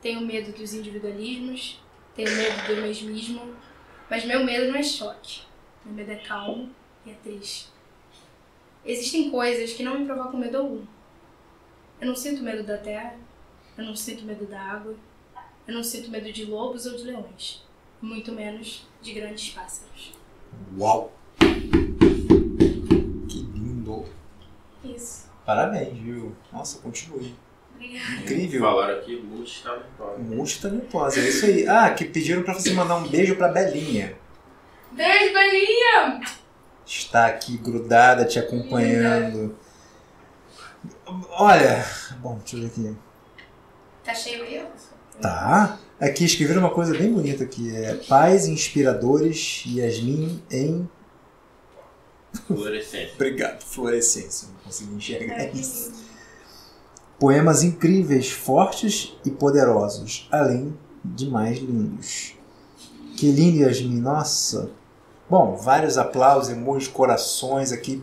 Tenho 0.00 0.20
medo 0.20 0.50
dos 0.50 0.74
individualismos, 0.74 1.80
tenho 2.16 2.32
medo 2.32 2.66
do 2.66 2.82
mesmismo, 2.82 3.56
mas 4.10 4.24
meu 4.24 4.42
medo 4.42 4.66
não 4.72 4.74
é 4.74 4.82
choque. 4.82 5.42
Meu 5.84 5.94
medo 5.94 6.10
é 6.10 6.16
calmo 6.16 6.70
e 7.06 7.10
é 7.10 7.14
triste. 7.22 7.68
Existem 8.84 9.30
coisas 9.30 9.74
que 9.74 9.84
não 9.84 10.00
me 10.00 10.04
provocam 10.04 10.40
medo 10.40 10.58
algum. 10.58 10.84
Eu 12.00 12.08
não 12.08 12.16
sinto 12.16 12.42
medo 12.42 12.64
da 12.64 12.78
terra, 12.78 13.16
eu 13.78 13.84
não 13.84 13.94
sinto 13.94 14.24
medo 14.24 14.44
da 14.46 14.60
água, 14.60 14.96
eu 15.68 15.72
não 15.72 15.84
sinto 15.84 16.10
medo 16.10 16.32
de 16.32 16.46
lobos 16.46 16.84
ou 16.84 16.96
de 16.96 17.04
leões, 17.04 17.62
muito 18.00 18.32
menos 18.32 18.84
de 19.00 19.12
grandes 19.12 19.50
pássaros. 19.50 20.12
Uau! 20.76 21.12
Que 23.28 23.38
lindo! 23.38 24.04
Isso. 24.96 25.30
Parabéns, 25.44 25.98
viu? 25.98 26.34
Nossa, 26.52 26.78
continue. 26.78 27.34
Obrigada. 27.74 28.14
Incrível. 28.22 28.60
Falaram 28.60 28.98
aqui, 28.98 29.16
multitalentosa. 29.16 30.18
Multitalentosa, 30.18 31.20
é 31.20 31.28
isso 31.28 31.46
aí. 31.46 31.68
Ah, 31.68 31.90
que 31.92 32.04
pediram 32.04 32.42
pra 32.42 32.54
você 32.54 32.72
mandar 32.72 32.96
um 32.96 33.08
beijo 33.08 33.36
pra 33.36 33.48
Belinha. 33.48 34.16
Beijo, 34.92 35.32
Belinha! 35.32 36.20
Está 36.86 37.26
aqui 37.26 37.56
grudada, 37.56 38.24
te 38.24 38.38
acompanhando. 38.38 39.56
Olha, 41.30 41.84
bom, 42.18 42.38
deixa 42.38 42.56
eu 42.56 42.60
ver 42.60 42.66
aqui. 42.66 42.96
Tá 44.04 44.14
cheio 44.14 44.42
aí. 44.42 44.66
Tá. 45.20 45.78
Aqui 46.00 46.24
escreveram 46.24 46.60
uma 46.60 46.70
coisa 46.70 46.92
bem 46.96 47.12
bonita 47.12 47.44
aqui. 47.44 47.74
É 47.74 47.94
Pais 48.08 48.46
Inspiradores 48.46 49.64
Yasmin 49.66 50.42
em. 50.50 50.88
Fluorescência. 52.46 53.14
Obrigado, 53.14 53.62
fluorescência. 53.62 54.48
Consegui 54.72 54.94
enxergar 54.94 55.38
É, 55.38 55.50
isso. 55.50 55.92
Poemas 57.20 57.62
incríveis, 57.62 58.30
fortes 58.30 59.14
e 59.24 59.30
poderosos, 59.30 60.26
além 60.32 60.76
de 61.04 61.26
mais 61.28 61.58
lindos. 61.58 62.34
Que 63.16 63.30
lindo, 63.30 63.62
Yasmin. 63.62 64.00
Nossa. 64.00 64.70
Bom, 65.28 65.56
vários 65.56 65.98
aplausos, 65.98 66.50
emojis, 66.50 66.88
corações 66.88 67.70
aqui. 67.70 68.02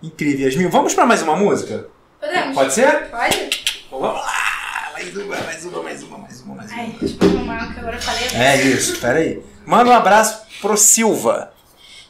Incrível, 0.00 0.46
Yasmin. 0.46 0.68
Vamos 0.68 0.94
para 0.94 1.04
mais 1.04 1.20
uma 1.20 1.36
música? 1.36 1.88
Podemos? 2.20 2.54
Pode 2.54 2.72
ser? 2.72 3.10
Pode? 3.10 3.50
Então 3.86 3.98
vamos 4.00 4.20
lá! 4.20 4.92
Mais 4.92 5.16
uma, 5.16 5.36
mais 5.36 5.64
uma, 5.64 5.82
mais 5.82 6.02
uma, 6.02 6.18
mais 6.18 6.40
uma, 6.42 6.54
mais 6.54 6.70
uma. 6.72 6.80
Ai, 6.80 6.96
deixa 7.00 7.16
eu 7.24 7.28
arrumar, 7.28 7.74
que 7.74 7.80
agora 7.80 7.96
eu 7.96 8.00
falei. 8.02 8.28
É 8.34 8.62
isso, 8.62 9.00
peraí. 9.00 9.42
Manda 9.66 9.90
um 9.90 9.94
abraço 9.94 10.46
pro 10.60 10.76
Silva. 10.76 11.52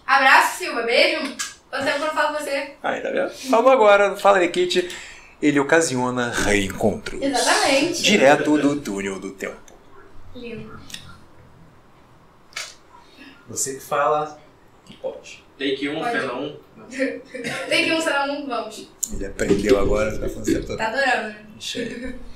Abraço, 0.07 0.59
Silva. 0.59 0.82
Beijo. 0.82 1.22
Tempo 1.70 1.84
que 1.84 1.91
eu 1.91 1.99
não 2.07 2.14
falo 2.14 2.34
com 2.39 2.43
você? 2.43 2.47
Aí, 2.89 3.03
tá 3.03 3.11
vendo? 3.11 3.28
Falou 3.28 3.70
agora, 3.70 4.16
fala 4.16 4.39
aí, 4.39 4.49
Kit. 4.49 4.89
Ele 5.43 5.61
ocasiona 5.61 6.30
reencontros. 6.30 7.20
Exatamente. 7.20 8.03
Direto 8.03 8.57
do 8.57 8.80
túnel 8.80 9.20
do 9.20 9.30
tempo. 9.32 9.61
Lindo. 10.34 10.80
Você 13.47 13.74
que 13.74 13.80
fala 13.80 14.41
que 14.86 14.97
pode. 14.97 15.45
Take 15.59 15.86
1, 15.86 15.99
Pode. 15.99 16.11
cena 16.12 16.32
1. 16.34 16.57
Tem 17.68 17.84
que 17.84 17.93
um 17.93 18.01
será 18.01 18.24
um, 18.32 18.47
vamos. 18.47 18.89
Ele 19.12 19.26
aprendeu 19.26 19.78
agora, 19.78 20.11
tá 20.18 20.26
falando 20.26 20.45
certo. 20.47 20.76
Tá 20.76 20.86
adorando, 20.86 21.28
né? 21.28 21.47
Deixa 21.53 21.80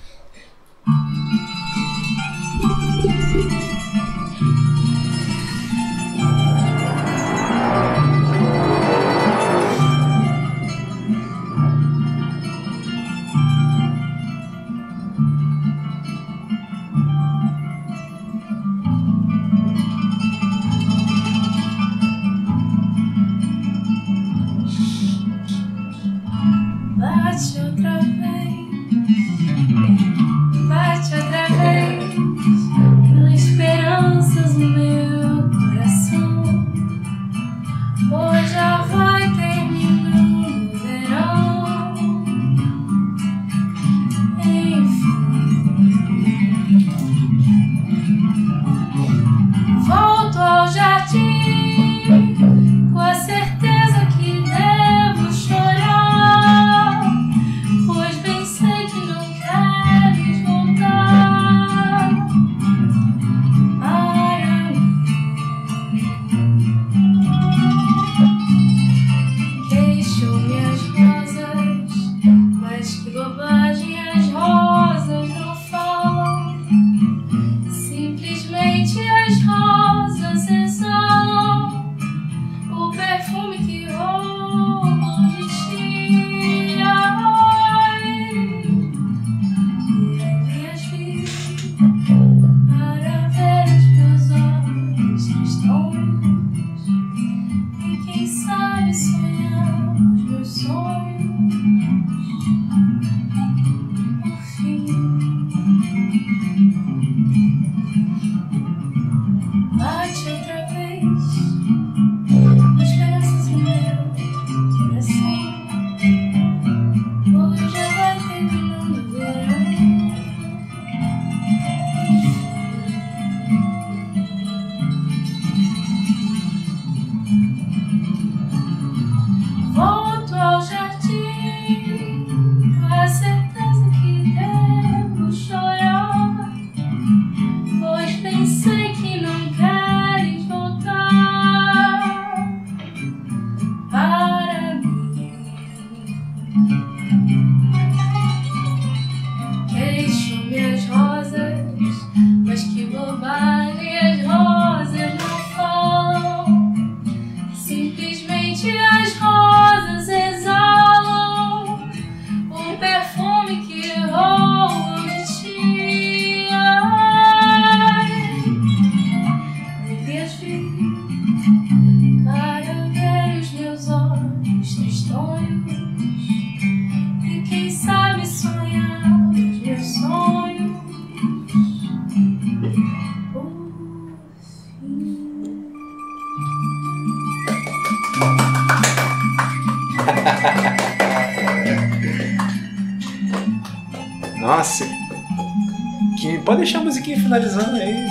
finalizando 197.32 197.76
aí. 197.76 198.06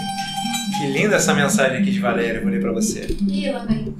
Que 0.79 0.87
linda 0.87 1.17
essa 1.17 1.33
mensagem 1.35 1.81
aqui 1.81 1.91
de 1.91 1.99
Valéria, 1.99 2.39
eu 2.39 2.41
vou 2.41 2.49
ler 2.49 2.59
pra 2.59 2.71
você. 2.71 3.05
Ih, 3.05 3.51
lá 3.51 3.65
vem. 3.65 3.95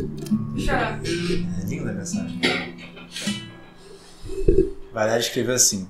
Chorar. 0.58 1.00
É 1.00 1.66
linda 1.66 1.92
a 1.92 1.94
mensagem. 1.94 2.42
Valéria 4.92 5.20
escreveu 5.20 5.54
assim: 5.54 5.88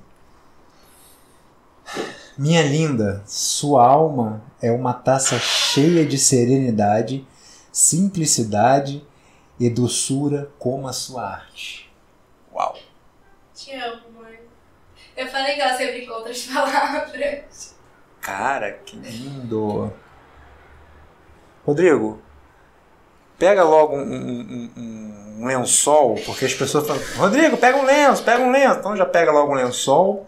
Minha 2.36 2.62
linda, 2.62 3.22
sua 3.26 3.86
alma 3.86 4.42
é 4.60 4.70
uma 4.70 4.92
taça 4.92 5.38
cheia 5.38 6.04
de 6.04 6.18
serenidade, 6.18 7.26
simplicidade 7.72 9.02
e 9.58 9.70
doçura 9.70 10.50
como 10.58 10.86
a 10.86 10.92
sua 10.92 11.26
arte. 11.26 11.90
Uau! 12.52 12.76
Te 13.54 13.72
amo, 13.72 14.02
mãe. 14.20 14.40
Eu 15.16 15.26
falei 15.26 15.54
que 15.54 15.60
ela 15.62 15.76
sempre 15.76 16.04
encontra 16.04 16.30
as 16.30 16.42
palavras. 16.42 17.81
Cara, 18.22 18.72
que 18.72 18.96
lindo! 18.96 19.92
Rodrigo, 21.66 22.20
pega 23.38 23.62
logo 23.64 23.96
um, 23.96 24.00
um- 24.00 24.70
um- 24.76 25.36
um 25.40 25.46
lençol, 25.46 26.14
porque 26.24 26.44
as 26.44 26.54
pessoas 26.54 26.86
falam, 26.86 27.02
Rodrigo, 27.16 27.56
pega 27.56 27.76
um 27.78 27.84
lenço, 27.84 28.22
pega 28.22 28.42
um 28.42 28.50
lenço. 28.50 28.78
Então 28.78 28.96
já 28.96 29.04
pega 29.04 29.30
logo 29.32 29.52
um 29.52 29.56
lençol, 29.56 30.26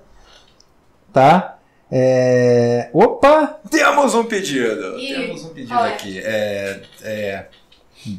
tá? 1.12 1.58
É... 1.90 2.90
Opa! 2.92 3.60
Temos 3.70 4.14
um 4.14 4.24
pedido! 4.24 4.98
Ih, 4.98 5.14
Temos 5.14 5.44
um 5.44 5.48
pedido 5.54 5.78
é? 5.78 5.88
aqui. 5.88 6.20
É, 6.24 6.82
é... 7.02 7.46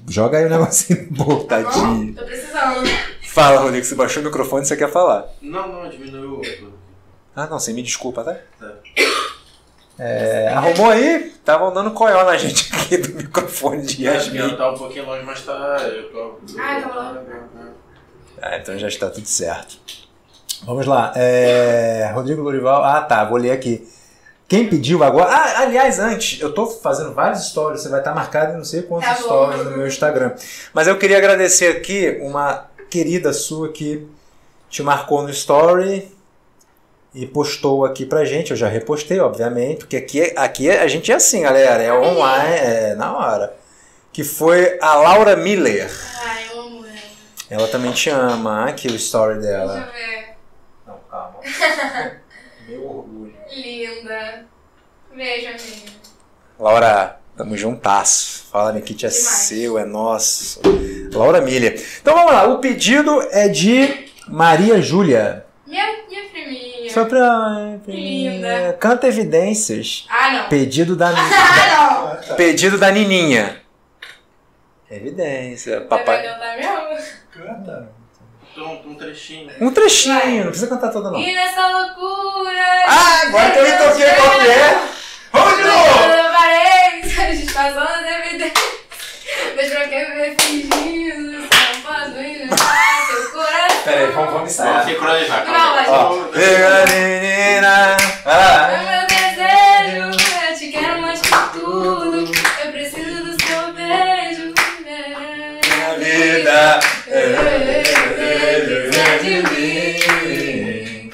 Joga 0.09 0.37
aí 0.37 0.45
o 0.45 0.49
negocinho 0.49 1.07
no 1.11 1.17
bolo, 1.25 1.43
tadinho. 1.43 2.15
Tô 2.15 2.23
precisando. 2.23 2.89
Fala, 3.27 3.59
Rodrigo, 3.59 3.85
você 3.85 3.95
baixou 3.95 4.23
o 4.23 4.25
microfone 4.25 4.63
e 4.63 4.65
você 4.67 4.77
quer 4.77 4.89
falar. 4.89 5.27
Não, 5.41 5.67
não, 5.67 5.89
diminuiu 5.89 6.31
o 6.31 6.37
outro. 6.37 6.73
Ah, 7.35 7.47
não, 7.47 7.59
você 7.59 7.73
me 7.73 7.83
desculpa, 7.83 8.23
tá? 8.23 8.35
Tá. 8.57 8.73
É, 8.95 9.03
arrumou 10.53 10.89
aí? 10.91 11.27
Estavam 11.27 11.73
dando 11.73 11.91
coió 11.91 12.23
na 12.25 12.37
gente 12.37 12.73
aqui 12.75 12.97
do 12.97 13.15
microfone 13.15 13.81
de 13.83 14.07
Acho 14.07 14.31
que 14.31 14.37
ela 14.37 14.47
Yasmin. 14.47 14.57
tá 14.57 14.71
um 14.71 14.77
pouquinho 14.77 15.05
longe, 15.05 15.23
mas 15.23 15.41
tá. 15.41 15.77
Eu 15.83 16.09
tô. 16.11 16.39
Ah, 16.59 16.81
tá 16.81 16.87
bom. 17.23 17.65
Ah, 18.41 18.57
então 18.57 18.77
já 18.77 18.87
está 18.87 19.09
tudo 19.09 19.27
certo. 19.27 19.77
Vamos 20.63 20.85
lá. 20.85 21.13
É, 21.15 22.11
Rodrigo 22.13 22.41
Lorival. 22.41 22.83
Ah, 22.83 23.01
tá. 23.01 23.23
Vou 23.23 23.37
ler 23.37 23.51
aqui. 23.51 23.87
Quem 24.47 24.67
pediu 24.69 25.03
agora. 25.03 25.29
Ah, 25.29 25.61
aliás, 25.61 25.99
antes, 25.99 26.39
eu 26.41 26.53
tô 26.53 26.67
fazendo 26.67 27.13
vários 27.13 27.47
stories. 27.47 27.81
Você 27.81 27.89
vai 27.89 27.99
estar 27.99 28.13
marcado 28.13 28.53
em 28.53 28.57
não 28.57 28.63
sei 28.65 28.81
quantos 28.83 29.07
Tá 29.07 29.15
stories 29.15 29.63
no 29.63 29.71
meu 29.77 29.87
Instagram. 29.87 30.33
Mas 30.73 30.87
eu 30.87 30.97
queria 30.97 31.17
agradecer 31.17 31.67
aqui 31.67 32.19
uma 32.21 32.65
querida 32.89 33.33
sua 33.33 33.69
que 33.71 34.07
te 34.69 34.83
marcou 34.83 35.23
no 35.23 35.29
story 35.29 36.11
e 37.15 37.25
postou 37.25 37.85
aqui 37.85 38.05
pra 38.05 38.25
gente. 38.25 38.51
Eu 38.51 38.57
já 38.57 38.67
repostei, 38.67 39.19
obviamente, 39.19 39.79
porque 39.79 39.95
aqui, 39.97 40.33
aqui 40.35 40.69
a 40.69 40.87
gente 40.87 41.11
é 41.11 41.15
assim, 41.15 41.41
galera. 41.41 41.81
É 41.81 41.93
online, 41.93 42.55
é 42.55 42.95
na 42.95 43.17
hora. 43.17 43.55
Que 44.11 44.23
foi 44.23 44.77
a 44.81 44.95
Laura 44.95 45.35
Miller. 45.35 45.89
Ai, 46.23 46.45
eu 46.51 46.59
amo 46.59 46.85
ela. 46.85 46.95
Ela 47.49 47.67
também 47.69 47.91
te 47.91 48.09
ama. 48.09 48.65
Aqui 48.65 48.87
o 48.87 48.95
story 48.95 49.39
Deixa 49.39 49.47
dela. 49.57 49.77
eu 49.87 49.93
ver. 49.93 50.35
Não, 50.85 50.99
calma. 51.09 51.39
Meu 52.67 52.85
orgulho. 52.85 53.33
Linda. 53.51 54.45
Beijo, 55.15 55.47
amiga. 55.47 55.91
Laura, 56.59 57.19
tamo 57.37 57.57
juntasso. 57.57 58.47
Fala, 58.51 58.71
Nikit, 58.71 59.05
é 59.05 59.09
Demais. 59.09 59.25
seu, 59.25 59.77
é 59.77 59.85
nosso. 59.85 60.61
Laura 61.13 61.41
Miller. 61.41 61.81
Então 62.01 62.13
vamos 62.13 62.31
lá, 62.31 62.45
o 62.47 62.59
pedido 62.59 63.21
é 63.31 63.47
de 63.47 64.07
Maria 64.27 64.81
Júlia. 64.81 65.45
Minha, 65.67 65.85
minha 66.07 66.29
priminha. 66.29 66.74
Foi 66.95 67.05
pra. 67.05 67.77
Linda. 67.87 68.77
Canta 68.79 69.07
Evidências. 69.07 70.05
Ah, 70.09 70.31
não. 70.31 70.49
Pedido 70.49 70.95
da, 70.95 71.09
Ah, 71.13 72.17
não. 72.29 72.35
pedido 72.37 72.77
da 72.77 72.89
Nininha. 72.89 73.61
Evidência. 74.89 75.79
Vai 75.81 75.87
Papai. 75.99 76.23
cantar 76.23 76.57
mesmo? 76.57 77.05
Canta. 77.33 77.91
Um, 78.57 78.91
um 78.91 78.95
trechinho. 78.95 79.51
Um 79.59 79.71
trechinho, 79.71 80.15
Vai. 80.17 80.37
não 80.39 80.45
precisa 80.47 80.67
cantar 80.67 80.89
toda 80.89 81.11
não. 81.11 81.19
E 81.19 81.33
nessa 81.33 81.67
loucura. 81.67 82.63
Ah, 82.87 83.21
agora 83.27 83.51
que 83.51 83.57
eu 83.59 83.63
me 83.65 83.71
toquei 83.71 84.13
qual 84.13 84.39
que 84.39 84.47
é. 84.47 84.79
Vamos 85.33 85.57
de 85.57 85.63
novo! 85.63 86.13
Eu 86.13 86.31
parei, 86.31 87.27
a 87.27 87.35
gente 87.35 87.53
na 87.53 88.01
DVD. 88.01 88.53
Mas 89.57 89.69
pra 89.69 89.87
que 89.89 90.05
ver 90.05 90.35
fingindo? 90.39 91.41
Só 91.41 91.91
posso 91.93 92.11
imaginar 92.55 93.05
seu 93.07 93.29
coração. 93.31 93.83
Peraí, 93.83 94.05
vamos, 94.07 94.15
vamos 94.15 94.33
Vamos 94.33 94.51
ensaiar. 94.51 94.85
sincronizar. 94.85 95.45
Não, 95.45 95.85
calma 95.85 96.27
pega 96.29 96.85
menina. 96.87 97.97
É 98.25 98.77
meu 98.85 99.05
desejo, 99.07 100.05
eu 100.49 100.55
te 100.57 100.67
quero 100.71 101.01
mais 101.01 101.19
que 101.21 101.29
tudo. 101.53 102.31
Eu 102.63 102.71
preciso 102.71 103.23
do 103.25 103.33
seu 103.45 103.73
beijo. 103.73 104.53
Minha 104.83 105.93
vida 105.99 106.79
é 107.07 107.19
de 109.21 109.33
mim. 109.49 111.11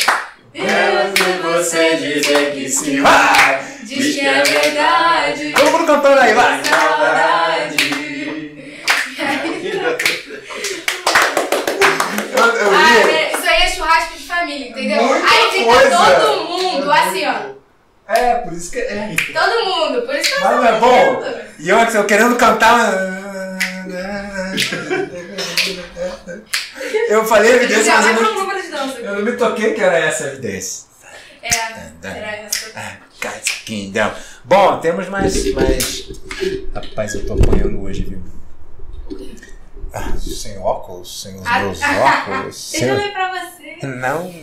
Ela 0.54 1.04
se 1.16 1.30
você 1.42 1.96
dizer 1.98 2.52
que 2.54 2.70
sim, 2.70 3.02
vai! 3.02 3.62
Diz 3.84 4.16
que 4.16 4.22
é 4.26 4.44
verdade. 4.44 5.52
Todo 5.54 5.72
mundo 5.72 5.86
cantando 5.86 6.20
aí, 6.20 6.34
vai! 6.34 6.62
Saudade. 6.64 7.92
Eu, 12.34 12.46
eu 12.46 12.72
Ah, 12.74 13.04
li. 13.06 13.12
é, 13.12 13.34
isso 13.38 13.48
aí 13.48 13.62
é 13.64 13.68
churrasco 13.70 14.18
de 14.18 14.24
família, 14.42 14.70
entendeu? 14.70 15.04
Muita 15.04 15.28
aí 15.28 15.52
fica 15.52 15.66
coisa. 15.66 16.16
todo 16.20 16.46
mundo 16.46 16.92
assim, 16.92 17.26
ó. 17.26 17.62
É, 18.08 18.36
por 18.36 18.54
isso 18.54 18.72
que 18.72 18.80
é. 18.80 19.16
Todo 19.34 19.66
mundo. 19.66 20.02
Por 20.02 20.16
isso 20.16 20.30
que 20.30 20.38
eu 20.38 20.44
Mas 20.44 20.58
não 20.58 20.66
é 20.66 20.80
bom? 20.80 21.24
E 21.60 21.70
eu, 21.70 21.78
eu 21.78 22.06
querendo 22.06 22.36
cantar. 22.36 22.94
Eu 27.08 27.26
falei 27.26 27.56
evidência, 27.56 27.94
mas 27.96 28.06
eu 28.08 28.24
não, 28.24 28.98
eu 28.98 29.16
não 29.16 29.22
me 29.22 29.34
toquei 29.34 29.74
que 29.74 29.82
era 29.82 29.98
essa 29.98 30.26
a 30.26 30.28
evidência. 30.28 30.90
É, 31.42 32.08
era 32.08 32.36
essa. 32.38 32.72
Kingdom. 33.66 34.12
Bom, 34.44 34.80
temos 34.80 35.08
mais, 35.08 35.54
mais. 35.54 36.10
Rapaz, 36.74 37.14
eu 37.16 37.26
tô 37.26 37.34
apanhando 37.34 37.82
hoje, 37.82 38.04
viu? 38.04 38.22
Ah, 39.94 40.14
sem 40.18 40.58
óculos, 40.58 41.22
sem 41.22 41.36
os 41.40 41.46
Ah, 41.46 41.60
meus 41.60 41.80
óculos. 41.84 42.72
Deixa 42.72 42.86
eu 42.88 42.96
ler 42.96 43.12
pra 43.14 43.32
você. 43.32 43.86
Não. 43.88 44.34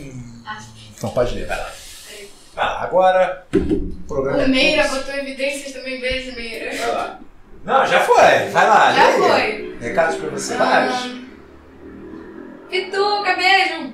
Então 0.97 1.09
pode 1.11 1.33
ler, 1.35 1.47
vai 1.47 1.57
lá, 1.57 2.83
agora. 2.83 3.47
O 3.55 4.03
programa 4.07 4.43
é 4.43 4.45
O 4.45 4.49
Meira 4.49 4.83
todo- 4.87 4.97
botou 4.97 5.15
evidências 5.15 5.71
também. 5.73 5.99
Beijo, 6.01 6.35
Meira. 6.35 6.75
Vai 6.75 6.91
lá. 6.91 7.19
Não, 7.63 7.85
já 7.85 8.01
foi. 8.01 8.49
Vai 8.51 8.67
lá. 8.67 8.93
Já 8.93 9.11
foi. 9.13 9.77
Recados 9.79 10.15
pra 10.17 10.29
você, 10.29 10.53
Ah, 10.53 10.57
vários. 10.57 11.19
Pituca, 12.69 13.35
beijo. 13.35 13.93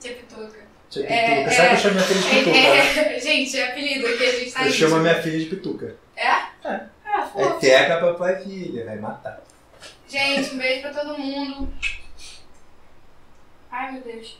Tia 0.00 0.12
Pituca. 0.14 0.58
Tia 0.88 1.06
É, 1.12 1.34
Pituca. 1.44 1.50
Sabe 1.56 1.68
que 1.68 1.72
é. 1.72 1.74
eu 1.74 1.78
chamo 1.78 1.94
minha 1.94 2.06
filha 2.06 2.20
de 2.20 2.28
Pituca? 2.28 2.50
né? 2.50 2.66
É, 2.66 3.16
é, 3.16 3.20
gente, 3.20 3.58
é 3.58 3.68
apelido 3.68 4.16
que 4.16 4.24
a 4.24 4.32
gente 4.32 4.52
tá 4.52 4.66
Eu 4.66 4.72
chamo 4.72 4.96
minha 4.98 5.22
filha 5.22 5.38
de 5.38 5.44
Pituca. 5.46 5.96
É? 6.16 6.26
É. 6.68 6.80
Ah, 7.04 7.28
É 7.36 7.46
teca, 7.60 7.96
papai 7.98 8.40
e 8.40 8.44
filha. 8.44 8.84
Vai 8.86 8.96
matar. 8.96 9.40
Gente, 10.08 10.54
um 10.54 10.58
beijo 10.58 10.82
pra 10.82 10.94
todo 11.04 11.18
mundo. 11.18 11.72
Ai, 13.70 13.92
meu 13.92 14.00
Deus. 14.02 14.38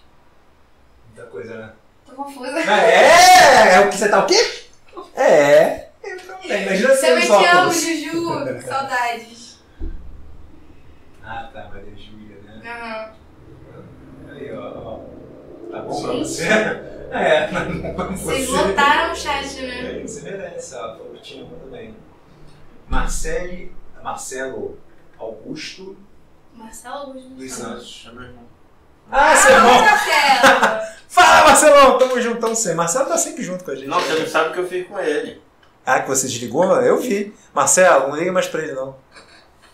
Muita 1.15 1.31
coisa, 1.31 1.59
né? 1.59 1.73
Tô 2.07 2.13
confusa. 2.15 2.59
É! 2.59 3.75
É 3.75 3.81
o 3.81 3.91
que 3.91 3.97
você 3.97 4.09
tá 4.09 4.25
o 4.25 4.27
quê? 4.27 4.65
É. 5.15 5.89
Eu 6.03 6.17
também. 6.21 6.63
Imagina 6.63 6.95
se 6.95 7.07
Também 7.07 7.27
te 7.27 7.47
amo. 7.47 7.73
Juju. 7.73 8.63
Saudades. 8.67 9.59
Ah, 11.23 11.51
tá. 11.53 11.69
Maria 11.69 11.95
Júlia, 11.97 12.39
né? 12.43 12.63
Aham. 12.65 13.13
Aí, 14.33 14.53
ó. 14.53 14.63
ó. 14.63 15.01
Tá 15.71 15.83
bom 15.83 16.03
pra 16.03 16.13
você? 16.15 16.49
É. 17.11 17.51
Não 17.51 17.95
como 17.95 18.19
Vocês 18.19 18.47
você. 18.51 18.63
lotaram 18.69 19.13
o 19.13 19.17
chat, 19.17 19.63
né? 19.63 19.99
É, 19.99 20.03
Você 20.07 20.21
merece, 20.31 20.75
ó. 20.75 20.95
Eu 20.97 21.17
te 21.23 21.41
amo 21.41 21.57
também. 21.57 21.97
Marcele, 22.87 23.75
Marcelo 24.03 24.79
Augusto 25.19 25.97
Marcelo 26.55 26.95
Augusto. 26.97 27.29
dos 27.31 27.53
Santos. 27.53 28.07
É 28.09 28.13
meu 28.13 28.23
irmão. 28.25 28.45
Ah, 29.11 29.35
seu 29.37 29.51
Ah, 29.55 29.59
irmão! 29.59 29.81
Marcelo! 29.81 30.83
Fala, 31.09 31.45
Marcelão! 31.49 31.99
Tamo 31.99 32.21
juntão 32.21 32.55
você. 32.55 32.75
Marcelo 32.75 33.07
tá 33.07 33.17
sempre 33.17 33.43
junto 33.43 33.65
com 33.65 33.71
a 33.71 33.75
gente. 33.75 33.87
Não, 33.89 34.01
você 34.01 34.19
não 34.19 34.27
sabe 34.27 34.51
o 34.51 34.53
que 34.53 34.59
eu 34.61 34.69
fiz 34.69 34.87
com 34.87 34.99
ele. 34.99 35.41
Ah, 35.87 36.01
que 36.01 36.09
você 36.09 36.27
desligou? 36.27 36.65
Eu 36.83 36.99
vi. 36.99 37.35
Marcelo, 37.55 38.09
não 38.09 38.17
liga 38.17 38.31
mais 38.33 38.47
pra 38.47 38.63
ele, 38.63 38.73
não. 38.73 38.97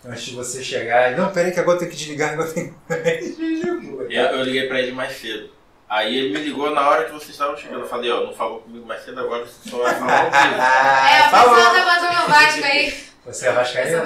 Antes 0.05 0.23
de 0.25 0.35
você 0.37 0.63
chegar. 0.63 1.17
Não, 1.17 1.33
peraí 1.33 1.51
que 1.51 1.59
agora 1.59 1.77
eu 1.77 1.81
tenho 1.81 1.91
que 1.91 1.97
desligar. 1.97 2.35
Agora 2.35 2.49
eu 2.49 2.55
tenho 2.55 2.75
que... 2.87 2.95
Desligou. 3.35 4.03
Eu, 4.03 4.25
eu 4.27 4.43
liguei 4.45 4.69
pra 4.69 4.79
ele 4.79 4.93
mais 4.93 5.17
cedo. 5.19 5.51
Aí 5.89 6.17
ele 6.17 6.39
me 6.39 6.45
ligou 6.45 6.71
na 6.71 6.89
hora 6.89 7.05
que 7.05 7.13
vocês 7.13 7.31
estavam 7.31 7.57
chegando. 7.57 7.81
Eu 7.81 7.89
falei, 7.89 8.11
ó, 8.11 8.25
não 8.25 8.33
falou 8.33 8.61
comigo 8.61 8.87
mais 8.87 9.03
cedo, 9.05 9.21
agora 9.21 9.45
você 9.47 9.69
só 9.71 9.79
vai 9.79 9.95
falar 9.95 10.31
comigo. 10.31 10.61
É, 10.61 11.19
a 11.19 11.31
pessoa 11.31 11.73
tá 11.73 12.01
botando 12.01 12.25
o 12.25 12.31
Vasco 12.31 12.65
aí. 12.65 13.05
Você 13.27 13.47
é 13.47 13.49
Eu 13.49 13.55
sou 13.55 13.55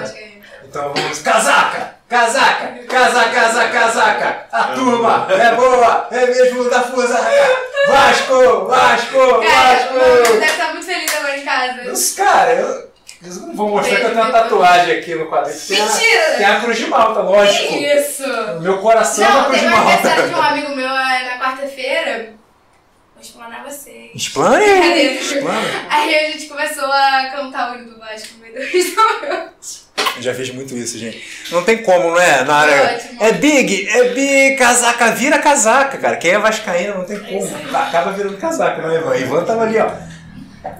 vascaína? 0.00 0.37
Então 0.68 0.92
vamos. 0.94 1.18
Casaca! 1.20 1.96
Casaca! 2.08 2.78
Casaca, 2.88 3.30
casaca, 3.30 3.68
casaca! 3.70 4.46
A 4.52 4.64
turma 4.74 5.26
é 5.30 5.54
boa! 5.54 6.08
É 6.10 6.26
mesmo 6.26 6.68
da 6.70 6.82
fusaca! 6.82 7.30
Vasco! 7.88 8.66
Vasco! 8.66 9.40
Cara, 9.42 9.76
Vasco! 9.76 10.32
deve 10.34 10.44
estar 10.46 10.72
muito 10.72 10.86
feliz 10.86 11.16
agora 11.16 11.36
em 11.38 11.44
casa. 11.44 11.92
Os 11.92 12.14
cara, 12.14 12.52
eu. 12.54 12.88
Eu 13.20 13.34
não 13.34 13.56
vou 13.56 13.68
mostrar 13.70 13.96
que 13.96 14.02
eu 14.04 14.10
tenho 14.10 14.22
uma 14.22 14.30
tatuagem 14.30 14.96
aqui 14.98 15.14
no 15.16 15.26
quadril. 15.28 15.56
Tem 15.66 15.80
a, 15.80 15.84
Mentira! 15.86 16.34
tem 16.36 16.46
a 16.46 16.60
cruz 16.60 16.76
de 16.78 16.86
malta, 16.86 17.20
lógico. 17.20 17.66
Que 17.68 17.86
isso? 17.94 18.22
O 18.24 18.60
meu 18.60 18.78
coração 18.78 19.24
é 19.24 19.28
uma 19.28 19.38
Não, 19.40 19.44
cruz 19.46 19.60
tem 19.60 19.68
de 19.68 19.74
um 19.74 19.78
aniversário 19.78 20.22
de 20.22 20.28
um 20.28 20.32
malta. 20.38 20.48
amigo 20.54 20.76
meu 20.76 20.88
é, 20.88 21.24
na 21.24 21.38
quarta-feira. 21.44 22.34
Vou 23.14 23.20
explanar 23.22 23.64
vocês. 23.64 24.12
Explane! 24.14 24.64
Aí 25.90 26.14
a 26.16 26.30
gente 26.30 26.46
começou 26.46 26.84
a 26.84 27.28
cantar 27.34 27.72
o 27.72 27.74
hino 27.80 27.90
do 27.94 27.98
Vasco 27.98 28.34
no 28.34 28.38
meio 28.38 28.54
do 28.54 28.60
restaurante. 28.60 29.87
Eu 30.16 30.22
já 30.22 30.34
fiz 30.34 30.50
muito 30.50 30.76
isso, 30.76 30.98
gente. 30.98 31.22
Não 31.50 31.62
tem 31.62 31.78
como, 31.78 32.10
não 32.10 32.20
é? 32.20 32.42
Na 32.44 32.56
área. 32.56 32.94
ótimo. 32.96 33.22
É 33.22 33.32
big, 33.32 33.88
é 33.88 34.04
big, 34.10 34.56
casaca, 34.56 35.12
vira 35.12 35.38
casaca, 35.38 35.96
cara. 35.98 36.16
Quem 36.16 36.32
é 36.32 36.38
vascaíno 36.38 36.94
não 36.98 37.04
tem 37.04 37.18
como. 37.20 37.76
Acaba 37.76 38.12
virando 38.12 38.36
casaca, 38.36 38.82
não 38.82 38.90
é, 38.90 38.98
Ivan? 38.98 39.16
Ivan 39.16 39.44
tava 39.44 39.62
ali, 39.62 39.78
ó. 39.78 39.86
É, 39.86 40.70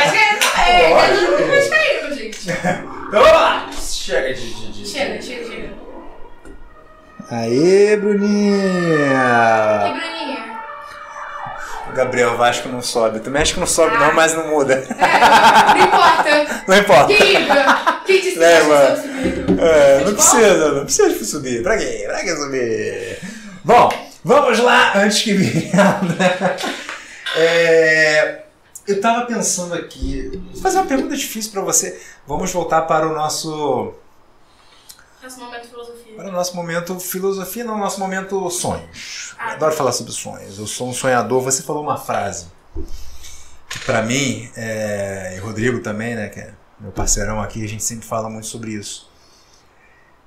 Vascaíno. 0.00 0.38
É, 0.68 0.88
Lógico. 0.88 1.42
é 1.42 1.56
Vascaíno, 1.56 2.14
gente. 2.14 2.50
Então 2.50 3.22
vamos 3.22 3.32
lá! 3.32 3.70
Chega 3.80 4.34
de. 4.34 4.86
Chega, 4.86 5.22
chega, 5.22 5.44
chega. 5.48 5.70
Aê, 7.30 7.92
E 7.92 7.96
Bruninha! 7.96 8.56
Gabriel 11.96 12.36
Vasco 12.36 12.68
não 12.68 12.80
sobe. 12.82 13.20
Tu 13.20 13.30
mexe 13.30 13.54
que 13.54 13.60
não 13.60 13.66
sobe, 13.66 13.96
não, 13.98 14.12
mas 14.14 14.34
não 14.34 14.48
muda. 14.48 14.74
É, 14.74 15.76
não 15.76 15.84
importa. 15.86 16.26
Não 16.68 16.76
importa. 16.76 17.06
Quem 17.06 17.38
liga? 17.38 18.00
Quem 18.04 18.20
disse 18.20 18.38
que 18.38 18.44
É, 18.44 18.60
subiram? 18.96 19.64
É, 19.64 20.04
não 20.04 20.14
precisa, 20.14 20.72
não 20.72 20.84
precisa 20.84 21.24
subir. 21.24 21.62
Pra 21.62 21.76
quê? 21.78 22.04
Pra 22.06 22.20
que 22.20 22.36
subir? 22.36 23.18
Bom, 23.64 23.88
vamos 24.24 24.58
lá 24.58 24.92
antes 24.96 25.22
que 25.22 25.32
vire. 25.34 25.70
né? 25.74 26.56
É, 27.36 28.38
eu 28.86 29.00
tava 29.00 29.26
pensando 29.26 29.74
aqui. 29.74 30.40
Vou 30.52 30.62
fazer 30.62 30.78
uma 30.78 30.86
pergunta 30.86 31.16
difícil 31.16 31.52
pra 31.52 31.60
você. 31.62 32.00
Vamos 32.26 32.52
voltar 32.52 32.82
para 32.82 33.06
o 33.08 33.14
nosso. 33.14 33.94
Nosso 35.26 35.40
momento 35.40 35.66
filosofia. 35.66 36.14
Para 36.14 36.28
o 36.28 36.32
nosso 36.32 36.54
momento 36.54 37.00
filosofia, 37.00 37.64
não, 37.64 37.76
nosso 37.76 37.98
momento 37.98 38.48
sonhos. 38.48 39.34
Ah. 39.36 39.54
adoro 39.54 39.74
falar 39.74 39.90
sobre 39.90 40.12
sonhos. 40.12 40.56
Eu 40.56 40.68
sou 40.68 40.88
um 40.88 40.92
sonhador. 40.92 41.42
Você 41.42 41.64
falou 41.64 41.82
uma 41.82 41.96
frase 41.96 42.46
que 43.68 43.80
pra 43.80 44.02
mim, 44.02 44.48
é, 44.56 45.34
e 45.36 45.40
Rodrigo 45.40 45.80
também, 45.80 46.14
né, 46.14 46.28
que 46.28 46.38
é 46.38 46.54
meu 46.78 46.92
parceirão 46.92 47.40
aqui, 47.40 47.64
a 47.64 47.68
gente 47.68 47.82
sempre 47.82 48.06
fala 48.06 48.30
muito 48.30 48.46
sobre 48.46 48.70
isso. 48.70 49.10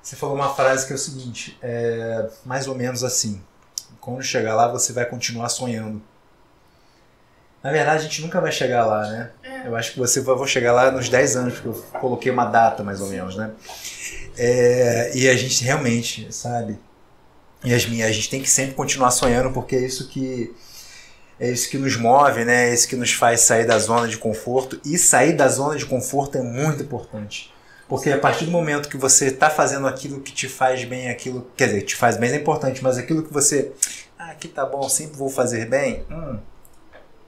Você 0.02 0.16
falou 0.16 0.34
uma 0.34 0.54
frase 0.54 0.86
que 0.86 0.92
é 0.92 0.96
o 0.96 0.98
seguinte, 0.98 1.58
é, 1.62 2.28
mais 2.44 2.68
ou 2.68 2.74
menos 2.74 3.02
assim. 3.02 3.42
Quando 4.02 4.22
chegar 4.22 4.54
lá, 4.54 4.68
você 4.68 4.92
vai 4.92 5.06
continuar 5.06 5.48
sonhando. 5.48 6.02
Na 7.62 7.70
verdade, 7.70 8.00
a 8.00 8.02
gente 8.02 8.22
nunca 8.22 8.40
vai 8.40 8.50
chegar 8.50 8.86
lá, 8.86 9.06
né? 9.08 9.30
É. 9.42 9.66
Eu 9.66 9.76
acho 9.76 9.92
que 9.92 9.98
você 9.98 10.20
vai 10.20 10.46
chegar 10.46 10.72
lá 10.72 10.90
nos 10.90 11.08
10 11.08 11.36
anos, 11.36 11.54
porque 11.54 11.68
eu 11.68 12.00
coloquei 12.00 12.32
uma 12.32 12.46
data 12.46 12.82
mais 12.82 13.00
ou 13.00 13.08
menos, 13.08 13.36
né? 13.36 13.50
É, 14.36 15.10
e 15.14 15.28
a 15.28 15.36
gente 15.36 15.62
realmente, 15.62 16.32
sabe? 16.34 16.78
Yasmin, 17.64 18.02
a 18.02 18.10
gente 18.10 18.30
tem 18.30 18.40
que 18.40 18.48
sempre 18.48 18.74
continuar 18.74 19.10
sonhando, 19.10 19.50
porque 19.50 19.76
é 19.76 19.80
isso 19.80 20.08
que 20.08 20.54
é 21.38 21.50
isso 21.50 21.70
que 21.70 21.78
nos 21.78 21.96
move, 21.96 22.44
né? 22.44 22.70
É 22.70 22.74
isso 22.74 22.86
que 22.86 22.96
nos 22.96 23.12
faz 23.12 23.40
sair 23.40 23.66
da 23.66 23.78
zona 23.78 24.06
de 24.06 24.18
conforto. 24.18 24.80
E 24.84 24.98
sair 24.98 25.32
da 25.32 25.48
zona 25.48 25.76
de 25.76 25.86
conforto 25.86 26.36
é 26.36 26.42
muito 26.42 26.82
importante. 26.82 27.52
Porque 27.88 28.10
a 28.10 28.18
partir 28.18 28.44
do 28.44 28.50
momento 28.50 28.88
que 28.88 28.96
você 28.96 29.26
está 29.26 29.50
fazendo 29.50 29.86
aquilo 29.86 30.20
que 30.20 30.32
te 30.32 30.48
faz 30.48 30.84
bem, 30.84 31.08
aquilo. 31.08 31.50
Quer 31.56 31.66
dizer, 31.66 31.82
te 31.82 31.96
faz 31.96 32.16
bem 32.16 32.30
é 32.30 32.36
importante, 32.36 32.82
mas 32.82 32.98
aquilo 32.98 33.22
que 33.22 33.32
você. 33.32 33.72
Ah, 34.18 34.30
aqui 34.30 34.48
tá 34.48 34.64
bom, 34.66 34.86
sempre 34.88 35.16
vou 35.16 35.30
fazer 35.30 35.66
bem. 35.66 36.04
Hum, 36.10 36.38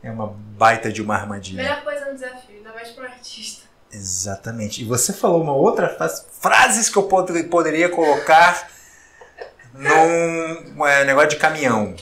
é 0.02 0.10
uma 0.10 0.28
baita 0.56 0.90
de 0.92 1.00
uma 1.02 1.14
armadilha. 1.14 1.62
Melhor 1.62 1.82
coisa 1.82 2.06
no 2.06 2.14
desafio, 2.14 2.56
ainda 2.56 2.72
mais 2.72 2.88
pro 2.90 3.04
artista. 3.04 3.62
Exatamente. 3.92 4.80
E 4.82 4.84
você 4.84 5.12
falou 5.12 5.42
uma 5.42 5.52
outra 5.54 5.88
frase, 5.88 6.24
frases 6.40 6.88
que 6.88 6.96
eu 6.96 7.02
pod- 7.04 7.42
poderia 7.44 7.88
colocar 7.88 8.68
num 9.74 10.86
é, 10.86 11.04
negócio 11.04 11.30
de 11.30 11.36
caminhão. 11.36 11.94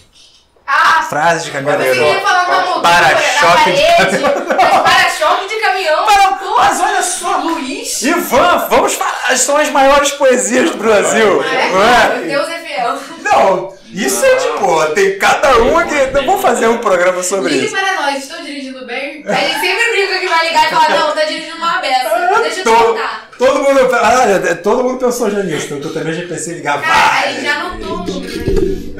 Ah! 0.66 1.02
Frases 1.08 1.44
de 1.44 1.48
Eu 1.50 1.54
caminhoneiro. 1.54 2.20
falar 2.20 2.64
uma 2.64 2.80
Para-choque 2.82 3.72
de 3.72 3.82
mas 4.20 4.82
para-choque 4.84 5.48
de 5.48 5.60
caminhão. 5.60 6.06
Pô, 6.38 6.56
Mas 6.58 6.80
olha 6.80 7.02
só, 7.02 7.38
Luiz? 7.38 8.02
Ivan, 8.02 8.68
vamos 8.68 8.94
falar. 8.94 9.36
São 9.36 9.56
as 9.56 9.68
maiores 9.70 10.12
poesias 10.12 10.70
do 10.70 10.76
Brasil. 10.78 11.42
É, 11.42 11.70
Não 11.70 11.82
é? 11.82 12.20
Deus 12.28 12.48
é 12.48 12.58
fiel. 12.60 12.98
Não, 13.22 13.74
isso 13.92 14.24
é 14.24 14.36
de 14.36 14.58
boa. 14.58 14.94
Tem 14.94 15.18
cada 15.18 15.58
um 15.62 15.76
aqui. 15.78 15.94
Então 15.94 16.24
vamos 16.24 16.42
fazer 16.42 16.66
um 16.68 16.78
programa 16.78 17.22
sobre 17.22 17.52
Ligue 17.52 17.66
isso. 17.66 17.74
para 17.74 18.02
nós, 18.02 18.22
estou 18.22 18.42
dirigindo 18.42 18.84
bem? 18.86 19.24
A 19.26 19.34
gente 19.34 19.60
sempre 19.60 19.90
brinca 19.92 20.18
que 20.20 20.28
vai 20.28 20.48
ligar 20.48 20.66
e 20.66 20.70
falar, 20.70 20.90
não, 20.90 21.14
tá 21.14 21.24
dirigindo 21.24 21.56
uma 21.56 21.78
beça. 21.80 22.08
Ah, 22.08 22.40
Deixa 22.42 22.60
eu 22.60 22.64
te 22.64 22.70
tô. 22.70 22.76
contar. 22.76 23.30
Todo 23.38 23.62
mundo, 23.62 23.80
olha, 23.80 24.56
todo 24.56 24.84
mundo 24.84 24.98
pensou 24.98 25.30
já 25.30 25.42
nisso. 25.42 25.74
então 25.74 25.88
Eu 25.90 25.94
também 25.94 26.12
já 26.12 26.26
pensei 26.28 26.54
em 26.54 26.56
ligar 26.58 26.80
Cara, 26.80 26.94
a 26.94 27.08
várias. 27.10 27.34
gente 27.34 27.44
já 27.44 27.54
anotou 27.60 27.92
o 27.94 28.06
número. 28.06 28.90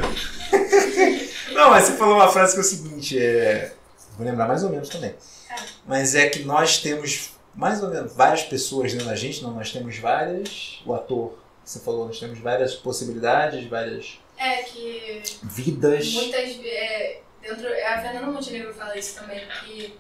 Não, 1.52 1.70
mas 1.70 1.84
você 1.84 1.92
falou 1.92 2.14
uma 2.14 2.28
frase 2.28 2.52
que 2.54 2.58
é 2.58 2.62
o 2.62 2.64
seguinte, 2.64 3.18
é... 3.18 3.72
Vou 4.16 4.26
lembrar 4.26 4.46
mais 4.48 4.62
ou 4.62 4.70
menos 4.70 4.88
também. 4.88 5.10
É. 5.50 5.54
Mas 5.86 6.14
é 6.14 6.28
que 6.28 6.42
nós 6.44 6.78
temos 6.78 7.30
mais 7.54 7.82
ou 7.82 7.90
menos 7.90 8.14
várias 8.14 8.42
pessoas 8.42 8.92
dentro 8.92 9.06
da 9.06 9.14
gente, 9.16 9.42
não, 9.42 9.52
nós 9.52 9.70
temos 9.72 9.98
várias. 9.98 10.80
O 10.86 10.94
ator, 10.94 11.34
você 11.64 11.80
falou, 11.80 12.06
nós 12.06 12.18
temos 12.18 12.38
várias 12.38 12.74
possibilidades, 12.74 13.68
várias 13.68 14.18
É 14.40 14.62
que 14.62 15.22
vidas. 15.42 16.12
muitas 16.14 16.58
é, 16.64 17.20
dentro 17.42 17.66
a 17.68 18.00
Fernanda 18.00 18.26
Montenegro 18.26 18.72
fala 18.72 18.96
isso 18.98 19.20
também 19.20 19.40
que 19.64 19.98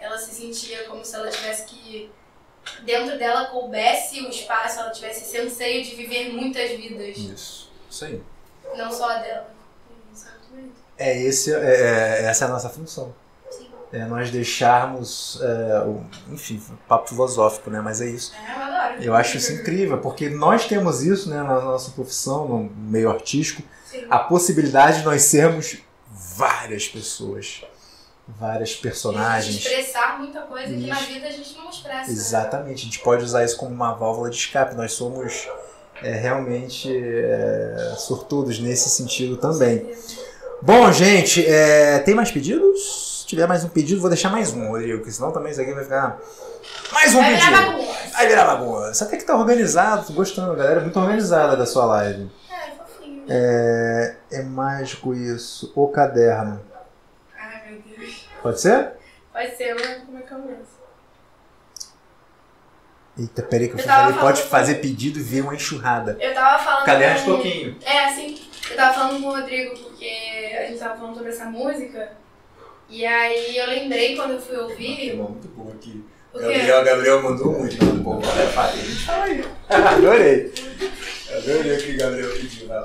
ela 0.00 0.16
se 0.18 0.32
sentia 0.34 0.84
como 0.84 1.04
se 1.04 1.14
ela 1.14 1.28
tivesse 1.28 1.64
que 1.66 2.10
dentro 2.84 3.18
dela 3.18 3.46
coubesse 3.46 4.20
o 4.20 4.28
espaço 4.30 4.80
ela 4.80 4.90
tivesse 4.90 5.24
esse 5.24 5.36
anseio 5.38 5.84
de 5.84 5.94
viver 5.94 6.32
muitas 6.32 6.70
vidas 6.70 7.16
Isso, 7.18 7.70
isso 7.90 8.04
aí. 8.06 8.22
não 8.76 8.90
só 8.90 9.10
a 9.10 9.18
dela 9.18 9.52
é 10.98 11.10
É, 11.10 11.22
esse, 11.22 11.52
é, 11.52 11.56
é- 11.58 12.24
essa 12.24 12.44
é 12.44 12.48
a 12.48 12.50
nossa 12.50 12.68
função. 12.68 13.14
sim 13.50 13.70
É 13.92 14.04
nós 14.04 14.30
deixarmos, 14.30 15.38
é, 15.42 15.80
o, 15.80 16.04
enfim, 16.32 16.62
papo 16.88 17.08
filosófico, 17.08 17.70
né? 17.70 17.80
Mas 17.80 18.00
é 18.00 18.06
isso. 18.08 18.32
é, 18.34 18.52
eu 18.56 18.62
adoro 18.62 19.02
Eu 19.02 19.14
acho 19.14 19.36
isso 19.36 19.52
incrível, 19.52 19.98
porque 19.98 20.28
nós 20.30 20.66
temos 20.66 21.02
isso 21.02 21.28
né, 21.28 21.42
na 21.42 21.60
nossa 21.60 21.90
profissão, 21.92 22.46
no 22.46 22.58
meio 22.90 23.10
artístico, 23.10 23.62
Sim. 23.92 24.06
a 24.10 24.18
possibilidade 24.18 25.00
de 25.00 25.04
nós 25.04 25.22
sermos 25.22 25.76
várias 26.10 26.88
pessoas, 26.88 27.62
várias 28.26 28.70
E 28.70 28.76
personagens. 28.78 29.56
expressar 29.56 30.18
muita 30.18 30.40
coisa 30.40 30.68
que 30.68 30.86
na 30.86 30.94
vida 30.96 31.26
a 31.28 31.30
gente 31.30 31.54
não 31.56 31.68
expressa 31.68 32.06
né? 32.06 32.12
Exatamente, 32.12 32.80
a 32.80 32.84
gente 32.84 32.98
pode 33.00 33.22
usar 33.22 33.44
isso 33.44 33.56
como 33.58 33.70
uma 33.74 33.92
válvula 33.92 34.30
de 34.30 34.36
escape. 34.36 34.74
Nós 34.74 34.92
somos 34.92 35.46
é, 36.02 36.12
realmente 36.14 36.88
é, 36.90 37.94
sortudos 37.98 38.58
nesse 38.58 38.88
sentido 38.88 39.36
também. 39.36 39.94
Bom, 40.62 40.90
gente, 40.90 41.44
é, 41.46 41.98
tem 41.98 42.14
mais 42.14 42.30
pedidos? 42.30 43.20
Se 43.22 43.26
tiver 43.26 43.46
mais 43.46 43.64
um 43.64 43.68
pedido, 43.68 44.00
vou 44.00 44.10
deixar 44.10 44.30
mais 44.30 44.52
um, 44.52 44.68
Rodrigo, 44.68 44.98
porque 44.98 45.10
senão 45.12 45.30
também 45.32 45.52
isso 45.52 45.60
aqui 45.60 45.72
vai 45.72 45.84
ficar. 45.84 46.18
Mais 46.92 47.14
um 47.14 47.18
vai 47.20 47.34
virar 47.34 47.50
pedido! 47.50 47.66
bagunça 47.66 47.92
Vai 48.12 48.28
virar 48.28 48.44
bagunça. 48.44 49.04
Até 49.04 49.16
que 49.16 49.24
tá 49.24 49.36
organizado, 49.36 50.06
tô 50.06 50.12
gostando, 50.12 50.54
galera 50.54 50.80
é 50.80 50.82
muito 50.82 50.98
organizada 50.98 51.56
da 51.56 51.66
sua 51.66 51.84
live. 51.86 52.30
É 53.28 54.16
É, 54.30 54.38
é 54.38 54.42
mágico 54.42 55.14
isso. 55.14 55.72
O 55.74 55.88
caderno. 55.88 56.60
ai 57.38 57.70
meu 57.70 57.82
Deus 57.82 58.28
Pode 58.42 58.60
ser? 58.60 58.92
pode 59.32 59.56
ser 59.56 59.70
eu 59.70 59.76
lembro 59.76 60.06
como 60.06 60.18
é 60.18 60.22
que 60.22 60.32
eu 60.32 60.38
penso 60.38 60.82
Eita, 63.18 63.42
peraí 63.42 63.68
que 63.68 63.74
eu 63.74 63.78
Eu 63.78 63.84
falei, 63.84 64.18
pode 64.18 64.42
fazer 64.42 64.76
pedido 64.76 65.18
e 65.18 65.22
vir 65.22 65.42
uma 65.42 65.54
enxurrada. 65.54 66.16
eu 66.18 66.32
tava 66.34 66.62
falando 66.62 66.84
Caderno 66.86 67.18
de 67.18 67.24
toquinho. 67.26 67.76
É, 67.84 68.04
assim, 68.06 68.40
eu 68.70 68.76
tava 68.76 68.94
falando 68.94 69.20
com 69.22 69.28
o 69.28 69.34
Rodrigo 69.34 69.78
porque 69.78 70.56
a 70.58 70.66
gente 70.66 70.78
tava 70.78 70.96
falando 70.96 71.14
sobre 71.16 71.30
essa 71.30 71.44
música. 71.44 72.12
E 72.88 73.04
aí 73.04 73.56
eu 73.56 73.66
lembrei 73.66 74.16
quando 74.16 74.32
eu 74.32 74.40
fui 74.40 74.56
ouvir. 74.56 75.14
muito 75.16 75.48
bom 75.48 75.70
aqui. 75.72 76.04
O? 76.32 76.38
Gabriel, 76.38 76.84
Gabriel 76.84 77.22
mandou 77.22 77.52
muito. 77.52 77.76
É. 77.76 78.46
Fala 78.46 79.24
aí. 79.24 79.44
Adorei. 79.68 80.52
Adorei 81.36 81.76
o 81.76 81.82
que 81.82 81.94
o 81.94 81.98
Gabriel 81.98 82.30
pediu. 82.32 82.68
lá. 82.68 82.84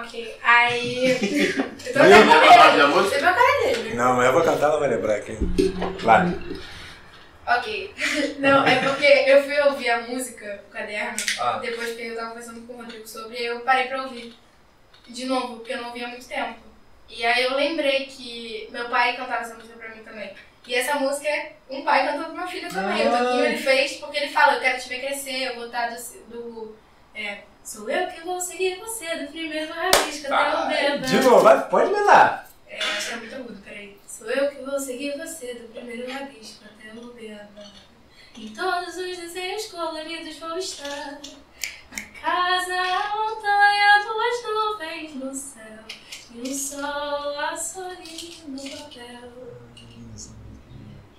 Ok. 0.00 0.36
Aí. 0.42 1.10
Eu 1.86 1.92
tô 1.92 1.98
até 2.00 2.08
com 2.10 2.30
Lembra 2.30 2.36
a 2.36 2.40
parte 2.40 2.76
da 2.76 2.86
medo. 2.86 2.88
música? 2.88 3.10
Você 3.14 3.18
viu 3.18 3.28
a 3.28 3.32
cara 3.32 3.62
dele, 3.62 3.88
né? 3.90 3.94
Não, 3.94 4.14
mas 4.16 4.26
eu 4.26 4.32
vou 4.32 4.42
cantar, 4.42 4.66
ela 4.66 4.78
vai 4.80 4.88
lembrar 4.88 5.14
aqui. 5.16 5.38
Vai. 6.00 6.38
Ok. 7.46 7.94
Não, 8.38 8.66
é 8.66 8.76
porque 8.76 9.06
eu 9.06 9.42
fui 9.42 9.58
ouvir 9.60 9.90
a 9.90 10.00
música, 10.02 10.62
o 10.68 10.72
caderno, 10.72 11.16
Ah. 11.40 11.58
depois 11.62 11.96
que 11.96 12.02
eu 12.06 12.14
tava 12.16 12.28
conversando 12.30 12.66
com 12.66 12.74
o 12.74 12.76
Rodrigo 12.76 13.06
sobre, 13.08 13.42
eu 13.42 13.60
parei 13.60 13.86
pra 13.86 14.02
ouvir 14.02 14.34
de 15.08 15.24
novo, 15.24 15.56
porque 15.56 15.72
eu 15.72 15.78
não 15.78 15.88
ouvia 15.88 16.04
há 16.06 16.08
muito 16.10 16.28
tempo. 16.28 16.58
E 17.08 17.24
aí 17.24 17.42
eu 17.44 17.54
lembrei 17.54 18.04
que 18.04 18.68
meu 18.70 18.88
pai 18.90 19.16
cantava 19.16 19.40
essa 19.42 19.54
música 19.54 19.78
pra 19.78 19.88
mim 19.94 20.02
também. 20.02 20.30
E 20.66 20.74
essa 20.74 20.96
música, 20.96 21.28
um 21.70 21.82
pai 21.82 22.04
cantou 22.06 22.26
pro 22.26 22.36
meu 22.36 22.46
filho 22.46 22.68
também. 22.68 23.08
O 23.08 23.10
Toquinho 23.10 23.44
ele 23.46 23.56
fez 23.56 23.92
porque 23.96 24.18
ele 24.18 24.28
fala, 24.28 24.54
eu 24.56 24.60
quero 24.60 24.78
te 24.78 24.88
ver 24.90 25.00
crescer, 25.00 25.44
eu 25.44 25.54
vou 25.54 25.66
estar 25.66 25.88
do... 25.88 25.96
do 26.28 26.76
é, 27.14 27.42
sou 27.64 27.90
eu 27.90 28.08
que 28.08 28.20
vou 28.20 28.40
seguir 28.40 28.78
você 28.78 29.16
do 29.16 29.32
primeiro 29.32 29.72
rabisco 29.72 30.32
até 30.32 30.64
o 30.64 30.68
dedo. 30.68 31.06
De 31.06 31.20
novo, 31.20 31.40
vai, 31.40 31.68
pode 31.68 31.90
mandar. 31.90 32.48
É, 32.66 32.78
acho 32.78 33.08
que 33.08 33.14
é 33.14 33.16
muito 33.16 33.34
agudo, 33.34 33.62
peraí. 33.62 33.98
Sou 34.06 34.28
eu 34.28 34.50
que 34.50 34.62
vou 34.62 34.78
seguir 34.78 35.16
você 35.16 35.54
do 35.54 35.68
primeiro 35.68 36.10
rabisco 36.10 36.64
até 36.64 36.92
o 36.92 37.10
dedo. 37.10 37.88
Em 38.36 38.54
todos 38.54 38.96
os 38.96 39.16
desenhos 39.16 39.66
coloridos 39.66 40.38
vou 40.38 40.56
estar. 40.56 41.20
A 41.90 42.20
casa, 42.20 42.74
a 42.74 43.16
montanha, 43.16 44.04
duas 44.04 44.44
nuvens 44.44 45.14
no 45.14 45.34
céu. 45.34 45.84
E 46.34 46.40
um 46.48 46.54
sol 46.54 47.38
a 47.38 47.56
sorrir 47.56 48.42
no 48.46 48.62
papel. 48.62 49.32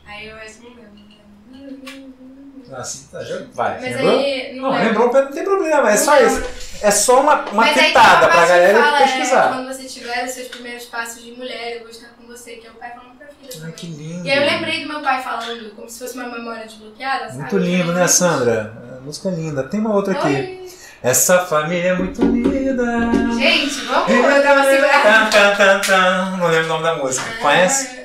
Aí 0.05 0.27
eu 0.27 0.37
acho 0.37 0.59
que 0.59 0.69
não 0.69 0.93
lembro. 1.51 2.38
Assim, 2.73 3.07
tá, 3.11 3.23
já 3.23 3.41
vai. 3.53 3.79
Mas 3.81 3.95
lembrou? 3.95 4.19
aí. 4.19 4.55
Não, 4.55 4.69
lembro. 4.69 4.85
lembrou, 5.05 5.23
não 5.25 5.31
tem 5.31 5.43
problema, 5.43 5.89
é 5.89 5.95
Não 5.95 5.97
só 5.97 6.13
lembro. 6.15 6.33
isso. 6.33 6.69
É 6.81 6.91
só 6.91 7.19
uma, 7.21 7.35
uma 7.49 7.63
Mas 7.65 7.73
pitada 7.77 8.25
uma 8.25 8.27
pra 8.29 8.45
galera 8.45 8.83
fala, 8.83 8.97
pesquisar. 8.99 9.45
É, 9.45 9.49
quando 9.49 9.67
você 9.67 9.83
tiver 9.83 10.25
os 10.25 10.31
seus 10.31 10.47
primeiros 10.47 10.85
passos 10.85 11.23
de 11.23 11.31
mulher, 11.31 11.75
eu 11.75 11.81
vou 11.81 11.89
estar 11.89 12.09
com 12.09 12.25
você, 12.25 12.53
que 12.53 12.67
é 12.67 12.69
o 12.69 12.73
pai 12.75 12.91
falando 12.91 13.17
pra 13.17 13.27
filha. 13.27 13.49
Ah, 13.49 13.57
também. 13.59 13.71
que 13.73 13.87
lindo. 13.87 14.25
E 14.27 14.31
aí 14.31 14.37
eu 14.37 14.45
lembrei 14.45 14.81
do 14.83 14.87
meu 14.87 15.01
pai 15.01 15.21
falando, 15.21 15.75
como 15.75 15.89
se 15.89 15.99
fosse 15.99 16.15
uma 16.17 16.29
memória 16.29 16.65
desbloqueada, 16.65 17.25
sabe? 17.25 17.37
Muito 17.39 17.57
lindo, 17.57 17.91
né, 17.91 18.07
Sandra? 18.07 18.73
A 18.97 19.01
música 19.01 19.29
é 19.29 19.31
linda. 19.31 19.63
Tem 19.63 19.79
uma 19.79 19.93
outra 19.93 20.13
aqui. 20.13 20.27
Oi. 20.27 20.69
Essa 21.01 21.39
família 21.45 21.91
é 21.91 21.95
muito 21.95 22.21
linda. 22.21 22.85
Gente, 23.37 23.81
vamos, 23.85 24.09
eu. 24.09 24.23
Tan, 24.23 25.29
tan, 25.29 25.55
tan, 25.55 25.79
tan. 25.81 26.37
Não 26.37 26.47
lembro 26.47 26.65
o 26.65 26.67
nome 26.67 26.83
da 26.83 26.95
música. 26.95 27.25
Conhece? 27.41 27.99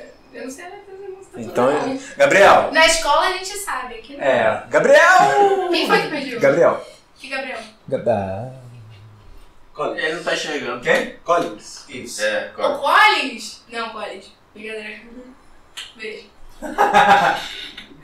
Então, 1.37 1.69
Gabriel. 2.17 2.71
Na 2.73 2.87
escola 2.87 3.27
a 3.27 3.33
gente 3.33 3.57
sabe. 3.59 3.95
Aqui 3.97 4.17
não. 4.17 4.25
É, 4.25 4.65
Gabriel! 4.69 5.69
Quem 5.71 5.87
foi 5.87 6.03
que 6.03 6.09
pediu? 6.09 6.41
Gabriel. 6.41 6.87
Que 7.19 7.29
Gabriel? 7.29 7.59
Gab- 7.89 8.53
Collins. 9.73 10.05
Ele 10.05 10.15
não 10.15 10.23
tá 10.25 10.35
enxergando. 10.35 10.81
Quem? 10.83 11.17
Collins. 11.25 11.85
Isso. 11.89 12.23
É, 12.23 12.51
O 12.53 12.55
corta. 12.57 12.79
Collins? 12.79 13.65
Não, 13.69 13.91
Collins. 13.91 14.33
Brincadeira. 14.55 15.01
Beijo. 15.97 16.27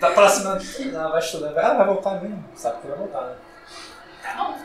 Tá 0.01 0.13
próxima. 0.13 0.59
Não, 0.93 1.11
vai 1.11 1.19
estudar. 1.21 1.51
Ela 1.51 1.75
vai 1.75 1.87
voltar 1.87 2.23
mesmo. 2.23 2.43
Sabe 2.57 2.81
que 2.81 2.87
vai 2.87 2.97
voltar, 2.97 3.21
né? 3.21 3.37
Tá 4.23 4.35
bom. 4.35 4.59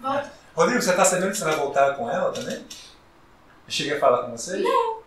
Volta. 0.00 0.32
Rodrigo, 0.56 0.80
você 0.80 0.92
tá 0.94 1.04
sabendo 1.04 1.30
que 1.32 1.36
você 1.36 1.44
vai 1.44 1.54
voltar 1.56 1.94
com 1.96 2.10
ela 2.10 2.32
também? 2.32 2.56
Eu 2.56 2.64
cheguei 3.68 3.98
a 3.98 4.00
falar 4.00 4.22
com 4.24 4.30
você? 4.34 4.56
Não. 4.56 5.00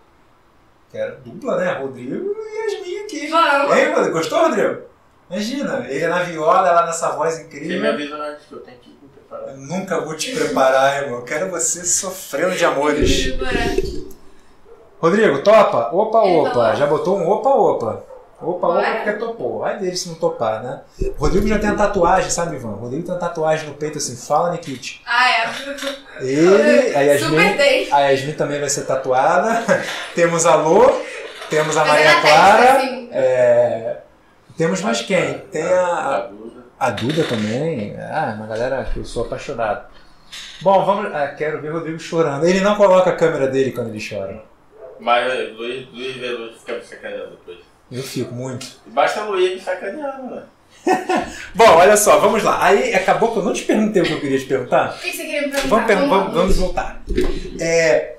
Quero 0.94 1.18
dupla, 1.26 1.58
né? 1.58 1.74
Rodrigo 1.74 2.34
e 2.38 2.58
Yasmin 2.72 2.98
aqui. 3.00 3.28
Vamos. 3.28 3.76
Hein, 3.78 3.94
Rodrigo? 3.94 4.12
Gostou, 4.18 4.40
Rodrigo? 4.44 4.84
Imagina, 5.30 5.86
ele 5.90 6.08
na 6.08 6.20
viola, 6.24 6.70
ela 6.70 6.86
nessa 6.86 7.10
voz 7.14 7.34
Você 7.34 7.40
me 7.42 7.46
incrível. 7.48 7.92
avisa 7.92 8.16
antes 8.16 8.46
que 8.46 8.54
eu 8.54 8.60
tenho 8.60 8.78
que 8.78 8.90
me 8.90 9.10
preparar. 9.10 9.50
Eu 9.50 9.58
nunca 9.58 10.00
vou 10.02 10.16
te 10.16 10.32
preparar, 10.32 11.02
irmão. 11.04 11.20
Eu 11.20 11.26
quero 11.26 11.50
você 11.50 11.84
sofrendo 11.84 12.56
de 12.56 12.64
amores. 12.64 13.34
Rodrigo, 15.02 15.42
topa? 15.44 15.90
Opa, 15.92 16.20
opa. 16.22 16.76
Já 16.76 16.86
botou 16.88 17.18
um 17.18 17.28
opa, 17.28 17.50
opa. 17.50 18.04
Opa, 18.44 18.68
opa, 18.68 18.76
Bora. 18.76 18.96
porque 18.96 19.14
topou. 19.14 19.60
Vai 19.60 19.78
dele 19.80 19.96
se 19.96 20.10
não 20.10 20.16
topar, 20.16 20.62
né? 20.64 20.82
Rodrigo 21.18 21.48
já 21.48 21.58
tem 21.60 21.70
a 21.70 21.76
tatuagem, 21.76 22.30
sabe, 22.30 22.56
Ivan? 22.56 22.72
Rodrigo 22.72 23.04
tem 23.04 23.14
uma 23.14 23.20
tatuagem 23.20 23.68
no 23.68 23.76
peito 23.76 23.98
assim, 23.98 24.16
fala, 24.16 24.52
Nikit. 24.52 25.02
Ah, 25.06 25.30
é. 25.32 26.26
Ele, 26.26 26.96
a 26.96 27.02
Yasmin, 27.02 27.90
a 27.92 28.00
Yasmin 28.10 28.34
também 28.34 28.60
vai 28.60 28.70
ser 28.70 28.82
tatuada. 28.86 29.64
temos 30.16 30.46
a 30.46 30.56
Lô, 30.56 30.92
temos 31.50 31.76
a 31.78 31.86
Mas 31.86 31.90
é 31.90 32.04
Maria 32.06 32.14
na 32.16 32.22
Clara. 32.22 32.78
assim. 32.78 33.10
é, 33.12 33.98
Temos 34.58 34.82
mais 34.82 35.02
quem? 35.02 35.40
Tem 35.52 35.64
A 35.64 36.16
a, 36.16 36.20
Duda. 36.28 36.64
a 36.80 36.90
Duda 36.92 37.24
também. 37.24 37.96
Ah, 38.00 38.34
uma 38.38 38.46
galera 38.48 38.84
que 38.86 38.98
eu 39.00 39.06
sou 39.06 39.26
apaixonado. 39.26 39.88
Bom, 40.62 40.86
vamos. 40.86 41.14
Ah, 41.14 41.28
quero 41.38 41.62
ver 41.62 41.70
o 41.72 41.74
Rodrigo 41.74 42.00
chorando. 42.00 42.46
Ele 42.46 42.60
não 42.62 42.76
coloca 42.76 43.10
a 43.10 43.16
câmera 43.16 43.48
dele 43.48 43.72
quando 43.72 43.90
ele 43.90 44.04
chora. 44.08 44.44
Mas 45.00 45.32
é, 45.32 45.44
Luiz, 45.58 45.88
Luiz 45.92 46.16
Veloso 46.18 46.60
fica 46.60 46.74
me 46.76 46.84
sacaneando 46.84 47.32
depois. 47.32 47.58
Eu 47.94 48.04
fico 48.04 48.34
muito. 48.34 48.66
Basta 48.88 49.24
o 49.24 49.32
Luiz 49.32 49.54
me 49.56 49.62
sacaneando, 49.62 50.36
né? 50.36 50.44
Bom, 51.56 51.70
olha 51.78 51.96
só, 51.96 52.20
vamos 52.20 52.44
lá. 52.44 52.64
Aí 52.66 52.94
acabou 52.94 53.32
que 53.32 53.38
eu 53.40 53.44
não 53.44 53.54
te 53.54 53.64
perguntei 53.64 54.02
o 54.02 54.06
que 54.06 54.12
eu 54.14 54.20
queria 54.20 54.40
te 54.40 54.46
perguntar. 54.46 54.96
O 54.96 55.00
que 55.00 55.12
você 55.12 55.24
queria 55.24 55.42
me 55.44 55.50
perguntar? 55.52 55.68
Vamos, 55.70 55.86
per- 55.88 56.00
lá. 56.02 56.08
vamos, 56.08 56.34
vamos 56.34 56.58
voltar. 56.58 57.02
É, 57.60 58.16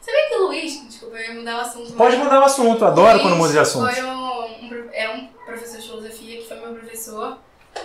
Sabia 0.00 0.28
que 0.28 0.34
o 0.36 0.46
Luiz, 0.46 0.86
desculpa, 0.88 1.16
eu 1.18 1.24
ia 1.34 1.34
mudar 1.40 1.58
o 1.58 1.60
assunto. 1.60 1.92
pode 1.92 2.16
mas- 2.16 2.24
mudar 2.24 2.40
o 2.40 2.44
assunto, 2.44 2.82
eu 2.84 2.88
adoro 2.88 3.10
Luiz 3.12 3.22
quando 3.22 3.36
muda 3.36 3.52
de 3.52 3.58
assunto. 3.58 3.92
Foi 3.92 4.02
um, 4.04 4.44
um 4.44 4.88
é 4.92 5.10
um 5.10 5.26
professor 5.44 5.78
de 5.78 5.86
filosofia 5.86 6.36
que 6.40 6.48
foi 6.48 6.56
meu 6.60 6.74
professor 6.74 7.38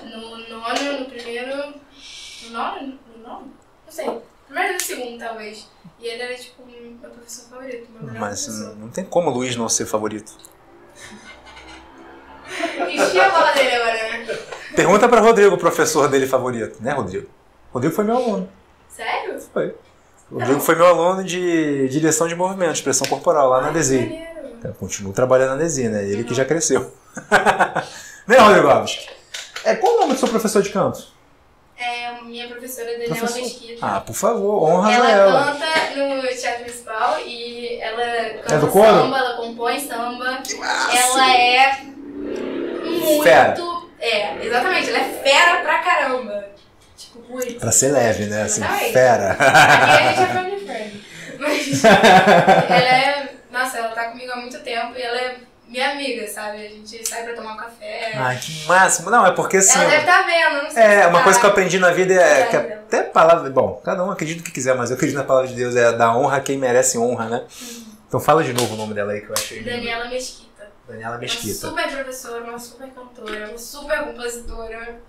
no 0.04 0.38
nono, 0.50 1.00
no 1.00 1.06
primeiro. 1.06 1.56
No 2.44 2.50
nono? 2.52 3.00
No 3.18 3.24
nono? 3.24 3.52
Não 3.86 3.92
sei. 3.92 4.10
Primeiro 4.48 4.74
no 4.76 4.80
segundo, 4.82 5.20
talvez. 5.20 5.68
E 6.00 6.08
ele 6.08 6.22
era 6.22 6.36
tipo 6.36 6.64
meu 6.66 7.10
professor 7.10 7.50
favorito, 7.50 7.88
meu 7.92 8.14
Mas 8.14 8.46
professor. 8.46 8.76
não 8.78 8.90
tem 8.90 9.04
como 9.04 9.30
o 9.30 9.34
Luiz 9.34 9.56
não 9.56 9.68
ser 9.68 9.86
favorito. 9.86 10.32
Enchi 12.90 13.20
a 13.20 13.30
bola 13.30 13.52
dele 13.52 13.76
agora, 13.76 13.94
né? 13.94 14.38
Pergunta 14.76 15.08
pra 15.08 15.22
Rodrigo, 15.22 15.56
o 15.56 15.58
professor 15.58 16.08
dele 16.08 16.28
favorito, 16.28 16.82
né, 16.82 16.92
Rodrigo? 16.92 17.28
Rodrigo 17.74 17.96
foi 17.96 18.04
meu 18.04 18.18
aluno. 18.18 18.50
Sério? 18.90 19.40
Foi. 19.54 19.76
O 20.32 20.40
Rodrigo 20.40 20.60
foi 20.60 20.76
meu 20.76 20.88
aluno 20.88 21.24
de 21.24 21.88
direção 21.90 22.28
de 22.28 22.36
movimento, 22.36 22.74
expressão 22.74 23.08
corporal, 23.08 23.50
lá 23.50 23.62
na 23.62 23.70
DESI. 23.72 24.26
Eu 24.64 24.74
continuo 24.74 25.14
trabalhando 25.14 25.52
na 25.52 25.56
DESI, 25.58 25.90
né? 25.90 26.04
Ele 26.04 26.24
que 26.24 26.34
já 26.34 26.44
cresceu. 26.44 26.92
né, 28.28 28.38
Rodrigo 28.38 28.68
Alves? 28.68 29.08
É, 29.64 29.76
qual 29.76 29.96
o 29.96 30.00
nome 30.02 30.14
do 30.14 30.20
seu 30.20 30.28
professor 30.28 30.62
de 30.62 30.70
canto? 30.70 31.16
É, 31.78 32.22
minha 32.22 32.48
professora 32.48 32.92
Daniela 32.92 33.16
Professor. 33.16 33.42
Mesquita. 33.42 33.86
Ah, 33.86 34.00
por 34.00 34.16
favor, 34.16 34.64
honra 34.64 34.94
Ela 34.94 35.12
ela. 35.12 35.46
canta 35.46 35.96
no 35.96 36.22
teatro 36.28 36.60
municipal 36.62 37.20
e 37.20 37.80
ela 37.82 38.30
canta 38.42 38.56
É 38.56 38.60
samba, 38.60 39.18
ela 39.18 39.38
compõe 39.38 39.80
samba. 39.80 40.40
Ela 40.94 41.38
é 41.38 41.85
muito. 43.06 43.24
Fera. 43.24 43.56
É, 44.00 44.46
exatamente, 44.46 44.90
ela 44.90 45.00
é 45.00 45.22
fera 45.24 45.62
pra 45.62 45.80
caramba. 45.80 46.46
Tipo, 46.98 47.20
muito. 47.30 47.56
Pra 47.60 47.72
ser 47.72 47.90
leve, 47.92 48.26
né? 48.26 48.44
Assim, 48.44 48.62
Exatamente. 48.62 48.94
fera. 48.94 49.32
Aqui 49.32 49.44
a 49.44 50.12
gente 50.12 50.22
é 50.22 50.60
friend. 50.66 51.06
Mas 51.40 51.84
ela 51.86 52.98
é. 52.98 53.30
Nossa, 53.52 53.78
ela 53.78 53.90
tá 53.90 54.06
comigo 54.06 54.32
há 54.32 54.36
muito 54.38 54.60
tempo 54.60 54.94
e 54.98 55.02
ela 55.02 55.18
é 55.18 55.36
minha 55.68 55.92
amiga, 55.92 56.28
sabe? 56.28 56.58
A 56.66 56.70
gente 56.70 57.08
sai 57.08 57.24
pra 57.24 57.34
tomar 57.34 57.54
um 57.54 57.58
café. 57.58 58.12
Ai, 58.16 58.38
que 58.38 58.66
máximo. 58.68 59.10
Não, 59.10 59.26
é 59.26 59.32
porque 59.32 59.58
assim. 59.58 59.80
ela 59.80 59.90
deve 59.90 60.02
estar 60.02 60.22
vendo, 60.24 60.64
não 60.64 60.70
sei 60.70 60.72
se 60.72 60.80
É, 60.80 61.08
uma 61.08 61.18
tá. 61.20 61.24
coisa 61.24 61.40
que 61.40 61.46
eu 61.46 61.50
aprendi 61.50 61.80
na 61.80 61.92
vida 61.92 62.14
é 62.14 62.44
que 62.46 62.58
Verdade. 62.58 62.82
até 62.86 63.04
palavra. 63.04 63.50
Bom, 63.50 63.82
cada 63.84 64.04
um 64.04 64.12
acredita 64.12 64.42
o 64.42 64.44
que 64.44 64.52
quiser, 64.52 64.76
mas 64.76 64.90
eu 64.92 64.96
acredito 64.98 65.18
na 65.18 65.24
palavra 65.24 65.48
de 65.48 65.56
Deus, 65.56 65.76
é 65.76 65.92
dar 65.94 66.16
honra 66.18 66.38
a 66.38 66.42
quem 66.42 66.58
merece 66.58 66.98
honra, 66.98 67.26
né? 67.30 67.44
Então 68.08 68.20
fala 68.20 68.44
de 68.44 68.54
novo 68.54 68.76
o 68.76 68.78
nome 68.78 68.94
dela 68.94 69.14
aí 69.14 69.22
que 69.22 69.30
eu 69.30 69.34
achei. 69.36 69.64
Daniela 69.64 70.06
Mesquita. 70.10 70.45
Daniela 70.88 71.16
Uma 71.16 71.20
Mesquita. 71.20 71.68
super 71.68 71.90
professora, 71.90 72.44
uma 72.44 72.60
super 72.60 72.90
cantora, 72.90 73.50
uma 73.50 73.58
super 73.58 74.00
compositora. 74.04 75.00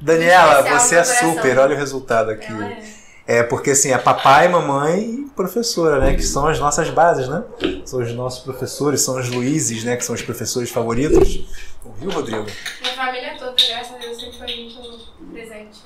Daniela, 0.00 0.62
você 0.62 0.96
é 0.96 1.04
super, 1.04 1.58
olha 1.58 1.74
o 1.74 1.78
resultado 1.78 2.30
aqui. 2.30 2.52
É. 2.52 3.04
É 3.26 3.42
porque 3.42 3.70
assim, 3.70 3.90
é 3.90 3.96
papai, 3.96 4.48
mamãe 4.48 5.00
e 5.02 5.30
professora, 5.30 5.98
né? 5.98 6.14
Que 6.14 6.22
são 6.22 6.46
as 6.46 6.58
nossas 6.58 6.90
bases, 6.90 7.26
né? 7.26 7.42
São 7.86 8.00
os 8.00 8.12
nossos 8.12 8.40
professores, 8.40 9.00
são 9.00 9.18
os 9.18 9.30
Luizes, 9.30 9.82
né? 9.82 9.96
Que 9.96 10.04
são 10.04 10.14
os 10.14 10.20
professores 10.20 10.70
favoritos. 10.70 11.46
Ouviu, 11.82 12.10
Rodrigo? 12.10 12.44
Minha 12.82 12.94
família 12.94 13.34
toda, 13.38 13.54
graças 13.56 13.94
a 13.94 13.98
Deus, 13.98 14.20
sempre 14.20 14.38
foi 14.38 14.64
muito 14.64 15.32
presente. 15.32 15.82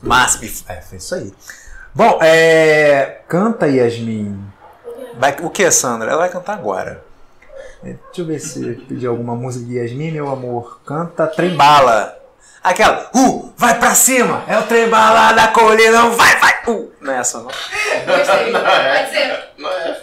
Máximo. 0.00 0.64
É, 0.68 0.80
foi 0.80 0.98
isso 0.98 1.14
aí. 1.14 1.32
Bom, 1.94 2.18
é. 2.20 3.20
Canta, 3.28 3.68
Yasmin. 3.68 4.44
Vai, 5.18 5.36
o 5.40 5.50
que, 5.50 5.70
Sandra? 5.70 6.10
Ela 6.10 6.22
vai 6.22 6.30
cantar 6.30 6.54
agora. 6.54 7.04
É, 7.84 7.94
Deixa 8.06 8.20
eu 8.20 8.24
ver 8.26 8.38
se 8.38 8.66
eu 8.66 8.76
pedir 8.86 9.06
alguma 9.06 9.34
música 9.34 9.66
de 9.66 9.76
Yasmin, 9.78 10.12
meu 10.12 10.28
amor. 10.30 10.80
Canta 10.84 11.26
Trembala. 11.26 12.18
Aquela, 12.62 13.10
uh, 13.14 13.52
vai 13.56 13.76
pra 13.76 13.92
cima! 13.92 14.44
É 14.46 14.56
o 14.56 14.62
Trembala 14.62 15.32
da 15.32 15.48
colina, 15.48 16.08
vai, 16.10 16.38
vai! 16.38 16.52
Uh, 16.68 16.92
não 17.00 17.12
é 17.12 17.18
essa 17.18 17.38
não. 17.38 17.46
Gostei. 17.46 18.52
Pode 18.54 19.10
ser. 19.10 19.48
Não 19.58 19.68
é. 19.68 20.00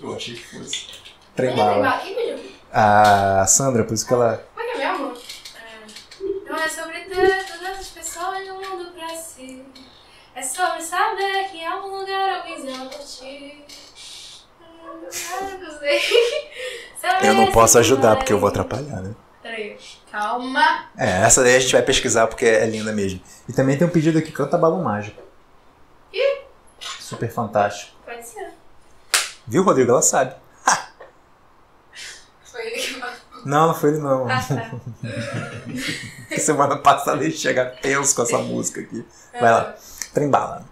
Eu 0.00 0.14
achei 0.14 0.34
que 0.34 0.46
fosse. 0.46 0.86
Quem 0.86 0.96
Trembala. 1.34 1.98
Pediu? 1.98 2.38
A 2.72 3.44
Sandra, 3.48 3.82
por 3.82 3.94
isso 3.94 4.06
que 4.06 4.12
ela. 4.14 4.44
Como 4.54 4.68
é 4.68 4.72
que 4.72 4.80
é 4.80 4.92
mesmo? 4.92 5.12
É, 5.56 6.50
Não 6.50 6.56
é 6.56 6.68
sobre 6.68 7.00
ter 7.00 7.44
todas 7.46 7.78
as 7.80 7.88
pessoas 7.88 8.46
no 8.46 8.54
mundo 8.54 8.92
pra 8.92 9.08
si. 9.16 9.64
É 10.36 10.42
sobre 10.42 10.80
saber 10.82 11.48
que 11.50 11.56
em 11.56 11.66
algum 11.66 11.98
lugar 11.98 12.36
alguém 12.36 12.62
por 12.88 13.00
ti. 13.00 13.64
Ah, 15.32 15.58
não 15.60 15.78
sei. 15.78 16.00
Eu 17.22 17.34
não 17.34 17.50
posso 17.52 17.78
ajudar 17.78 18.16
porque 18.16 18.32
eu 18.32 18.38
vou 18.38 18.48
atrapalhar, 18.48 19.00
né? 19.00 19.14
Peraí. 19.42 19.78
Calma. 20.10 20.86
É, 20.96 21.22
essa 21.22 21.42
daí 21.42 21.56
a 21.56 21.60
gente 21.60 21.72
vai 21.72 21.82
pesquisar 21.82 22.26
porque 22.26 22.44
é 22.44 22.66
linda 22.66 22.92
mesmo. 22.92 23.20
E 23.48 23.52
também 23.52 23.76
tem 23.76 23.86
um 23.86 23.90
pedido 23.90 24.18
aqui, 24.18 24.32
canta 24.32 24.58
balão 24.58 24.82
mágico. 24.82 25.22
Ih. 26.12 26.42
Super 27.00 27.30
fantástico. 27.30 27.96
Pode 28.04 28.26
ser. 28.26 28.52
Viu, 29.46 29.62
Rodrigo? 29.62 29.90
Ela 29.90 30.02
sabe. 30.02 30.34
Foi 32.42 32.66
ele 32.66 32.76
que 32.76 32.94
falou. 32.94 33.14
Não, 33.44 33.68
não 33.68 33.74
foi 33.74 33.90
ele 33.90 33.98
não. 33.98 34.28
Ah, 34.28 34.42
tá. 34.42 34.70
Semana 36.38 36.76
passada 36.78 37.22
ele 37.22 37.32
chega 37.32 37.66
tenso 37.80 38.14
com 38.14 38.22
essa 38.22 38.38
música 38.38 38.80
aqui. 38.80 39.06
Vai 39.32 39.50
lá. 39.50 39.74
Trembala. 40.12 40.64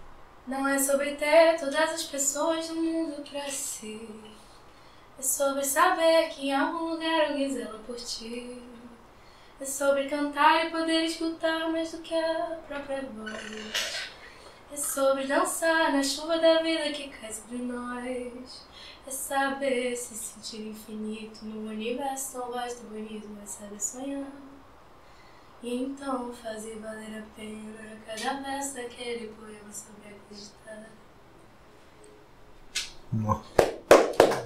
Não 0.47 0.65
é 0.65 0.79
sobre 0.79 1.15
ter 1.15 1.59
todas 1.59 1.75
as 1.75 2.03
pessoas 2.03 2.69
no 2.69 2.81
mundo 2.81 3.21
pra 3.29 3.49
si. 3.49 4.09
É 5.19 5.21
sobre 5.21 5.61
saber 5.65 6.29
que 6.29 6.47
em 6.47 6.53
algum 6.53 6.91
lugar 6.91 7.27
alguém 7.27 7.51
zela 7.53 7.77
por 7.85 7.97
ti. 7.97 8.61
É 9.59 9.65
sobre 9.65 10.07
cantar 10.07 10.65
e 10.65 10.69
poder 10.69 11.03
escutar 11.03 11.69
mais 11.69 11.91
do 11.91 11.97
que 11.97 12.15
a 12.15 12.59
própria 12.65 13.01
voz. 13.01 14.09
É 14.71 14.77
sobre 14.77 15.27
dançar 15.27 15.91
na 15.91 16.01
chuva 16.01 16.37
da 16.37 16.61
vida 16.61 16.93
que 16.93 17.09
cai 17.09 17.33
sobre 17.33 17.57
nós. 17.57 18.65
É 19.05 19.11
saber 19.11 19.97
se 19.97 20.15
sentir 20.15 20.69
infinito 20.69 21.43
no 21.43 21.69
universo 21.69 22.39
vasto 22.53 22.83
e 22.83 22.85
bonito. 22.85 23.27
É 23.43 23.45
saber 23.45 23.81
sonhar. 23.81 24.31
E 25.61 25.73
então 25.73 26.31
fazer 26.31 26.77
valer 26.79 27.17
a 27.17 27.35
pena 27.35 27.99
cada 28.05 28.41
verso 28.41 28.75
daquele 28.75 29.27
poema 29.29 29.73
sobre 29.73 30.06
acreditar. 30.31 30.87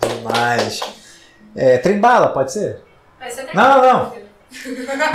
Demais. 0.08 0.82
É, 1.56 1.78
trembala, 1.80 2.30
pode 2.30 2.52
ser? 2.54 2.82
Vai 3.20 3.30
ser 3.30 3.48
Não, 3.54 3.82
que- 3.82 3.88
não. 3.88 4.22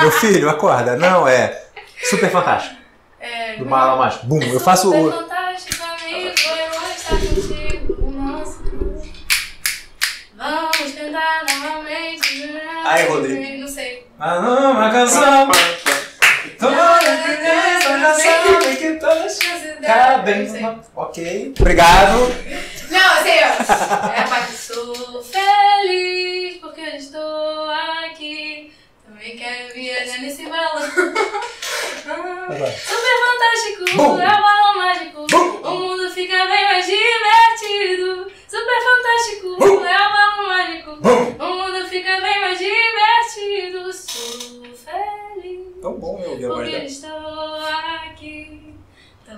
Meu 0.01 0.11
filho, 0.13 0.49
acorda. 0.51 0.97
Não, 0.97 1.27
é 1.29 1.65
super 2.09 2.31
fantástico. 2.31 2.77
É, 3.21 3.57
Do 3.57 3.65
Bala 3.65 3.97
Mágico. 3.97 4.27
Bum, 4.27 4.43
eu 4.43 4.61
faço 4.61 4.89
Super 4.89 4.99
o. 5.07 5.13
fantástico, 5.13 5.83
amigo, 5.85 6.35
eu 6.39 6.81
vou 6.81 6.91
estar 6.91 7.17
contigo 7.17 8.11
no 8.11 8.11
nosso 8.39 8.59
clube. 8.63 9.13
Vamos 10.37 10.93
cantar 10.95 11.45
novamente. 11.49 12.55
Aí, 12.85 13.09
Rodrigo. 13.09 13.61
Não 13.63 13.69
sei. 13.69 14.07
Ah, 14.19 14.41
não, 14.41 14.73
uma 14.73 14.91
canção. 14.91 15.49
Toda 16.59 17.01
já 17.01 18.15
sabe 18.15 18.77
que 18.77 18.93
todas 18.95 19.39
numa- 19.91 20.85
Ok. 20.97 21.55
Obrigado. 21.59 22.19
Não, 22.91 23.23
sei, 23.23 23.41
ó. 23.45 24.11
É 24.13 24.23
parte. 24.29 24.53
Sou 24.53 25.23
feliz 25.23 26.57
porque 26.59 26.81
eu 26.81 26.97
estou 26.97 27.71
aqui. 28.05 28.73
Também 29.07 29.37
quero 29.37 29.73
viajar 29.75 30.19
nesse 30.21 30.45
balão. 30.47 30.75
Lá. 32.07 32.71
Super 32.71 33.17
fantástico, 33.27 33.97
Bum. 33.97 34.21
é 34.21 34.25
um 34.29 34.43
balão 34.43 34.77
mágico. 34.77 35.27
Bum. 35.31 35.61
O 35.63 35.71
mundo 35.79 36.11
fica 36.11 36.47
bem 36.47 36.65
mais 36.65 36.87
divertido. 36.87 38.31
Super 38.49 38.83
fantástico, 38.83 39.57
Bum. 39.59 39.85
é 39.87 39.95
um 39.97 40.13
balão 40.13 40.47
mágico. 40.49 40.97
Bum. 40.97 41.37
O 41.45 41.57
mundo 41.57 41.89
fica 41.89 42.21
bem 42.21 42.41
mais 42.41 42.59
divertido. 42.59 43.93
Sou 43.93 44.63
feliz 44.77 45.61
Tão 45.83 45.93
bom 45.99 46.21
eu 46.23 46.31
ouvir 46.31 46.45
a 46.45 46.49
voz 46.49 46.71
porque 46.71 47.07
dela. 47.07 47.36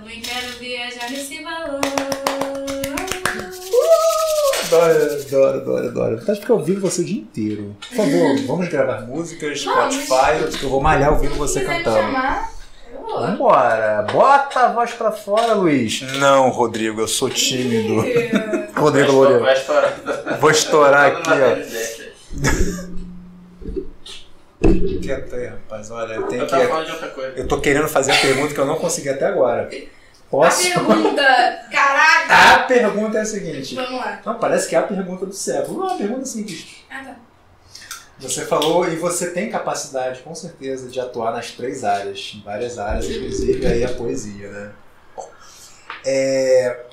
Também 0.09 0.21
quero 0.21 0.47
viajar 0.57 1.07
nesse 1.11 1.43
balão. 1.43 1.79
Adoro, 4.65 5.03
adoro, 5.21 5.57
adoro, 5.59 5.87
adoro. 5.87 6.31
Acho 6.31 6.41
que 6.41 6.49
eu 6.49 6.55
ouvindo 6.55 6.81
você 6.81 7.01
o 7.01 7.05
dia 7.05 7.21
inteiro. 7.21 7.75
Por 7.79 7.95
favor, 7.95 8.37
vamos 8.47 8.69
gravar 8.69 9.01
músicas, 9.01 9.63
Vamos. 9.63 9.93
Spotify, 9.93 10.63
eu 10.63 10.69
vou 10.69 10.81
malhar 10.81 11.11
ouvindo 11.13 11.35
você 11.35 11.59
me 11.59 11.67
cantando. 11.67 11.97
chamar, 11.97 12.51
eu 12.91 13.01
vou. 13.01 13.19
Vambora, 13.19 14.07
bota 14.11 14.61
a 14.61 14.73
voz 14.73 14.91
pra 14.93 15.11
fora, 15.11 15.53
Luiz. 15.53 16.01
Não, 16.17 16.49
Rodrigo, 16.49 17.01
eu 17.01 17.07
sou 17.07 17.29
tímido. 17.29 18.03
Rodrigo 18.75 19.11
Loureiro. 19.11 19.43
Vai 19.43 19.53
estourar. 19.53 19.93
Vou 20.39 20.49
estourar 20.49 21.05
aqui, 21.05 21.29
ó. 21.29 21.55
Quieto 25.03 25.35
aí, 25.35 25.45
rapaz. 25.45 25.91
Olha, 25.91 26.13
eu 26.13 26.23
tenho 26.23 26.41
Eu 26.41 26.47
tava 26.47 26.63
que. 26.63 26.67
falando 26.67 26.85
de 26.87 26.91
outra 26.93 27.09
coisa. 27.09 27.37
Eu 27.37 27.47
tô 27.47 27.61
querendo 27.61 27.87
fazer 27.87 28.11
a 28.11 28.15
pergunta 28.15 28.55
que 28.55 28.59
eu 28.59 28.65
não 28.65 28.75
consegui 28.75 29.09
até 29.09 29.27
agora. 29.27 29.69
A 30.29 30.31
Posso? 30.31 30.61
pergunta, 30.63 31.23
caraca! 31.71 32.53
A 32.55 32.59
pergunta 32.63 33.17
é 33.17 33.21
a 33.21 33.25
seguinte. 33.25 33.73
Vamos 33.75 33.91
lá. 33.99 34.21
Não, 34.23 34.37
parece 34.37 34.69
que 34.69 34.75
é 34.75 34.79
a 34.79 34.83
pergunta 34.83 35.25
do 35.25 35.33
século. 35.33 35.79
Não, 35.79 35.85
é 35.87 35.89
uma 35.91 35.97
pergunta 35.97 36.25
simples. 36.25 36.67
Ah, 36.89 37.03
tá. 37.03 37.15
Você 38.19 38.45
falou 38.45 38.87
e 38.87 38.95
você 38.97 39.31
tem 39.31 39.49
capacidade, 39.49 40.19
com 40.21 40.35
certeza, 40.35 40.87
de 40.89 40.99
atuar 40.99 41.31
nas 41.31 41.51
três 41.51 41.83
áreas, 41.83 42.33
em 42.35 42.41
várias 42.43 42.77
áreas, 42.77 43.09
inclusive 43.09 43.65
aí 43.65 43.83
a 43.83 43.89
poesia, 43.93 44.51
né? 44.51 44.71
Bom, 45.15 45.29
é... 46.05 46.85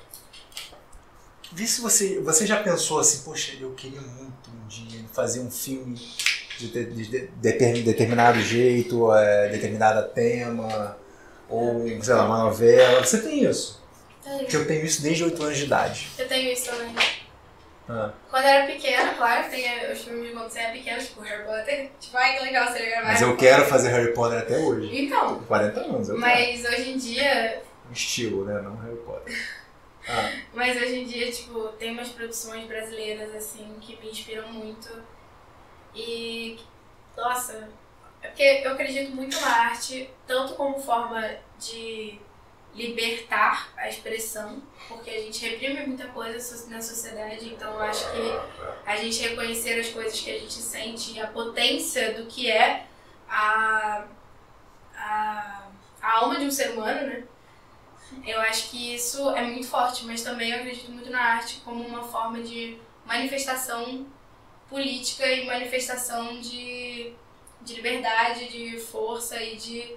Vê 1.53 1.67
se 1.67 1.81
você, 1.81 2.21
você 2.21 2.47
já 2.47 2.63
pensou 2.63 3.01
assim, 3.01 3.23
poxa, 3.25 3.53
eu 3.61 3.73
queria 3.73 4.01
muito 4.01 4.51
um 4.51 4.69
dia 4.69 5.01
fazer 5.13 5.41
um 5.41 5.51
filme 5.51 5.95
de, 6.59 6.69
de- 6.69 6.85
de- 6.87 7.07
de 7.07 7.19
determin- 7.41 7.83
determinado 7.83 8.41
jeito, 8.41 9.13
é, 9.15 9.49
determinada 9.49 10.03
tema, 10.03 10.97
ou, 11.49 11.87
sei 12.03 12.15
lá, 12.15 12.25
uma 12.27 12.45
novela. 12.45 13.05
Você 13.05 13.21
tem 13.23 13.45
isso? 13.45 13.83
Tenho. 14.23 14.39
Porque 14.39 14.57
eu 14.57 14.67
tenho 14.67 14.85
isso 14.85 15.03
desde 15.03 15.25
8 15.25 15.43
anos 15.43 15.57
de 15.59 15.65
idade. 15.65 16.09
Eu 16.19 16.27
tenho 16.29 16.53
isso 16.53 16.71
também. 16.71 16.95
Ah. 17.89 18.11
Quando 18.29 18.43
eu 18.45 18.51
era 18.51 18.67
pequena, 18.67 19.15
claro, 19.15 19.49
tem 19.49 19.93
os 19.93 20.01
filmes 20.03 20.27
de 20.27 20.33
quando 20.33 20.51
você 20.51 20.59
é 20.59 20.73
pequena, 20.73 20.99
tipo 20.99 21.21
Harry 21.21 21.45
Potter. 21.45 21.91
Tipo, 22.01 22.17
ai 22.17 22.37
que 22.37 22.45
legal 22.45 22.67
você 22.73 22.85
gravar. 22.85 23.07
Mas 23.07 23.23
eu 23.23 23.37
quero 23.37 23.65
fazer 23.67 23.91
Harry 23.91 24.13
Potter 24.13 24.39
até 24.41 24.59
hoje. 24.59 24.91
Então, 25.05 25.37
Com 25.37 25.45
40 25.45 25.81
anos, 25.81 26.09
eu 26.09 26.19
quero. 26.19 26.21
mas 26.27 26.65
hoje 26.65 26.91
em 26.91 26.97
dia. 26.99 27.63
Um 27.89 27.93
estilo, 27.93 28.45
né? 28.45 28.61
Não 28.61 28.77
Harry 28.77 28.97
Potter. 28.97 29.35
Ah, 30.09 30.31
Mas 30.55 30.77
hoje 30.77 31.01
em 31.01 31.05
dia, 31.05 31.29
tipo, 31.33 31.67
tem 31.81 31.91
umas 31.91 32.11
produções 32.11 32.65
brasileiras, 32.69 33.35
assim, 33.35 33.75
que 33.81 33.97
me 33.97 34.09
inspiram 34.09 34.47
muito. 34.53 34.89
E. 35.93 36.61
Nossa. 37.17 37.69
É 38.27 38.29
porque 38.29 38.63
eu 38.65 38.73
acredito 38.73 39.15
muito 39.15 39.41
na 39.41 39.49
arte, 39.49 40.11
tanto 40.27 40.55
como 40.55 40.79
forma 40.81 41.23
de 41.59 42.19
libertar 42.75 43.73
a 43.77 43.89
expressão, 43.89 44.63
porque 44.87 45.09
a 45.09 45.21
gente 45.21 45.47
reprime 45.47 45.87
muita 45.87 46.09
coisa 46.09 46.69
na 46.69 46.81
sociedade, 46.81 47.49
então 47.49 47.73
eu 47.73 47.81
acho 47.81 48.05
que 48.13 48.39
a 48.85 48.97
gente 48.97 49.23
reconhecer 49.23 49.81
as 49.81 49.89
coisas 49.89 50.21
que 50.21 50.31
a 50.31 50.39
gente 50.39 50.53
sente 50.53 51.19
a 51.19 51.27
potência 51.29 52.13
do 52.15 52.27
que 52.27 52.51
é 52.51 52.87
a, 53.29 54.05
a, 54.95 55.69
a 56.03 56.19
alma 56.19 56.37
de 56.37 56.45
um 56.45 56.51
ser 56.51 56.73
humano, 56.73 57.07
né? 57.07 57.25
Eu 58.25 58.41
acho 58.41 58.71
que 58.71 58.95
isso 58.95 59.31
é 59.31 59.43
muito 59.43 59.67
forte, 59.67 60.05
mas 60.05 60.23
também 60.23 60.51
eu 60.51 60.59
acredito 60.59 60.91
muito 60.93 61.11
na 61.11 61.21
arte 61.21 61.61
como 61.65 61.83
uma 61.83 62.03
forma 62.03 62.41
de 62.41 62.79
manifestação 63.05 64.07
política 64.69 65.27
e 65.27 65.47
manifestação 65.47 66.41
de, 66.41 67.13
de 67.67 67.75
liberdade, 67.75 68.49
de 68.49 68.79
força 68.79 69.43
e 69.43 69.57
de. 69.57 69.95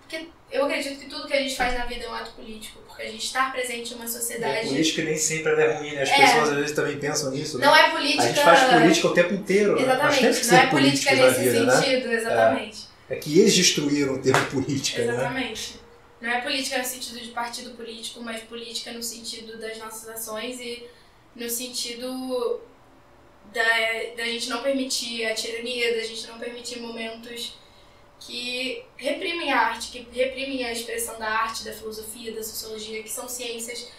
Porque 0.00 0.26
eu 0.52 0.64
acredito 0.66 1.00
que 1.00 1.06
tudo 1.06 1.26
que 1.26 1.32
a 1.32 1.40
gente 1.40 1.56
faz 1.56 1.78
na 1.78 1.86
vida 1.86 2.04
é 2.04 2.08
um 2.10 2.14
ato 2.14 2.32
político, 2.32 2.78
porque 2.86 3.02
a 3.02 3.10
gente 3.10 3.24
estar 3.24 3.50
presente 3.52 3.92
em 3.92 3.96
uma 3.96 4.04
a 4.04 4.08
sociedade. 4.08 4.68
política 4.68 5.02
nem 5.02 5.16
sempre 5.16 5.52
é 5.52 5.72
ruim, 5.78 5.92
né? 5.92 6.02
As 6.02 6.10
É. 6.10 6.16
pessoas 6.16 6.48
às 6.50 6.56
vezes 6.56 6.72
também 6.76 6.98
pensam 6.98 7.30
nisso, 7.30 7.58
né? 7.58 7.66
Não 7.66 7.74
é 7.74 7.90
política. 7.90 8.22
A 8.22 8.26
gente 8.26 8.40
faz 8.42 8.60
política 8.80 9.06
o 9.08 9.14
tempo 9.14 9.34
inteiro. 9.34 9.74
né? 9.80 9.86
Nós 9.86 10.18
Exatamente, 10.18 10.40
que 10.40 10.46
não 10.48 10.58
é 10.58 10.66
política 10.66 11.14
nesse 11.14 11.40
vida, 11.40 11.64
né? 11.64 11.72
sentido, 11.76 12.12
exatamente. 12.12 12.84
É 13.08 13.16
que 13.16 13.38
eles 13.38 13.54
destruíram 13.56 14.14
o 14.14 14.18
termo 14.22 14.46
política, 14.46 15.04
né? 15.04 15.12
Exatamente. 15.14 15.80
Não 16.20 16.30
é 16.30 16.40
política 16.40 16.78
no 16.78 16.84
sentido 16.84 17.20
de 17.20 17.28
partido 17.28 17.70
político, 17.76 18.20
mas 18.22 18.42
política 18.42 18.92
no 18.92 19.02
sentido 19.02 19.58
das 19.58 19.76
nossas 19.78 20.08
ações 20.08 20.58
e 20.60 20.84
no 21.36 21.48
sentido 21.50 22.60
da, 23.54 24.14
da 24.16 24.24
gente 24.24 24.50
não 24.50 24.62
permitir 24.62 25.24
a 25.26 25.34
tirania, 25.34 25.94
da 25.94 26.02
gente 26.02 26.26
não 26.26 26.38
permitir 26.38 26.80
momentos 26.80 27.56
que 28.18 28.84
reprimem 28.96 29.52
a 29.52 29.60
arte, 29.60 29.92
que 29.92 30.06
reprimem 30.12 30.64
a 30.64 30.72
expressão 30.72 31.18
da 31.18 31.28
arte, 31.28 31.64
da 31.64 31.72
filosofia, 31.72 32.32
da 32.32 32.42
sociologia, 32.42 33.02
que 33.02 33.10
são 33.10 33.28
ciências 33.28 33.90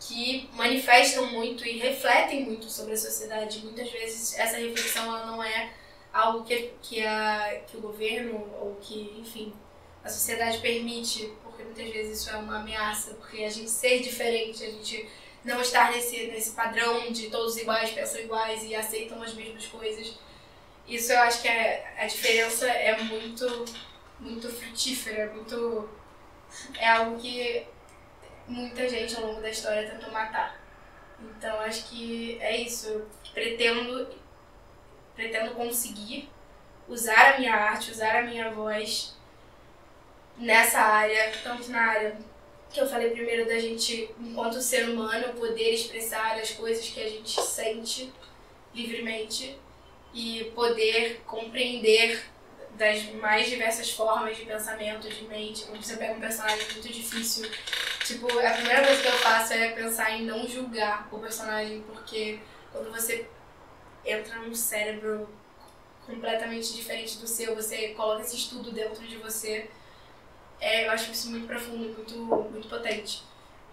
que 0.00 0.50
manifestam 0.54 1.26
muito 1.26 1.64
e 1.64 1.78
refletem 1.78 2.44
muito 2.44 2.68
sobre 2.68 2.94
a 2.94 2.96
sociedade. 2.96 3.60
Muitas 3.60 3.90
vezes 3.90 4.36
essa 4.38 4.56
reflexão 4.56 5.04
ela 5.04 5.26
não 5.26 5.42
é 5.42 5.72
algo 6.12 6.44
que, 6.44 6.72
que, 6.82 7.04
a, 7.04 7.62
que 7.66 7.76
o 7.76 7.80
governo 7.80 8.34
ou 8.60 8.76
que, 8.80 9.14
enfim, 9.18 9.52
a 10.02 10.08
sociedade 10.08 10.58
permite, 10.58 11.32
porque 11.42 11.62
muitas 11.62 11.88
vezes 11.88 12.20
isso 12.20 12.30
é 12.30 12.36
uma 12.36 12.60
ameaça, 12.60 13.14
porque 13.14 13.44
a 13.44 13.50
gente 13.50 13.70
ser 13.70 14.00
diferente, 14.00 14.62
a 14.64 14.70
gente 14.70 15.08
não 15.44 15.60
estar 15.60 15.92
nesse, 15.92 16.26
nesse 16.28 16.52
padrão 16.52 17.12
de 17.12 17.28
todos 17.28 17.56
iguais, 17.56 17.90
pensam 17.90 18.20
iguais 18.20 18.64
e 18.64 18.74
aceitam 18.74 19.22
as 19.22 19.34
mesmas 19.34 19.66
coisas. 19.66 20.18
Isso 20.88 21.12
eu 21.12 21.20
acho 21.20 21.42
que 21.42 21.48
é, 21.48 21.94
a 21.98 22.06
diferença 22.06 22.66
é 22.66 23.02
muito, 23.02 23.64
muito 24.18 24.48
frutífera, 24.48 25.32
muito. 25.32 25.88
É 26.78 26.88
algo 26.88 27.18
que 27.18 27.66
muita 28.46 28.88
gente 28.88 29.16
ao 29.16 29.26
longo 29.26 29.40
da 29.40 29.50
história 29.50 29.90
tentou 29.90 30.10
matar. 30.10 30.58
Então 31.20 31.60
acho 31.60 31.88
que 31.88 32.38
é 32.40 32.56
isso. 32.56 33.06
Pretendo, 33.32 34.08
pretendo 35.14 35.54
conseguir 35.54 36.30
usar 36.88 37.34
a 37.34 37.38
minha 37.38 37.54
arte, 37.54 37.90
usar 37.90 38.16
a 38.16 38.22
minha 38.22 38.50
voz 38.50 39.16
nessa 40.36 40.80
área, 40.80 41.32
tanto 41.42 41.70
na 41.70 41.80
área 41.80 42.16
que 42.74 42.80
eu 42.80 42.88
falei 42.88 43.10
primeiro 43.10 43.46
da 43.46 43.56
gente, 43.56 44.10
enquanto 44.18 44.60
ser 44.60 44.88
humano, 44.88 45.32
poder 45.34 45.70
expressar 45.70 46.40
as 46.40 46.50
coisas 46.50 46.84
que 46.88 47.00
a 47.00 47.08
gente 47.08 47.40
sente 47.40 48.12
livremente 48.74 49.56
e 50.12 50.50
poder 50.56 51.22
compreender 51.24 52.20
das 52.72 53.04
mais 53.12 53.48
diversas 53.48 53.92
formas 53.92 54.36
de 54.36 54.44
pensamento, 54.44 55.08
de 55.08 55.24
mente. 55.26 55.64
Quando 55.66 55.84
você 55.84 55.96
pega 55.96 56.14
um 56.14 56.20
personagem 56.20 56.66
muito 56.72 56.88
difícil, 56.88 57.48
tipo, 58.04 58.26
a 58.26 58.50
primeira 58.50 58.84
coisa 58.84 59.00
que 59.00 59.08
eu 59.08 59.18
faço 59.18 59.52
é 59.52 59.68
pensar 59.68 60.10
em 60.10 60.24
não 60.24 60.44
julgar 60.44 61.08
o 61.12 61.20
personagem, 61.20 61.80
porque 61.82 62.40
quando 62.72 62.90
você 62.90 63.28
entra 64.04 64.34
num 64.40 64.54
cérebro 64.54 65.28
completamente 66.04 66.74
diferente 66.74 67.18
do 67.18 67.28
seu, 67.28 67.54
você 67.54 67.90
coloca 67.90 68.22
esse 68.22 68.34
estudo 68.34 68.72
dentro 68.72 69.06
de 69.06 69.16
você, 69.18 69.70
é, 70.64 70.86
eu 70.86 70.90
acho 70.90 71.12
isso 71.12 71.30
muito 71.30 71.46
profundo, 71.46 71.94
muito, 71.94 72.16
muito 72.16 72.68
potente. 72.68 73.22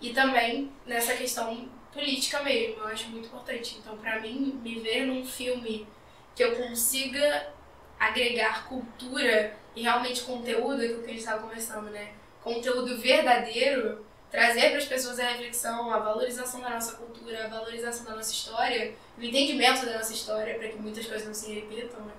E 0.01 0.11
também 0.11 0.69
nessa 0.85 1.15
questão 1.15 1.69
política 1.93 2.43
mesmo, 2.43 2.81
eu 2.81 2.88
acho 2.88 3.07
muito 3.07 3.27
importante. 3.27 3.77
Então, 3.80 3.97
pra 3.97 4.19
mim, 4.19 4.59
me 4.61 4.77
ver 4.81 5.05
num 5.05 5.26
filme 5.26 5.88
que 6.35 6.43
eu 6.43 6.53
consiga 6.57 7.53
agregar 7.97 8.68
cultura 8.68 9.55
e 9.73 9.84
realmente 9.84 10.23
conteúdo, 10.23 10.81
aquilo 10.81 10.99
que 10.99 11.05
a 11.05 11.13
gente 11.13 11.19
estava 11.19 11.41
conversando, 11.41 11.89
né? 11.91 12.11
Conteúdo 12.43 12.97
verdadeiro, 12.97 14.05
trazer 14.30 14.72
para 14.72 14.80
as 14.80 14.85
pessoas 14.85 15.18
a 15.18 15.30
reflexão, 15.30 15.93
a 15.93 15.99
valorização 15.99 16.59
da 16.59 16.72
nossa 16.72 16.97
cultura, 16.97 17.45
a 17.45 17.47
valorização 17.47 18.03
da 18.03 18.15
nossa 18.18 18.34
história, 18.34 18.95
o 19.18 19.23
entendimento 19.23 19.85
da 19.85 19.97
nossa 19.97 20.11
história, 20.11 20.55
para 20.55 20.68
que 20.68 20.77
muitas 20.77 21.05
coisas 21.05 21.26
não 21.26 21.34
se 21.34 21.53
repitam, 21.53 22.01
né? 22.01 22.13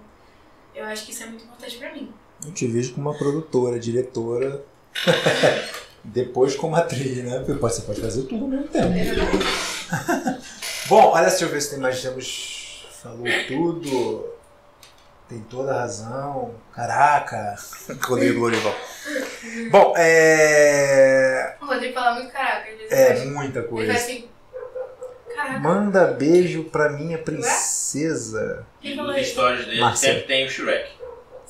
Eu 0.74 0.86
acho 0.86 1.04
que 1.04 1.12
isso 1.12 1.24
é 1.24 1.26
muito 1.26 1.44
importante 1.44 1.76
para 1.76 1.92
mim. 1.92 2.14
Eu 2.44 2.52
te 2.52 2.66
vejo 2.66 2.94
como 2.94 3.08
uma 3.10 3.16
produtora, 3.18 3.78
diretora, 3.78 4.62
depois 6.04 6.56
como 6.56 6.74
atriz, 6.76 7.18
né? 7.24 7.38
Porque 7.38 7.52
você 7.60 7.82
pode 7.82 8.00
fazer 8.00 8.22
tudo 8.22 8.44
ao 8.44 8.50
mesmo 8.50 8.68
tempo. 8.68 8.88
Bom, 10.88 11.10
olha, 11.12 11.28
deixa 11.28 11.44
eu 11.44 11.48
ver 11.48 11.60
se 11.60 11.70
tem 11.70 11.78
mais. 11.78 12.00
Temos. 12.02 12.86
Falou 13.02 13.24
tudo. 13.48 14.26
Tem 15.28 15.40
toda 15.48 15.72
a 15.72 15.80
razão. 15.80 16.54
Caraca. 16.74 17.56
Rodrigo 18.02 18.40
Lourival. 18.40 18.74
Bom, 19.70 19.94
é. 19.96 21.56
O 21.60 21.66
Rodrigo 21.66 21.94
fala 21.94 22.14
muito 22.16 22.32
caraca. 22.32 22.68
É 22.90 23.16
ele 23.16 23.30
muita 23.30 23.60
Ele 23.60 23.68
coisa. 23.68 23.92
faz 23.92 24.04
assim. 24.04 24.28
Caraca. 25.34 25.58
Manda 25.60 26.06
beijo 26.08 26.64
pra 26.64 26.90
minha 26.90 27.16
princesa. 27.18 28.66
Quem 28.80 28.94
falou 28.96 29.12
nos 29.12 29.22
isso? 29.22 29.30
stories 29.32 29.64
dele 29.64 29.80
Marcelo. 29.80 30.14
sempre 30.14 30.28
tem 30.28 30.46
o 30.46 30.50
Shrek. 30.50 30.90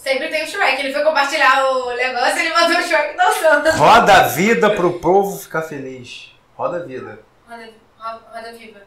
Sempre 0.03 0.29
tem 0.29 0.45
o 0.45 0.47
Shrek. 0.49 0.81
Ele 0.81 0.93
foi 0.93 1.05
compartilhar 1.05 1.65
o 1.65 1.95
negócio 1.95 2.37
e 2.39 2.41
ele 2.47 2.55
mandou 2.55 2.79
o 2.79 2.83
Shrek 2.83 3.17
dançando. 3.17 3.71
Roda 3.79 4.13
a 4.15 4.23
vida 4.29 4.71
pro 4.71 4.99
povo 4.99 5.39
ficar 5.39 5.63
feliz. 5.63 6.33
Roda 6.57 6.79
a 6.79 6.81
vida. 6.81 7.21
Roda, 7.49 7.69
roda, 7.99 8.21
roda 8.35 8.53
viva. 8.53 8.81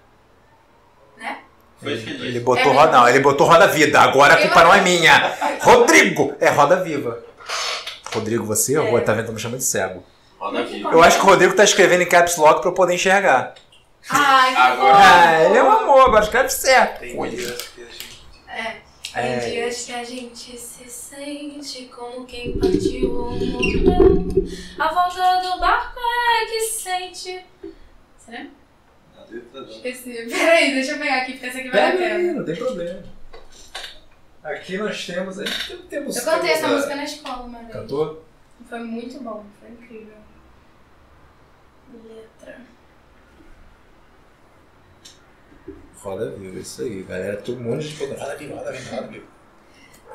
Né? 1.18 1.38
Foi 1.82 1.94
isso 1.94 2.04
que 2.06 2.12
ele 2.12 2.28
Ele 2.28 2.40
botou 2.42 2.72
É 2.72 2.76
roda. 2.76 2.92
Não, 2.92 3.08
ele 3.08 3.20
botou 3.20 3.48
roda 3.48 3.68
vida. 3.68 4.02
Agora 4.02 4.34
a 4.34 4.42
culpa 4.42 4.64
não 4.64 4.74
é 4.74 4.82
minha. 4.82 5.34
Rodrigo! 5.62 6.36
É 6.40 6.50
roda 6.50 6.84
viva. 6.84 7.24
Rodrigo, 8.14 8.46
você, 8.46 8.78
É. 8.78 9.00
tá 9.02 9.14
vendo? 9.14 9.28
Tá 9.28 9.32
me 9.32 9.40
chamando 9.40 9.60
de 9.60 9.66
cego. 9.66 10.04
Roda 10.38 10.64
viva. 10.64 10.92
Eu 10.92 11.02
acho 11.02 11.18
que 11.18 11.24
o 11.26 11.30
Rodrigo 11.30 11.56
tá 11.56 11.64
escrevendo 11.64 12.02
em 12.02 12.10
caps 12.10 12.36
lock 12.36 12.60
pra 12.60 12.70
eu 12.70 12.74
poder 12.74 12.94
enxergar. 12.94 13.56
Ai, 14.10 14.54
que 14.54 14.62
Agora-. 14.62 14.98
Ah, 14.98 15.44
ele 15.44 15.58
é 15.58 15.64
um 15.64 15.72
amor, 15.72 16.08
agora 16.08 16.24
escreve 16.24 16.50
certo. 16.50 17.00
Tem 17.00 17.30
dias 17.30 17.62
que 17.74 17.82
a 17.82 17.86
gente. 17.86 18.22
É. 18.50 18.76
É. 19.16 19.38
Tem 19.40 19.52
dias 19.52 19.84
que 19.86 19.94
a 19.94 20.04
gente 20.04 20.58
se 20.58 20.90
sente 21.16 21.86
como 21.86 22.26
quem 22.26 22.58
partiu 22.60 23.12
ou 23.12 23.32
morreu. 23.32 24.44
A 24.78 24.94
volta 24.94 25.42
do 25.42 25.60
barco 25.60 26.00
é 26.00 26.46
que 26.46 26.62
sente. 26.62 27.46
Será? 28.18 28.48
A 29.18 29.22
letra 29.32 29.62
não. 29.62 29.70
Esqueci. 29.70 30.28
Peraí, 30.30 30.74
deixa 30.74 30.92
eu 30.94 31.00
pegar 31.00 31.22
aqui, 31.22 31.32
porque 31.34 31.46
essa 31.48 31.60
aqui 31.60 31.70
Pega 31.72 31.88
aí, 31.88 31.98
pena. 31.98 32.34
não 32.34 32.46
tem 32.46 32.56
problema. 32.56 33.04
Aqui 34.44 34.78
nós 34.78 35.06
temos. 35.06 35.40
a 35.40 35.46
gente 35.46 35.78
temos 35.84 36.18
Eu 36.18 36.24
cantei 36.26 36.52
essa 36.52 36.68
música 36.68 36.96
na 36.96 37.04
escola 37.04 37.48
vez. 37.50 37.72
Cantou? 37.72 38.26
Foi 38.70 38.80
muito 38.80 39.20
bom, 39.24 39.46
foi 39.60 39.70
incrível. 39.72 40.16
Letra. 42.08 42.62
Roda 45.98 46.32
viva, 46.32 46.60
isso 46.60 46.82
aí, 46.84 47.04
galera. 47.04 47.38
Todo 47.38 47.60
mundo 47.60 47.80
de 47.82 47.96
roda 47.96 48.36
viva, 48.36 48.56
roda 48.56 48.72
viva, 48.72 48.96
roda 48.96 49.08
viva. 49.08 49.35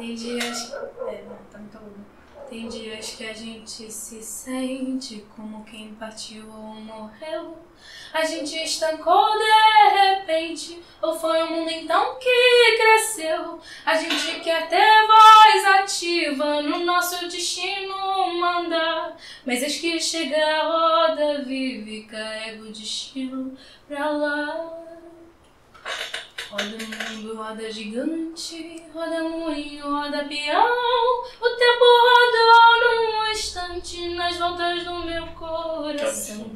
Tem 0.01 0.15
dias. 0.15 0.73
É, 0.73 1.25
não, 1.29 1.37
tá 1.51 1.59
muito. 1.59 2.07
Tem 2.49 2.67
dias 2.69 3.17
que 3.17 3.29
a 3.29 3.35
gente 3.35 3.93
se 3.93 4.23
sente 4.23 5.27
como 5.37 5.63
quem 5.63 5.95
partiu 5.95 6.51
ou 6.51 6.75
morreu. 6.75 7.59
A 8.11 8.25
gente 8.25 8.57
estancou 8.57 9.39
de 9.39 9.89
repente, 9.91 10.83
ou 11.03 11.15
foi 11.15 11.43
o 11.43 11.51
mundo 11.51 11.71
então 11.71 12.19
que 12.19 12.79
cresceu. 12.79 13.61
A 13.85 13.95
gente 13.95 14.41
quer 14.41 14.71
ter 14.71 15.07
voz 15.07 15.65
ativa 15.81 16.63
no 16.63 16.79
nosso 16.79 17.29
destino 17.29 18.41
mandar. 18.41 19.19
Mas 19.45 19.63
eis 19.63 19.79
que 19.79 20.01
chega 20.01 20.43
a 20.43 20.63
roda 20.63 21.45
viva 21.45 21.91
e 21.91 22.05
carrega 22.05 22.63
o 22.63 22.73
destino 22.73 23.55
pra 23.87 24.11
lá. 24.11 24.81
Roda 26.51 26.65
mundo, 26.65 27.37
roda 27.37 27.71
gigante, 27.71 28.83
roda 28.93 29.23
moinho, 29.23 29.89
roda 29.89 30.25
peão. 30.25 30.67
O 31.41 31.49
tempo 31.49 31.85
rodou 32.09 33.23
num 33.23 33.31
instante 33.31 34.09
nas 34.17 34.37
voltas 34.37 34.83
do 34.83 35.05
meu 35.05 35.29
coração. 35.29 36.51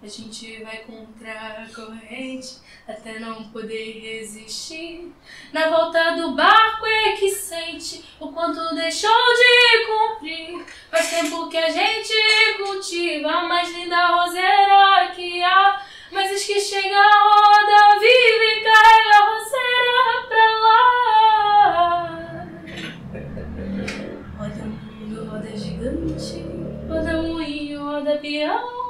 A 0.00 0.06
gente 0.06 0.62
vai 0.62 0.76
contra 0.78 1.32
a 1.32 1.74
corrente 1.74 2.58
até 2.86 3.18
não 3.18 3.50
poder 3.50 4.00
resistir. 4.00 5.12
Na 5.52 5.68
volta 5.70 6.12
do 6.12 6.36
barco 6.36 6.86
é 6.86 7.12
que 7.16 7.28
sente 7.28 8.04
o 8.20 8.28
quanto 8.28 8.76
deixou 8.76 9.10
de 9.10 9.86
cumprir. 9.88 10.64
Faz 10.88 11.10
tempo 11.10 11.48
que 11.48 11.56
a 11.56 11.68
gente 11.68 12.14
cultiva 12.58 13.28
a 13.28 13.42
mais 13.42 13.68
linda 13.72 14.06
roseira 14.06 15.10
que 15.16 15.42
há. 15.42 15.84
Mas 16.12 16.30
eis 16.30 16.44
que 16.44 16.60
chega 16.60 16.94
a 16.94 17.22
roda 17.24 17.98
viva 17.98 18.44
e 18.44 18.60
carrega 18.62 19.16
a 19.16 19.24
roseira 19.30 20.06
pra 20.28 20.46
lá. 20.60 20.86
Roda 24.38 24.64
mundo, 24.64 25.18
roda 25.30 25.50
gigante, 25.56 26.44
roda 26.86 27.22
moinho, 27.22 27.80
roda 27.82 28.18
peão. 28.18 28.82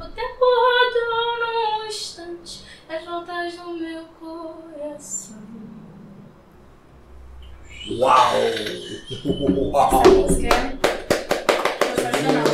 O 0.00 0.04
tempo 0.14 0.44
rodou 0.44 1.38
num 1.40 1.86
instante 1.86 2.64
as 2.88 3.04
voltas 3.04 3.54
do 3.54 3.74
meu 3.74 4.04
coração. 4.18 5.42
Uau! 7.90 8.36
Essa 8.36 10.08
música 10.08 10.48
é 10.48 10.78
sensacional. 11.96 12.51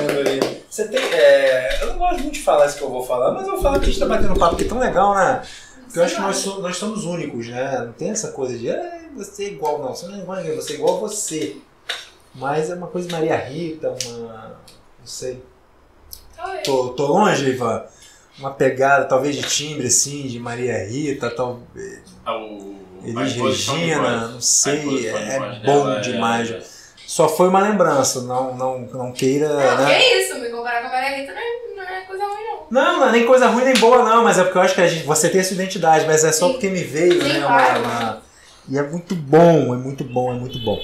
Você 0.71 0.87
tem. 0.89 1.01
é, 1.03 1.83
eu 1.83 1.89
não 1.89 1.99
gosto 1.99 2.21
muito 2.23 2.35
de 2.35 2.43
falar 2.43 2.67
isso 2.67 2.77
que 2.77 2.85
eu 2.85 2.91
vou 2.91 3.03
falar, 3.05 3.33
mas 3.33 3.47
eu 3.47 3.55
vou 3.55 3.63
falar 3.63 3.79
que 3.79 3.85
a 3.87 3.89
gente 3.89 3.99
tá 3.99 4.07
batendo 4.07 4.33
um 4.35 4.39
papo 4.39 4.55
aqui 4.55 4.65
tão 4.67 4.79
legal, 4.79 5.15
né? 5.15 5.43
Porque 5.85 5.99
eu 5.99 6.05
acho 6.05 6.17
que 6.17 6.21
nós, 6.21 6.37
so- 6.37 6.61
nós 6.61 6.77
somos 6.77 7.05
únicos, 7.05 7.49
né? 7.49 7.79
Não 7.87 7.93
tem 7.93 8.11
essa 8.11 8.33
coisa 8.33 8.59
de 8.59 8.71
"Ah, 8.71 9.01
você 9.17 9.45
é 9.45 9.49
igual, 9.49 9.79
não. 9.79 9.95
Você 9.95 10.07
não 10.07 10.17
é 10.17 10.19
igual 10.19 10.37
a 10.39 10.41
ninguém, 10.43 10.57
você 10.57 10.75
é 10.75 10.77
igual 10.77 10.97
a 10.97 11.01
você. 11.01 11.57
Mas 12.35 12.69
é 12.71 12.75
uma 12.75 12.87
coisa 12.89 13.09
de 13.09 13.15
Maria 13.15 13.37
Rita, 13.37 13.95
uma. 14.07 14.59
Não 14.99 15.07
sei. 15.07 15.43
Oi. 16.47 16.59
Tô, 16.59 16.89
tô 16.91 17.07
longe, 17.07 17.49
Ivan? 17.49 17.85
Uma 18.39 18.51
pegada 18.53 19.07
talvez 19.07 19.35
de 19.35 19.43
timbre 19.43 19.87
assim, 19.89 20.27
de 20.29 20.39
Maria 20.39 20.87
Rita, 20.87 21.31
tal, 21.31 21.61
Ah, 22.25 22.37
o- 22.37 22.77
Elis 23.03 23.33
Regina, 23.33 24.29
não 24.29 24.41
sei, 24.41 25.09
é 25.09 25.61
bom 25.65 25.89
é- 25.91 26.01
demais. 26.01 26.78
Só 27.09 27.27
foi 27.27 27.49
uma 27.49 27.61
lembrança, 27.63 28.21
não, 28.21 28.55
não, 28.55 28.81
não 28.81 29.13
queira. 29.13 29.49
Não, 29.49 29.79
né? 29.79 29.99
que 29.99 30.05
isso, 30.17 30.39
me 30.41 30.51
comparar 30.51 30.83
com 30.83 30.89
a 30.89 30.91
Maria 30.91 31.17
Rita 31.17 31.33
não 31.33 31.41
é, 31.41 31.75
não 31.75 31.83
é 31.97 32.01
coisa 32.03 32.23
ruim, 32.27 32.45
não. 32.45 32.67
Não, 32.71 33.01
não 33.01 33.09
é 33.09 33.13
nem 33.13 33.25
coisa 33.27 33.47
ruim 33.47 33.65
nem 33.65 33.73
boa, 33.79 34.05
não, 34.05 34.23
mas 34.23 34.39
é 34.39 34.45
porque 34.45 34.59
eu 34.59 34.63
acho 34.63 34.75
que 34.75 34.83
a 34.83 34.87
gente, 34.87 35.07
você 35.07 35.31
tem 35.31 35.41
a 35.41 35.45
sua 35.45 35.55
identidade, 35.55 36.05
mas 36.07 36.23
é 36.23 36.31
só 36.33 36.47
Sim. 36.49 36.53
porque 36.53 36.69
me 36.69 36.85
veio, 36.85 37.23
Sim, 37.23 37.33
né? 37.33 37.41
claro. 37.47 37.81
Uma, 37.81 37.99
uma- 37.99 38.23
E 38.69 38.77
é 38.79 38.83
muito 38.83 39.15
bom, 39.15 39.73
é 39.73 39.79
muito 39.79 40.05
bom, 40.05 40.31
é 40.31 40.35
muito 40.35 40.59
bom. 40.59 40.79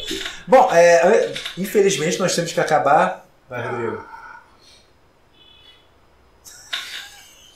Bom, 0.46 0.70
é, 0.72 1.30
infelizmente 1.59 2.18
nós 2.18 2.34
temos 2.34 2.52
que 2.52 2.59
acabar. 2.60 3.26
Vai, 3.51 3.68
Rodrigo. 3.68 4.02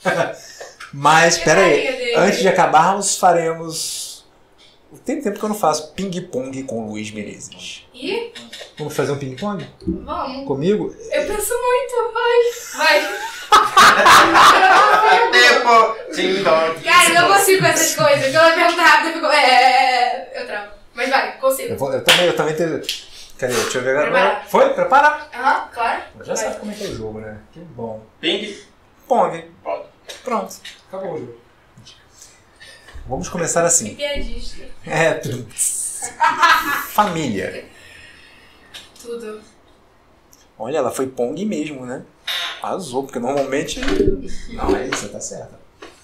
mas, 0.93 1.37
Que 1.37 1.43
pera 1.45 1.61
aí, 1.61 1.69
carinha 1.85 1.91
dele. 1.97 2.15
antes 2.17 2.39
de 2.39 2.47
acabarmos, 2.47 3.17
faremos. 3.17 4.08
Tem 5.05 5.21
tempo 5.21 5.37
que 5.37 5.45
eu 5.45 5.49
não 5.49 5.55
faço 5.55 5.93
ping-pong 5.93 6.63
com 6.63 6.83
o 6.85 6.89
Luiz 6.89 7.11
Menezes. 7.11 7.85
Ih, 7.93 8.33
Vamos 8.77 8.95
fazer 8.95 9.11
um 9.11 9.19
ping-pong 9.19 9.67
vamos. 9.85 10.47
comigo? 10.47 10.95
Eu 11.11 11.25
penso 11.27 11.53
muito, 11.53 12.13
vai. 12.13 12.41
Vai. 12.77 13.19
Tempo! 15.31 16.13
Sim, 16.13 16.43
dog. 16.43 16.83
Cara, 16.83 17.09
eu 17.09 17.21
não 17.21 17.27
consigo 17.37 17.59
com 17.61 17.67
essas 17.67 17.95
coisas. 17.95 18.31
Quando 18.31 18.49
eu 18.49 18.55
pergunto 18.55 18.81
rápido, 18.81 19.07
eu 19.07 19.13
fico. 19.13 19.25
É, 19.27 19.37
é, 19.37 20.31
é, 20.33 20.41
eu 20.41 20.47
travo. 20.47 20.71
Mas 20.95 21.09
vai, 21.09 21.29
Eu, 21.29 21.33
consigo. 21.39 21.75
vou- 21.77 21.93
eu 21.93 22.03
também, 22.03 22.25
eu 22.25 22.35
também 22.35 22.55
tenho. 22.55 22.81
Cadê? 23.37 23.53
Deixa 23.53 23.77
eu 23.77 23.83
ver 23.83 23.89
agora. 23.97 24.11
Preparar. 24.11 24.47
Foi? 24.49 24.69
Preparar? 24.73 25.29
Aham, 25.33 25.69
claro. 25.73 26.01
Já 26.23 26.33
Vai. 26.33 26.43
sabe 26.43 26.59
como 26.59 26.71
é 26.71 26.75
que 26.75 26.83
é 26.83 26.87
o 26.87 26.95
jogo, 26.95 27.19
né? 27.19 27.37
Que 27.53 27.59
bom. 27.59 28.03
Ping. 28.19 28.57
Pong. 29.07 29.45
Pronto. 30.23 30.55
Acabou 30.87 31.13
o 31.13 31.19
jogo. 31.19 31.38
Vamos 33.09 33.27
começar 33.27 33.61
Que 33.61 33.67
assim. 33.67 33.95
piadista. 33.95 34.63
É. 34.85 35.13
tu- 35.15 35.45
Família. 36.93 37.65
Tudo. 39.01 39.41
Olha, 40.57 40.77
ela 40.77 40.91
foi 40.91 41.07
Pong 41.07 41.43
mesmo, 41.45 41.85
né? 41.85 42.03
Arrasou, 42.61 43.03
porque 43.03 43.17
normalmente. 43.19 43.79
Não, 44.53 44.75
é 44.75 44.87
isso, 44.87 45.09
tá 45.09 45.19
certo. 45.19 45.55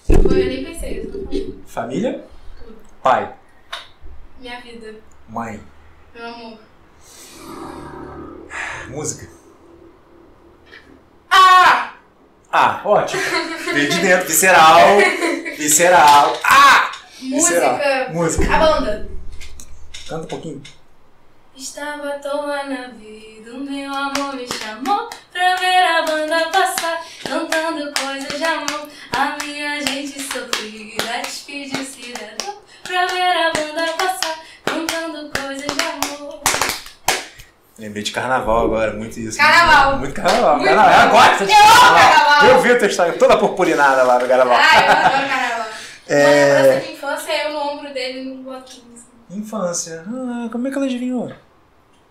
Foi, 0.06 0.42
eu 0.42 0.46
nem 0.46 0.64
pensei. 0.64 1.00
eu 1.04 1.12
falando. 1.12 1.62
Família. 1.66 2.24
Pai. 3.02 3.34
Minha 4.40 4.60
vida. 4.60 4.94
Mãe. 5.28 5.60
Meu 6.14 6.24
amor. 6.26 6.58
Música. 8.88 9.28
Ah! 11.30 11.95
Ah, 12.58 12.80
ótimo. 12.86 13.22
Veio 13.74 13.90
de 13.90 14.00
dentro. 14.00 14.26
Visceral. 14.28 14.78
Visceral. 15.58 16.40
Ah! 16.42 16.90
Visceral. 17.20 17.74
Música. 17.74 18.08
Música. 18.14 18.56
A 18.56 18.58
banda. 18.58 19.08
Canta 20.08 20.24
um 20.24 20.26
pouquinho. 20.26 20.62
Estava 21.54 22.08
à 22.08 22.18
toa 22.18 22.64
na 22.64 22.88
vida, 22.88 23.52
o 23.52 23.60
meu 23.60 23.92
amor 23.92 24.34
me 24.34 24.48
chamou 24.48 25.10
pra 25.30 25.56
ver 25.56 25.82
a 25.82 26.02
banda 26.06 26.48
passar, 26.48 27.04
cantando 27.22 27.92
coisas 27.92 28.38
de 28.38 28.44
amor. 28.44 28.88
A 29.12 29.36
minha 29.42 29.82
gente 29.82 30.18
sofrida 30.20 31.20
despediu 31.22 31.84
cidadão 31.84 32.56
pra 32.82 33.06
ver 33.06 33.20
a 33.20 33.52
banda 33.52 33.92
passar, 33.98 34.38
cantando 34.64 35.30
coisas 35.30 35.66
de 35.66 35.82
amor. 35.82 36.40
Lembrei 37.78 38.02
de 38.02 38.10
carnaval 38.10 38.64
agora, 38.64 38.92
muito 38.94 39.20
isso. 39.20 39.36
Carnaval. 39.36 39.98
Muito 39.98 40.14
carnaval. 40.14 40.56
Muito 40.56 40.68
carnaval. 40.74 41.04
Eu 41.06 41.10
gosto 41.10 41.46
de 41.46 41.52
Eu 41.52 41.58
amo 41.58 41.80
carnaval. 41.80 42.12
carnaval. 42.12 42.48
Eu 42.48 42.60
vi 42.62 42.70
o 42.72 42.78
teu 42.78 42.88
Instagram 42.88 43.18
toda 43.18 43.36
purpurinada 43.36 44.02
lá 44.02 44.18
no 44.18 44.26
carnaval. 44.26 44.56
Ai, 44.58 44.86
eu 44.86 44.90
adoro 44.92 45.28
carnaval. 45.28 45.66
É. 46.08 46.22
Uma 46.22 46.60
lembrança 46.62 46.86
de 46.86 46.92
infância 46.92 47.32
é 47.32 47.46
eu 47.46 47.52
no 47.52 47.58
ombro 47.58 47.92
dele 47.92 48.30
no 48.30 48.42
bloquinho. 48.44 48.84
assim. 48.94 49.38
Infância. 49.40 50.04
Ah, 50.06 50.48
como 50.52 50.68
é 50.68 50.70
que 50.70 50.76
ela 50.76 50.86
adivinhou? 50.86 51.32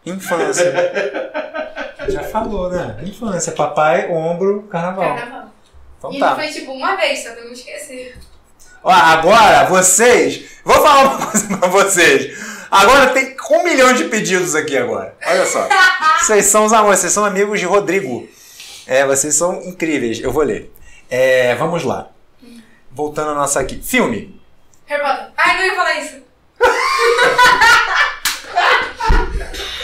Infância. 0.06 0.74
Já 2.10 2.24
falou, 2.24 2.70
né? 2.70 2.98
Infância. 3.04 3.54
Papai, 3.54 4.12
ombro, 4.12 4.64
carnaval. 4.64 5.16
Carnaval. 5.16 5.46
Então 5.98 6.12
e 6.12 6.20
tá. 6.20 6.36
foi 6.36 6.48
tipo 6.50 6.74
uma 6.74 6.96
vez, 6.98 7.24
só 7.24 7.32
pra 7.32 7.40
eu 7.40 7.46
não 7.46 7.54
esquecer. 7.54 8.18
Ó, 8.84 8.92
agora, 8.92 9.66
vocês. 9.68 10.44
Vou 10.66 10.76
falar 10.76 11.02
uma 11.16 11.26
coisa 11.28 11.58
pra 11.58 11.68
vocês. 11.70 12.38
Agora 12.70 13.08
tem 13.12 13.36
um 13.52 13.64
milhão 13.64 13.94
de 13.94 14.06
pedidos 14.06 14.56
aqui 14.56 14.78
agora. 14.78 15.16
Olha 15.26 15.46
só. 15.46 15.68
Vocês 16.22 16.46
são 16.46 16.66
os 16.66 16.74
amores, 16.74 17.00
vocês 17.02 17.14
são 17.14 17.24
amigos 17.24 17.60
de 17.60 17.66
Rodrigo. 17.68 18.28
É, 18.88 19.06
vocês 19.06 19.36
são 19.36 19.62
incríveis. 19.62 20.20
Eu 20.20 20.32
vou 20.32 20.42
ler. 20.44 20.72
É, 21.10 21.54
vamos 21.56 21.84
lá. 21.84 22.08
Voltando 22.92 23.32
a 23.32 23.36
nossa 23.36 23.60
aqui. 23.60 23.80
Filme. 23.84 24.42
Harry 24.86 25.04
Potter. 25.04 25.32
Ai, 25.38 25.58
não 25.58 25.66
ia 25.66 25.76
falar 25.76 26.00
isso. 26.00 26.24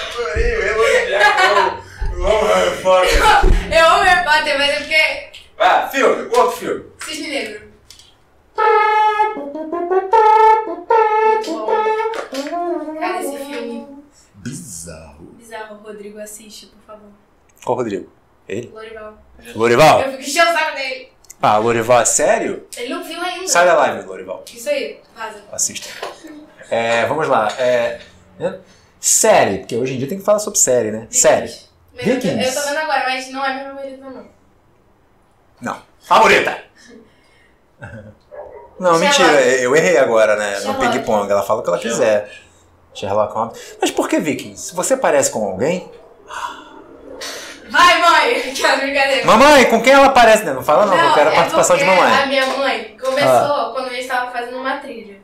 Adorei, 0.09 0.55
eu 0.55 0.61
elogiar. 0.67 1.83
Eu 2.11 2.25
amo 2.27 2.47
Harry 2.47 2.81
Potter. 2.81 3.19
Eu 3.71 3.85
amo 3.87 4.03
Harry 4.03 4.23
Potter, 4.23 4.57
mas 4.57 4.69
é 4.69 4.75
porque. 4.77 5.31
Vai, 5.57 5.89
filme, 5.89 6.29
outro 6.35 6.57
filme. 6.57 6.85
Cisne 7.05 7.27
Negro. 7.27 7.70
Cara, 12.99 13.21
esse 13.21 13.37
filme 13.37 13.87
Bizarro. 14.35 15.25
bizarro. 15.33 15.77
Rodrigo, 15.77 16.19
assiste, 16.19 16.67
por 16.67 16.81
favor. 16.85 17.09
Qual 17.63 17.77
Rodrigo? 17.77 18.09
Ele? 18.47 18.67
Lorival. 18.73 19.17
Lorival? 19.55 20.01
Eu 20.01 20.11
fico 20.11 20.23
enchendo 20.23 20.51
o 20.51 20.53
saco 20.53 20.75
dele. 20.75 21.11
Ah, 21.41 21.57
Lorival 21.57 22.01
é 22.01 22.05
sério? 22.05 22.67
Ele 22.77 22.93
não 22.93 23.03
viu 23.03 23.21
ainda. 23.21 23.47
Sai 23.47 23.65
da 23.65 23.73
live, 23.75 24.07
Lorival. 24.07 24.43
Isso 24.53 24.69
aí, 24.69 24.99
vaza. 25.15 25.43
Assista. 25.51 25.89
É, 26.69 27.05
vamos 27.05 27.27
lá. 27.27 27.47
É, 27.59 27.99
né? 28.39 28.59
série, 28.99 29.59
porque 29.59 29.75
hoje 29.75 29.95
em 29.95 29.97
dia 29.97 30.07
tem 30.07 30.19
que 30.19 30.23
falar 30.23 30.39
sobre 30.39 30.59
série, 30.59 30.91
né? 30.91 31.07
Série. 31.09 31.51
Mas 31.93 32.07
eu, 32.07 32.15
Vikings. 32.15 32.47
eu 32.47 32.53
tô 32.61 32.67
vendo 32.67 32.77
agora, 32.77 33.03
mas 33.05 33.29
não 33.31 33.45
é 33.45 33.63
meu 33.63 33.75
favorito, 33.75 34.01
não. 34.01 34.27
Não. 35.61 35.81
Favorita! 36.01 36.63
Não, 38.81 38.97
Sherlock. 38.99 39.19
mentira, 39.21 39.41
eu 39.61 39.75
errei 39.75 39.97
agora, 39.97 40.35
né? 40.35 40.55
No 40.55 40.61
Sherlock. 40.61 40.89
ping-pong. 40.91 41.31
Ela 41.31 41.43
fala 41.43 41.59
o 41.59 41.63
que 41.63 41.69
ela 41.69 41.77
quiser. 41.79 42.31
Sherlock 42.93 43.33
Holmes. 43.33 43.77
Mas 43.79 43.91
por 43.91 44.09
que 44.09 44.19
Vikings? 44.19 44.73
Você 44.75 44.97
parece 44.97 45.31
com 45.31 45.45
alguém? 45.45 45.89
Vai, 47.69 48.01
mãe! 48.01 48.41
Que 48.53 48.61
brincadeira. 48.77 49.25
Mamãe, 49.25 49.65
com 49.69 49.81
quem 49.81 49.93
ela 49.93 50.09
parece? 50.09 50.43
Né? 50.43 50.53
Não 50.53 50.63
fala 50.63 50.85
não, 50.85 50.97
eu 50.97 51.13
quero 51.13 51.29
a 51.29 51.33
é 51.33 51.35
participação 51.35 51.77
de 51.77 51.85
mamãe. 51.85 52.11
Ah. 52.11 52.23
A 52.23 52.25
minha 52.25 52.45
mãe 52.47 52.97
começou 53.01 53.71
quando 53.73 53.87
eu 53.87 53.97
estava 53.97 54.29
fazendo 54.31 54.57
uma 54.57 54.77
trilha. 54.77 55.19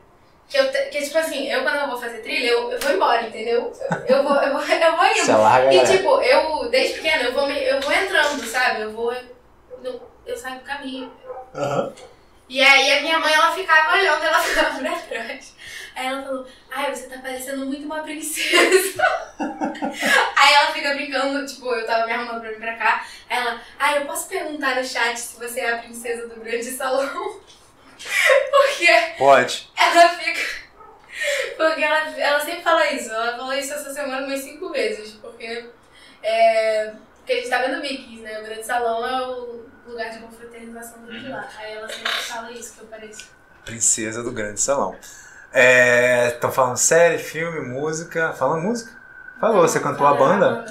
Que, 0.47 0.57
eu, 0.57 0.65
que 0.89 1.01
tipo 1.01 1.17
assim, 1.17 1.45
eu 1.51 1.61
quando 1.63 1.75
eu 1.75 1.87
vou 1.89 1.97
fazer 1.99 2.19
trilha, 2.19 2.51
eu, 2.51 2.71
eu 2.71 2.79
vou 2.79 2.91
embora, 2.93 3.27
entendeu? 3.27 3.71
Eu, 4.07 4.17
eu 4.17 4.23
vou, 4.23 4.35
eu, 4.37 4.53
vou, 4.53 4.61
eu 4.63 4.95
vou 4.95 5.05
indo. 5.07 5.25
Você 5.25 5.31
larga 5.33 5.73
E 5.73 5.77
galera. 5.77 5.97
tipo, 5.97 6.21
eu, 6.21 6.69
desde 6.69 6.93
pequena, 6.93 7.23
eu 7.23 7.33
vou, 7.33 7.47
me- 7.47 7.63
eu 7.63 7.81
vou 7.81 7.91
entrando, 7.91 8.45
sabe? 8.45 8.81
Eu 8.81 8.91
vou. 8.93 9.13
Eu, 9.83 10.01
eu 10.25 10.37
saio 10.37 10.55
do 10.59 10.61
caminho. 10.65 11.11
Aham. 11.53 11.91
E 12.49 12.61
aí 12.61 12.97
a 12.97 13.01
minha 13.01 13.19
mãe, 13.19 13.33
ela 13.33 13.53
ficava 13.53 13.97
olhando, 13.97 14.23
ela 14.23 14.39
ficava 14.39 14.79
pra 14.79 14.95
trás. 14.99 15.55
Aí 15.95 16.07
ela 16.07 16.21
falou, 16.21 16.47
ai, 16.71 16.95
você 16.95 17.07
tá 17.07 17.17
parecendo 17.17 17.65
muito 17.65 17.85
uma 17.85 18.03
princesa. 18.03 19.03
aí 19.39 20.53
ela 20.53 20.71
fica 20.71 20.93
brincando, 20.93 21.45
tipo, 21.45 21.73
eu 21.73 21.85
tava 21.85 22.05
me 22.05 22.13
arrumando 22.13 22.39
pra 22.39 22.49
vir 22.49 22.59
pra 22.59 22.75
cá. 22.77 23.05
Aí 23.29 23.37
ela, 23.37 23.61
ai, 23.79 23.97
eu 23.97 24.05
posso 24.05 24.29
perguntar 24.29 24.75
no 24.75 24.83
chat 24.85 25.19
se 25.19 25.37
você 25.37 25.61
é 25.61 25.73
a 25.73 25.77
princesa 25.79 26.27
do 26.27 26.39
grande 26.39 26.71
salão? 26.71 27.41
Porque 27.97 28.87
Pode. 29.17 29.69
ela 29.75 30.09
fica. 30.09 30.67
Porque 31.57 31.83
ela, 31.83 32.19
ela 32.19 32.39
sempre 32.39 32.61
fala 32.61 32.93
isso. 32.93 33.11
Ela 33.11 33.35
falou 33.35 33.53
isso 33.53 33.73
essa 33.73 33.91
semana 33.91 34.27
umas 34.27 34.41
cinco 34.41 34.69
vezes. 34.69 35.13
Porque, 35.13 35.65
é, 36.21 36.93
porque 37.17 37.33
a 37.33 37.35
gente 37.37 37.49
tá 37.49 37.57
vendo 37.57 37.81
Vikings, 37.81 38.21
né? 38.21 38.39
O 38.39 38.43
grande 38.43 38.63
salão 38.63 39.05
é 39.05 39.27
o 39.27 39.66
lugar 39.87 40.11
de 40.11 40.19
confraternização 40.19 41.01
do 41.03 41.29
lá. 41.29 41.49
Aí 41.57 41.73
ela 41.73 41.87
sempre 41.89 42.11
fala 42.11 42.51
isso, 42.51 42.73
que 42.73 42.79
eu 42.81 42.87
pareço. 42.87 43.29
Princesa 43.65 44.23
do 44.23 44.31
Grande 44.31 44.59
Salão. 44.61 44.95
Estão 46.33 46.51
falando 46.51 46.77
série, 46.77 47.17
filme, 47.17 47.61
música. 47.61 48.33
Falando 48.33 48.61
música? 48.63 48.95
Falou, 49.39 49.61
você 49.67 49.79
cantou 49.79 50.05
a 50.07 50.13
banda? 50.13 50.65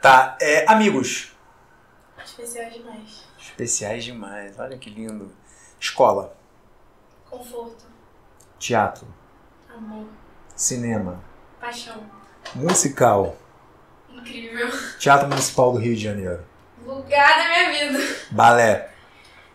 Tá, 0.00 0.36
é, 0.40 0.64
amigos. 0.70 1.32
Especial 2.24 2.70
demais. 2.70 3.24
Especiais 3.38 4.04
demais, 4.04 4.58
olha 4.58 4.76
que 4.76 4.90
lindo. 4.90 5.30
Escola, 5.78 6.34
Conforto, 7.30 7.84
teatro, 8.58 9.06
amor, 9.76 10.06
cinema, 10.56 11.22
paixão. 11.60 12.02
musical, 12.54 13.36
Incrível. 14.10 14.70
Teatro 14.98 15.28
Municipal 15.28 15.72
do 15.72 15.78
Rio 15.78 15.94
de 15.94 16.02
Janeiro, 16.02 16.44
Lugar 16.84 17.38
da 17.38 17.48
minha 17.48 17.70
vida. 17.92 17.98
balé. 18.30 18.90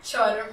Choro. 0.02 0.46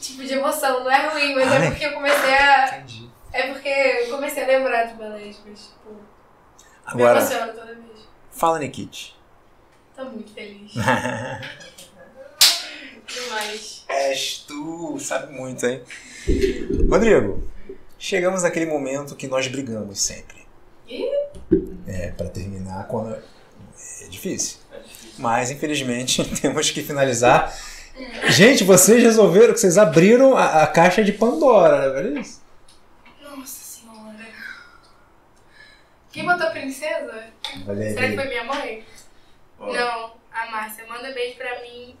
Tipo 0.00 0.24
de 0.24 0.34
emoção, 0.34 0.84
não 0.84 0.90
é 0.90 1.08
ruim, 1.08 1.34
mas 1.34 1.48
Ai. 1.52 1.66
é 1.66 1.70
porque 1.70 1.86
eu 1.86 1.92
comecei 1.92 2.34
a. 2.34 2.68
Entendi. 2.68 3.10
É 3.32 3.52
porque 3.52 3.68
eu 3.68 4.10
comecei 4.10 4.44
a 4.44 4.46
lembrar 4.46 4.84
de 4.84 4.94
balés, 4.94 5.40
mas 5.46 5.66
tipo. 5.66 5.90
Me 5.90 7.02
Agora, 7.02 7.18
emociono 7.20 7.52
toda 7.52 7.74
vez. 7.74 8.08
fala 8.30 8.58
Nikit. 8.58 9.16
Tô 9.96 10.04
muito 10.04 10.32
feliz. 10.32 10.72
Demais. 13.06 13.84
És 13.88 14.44
tu, 14.46 14.98
sabe 15.00 15.32
muito, 15.32 15.64
hein? 15.66 15.82
Rodrigo, 16.90 17.42
chegamos 17.98 18.42
naquele 18.42 18.66
momento 18.66 19.16
que 19.16 19.26
nós 19.26 19.46
brigamos 19.46 19.98
sempre. 20.00 20.46
Ih? 20.86 21.08
É, 21.86 22.10
pra 22.10 22.28
terminar, 22.28 22.86
quando... 22.88 23.14
é 23.14 24.08
difícil. 24.08 24.58
Mas, 25.18 25.50
infelizmente, 25.50 26.24
temos 26.40 26.70
que 26.70 26.82
finalizar. 26.82 27.52
Gente, 28.28 28.62
vocês 28.64 29.02
resolveram 29.02 29.54
que 29.54 29.60
vocês 29.60 29.78
abriram 29.78 30.36
a, 30.36 30.62
a 30.62 30.66
caixa 30.66 31.02
de 31.02 31.12
Pandora, 31.12 32.02
não 32.02 32.18
é 32.18 32.20
isso? 32.20 32.42
Nossa 33.22 33.46
senhora. 33.46 34.26
Quem 36.12 36.24
botou 36.24 36.50
princesa? 36.50 37.24
Olha 37.66 37.90
Será 37.94 38.08
que 38.08 38.14
foi 38.16 38.28
minha 38.28 38.44
mãe? 38.44 38.84
Ó, 39.58 39.72
Não, 39.72 40.12
a 40.30 40.50
Márcia. 40.50 40.84
Manda 40.86 41.10
beijo 41.12 41.36
pra 41.38 41.62
mim, 41.62 41.96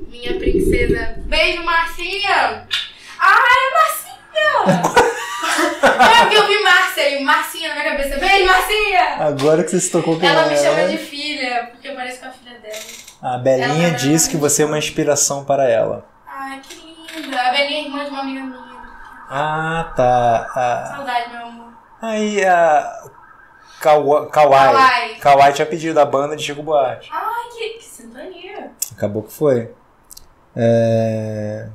minha 0.00 0.38
princesa. 0.38 1.16
Beijo, 1.26 1.62
Marcinha! 1.62 2.66
Ai, 3.18 3.70
Marcinha! 3.74 5.04
é 5.64 6.20
porque 6.22 6.36
eu 6.36 6.46
vi 6.46 6.62
Márcia 6.62 7.08
e 7.20 7.24
Marcinha 7.24 7.68
na 7.70 7.74
minha 7.80 7.90
cabeça. 7.96 8.18
Beijo, 8.18 8.46
Marcinha! 8.46 9.04
Agora 9.20 9.64
que 9.64 9.70
você 9.70 9.80
se 9.80 9.90
tocou 9.90 10.18
com 10.18 10.24
Ela 10.26 10.46
me 10.46 10.56
chama 10.56 10.80
ela, 10.80 10.88
de 10.90 10.98
filha, 10.98 11.68
porque 11.72 11.88
eu 11.88 11.94
pareço 11.94 12.20
com 12.20 12.26
a 12.26 12.30
filha 12.30 12.58
dela. 12.58 12.74
A 13.22 13.38
Belinha 13.38 13.88
Ela- 13.88 13.96
disse 13.96 14.28
que 14.30 14.36
você 14.36 14.62
é 14.62 14.66
uma 14.66 14.78
inspiração 14.78 15.44
para 15.44 15.68
ela. 15.68 16.06
Ai, 16.26 16.60
que 16.62 16.74
linda. 17.20 17.40
A 17.40 17.50
Belinha 17.52 17.80
é 17.80 17.84
irmã 17.84 18.04
de 18.04 18.10
uma 18.10 18.20
amiga 18.20 18.40
minha. 18.40 18.64
Ah, 19.30 19.92
tá. 19.96 20.46
Ah, 20.54 20.94
Saudade, 20.96 21.30
meu 21.32 21.46
amor. 21.46 21.72
aí 22.02 22.44
a 22.44 23.02
Kawa- 23.80 24.28
Kawai. 24.30 24.72
Kawai. 24.72 25.14
Kawai 25.16 25.52
tinha 25.52 25.66
pedido 25.66 25.98
a 25.98 26.04
banda 26.04 26.36
de 26.36 26.42
Chico 26.42 26.62
Buarque. 26.62 27.08
Ai, 27.10 27.48
que, 27.56 27.68
que 27.78 27.84
sintonia. 27.84 28.70
Acabou 28.96 29.22
que 29.22 29.32
foi. 29.32 29.70
É... 30.54 31.68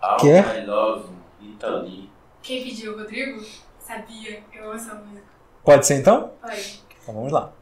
All 0.00 0.16
Quê? 0.16 0.40
My 0.40 0.64
Love, 0.66 1.08
Italy. 1.42 2.07
Quem 2.48 2.64
pediu, 2.64 2.96
Rodrigo? 2.96 3.44
Sabia. 3.78 4.42
Eu 4.54 4.64
amo 4.64 4.72
essa 4.72 4.94
música. 4.94 5.26
Pode 5.62 5.86
ser 5.86 5.96
então? 5.96 6.32
Pode. 6.40 6.82
Então 7.02 7.14
vamos 7.14 7.30
lá. 7.30 7.52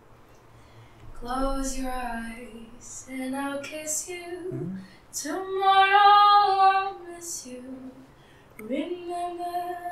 Close 1.18 1.80
your 1.80 1.90
eyes 1.90 3.08
and 3.10 3.34
I'll 3.34 3.60
kiss 3.62 4.08
you. 4.08 4.76
Tomorrow 5.12 6.60
I'll 6.60 7.00
miss 7.00 7.46
you. 7.46 7.64
Remember 8.60 9.42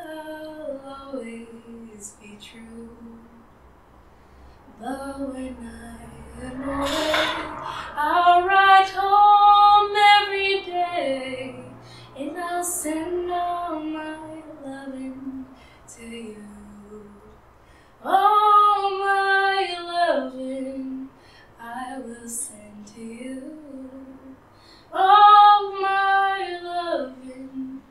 I'll 0.07 0.81
always 0.87 2.17
be 2.21 2.39
true. 2.41 3.19
But 4.79 5.19
when 5.19 5.57
I 5.61 6.07
am 6.47 6.69
away, 6.69 7.13
I'll 7.97 8.47
write 8.47 8.91
home 8.95 9.97
every 10.23 10.65
day. 10.65 11.57
And 12.17 12.39
I'll 12.39 12.63
send 12.63 13.33
all 13.33 13.81
my 13.81 14.44
loving 14.65 15.45
to 15.97 16.07
you. 16.07 16.45
All 18.03 18.91
my 18.99 19.77
loving 19.81 21.09
I 21.61 21.99
will 21.99 22.29
send 22.29 22.87
to 22.95 23.01
you. 23.01 23.59
All 24.93 25.73
my 25.81 26.61
loving, 26.63 27.83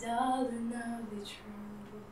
darling, 0.00 0.72
I'll 0.74 1.02
be 1.04 1.24
true. 1.24 2.02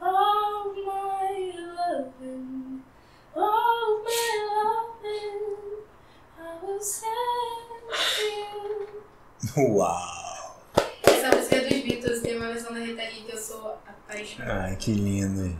All 0.00 0.74
my 0.86 1.52
loving, 1.78 2.82
all 3.34 4.02
my 4.04 4.48
loving, 4.54 5.42
I 6.40 6.64
will 6.64 6.80
send 6.80 7.10
to 7.92 8.24
you. 8.24 8.88
Uau! 9.56 10.19
Essa 11.22 11.36
música 11.36 11.56
é 11.56 11.60
dos 11.60 11.80
Beatles, 11.82 12.20
tem 12.22 12.36
uma 12.36 12.46
versão 12.48 12.72
da 12.72 12.80
Rita 12.80 13.02
Lee 13.02 13.24
que 13.26 13.32
eu 13.34 13.38
sou 13.38 13.78
apaixonada. 13.86 14.64
Ai, 14.64 14.76
que 14.76 14.92
lindo. 14.92 15.56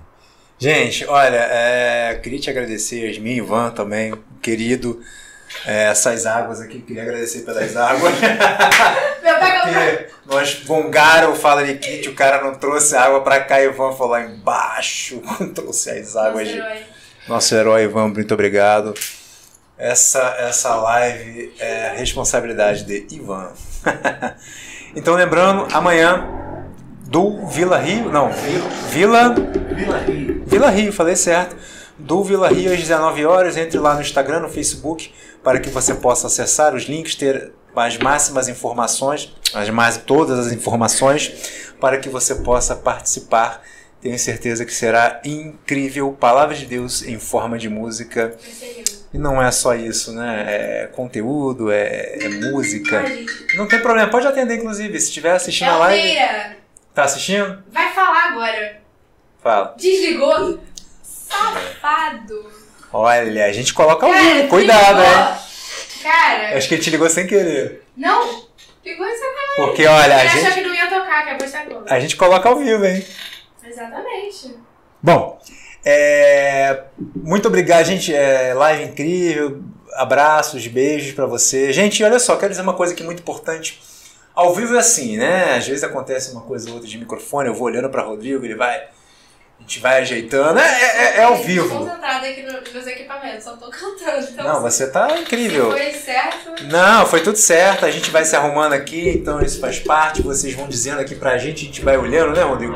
Gente, 0.58 1.06
olha, 1.06 1.36
é, 1.50 2.20
queria 2.22 2.38
te 2.38 2.50
agradecer, 2.50 3.06
Yasmin, 3.08 3.36
Ivan 3.36 3.70
também, 3.70 4.14
querido. 4.42 5.00
É, 5.66 5.84
essas 5.84 6.26
águas 6.26 6.60
aqui, 6.60 6.80
queria 6.80 7.02
agradecer 7.02 7.40
pelas 7.40 7.76
águas. 7.76 8.12
Meu 9.22 9.38
pai. 9.38 9.60
Porque 9.60 10.06
nós 10.26 10.54
bongaram 10.64 11.32
o 11.32 11.36
Fala 11.36 11.62
Nikit, 11.62 12.08
o 12.08 12.14
cara 12.14 12.42
não 12.42 12.54
trouxe 12.54 12.96
água 12.96 13.22
pra 13.22 13.40
cá, 13.40 13.60
Ivan 13.60 13.92
foi 13.92 14.08
lá 14.08 14.22
embaixo, 14.22 15.20
trouxe 15.54 15.90
as 15.90 16.16
águas. 16.16 16.46
Nosso 16.48 16.52
de- 16.52 16.58
herói. 16.58 16.82
Nosso 17.28 17.54
herói 17.54 17.82
Ivan, 17.84 18.08
muito 18.08 18.32
obrigado. 18.32 18.94
Essa, 19.76 20.36
essa 20.38 20.74
live 20.76 21.54
é 21.58 21.94
responsabilidade 21.96 22.84
de 22.84 23.14
Ivan. 23.14 23.52
então, 24.94 25.14
lembrando, 25.14 25.66
amanhã 25.74 26.26
do 27.06 27.46
Vila 27.46 27.78
Rio, 27.78 28.10
não, 28.10 28.30
Vi- 28.30 28.62
Vila 28.90 29.34
Vila 29.74 29.98
Rio. 29.98 30.42
Vila 30.46 30.70
Rio, 30.70 30.92
falei 30.92 31.16
certo. 31.16 31.56
Do 31.98 32.22
Vila 32.24 32.48
Rio 32.48 32.72
às 32.72 32.78
19 32.78 33.24
horas, 33.26 33.56
entre 33.56 33.78
lá 33.78 33.94
no 33.94 34.00
Instagram, 34.00 34.40
no 34.40 34.48
Facebook, 34.48 35.12
para 35.42 35.58
que 35.60 35.68
você 35.68 35.94
possa 35.94 36.28
acessar 36.28 36.74
os 36.74 36.84
links, 36.84 37.14
ter 37.14 37.52
as 37.76 37.98
máximas 37.98 38.48
informações, 38.48 39.34
as 39.54 39.68
mais 39.70 39.96
todas 39.98 40.38
as 40.46 40.52
informações, 40.52 41.30
para 41.80 41.98
que 41.98 42.08
você 42.08 42.34
possa 42.36 42.74
participar. 42.74 43.62
Tenho 44.00 44.18
certeza 44.18 44.64
que 44.64 44.72
será 44.72 45.20
incrível. 45.24 46.10
Palavra 46.18 46.54
de 46.54 46.64
Deus 46.64 47.02
em 47.02 47.18
forma 47.18 47.58
de 47.58 47.68
música. 47.68 48.34
E 49.12 49.18
não 49.18 49.42
é 49.42 49.50
só 49.50 49.74
isso, 49.74 50.12
né? 50.12 50.44
É 50.46 50.86
conteúdo, 50.86 51.70
é, 51.72 52.16
é 52.20 52.28
música. 52.28 53.00
Ai. 53.00 53.26
Não 53.56 53.66
tem 53.66 53.80
problema, 53.80 54.08
pode 54.10 54.26
atender, 54.26 54.56
inclusive. 54.56 54.98
Se 55.00 55.08
estiver 55.08 55.32
assistindo 55.32 55.68
a 55.70 55.76
live. 55.78 56.00
Elvira, 56.08 56.56
Tá 56.94 57.04
assistindo? 57.04 57.62
vai 57.72 57.92
falar 57.92 58.30
agora. 58.32 58.80
Fala. 59.42 59.74
Desligou? 59.76 60.60
Safado. 61.02 62.50
Olha, 62.92 63.46
a 63.46 63.52
gente 63.52 63.72
coloca 63.72 64.04
ao 64.06 64.12
Cara, 64.12 64.24
vivo. 64.34 64.48
Cuidado, 64.48 65.00
hein? 65.00 65.38
Cara, 66.02 66.56
Acho 66.56 66.68
que 66.68 66.74
ele 66.74 66.82
te 66.82 66.90
ligou 66.90 67.08
sem 67.08 67.26
querer. 67.26 67.84
não. 67.96 68.48
Ligou 68.82 69.06
essa 69.06 69.20
cara. 69.20 69.56
Porque, 69.56 69.86
olha, 69.86 70.16
a 70.16 70.26
gente, 70.26 70.54
que 70.54 70.60
não 70.62 70.74
ia 70.74 70.86
tocar, 70.88 71.36
que 71.36 71.64
Globo. 71.66 71.84
a 71.86 72.00
gente 72.00 72.16
coloca 72.16 72.48
ao 72.48 72.56
vivo, 72.56 72.82
hein? 72.86 73.04
Exatamente. 73.62 74.56
Bom, 75.02 75.38
é, 75.84 76.30
muito 77.16 77.48
obrigado, 77.48 77.84
gente. 77.86 78.14
É, 78.14 78.52
live 78.55 78.84
incrível. 78.84 79.62
Abraços, 79.94 80.66
beijos 80.66 81.12
pra 81.12 81.26
você. 81.26 81.72
Gente, 81.72 82.02
olha 82.05 82.18
só, 82.18 82.36
quero 82.36 82.51
dizer 82.51 82.62
uma 82.62 82.74
coisa 82.74 82.92
aqui 82.92 83.02
muito 83.02 83.20
importante. 83.20 83.80
Ao 84.34 84.55
vivo 84.55 84.74
é 84.76 84.78
assim, 84.78 85.16
né? 85.16 85.56
Às 85.56 85.66
vezes 85.66 85.82
acontece 85.84 86.30
uma 86.32 86.42
coisa 86.42 86.68
ou 86.68 86.74
outra 86.76 86.88
de 86.88 86.97
microfone, 86.97 87.48
eu 87.48 87.55
vou 87.55 87.64
olhando 87.66 87.90
pra 87.90 88.02
Rodrigo, 88.02 88.44
ele 88.44 88.55
vai. 88.55 88.76
A 88.78 89.62
gente 89.62 89.80
vai 89.80 89.98
ajeitando. 90.01 90.59
É, 90.59 90.64
é- 90.64 91.16
é 91.18 91.24
ao 91.24 91.36
vivo. 91.36 91.68
concentrada 91.76 92.26
aqui 92.26 92.42
no- 92.44 92.60
nos 92.60 92.72
meus 92.72 92.86
equipamentos, 92.86 93.44
só 93.44 93.56
tô 93.56 93.68
cantando. 93.68 94.26
Então, 94.30 94.44
Não, 94.47 94.62
você 94.62 94.86
tá 94.86 95.18
incrível. 95.18 95.70
foi 95.72 95.92
certo. 95.92 96.64
Não, 96.64 97.05
foi 97.05 97.20
tudo 97.22 97.36
certo. 97.36 97.84
A 97.84 97.90
gente 97.90 98.10
vai 98.10 98.24
se 98.24 98.34
arrumando 98.34 98.72
aqui, 98.72 99.10
então 99.10 99.42
isso 99.42 99.60
faz 99.60 99.78
parte. 99.78 100.22
Vocês 100.22 100.55
vão 100.55 100.66
dizendo 100.66 101.01
aqui 101.01 101.14
pra 101.14 101.36
gente, 101.36 101.64
a 101.64 101.66
gente 101.66 101.82
vai 101.82 101.98
olhando, 101.98 102.34
né, 102.34 102.42
Rodrigo? 102.42 102.74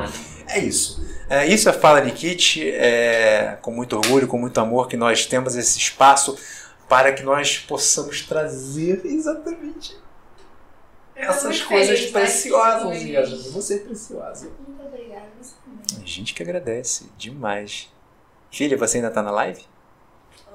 É 0.48 0.58
isso. 0.58 1.02
É, 1.34 1.48
isso 1.48 1.68
é 1.68 1.72
Fala 1.72 2.00
Nikit, 2.00 2.70
é, 2.70 3.58
com 3.60 3.72
muito 3.72 3.96
orgulho, 3.96 4.28
com 4.28 4.38
muito 4.38 4.60
amor, 4.60 4.86
que 4.86 4.96
nós 4.96 5.26
temos 5.26 5.56
esse 5.56 5.76
espaço 5.76 6.38
para 6.88 7.12
que 7.12 7.24
nós 7.24 7.58
possamos 7.58 8.22
trazer 8.22 9.04
exatamente 9.04 9.96
essas 11.16 11.60
coisas 11.60 11.98
feliz, 11.98 12.12
preciosas, 12.12 13.02
Yasmin. 13.02 13.50
Você 13.50 13.74
é 13.74 13.78
preciosa. 13.78 14.48
Muito 14.64 14.80
obrigada, 14.80 15.26
você 15.40 15.54
também. 15.64 16.04
A 16.04 16.06
gente 16.06 16.34
que 16.34 16.42
agradece 16.42 17.10
demais. 17.18 17.92
Filha, 18.52 18.76
você 18.76 18.98
ainda 18.98 19.10
tá 19.10 19.20
na 19.20 19.32
live? 19.32 19.62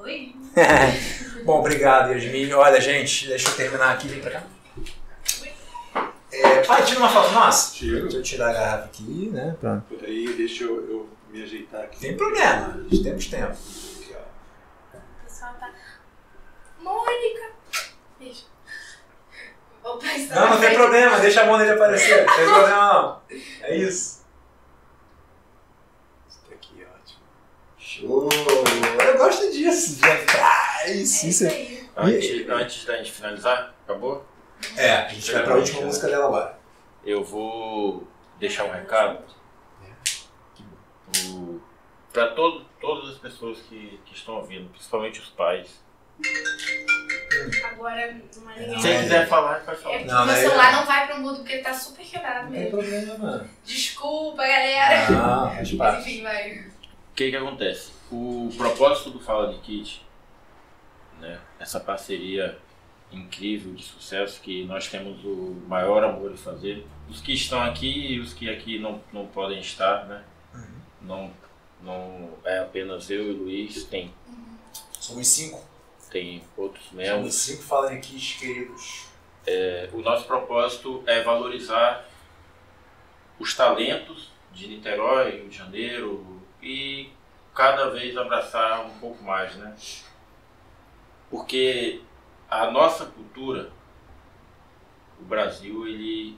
Oi? 0.02 0.34
Bom, 1.44 1.60
obrigado, 1.60 2.14
Yasmin. 2.14 2.54
Olha, 2.54 2.80
gente, 2.80 3.28
deixa 3.28 3.50
eu 3.50 3.56
terminar 3.58 3.96
aqui. 3.96 4.08
Vem 4.08 4.22
pra 4.22 4.32
cá. 4.32 4.44
É, 6.44 6.62
pai, 6.64 6.84
tira 6.86 7.00
uma 7.00 7.10
foto 7.10 7.32
nossa. 7.32 7.74
Tiro. 7.76 8.04
Deixa 8.04 8.18
eu 8.18 8.24
tirar 8.24 8.50
a 8.50 8.54
garrafa 8.54 8.86
aqui, 8.86 9.30
né? 9.32 9.56
Pronto. 9.60 9.84
Peraí, 9.96 10.34
deixa 10.34 10.64
eu, 10.64 10.76
eu 10.90 11.10
me 11.30 11.44
ajeitar 11.44 11.82
aqui. 11.84 12.00
Tem 12.00 12.18
problema, 12.18 12.80
temos 13.04 13.28
tempo. 13.28 13.52
Aqui, 13.52 14.16
ó. 14.16 14.98
O 14.98 15.24
pessoal 15.26 15.54
tá. 15.60 15.72
Mônica! 16.82 17.52
Beijo. 18.20 18.44
Opa, 19.84 20.06
está 20.08 20.36
Não, 20.36 20.50
não 20.52 20.60
tem 20.60 20.74
problema, 20.76 21.20
deixa 21.20 21.42
a 21.42 21.46
mão 21.46 21.58
dele 21.58 21.72
aparecer. 21.72 22.26
Não 22.26 22.36
tem 22.36 22.46
problema 22.46 22.94
não. 22.94 23.22
É 23.62 23.76
isso. 23.76 24.26
Isso 26.28 26.42
daqui 26.50 26.82
é 26.82 26.86
ótimo. 26.86 27.22
Show! 27.78 28.30
Eu 29.06 29.18
gosto 29.18 29.52
disso. 29.52 29.96
De... 30.00 30.06
Ah, 30.08 30.88
isso, 30.88 30.90
É 30.90 30.94
isso. 31.02 31.28
isso 31.28 31.48
aí. 31.48 31.90
Antes, 31.98 32.50
antes 32.50 32.86
da 32.86 32.98
gente 32.98 33.12
finalizar, 33.12 33.74
acabou? 33.84 34.26
É, 34.78 34.92
a 34.92 35.08
gente 35.08 35.32
vai 35.32 35.44
pra 35.44 35.56
última 35.56 35.82
música 35.82 36.08
dela 36.08 36.26
agora. 36.26 36.60
Eu 37.06 37.24
vou 37.24 38.08
deixar 38.40 38.66
um 38.66 38.72
recado 38.72 39.20
para 42.12 42.28
todo, 42.32 42.66
todas 42.82 43.12
as 43.12 43.18
pessoas 43.18 43.60
que, 43.62 44.00
que 44.06 44.16
estão 44.16 44.36
ouvindo, 44.36 44.70
principalmente 44.70 45.20
os 45.20 45.30
pais. 45.30 45.80
Agora, 47.72 48.16
uma 48.38 48.54
linha. 48.56 48.68
Não, 48.74 48.80
Se 48.82 48.90
é- 48.90 48.98
você 48.98 49.04
quiser 49.04 49.28
falar, 49.28 49.60
pode 49.64 49.80
É 49.80 49.82
falar. 49.82 49.98
porque 50.00 50.12
Não, 50.12 50.18
meu 50.18 50.26
não 50.26 50.34
é- 50.34 50.42
celular 50.42 50.72
não 50.74 50.86
vai 50.86 51.08
pro 51.08 51.20
mudo 51.20 51.38
porque 51.38 51.54
ele 51.54 51.64
tá 51.64 51.74
super 51.74 52.06
quebrado 52.06 52.46
Não 52.46 52.52
tem 52.52 52.62
mesmo. 52.64 52.78
problema, 52.78 53.18
mano. 53.18 53.50
Desculpa, 53.64 54.42
galera. 54.46 55.06
Faz 55.56 55.72
Mas 55.74 56.00
enfim, 56.08 56.24
vai. 56.24 56.60
O 56.60 56.72
que 57.16 57.30
que 57.32 57.36
acontece? 57.38 57.92
O 58.12 58.50
propósito 58.58 59.12
do 59.12 59.20
Fala 59.20 59.54
de 59.54 59.60
Kit, 59.60 60.06
né, 61.20 61.40
essa 61.60 61.80
parceria 61.80 62.58
incrível 63.12 63.74
de 63.74 63.84
sucesso 63.84 64.40
que 64.42 64.66
nós 64.66 64.88
temos 64.88 65.24
o 65.24 65.62
maior 65.68 66.04
amor 66.04 66.32
em 66.32 66.38
fazer, 66.38 66.86
os 67.10 67.22
que 67.22 67.34
estão 67.34 67.62
aqui 67.62 68.14
e 68.14 68.20
os 68.20 68.34
que 68.34 68.50
aqui 68.50 68.78
não, 68.80 69.02
não 69.12 69.26
podem 69.28 69.60
estar, 69.60 70.06
né? 70.06 70.24
Não, 71.02 71.32
não 71.82 72.34
é 72.44 72.60
apenas 72.60 73.10
eu 73.10 73.24
e 73.24 73.30
o 73.32 73.38
Luiz, 73.44 73.84
tem, 73.86 74.14
Somos 75.00 75.28
cinco. 75.28 75.64
tem 76.12 76.44
outros 76.56 76.86
Somos 76.86 77.04
membros. 77.06 77.34
cinco 77.36 77.64
falando 77.64 77.94
aqui, 77.94 78.20
queridos. 78.38 79.08
É, 79.48 79.90
o 79.94 80.02
nosso 80.02 80.26
propósito 80.28 81.02
é 81.08 81.24
valorizar 81.24 82.06
os 83.40 83.56
talentos 83.56 84.30
de 84.52 84.68
Niterói, 84.68 85.32
Rio 85.38 85.50
de 85.50 85.58
Janeiro 85.58 86.42
e 86.62 87.10
cada 87.56 87.90
vez 87.90 88.16
abraçar 88.18 88.86
um 88.86 89.00
pouco 89.00 89.24
mais, 89.24 89.56
né? 89.56 89.74
Porque 91.30 92.02
a 92.50 92.72
nossa 92.72 93.06
cultura, 93.06 93.72
o 95.20 95.24
Brasil, 95.24 95.88
ele 95.88 96.38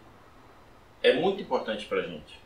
é 1.01 1.13
muito 1.13 1.41
importante 1.41 1.85
pra 1.85 2.01
gente. 2.01 2.39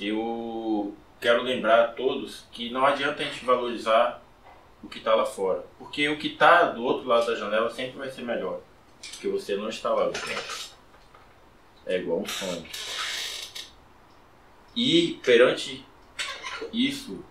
Eu 0.00 0.94
quero 1.20 1.42
lembrar 1.42 1.84
a 1.84 1.88
todos 1.88 2.46
que 2.52 2.70
não 2.70 2.84
adianta 2.84 3.22
a 3.22 3.24
gente 3.24 3.44
valorizar 3.44 4.22
o 4.82 4.88
que 4.88 4.98
está 4.98 5.14
lá 5.14 5.24
fora, 5.24 5.64
porque 5.78 6.08
o 6.08 6.18
que 6.18 6.28
está 6.28 6.64
do 6.64 6.84
outro 6.84 7.08
lado 7.08 7.26
da 7.26 7.34
janela 7.34 7.70
sempre 7.70 7.98
vai 7.98 8.10
ser 8.10 8.22
melhor 8.22 8.60
porque 9.12 9.28
você 9.28 9.56
não 9.56 9.68
está 9.68 9.90
lá 9.90 10.06
dentro. 10.06 10.74
É 11.86 11.98
igual 11.98 12.20
um 12.20 12.26
sonho. 12.26 12.64
E 14.74 15.20
perante 15.22 15.84
isso, 16.72 17.22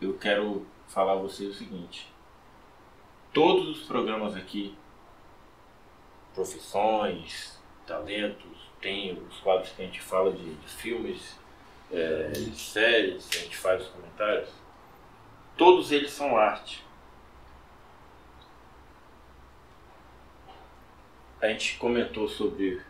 eu 0.00 0.14
quero 0.14 0.66
falar 0.88 1.12
a 1.12 1.16
você 1.16 1.46
o 1.46 1.54
seguinte: 1.54 2.12
todos 3.32 3.80
os 3.80 3.86
programas 3.86 4.36
aqui, 4.36 4.74
profissões, 6.36 7.58
talentos, 7.84 8.70
tem 8.80 9.14
os 9.14 9.38
quadros 9.38 9.70
que 9.70 9.82
a 9.82 9.86
gente 9.86 10.00
fala 10.00 10.30
de, 10.30 10.54
de 10.54 10.68
filmes, 10.68 11.36
é, 11.90 12.28
de 12.28 12.56
séries, 12.56 13.28
a 13.32 13.38
gente 13.38 13.56
faz 13.56 13.82
os 13.82 13.88
comentários. 13.88 14.50
Todos 15.56 15.90
eles 15.90 16.12
são 16.12 16.36
arte. 16.36 16.86
a 21.40 21.48
gente 21.48 21.76
comentou 21.78 22.28
sobre 22.28 22.80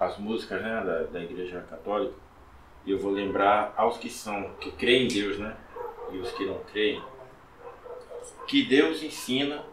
as 0.00 0.18
músicas 0.18 0.60
né, 0.62 0.82
da, 0.84 1.02
da 1.04 1.22
Igreja 1.22 1.64
Católica 1.68 2.14
e 2.84 2.90
eu 2.90 2.98
vou 2.98 3.12
lembrar 3.12 3.72
aos 3.76 3.98
que 3.98 4.10
são 4.10 4.54
que 4.54 4.72
creem 4.72 5.04
em 5.04 5.08
Deus, 5.08 5.38
né, 5.38 5.56
e 6.10 6.18
os 6.18 6.32
que 6.32 6.44
não 6.44 6.58
creem, 6.64 7.00
que 8.48 8.64
Deus 8.64 9.02
ensina 9.02 9.64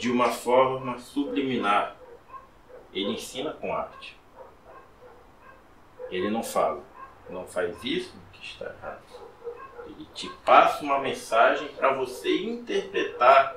de 0.00 0.10
uma 0.10 0.30
forma 0.30 0.98
subliminar. 0.98 1.94
Ele 2.90 3.10
ensina 3.10 3.52
com 3.52 3.70
arte. 3.70 4.18
Ele 6.10 6.30
não 6.30 6.42
fala, 6.42 6.82
não 7.28 7.46
faz 7.46 7.84
isso 7.84 8.14
que 8.32 8.42
está 8.42 8.64
errado. 8.64 9.02
Ele 9.84 10.08
te 10.14 10.26
passa 10.42 10.82
uma 10.82 10.98
mensagem 11.00 11.68
para 11.68 11.92
você 11.92 12.34
interpretar 12.42 13.56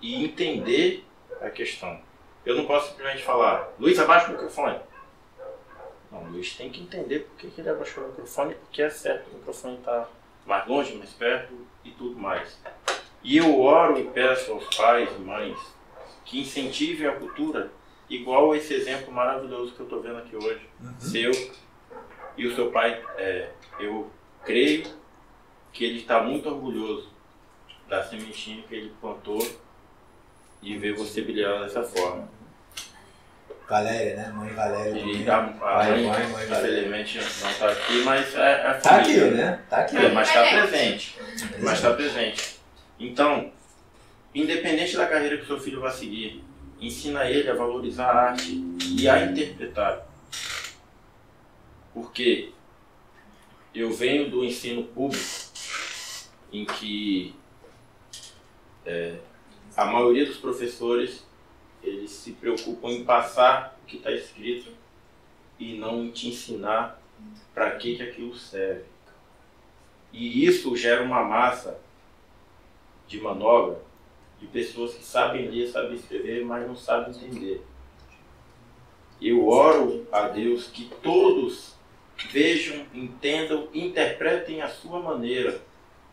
e 0.00 0.24
entender 0.24 1.06
a 1.42 1.50
questão. 1.50 2.00
Eu 2.44 2.56
não 2.56 2.64
posso 2.64 2.88
simplesmente 2.88 3.22
falar, 3.22 3.68
Luiz, 3.78 3.98
abaixa 3.98 4.28
o 4.28 4.32
microfone. 4.32 4.80
Não, 6.10 6.24
Luiz 6.30 6.56
tem 6.56 6.70
que 6.70 6.80
entender 6.80 7.20
por 7.20 7.36
que 7.36 7.60
ele 7.60 7.68
abaixou 7.68 8.04
o 8.04 8.08
microfone, 8.08 8.54
porque 8.54 8.80
é 8.80 8.88
certo, 8.88 9.30
o 9.30 9.34
microfone 9.34 9.76
está 9.76 10.08
mais 10.46 10.66
longe, 10.66 10.96
mais 10.96 11.12
perto 11.12 11.54
e 11.84 11.90
tudo 11.90 12.18
mais. 12.18 12.58
E 13.22 13.36
eu 13.36 13.60
oro 13.60 13.98
e 13.98 14.04
peço 14.04 14.52
aos 14.52 14.74
pais 14.74 15.08
e 15.16 15.20
mães 15.20 15.58
que 16.24 16.40
incentivem 16.40 17.06
a 17.06 17.12
cultura 17.12 17.70
igual 18.08 18.54
esse 18.54 18.74
exemplo 18.74 19.12
maravilhoso 19.12 19.72
que 19.72 19.80
eu 19.80 19.84
estou 19.84 20.02
vendo 20.02 20.18
aqui 20.18 20.36
hoje. 20.36 20.68
Seu 20.98 21.30
e 22.36 22.46
o 22.46 22.54
seu 22.54 22.70
pai, 22.70 23.02
é, 23.18 23.50
eu 23.78 24.10
creio 24.44 24.84
que 25.72 25.84
ele 25.84 25.98
está 25.98 26.22
muito 26.22 26.48
orgulhoso 26.48 27.10
da 27.88 28.02
sementinha 28.02 28.62
que 28.66 28.74
ele 28.74 28.92
plantou 29.00 29.46
e 30.62 30.76
ver 30.78 30.94
você 30.94 31.20
brilhar 31.22 31.60
dessa 31.60 31.82
forma. 31.82 32.28
Valéria, 33.68 34.16
né? 34.16 34.32
Mãe 34.34 34.52
Valéria. 34.52 35.00
E 35.00 35.30
a, 35.30 35.36
a 35.36 35.42
mãe, 35.42 36.08
mãe, 36.08 36.26
mãe, 36.28 36.44
infelizmente, 36.44 37.18
não 37.18 37.50
está 37.50 37.70
aqui, 37.70 38.02
mas 38.04 38.34
é, 38.34 38.52
é 38.52 38.72
Tá 38.74 38.96
aqui, 38.96 39.16
né? 39.16 39.60
Tá 39.70 39.76
aqui. 39.78 39.96
É, 39.96 40.08
mas 40.10 40.28
está 40.28 40.42
presente. 40.48 41.18
Mas 41.60 41.72
está 41.74 41.94
presente. 41.94 42.59
Então, 43.00 43.50
independente 44.34 44.94
da 44.94 45.08
carreira 45.08 45.38
que 45.38 45.44
o 45.44 45.46
seu 45.46 45.58
filho 45.58 45.80
vai 45.80 45.90
seguir, 45.90 46.44
ensina 46.78 47.24
ele 47.24 47.48
a 47.48 47.54
valorizar 47.54 48.10
a 48.10 48.30
arte 48.30 48.62
e 48.98 49.08
a 49.08 49.24
interpretar. 49.24 50.06
Porque 51.94 52.52
eu 53.74 53.90
venho 53.90 54.30
do 54.30 54.44
ensino 54.44 54.84
público 54.84 55.24
em 56.52 56.66
que 56.66 57.34
é, 58.84 59.18
a 59.74 59.86
maioria 59.86 60.26
dos 60.26 60.36
professores 60.36 61.26
eles 61.82 62.10
se 62.10 62.32
preocupam 62.32 62.90
em 62.90 63.04
passar 63.04 63.78
o 63.82 63.86
que 63.86 63.96
está 63.96 64.12
escrito 64.12 64.70
e 65.58 65.78
não 65.78 66.04
em 66.04 66.10
te 66.10 66.28
ensinar 66.28 67.00
para 67.54 67.70
que, 67.76 67.96
que 67.96 68.02
aquilo 68.02 68.34
serve. 68.34 68.84
E 70.12 70.44
isso 70.44 70.76
gera 70.76 71.02
uma 71.02 71.24
massa 71.24 71.80
de 73.10 73.20
manobra 73.20 73.82
de 74.38 74.46
pessoas 74.46 74.94
que 74.94 75.04
sabem 75.04 75.50
ler, 75.50 75.66
sabem 75.66 75.96
escrever, 75.96 76.44
mas 76.44 76.66
não 76.66 76.76
sabem 76.76 77.14
entender. 77.14 77.66
Eu 79.20 79.48
oro 79.48 80.06
a 80.10 80.28
Deus 80.28 80.68
que 80.68 80.84
todos 81.02 81.74
vejam, 82.30 82.86
entendam, 82.94 83.68
interpretem 83.74 84.62
a 84.62 84.68
sua 84.68 85.00
maneira 85.00 85.60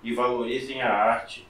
e 0.03 0.14
valorizem 0.14 0.82
a 0.82 0.91
arte 0.91 1.48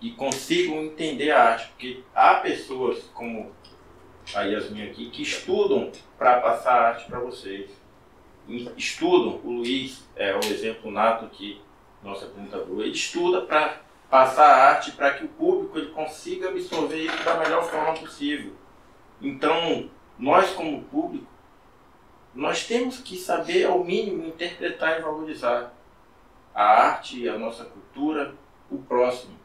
e 0.00 0.12
consigam 0.12 0.82
entender 0.84 1.32
a 1.32 1.50
arte, 1.50 1.68
porque 1.68 2.02
há 2.14 2.36
pessoas 2.36 3.02
como 3.12 3.52
a 4.34 4.42
Yasmin 4.42 4.88
aqui 4.88 5.10
que 5.10 5.22
estudam 5.22 5.90
para 6.16 6.40
passar 6.40 6.72
a 6.72 6.88
arte 6.90 7.06
para 7.06 7.18
vocês. 7.18 7.70
Estudam, 8.76 9.40
o 9.42 9.50
Luiz 9.50 10.06
é 10.14 10.34
o 10.34 10.38
exemplo 10.38 10.90
nato 10.90 11.24
aqui, 11.24 11.60
nosso 12.02 12.24
apresentador, 12.26 12.82
ele 12.82 12.92
estuda 12.92 13.42
para 13.42 13.83
passar 14.14 14.46
a 14.46 14.68
arte 14.68 14.92
para 14.92 15.14
que 15.14 15.24
o 15.24 15.28
público 15.28 15.76
ele 15.76 15.90
consiga 15.90 16.48
absorver 16.48 17.02
isso 17.02 17.24
da 17.24 17.36
melhor 17.36 17.68
forma 17.68 17.94
possível. 17.94 18.52
Então, 19.20 19.90
nós 20.16 20.50
como 20.50 20.84
público, 20.84 21.26
nós 22.32 22.64
temos 22.64 23.00
que 23.00 23.16
saber 23.16 23.64
ao 23.64 23.82
mínimo 23.82 24.24
interpretar 24.24 25.00
e 25.00 25.02
valorizar 25.02 25.74
a 26.54 26.62
arte, 26.62 27.28
a 27.28 27.36
nossa 27.36 27.64
cultura, 27.64 28.36
o 28.70 28.78
próximo. 28.78 29.36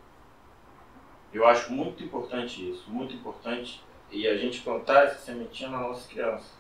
Eu 1.34 1.48
acho 1.48 1.74
muito 1.74 2.04
importante 2.04 2.70
isso, 2.70 2.91
muito 2.91 3.16
importante, 3.16 3.84
e 4.12 4.28
a 4.28 4.38
gente 4.38 4.62
plantar 4.62 5.06
essa 5.06 5.18
sementinha 5.18 5.72
na 5.72 5.80
nossa 5.80 6.08
criança. 6.08 6.54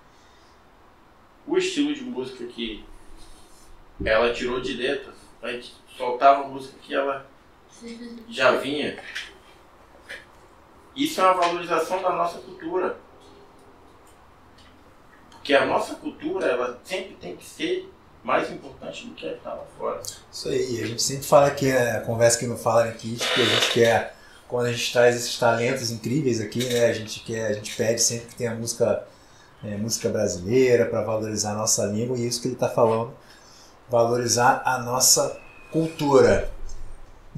O 1.45 1.55
estilo 1.59 1.93
de 1.93 2.01
música 2.01 2.43
que 2.47 2.83
ela 4.03 4.33
tirou 4.33 4.59
de 4.59 4.73
letras, 4.73 5.15
a 5.43 5.51
gente 5.51 5.75
soltava 5.95 6.47
música 6.47 6.75
que 6.81 6.95
ela 6.95 7.29
já 8.29 8.51
vinha. 8.57 8.97
Isso 10.95 11.21
é 11.21 11.23
uma 11.23 11.41
valorização 11.41 12.01
da 12.01 12.11
nossa 12.11 12.39
cultura. 12.39 12.97
Porque 15.31 15.53
a 15.53 15.65
nossa 15.65 15.95
cultura, 15.95 16.45
ela 16.45 16.79
sempre 16.83 17.15
tem 17.15 17.35
que 17.35 17.45
ser 17.45 17.89
mais 18.23 18.51
importante 18.51 19.07
do 19.07 19.15
que 19.15 19.25
a 19.25 19.31
que 19.31 19.37
está 19.37 19.53
lá 19.53 19.63
fora. 19.77 20.01
Isso 20.31 20.49
aí, 20.49 20.83
a 20.83 20.87
gente 20.87 21.01
sempre 21.01 21.25
fala 21.25 21.47
aqui, 21.47 21.71
né, 21.71 21.97
a 21.97 22.01
conversa 22.01 22.37
que 22.37 22.45
não 22.45 22.57
fala 22.57 22.83
aqui, 22.85 23.15
que 23.15 23.41
a 23.41 23.45
gente 23.45 23.71
quer, 23.71 24.15
quando 24.47 24.67
a 24.67 24.71
gente 24.71 24.91
traz 24.91 25.15
esses 25.15 25.37
talentos 25.39 25.89
incríveis 25.89 26.41
aqui, 26.41 26.65
né, 26.65 26.87
a 26.87 26.93
gente 26.93 27.21
quer, 27.21 27.47
a 27.47 27.53
gente 27.53 27.75
pede 27.75 28.01
sempre 28.01 28.27
que 28.27 28.35
tenha 28.35 28.53
música, 28.53 29.07
é, 29.63 29.77
música 29.77 30.09
brasileira 30.09 30.85
para 30.85 31.01
valorizar 31.01 31.51
a 31.51 31.55
nossa 31.55 31.85
língua 31.85 32.17
e 32.17 32.27
isso 32.27 32.41
que 32.41 32.47
ele 32.47 32.55
está 32.55 32.69
falando, 32.69 33.13
valorizar 33.89 34.61
a 34.65 34.77
nossa 34.79 35.39
cultura. 35.71 36.51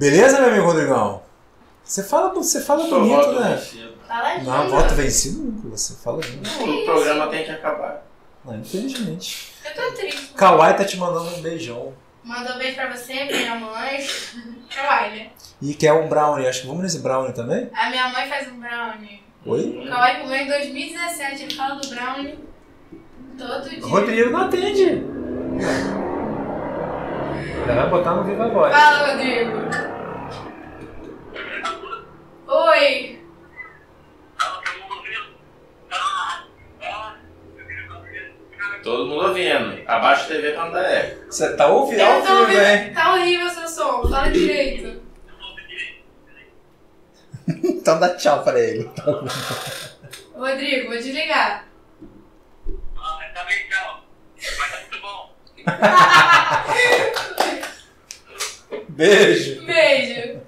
Beleza, 0.01 0.39
meu 0.39 0.49
amigo 0.49 0.65
Rodrigão? 0.65 1.21
Você 1.83 2.01
fala, 2.01 2.33
você 2.33 2.59
fala 2.59 2.87
bonito, 2.87 3.15
voto 3.15 3.39
né? 3.39 3.53
vencido. 3.55 3.93
Fala 4.07 4.37
Não, 4.39 4.67
voto 4.67 4.95
vencido 4.95 5.43
nunca, 5.43 5.69
você 5.69 5.93
fala 5.93 6.19
junto. 6.23 6.49
O 6.49 6.85
programa 6.85 7.27
tem 7.27 7.45
que 7.45 7.51
acabar. 7.51 8.03
Não, 8.43 8.57
infelizmente. 8.57 9.53
Eu 9.63 9.75
tô 9.75 9.95
triste. 9.95 10.33
Kawai 10.33 10.75
tá 10.75 10.83
te 10.85 10.97
mandando 10.97 11.35
um 11.35 11.41
beijão. 11.43 11.93
Mandou 12.23 12.55
um 12.55 12.57
beijo 12.57 12.77
pra 12.77 12.89
você, 12.89 13.13
pra 13.13 13.37
minha 13.37 13.55
mãe. 13.57 14.07
Kawaii, 14.75 15.19
né? 15.19 15.29
E 15.61 15.75
quer 15.75 15.93
um 15.93 16.09
brownie, 16.09 16.47
acho 16.47 16.61
que 16.61 16.67
vamos 16.67 16.81
nesse 16.81 16.97
brownie 16.97 17.33
também? 17.33 17.69
A 17.71 17.91
minha 17.91 18.09
mãe 18.09 18.27
faz 18.27 18.51
um 18.51 18.59
brownie. 18.59 19.21
Oi? 19.45 19.83
O 19.85 19.87
Kawaii 19.87 20.21
comeu 20.21 20.35
em 20.35 20.47
2017. 20.47 21.43
Ele 21.43 21.53
fala 21.53 21.75
do 21.75 21.87
brownie 21.87 22.39
todo 23.37 23.69
dia. 23.69 23.85
Rodrigo 23.85 24.31
não 24.31 24.39
atende. 24.39 26.00
Ela 27.71 27.81
vai 27.83 27.89
botar 27.89 28.15
no 28.15 28.23
Viva 28.23 28.47
Voz. 28.49 28.73
Fala, 28.73 29.07
Rodrigo. 29.11 29.51
Oi. 32.47 33.21
Todo 38.83 39.05
mundo 39.07 39.27
ouvindo. 39.27 39.83
Abaixa 39.87 40.23
a 40.23 40.27
TV 40.27 40.51
pra 40.53 40.65
não 40.65 40.71
dar 40.71 40.83
eco. 40.91 41.25
Você 41.31 41.55
tá 41.55 41.67
ouvindo 41.67 42.01
ao 42.01 42.21
tô 42.21 42.27
vivo, 42.27 42.39
ouvindo. 42.41 42.59
hein? 42.61 42.93
Tá 42.93 43.13
horrível 43.13 43.47
o 43.47 43.49
seu 43.49 43.67
som. 43.67 44.09
Fala 44.09 44.29
direito. 44.29 45.01
Então 47.63 47.99
dá 47.99 48.15
tchau 48.15 48.43
pra 48.43 48.57
ele. 48.59 48.89
Rodrigo, 50.33 50.87
vou 50.89 50.97
desligar. 50.97 51.65
Tá 53.33 53.43
bem, 53.45 53.67
tchau. 53.67 54.03
Mas 54.37 54.71
tá 54.71 54.77
muito 54.79 55.01
bom. 55.01 55.30
Beijo. 58.89 59.65
Beijo. 59.65 60.41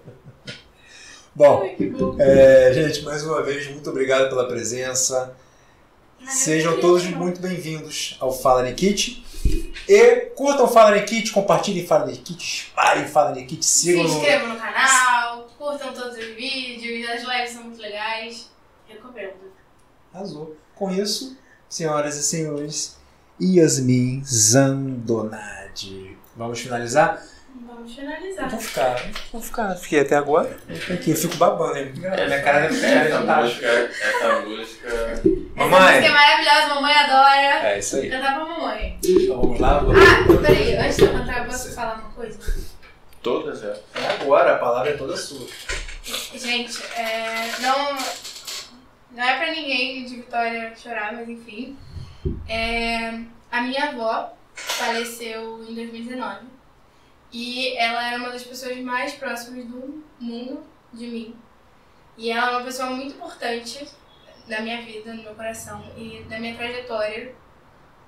Bom, 1.35 1.63
Ai, 1.63 1.75
que 1.75 1.87
bom. 1.87 2.15
é, 2.19 2.71
gente, 2.73 3.01
mais 3.03 3.23
uma 3.23 3.41
vez, 3.41 3.67
muito 3.67 3.89
obrigado 3.89 4.29
pela 4.29 4.47
presença. 4.47 5.35
Sejam 6.27 6.79
todos 6.79 7.03
muito 7.05 7.41
bem-vindos 7.41 8.15
ao 8.19 8.31
Fala 8.31 8.63
Nikit. 8.63 9.23
E 9.89 10.15
curtam 10.35 10.65
o 10.65 10.69
Fala 10.69 10.91
Nikit, 10.91 11.31
compartilhem 11.31 11.85
Fala 11.85 12.05
Nikit, 12.05 12.67
espalhem 12.67 13.07
Fala 13.07 13.31
Nikit, 13.31 13.65
Se 13.65 13.87
sigam 13.87 14.03
no... 14.03 14.09
inscrevam 14.09 14.49
no 14.49 14.55
canal, 14.55 15.47
curtam 15.57 15.91
todos 15.93 16.17
os 16.17 16.25
vídeos, 16.35 17.09
as 17.09 17.23
lives 17.23 17.51
são 17.51 17.63
muito 17.63 17.81
legais. 17.81 18.49
Recomendo. 18.87 19.51
Arrasou. 20.13 20.55
Com 20.75 20.91
isso, 20.91 21.35
senhoras 21.67 22.15
e 22.15 22.23
senhores, 22.23 22.97
Yasmin 23.43 24.23
Zandonade. 24.25 26.17
Vamos 26.35 26.59
finalizar? 26.61 27.21
Vamos 27.67 27.93
finalizar. 27.93 28.49
Vou 28.49 28.59
ficar, 28.59 29.11
vou 29.31 29.41
ficar. 29.41 29.75
Fiquei 29.75 29.99
até 29.99 30.15
agora. 30.15 30.57
Aqui, 30.93 31.11
eu 31.11 31.15
fico 31.17 31.35
babando, 31.35 31.77
hein? 31.77 31.91
Minha 31.95 32.41
cara 32.41 32.65
essa 32.65 32.85
é 32.85 33.09
tá. 33.09 33.41
música, 33.41 33.67
essa 33.67 34.41
música. 34.41 34.87
Essa 34.87 35.21
música 35.21 35.33
é 35.55 35.59
Mamãe! 35.59 36.09
maravilhosa, 36.09 36.73
mamãe 36.75 36.93
adora. 36.93 37.67
É 37.67 37.79
isso 37.79 37.97
aí. 37.97 38.09
Cantar 38.09 38.35
pra 38.35 38.45
mamãe. 38.45 38.97
Então 39.03 39.41
vamos 39.41 39.59
lá. 39.59 39.81
Ah, 39.81 40.41
peraí, 40.41 40.77
antes 40.77 40.97
de 40.97 41.03
eu 41.03 41.11
cantar, 41.13 41.39
eu 41.39 41.45
posso 41.45 41.71
falar 41.73 41.95
uma 41.95 42.09
coisa? 42.11 42.39
Todas 43.21 43.63
elas. 43.63 43.79
Agora 44.21 44.55
a 44.55 44.57
palavra 44.57 44.91
é 44.91 44.97
toda 44.97 45.15
sua. 45.17 45.47
Gente, 46.35 46.81
é, 46.97 47.51
não, 47.61 47.97
não 49.11 49.23
é 49.23 49.37
pra 49.37 49.51
ninguém 49.51 50.05
de 50.05 50.15
Vitória 50.17 50.73
chorar, 50.75 51.13
mas 51.13 51.29
enfim. 51.29 51.77
É, 52.47 53.19
a 53.51 53.61
minha 53.61 53.89
avó 53.89 54.35
faleceu 54.53 55.63
em 55.67 55.73
2019 55.73 56.45
e 57.31 57.75
ela 57.77 58.07
era 58.07 58.17
uma 58.17 58.29
das 58.29 58.43
pessoas 58.43 58.77
mais 58.77 59.13
próximas 59.13 59.65
do 59.65 60.03
mundo 60.19 60.63
de 60.93 61.07
mim. 61.07 61.35
E 62.17 62.29
ela 62.29 62.51
é 62.51 62.57
uma 62.57 62.65
pessoa 62.65 62.91
muito 62.91 63.15
importante 63.15 63.87
na 64.47 64.61
minha 64.61 64.81
vida, 64.83 65.13
no 65.13 65.23
meu 65.23 65.33
coração 65.33 65.83
e 65.97 66.23
na 66.29 66.39
minha 66.39 66.55
trajetória 66.55 67.33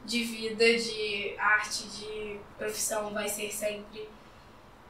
de 0.05 0.23
vida, 0.23 0.77
de 0.77 1.35
arte, 1.39 1.87
de 1.87 2.39
profissão, 2.57 3.09
vai 3.11 3.27
ser 3.27 3.51
sempre. 3.51 4.07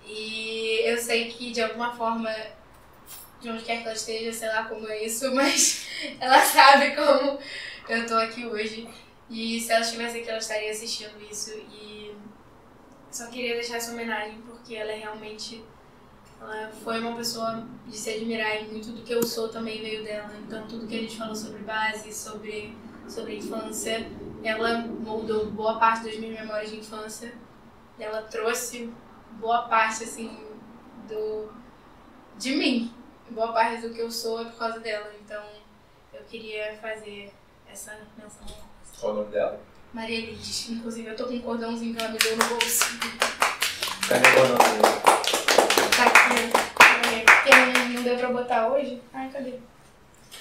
E 0.06 0.82
eu 0.84 0.98
sei 0.98 1.32
que 1.32 1.52
de 1.52 1.62
alguma 1.62 1.96
forma 1.96 2.30
de 3.42 3.50
onde 3.50 3.64
quer 3.64 3.78
que 3.78 3.84
ela 3.84 3.94
esteja, 3.94 4.34
sei 4.34 4.50
lá 4.50 4.66
como 4.66 4.88
é 4.88 5.06
isso, 5.06 5.32
mas 5.34 5.88
ela 6.20 6.42
sabe 6.42 6.96
como 6.96 7.40
eu 7.88 8.06
tô 8.06 8.16
aqui 8.16 8.46
hoje. 8.46 8.88
E 9.30 9.60
se 9.60 9.72
ela 9.72 9.82
estivesse 9.82 10.20
aqui, 10.20 10.30
ela 10.30 10.38
estaria 10.38 10.72
assistindo 10.72 11.20
isso. 11.30 11.52
E 11.52 12.16
só 13.12 13.28
queria 13.28 13.56
deixar 13.56 13.78
essa 13.78 13.92
homenagem 13.92 14.42
porque 14.42 14.76
ela 14.76 14.92
é 14.92 15.00
realmente. 15.00 15.64
Ela 16.40 16.70
foi 16.84 17.00
uma 17.00 17.16
pessoa 17.16 17.66
de 17.88 17.98
se 17.98 18.10
admirar 18.10 18.62
e 18.62 18.66
muito 18.66 18.92
do 18.92 19.04
que 19.04 19.14
eu 19.14 19.24
sou 19.24 19.50
também 19.50 19.82
veio 19.82 20.04
dela. 20.04 20.32
Então, 20.46 20.68
tudo 20.68 20.86
que 20.86 20.96
a 20.96 21.00
gente 21.00 21.18
falou 21.18 21.36
sobre 21.36 21.60
base, 21.60 22.14
sobre, 22.14 22.78
sobre 23.08 23.38
infância, 23.38 24.06
ela 24.44 24.80
moldou 24.80 25.50
boa 25.52 25.80
parte 25.80 26.06
das 26.06 26.18
minhas 26.18 26.40
memórias 26.40 26.70
de 26.70 26.78
infância. 26.78 27.34
Ela 27.98 28.22
trouxe 28.24 28.94
boa 29.40 29.64
parte, 29.64 30.04
assim, 30.04 30.46
do, 31.08 31.50
de 32.38 32.56
mim. 32.56 32.94
Boa 33.30 33.54
parte 33.54 33.82
do 33.82 33.94
que 33.94 34.02
eu 34.02 34.12
sou 34.12 34.42
é 34.42 34.46
por 34.46 34.60
causa 34.60 34.80
dela. 34.82 35.12
Então, 35.24 35.44
eu 36.14 36.24
queria 36.26 36.78
fazer 36.82 37.34
essa 37.66 37.98
menção. 38.18 38.75
Qual 39.00 39.14
o 39.14 39.16
nome 39.18 39.32
dela? 39.32 39.60
Maria 39.94 40.20
Lides. 40.22 40.70
Inclusive, 40.70 41.10
eu 41.10 41.16
tô 41.16 41.26
com 41.28 41.34
um 41.34 41.42
cordãozinho 41.42 41.96
que 41.96 42.02
ela 42.04 42.12
me 42.12 42.18
deu 42.18 42.38
no 42.38 42.46
bolso. 42.46 42.86
Cadê 44.08 44.28
o 44.30 44.34
dela? 44.34 44.58
Tá 45.96 46.04
aqui. 46.06 47.16
É, 47.16 47.24
Porque 47.24 47.90
não, 47.94 48.04
deu 48.04 48.18
pra 48.18 48.30
botar 48.30 48.68
hoje. 48.70 49.02
Ai, 49.14 49.30
cadê? 49.30 49.52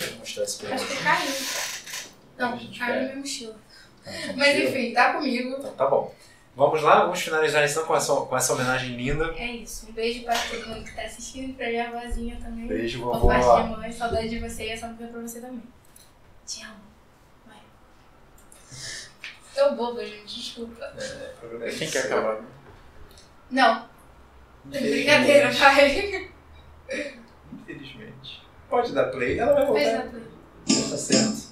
Vou 0.01 0.19
mostrar 0.19 0.45
pra 0.69 0.75
Acho 0.75 0.87
que 0.87 0.97
caiu. 1.03 1.31
Não, 2.37 2.59
caiu 2.79 2.95
na 2.97 3.03
minha 3.03 3.17
mochila. 3.17 3.57
Mas 4.37 4.59
enfim, 4.59 4.93
tá 4.93 5.15
comigo. 5.15 5.57
Então 5.59 5.73
tá 5.75 5.87
bom. 5.87 6.15
Vamos 6.57 6.83
lá, 6.83 7.01
vamos 7.03 7.21
finalizar 7.21 7.69
então 7.69 7.85
com 7.85 7.97
essa, 7.97 8.15
com 8.15 8.37
essa 8.37 8.53
homenagem 8.53 8.97
linda. 8.97 9.35
É 9.37 9.47
isso. 9.47 9.89
Um 9.89 9.93
beijo 9.93 10.23
pra 10.25 10.37
todo 10.37 10.69
mundo 10.69 10.85
que 10.85 10.95
tá 10.95 11.03
assistindo, 11.03 11.57
pra 11.57 11.67
minha 11.69 11.89
avózinha 11.89 12.37
também. 12.37 12.67
Beijo, 12.69 13.01
Por 13.03 13.19
vovó. 13.19 13.27
parte 13.29 13.69
de 13.69 13.77
mãe, 13.77 13.91
saudade 13.93 14.29
de 14.29 14.39
você 14.39 14.65
e 14.67 14.71
essa 14.71 14.87
música 14.87 15.09
pra 15.09 15.21
você 15.21 15.41
também. 15.41 15.63
Te 16.47 16.63
amo. 16.63 16.75
Vai. 16.75 16.94
Tô 19.55 19.71
boba, 19.73 20.05
gente, 20.05 20.41
desculpa. 20.41 20.93
Quem 21.79 21.91
quer 21.91 22.07
acabar? 22.07 22.43
Não, 23.51 23.89
brincadeira, 24.65 25.51
vai. 25.53 26.31
Infelizmente. 27.53 28.43
Pode 28.69 28.93
dar 28.93 29.11
play, 29.11 29.39
ela 29.39 29.55
vai 29.55 29.67
voltar. 29.67 30.05
dá 30.05 30.11
play. 30.11 30.25
Tá 30.67 30.97
certo. 30.97 31.44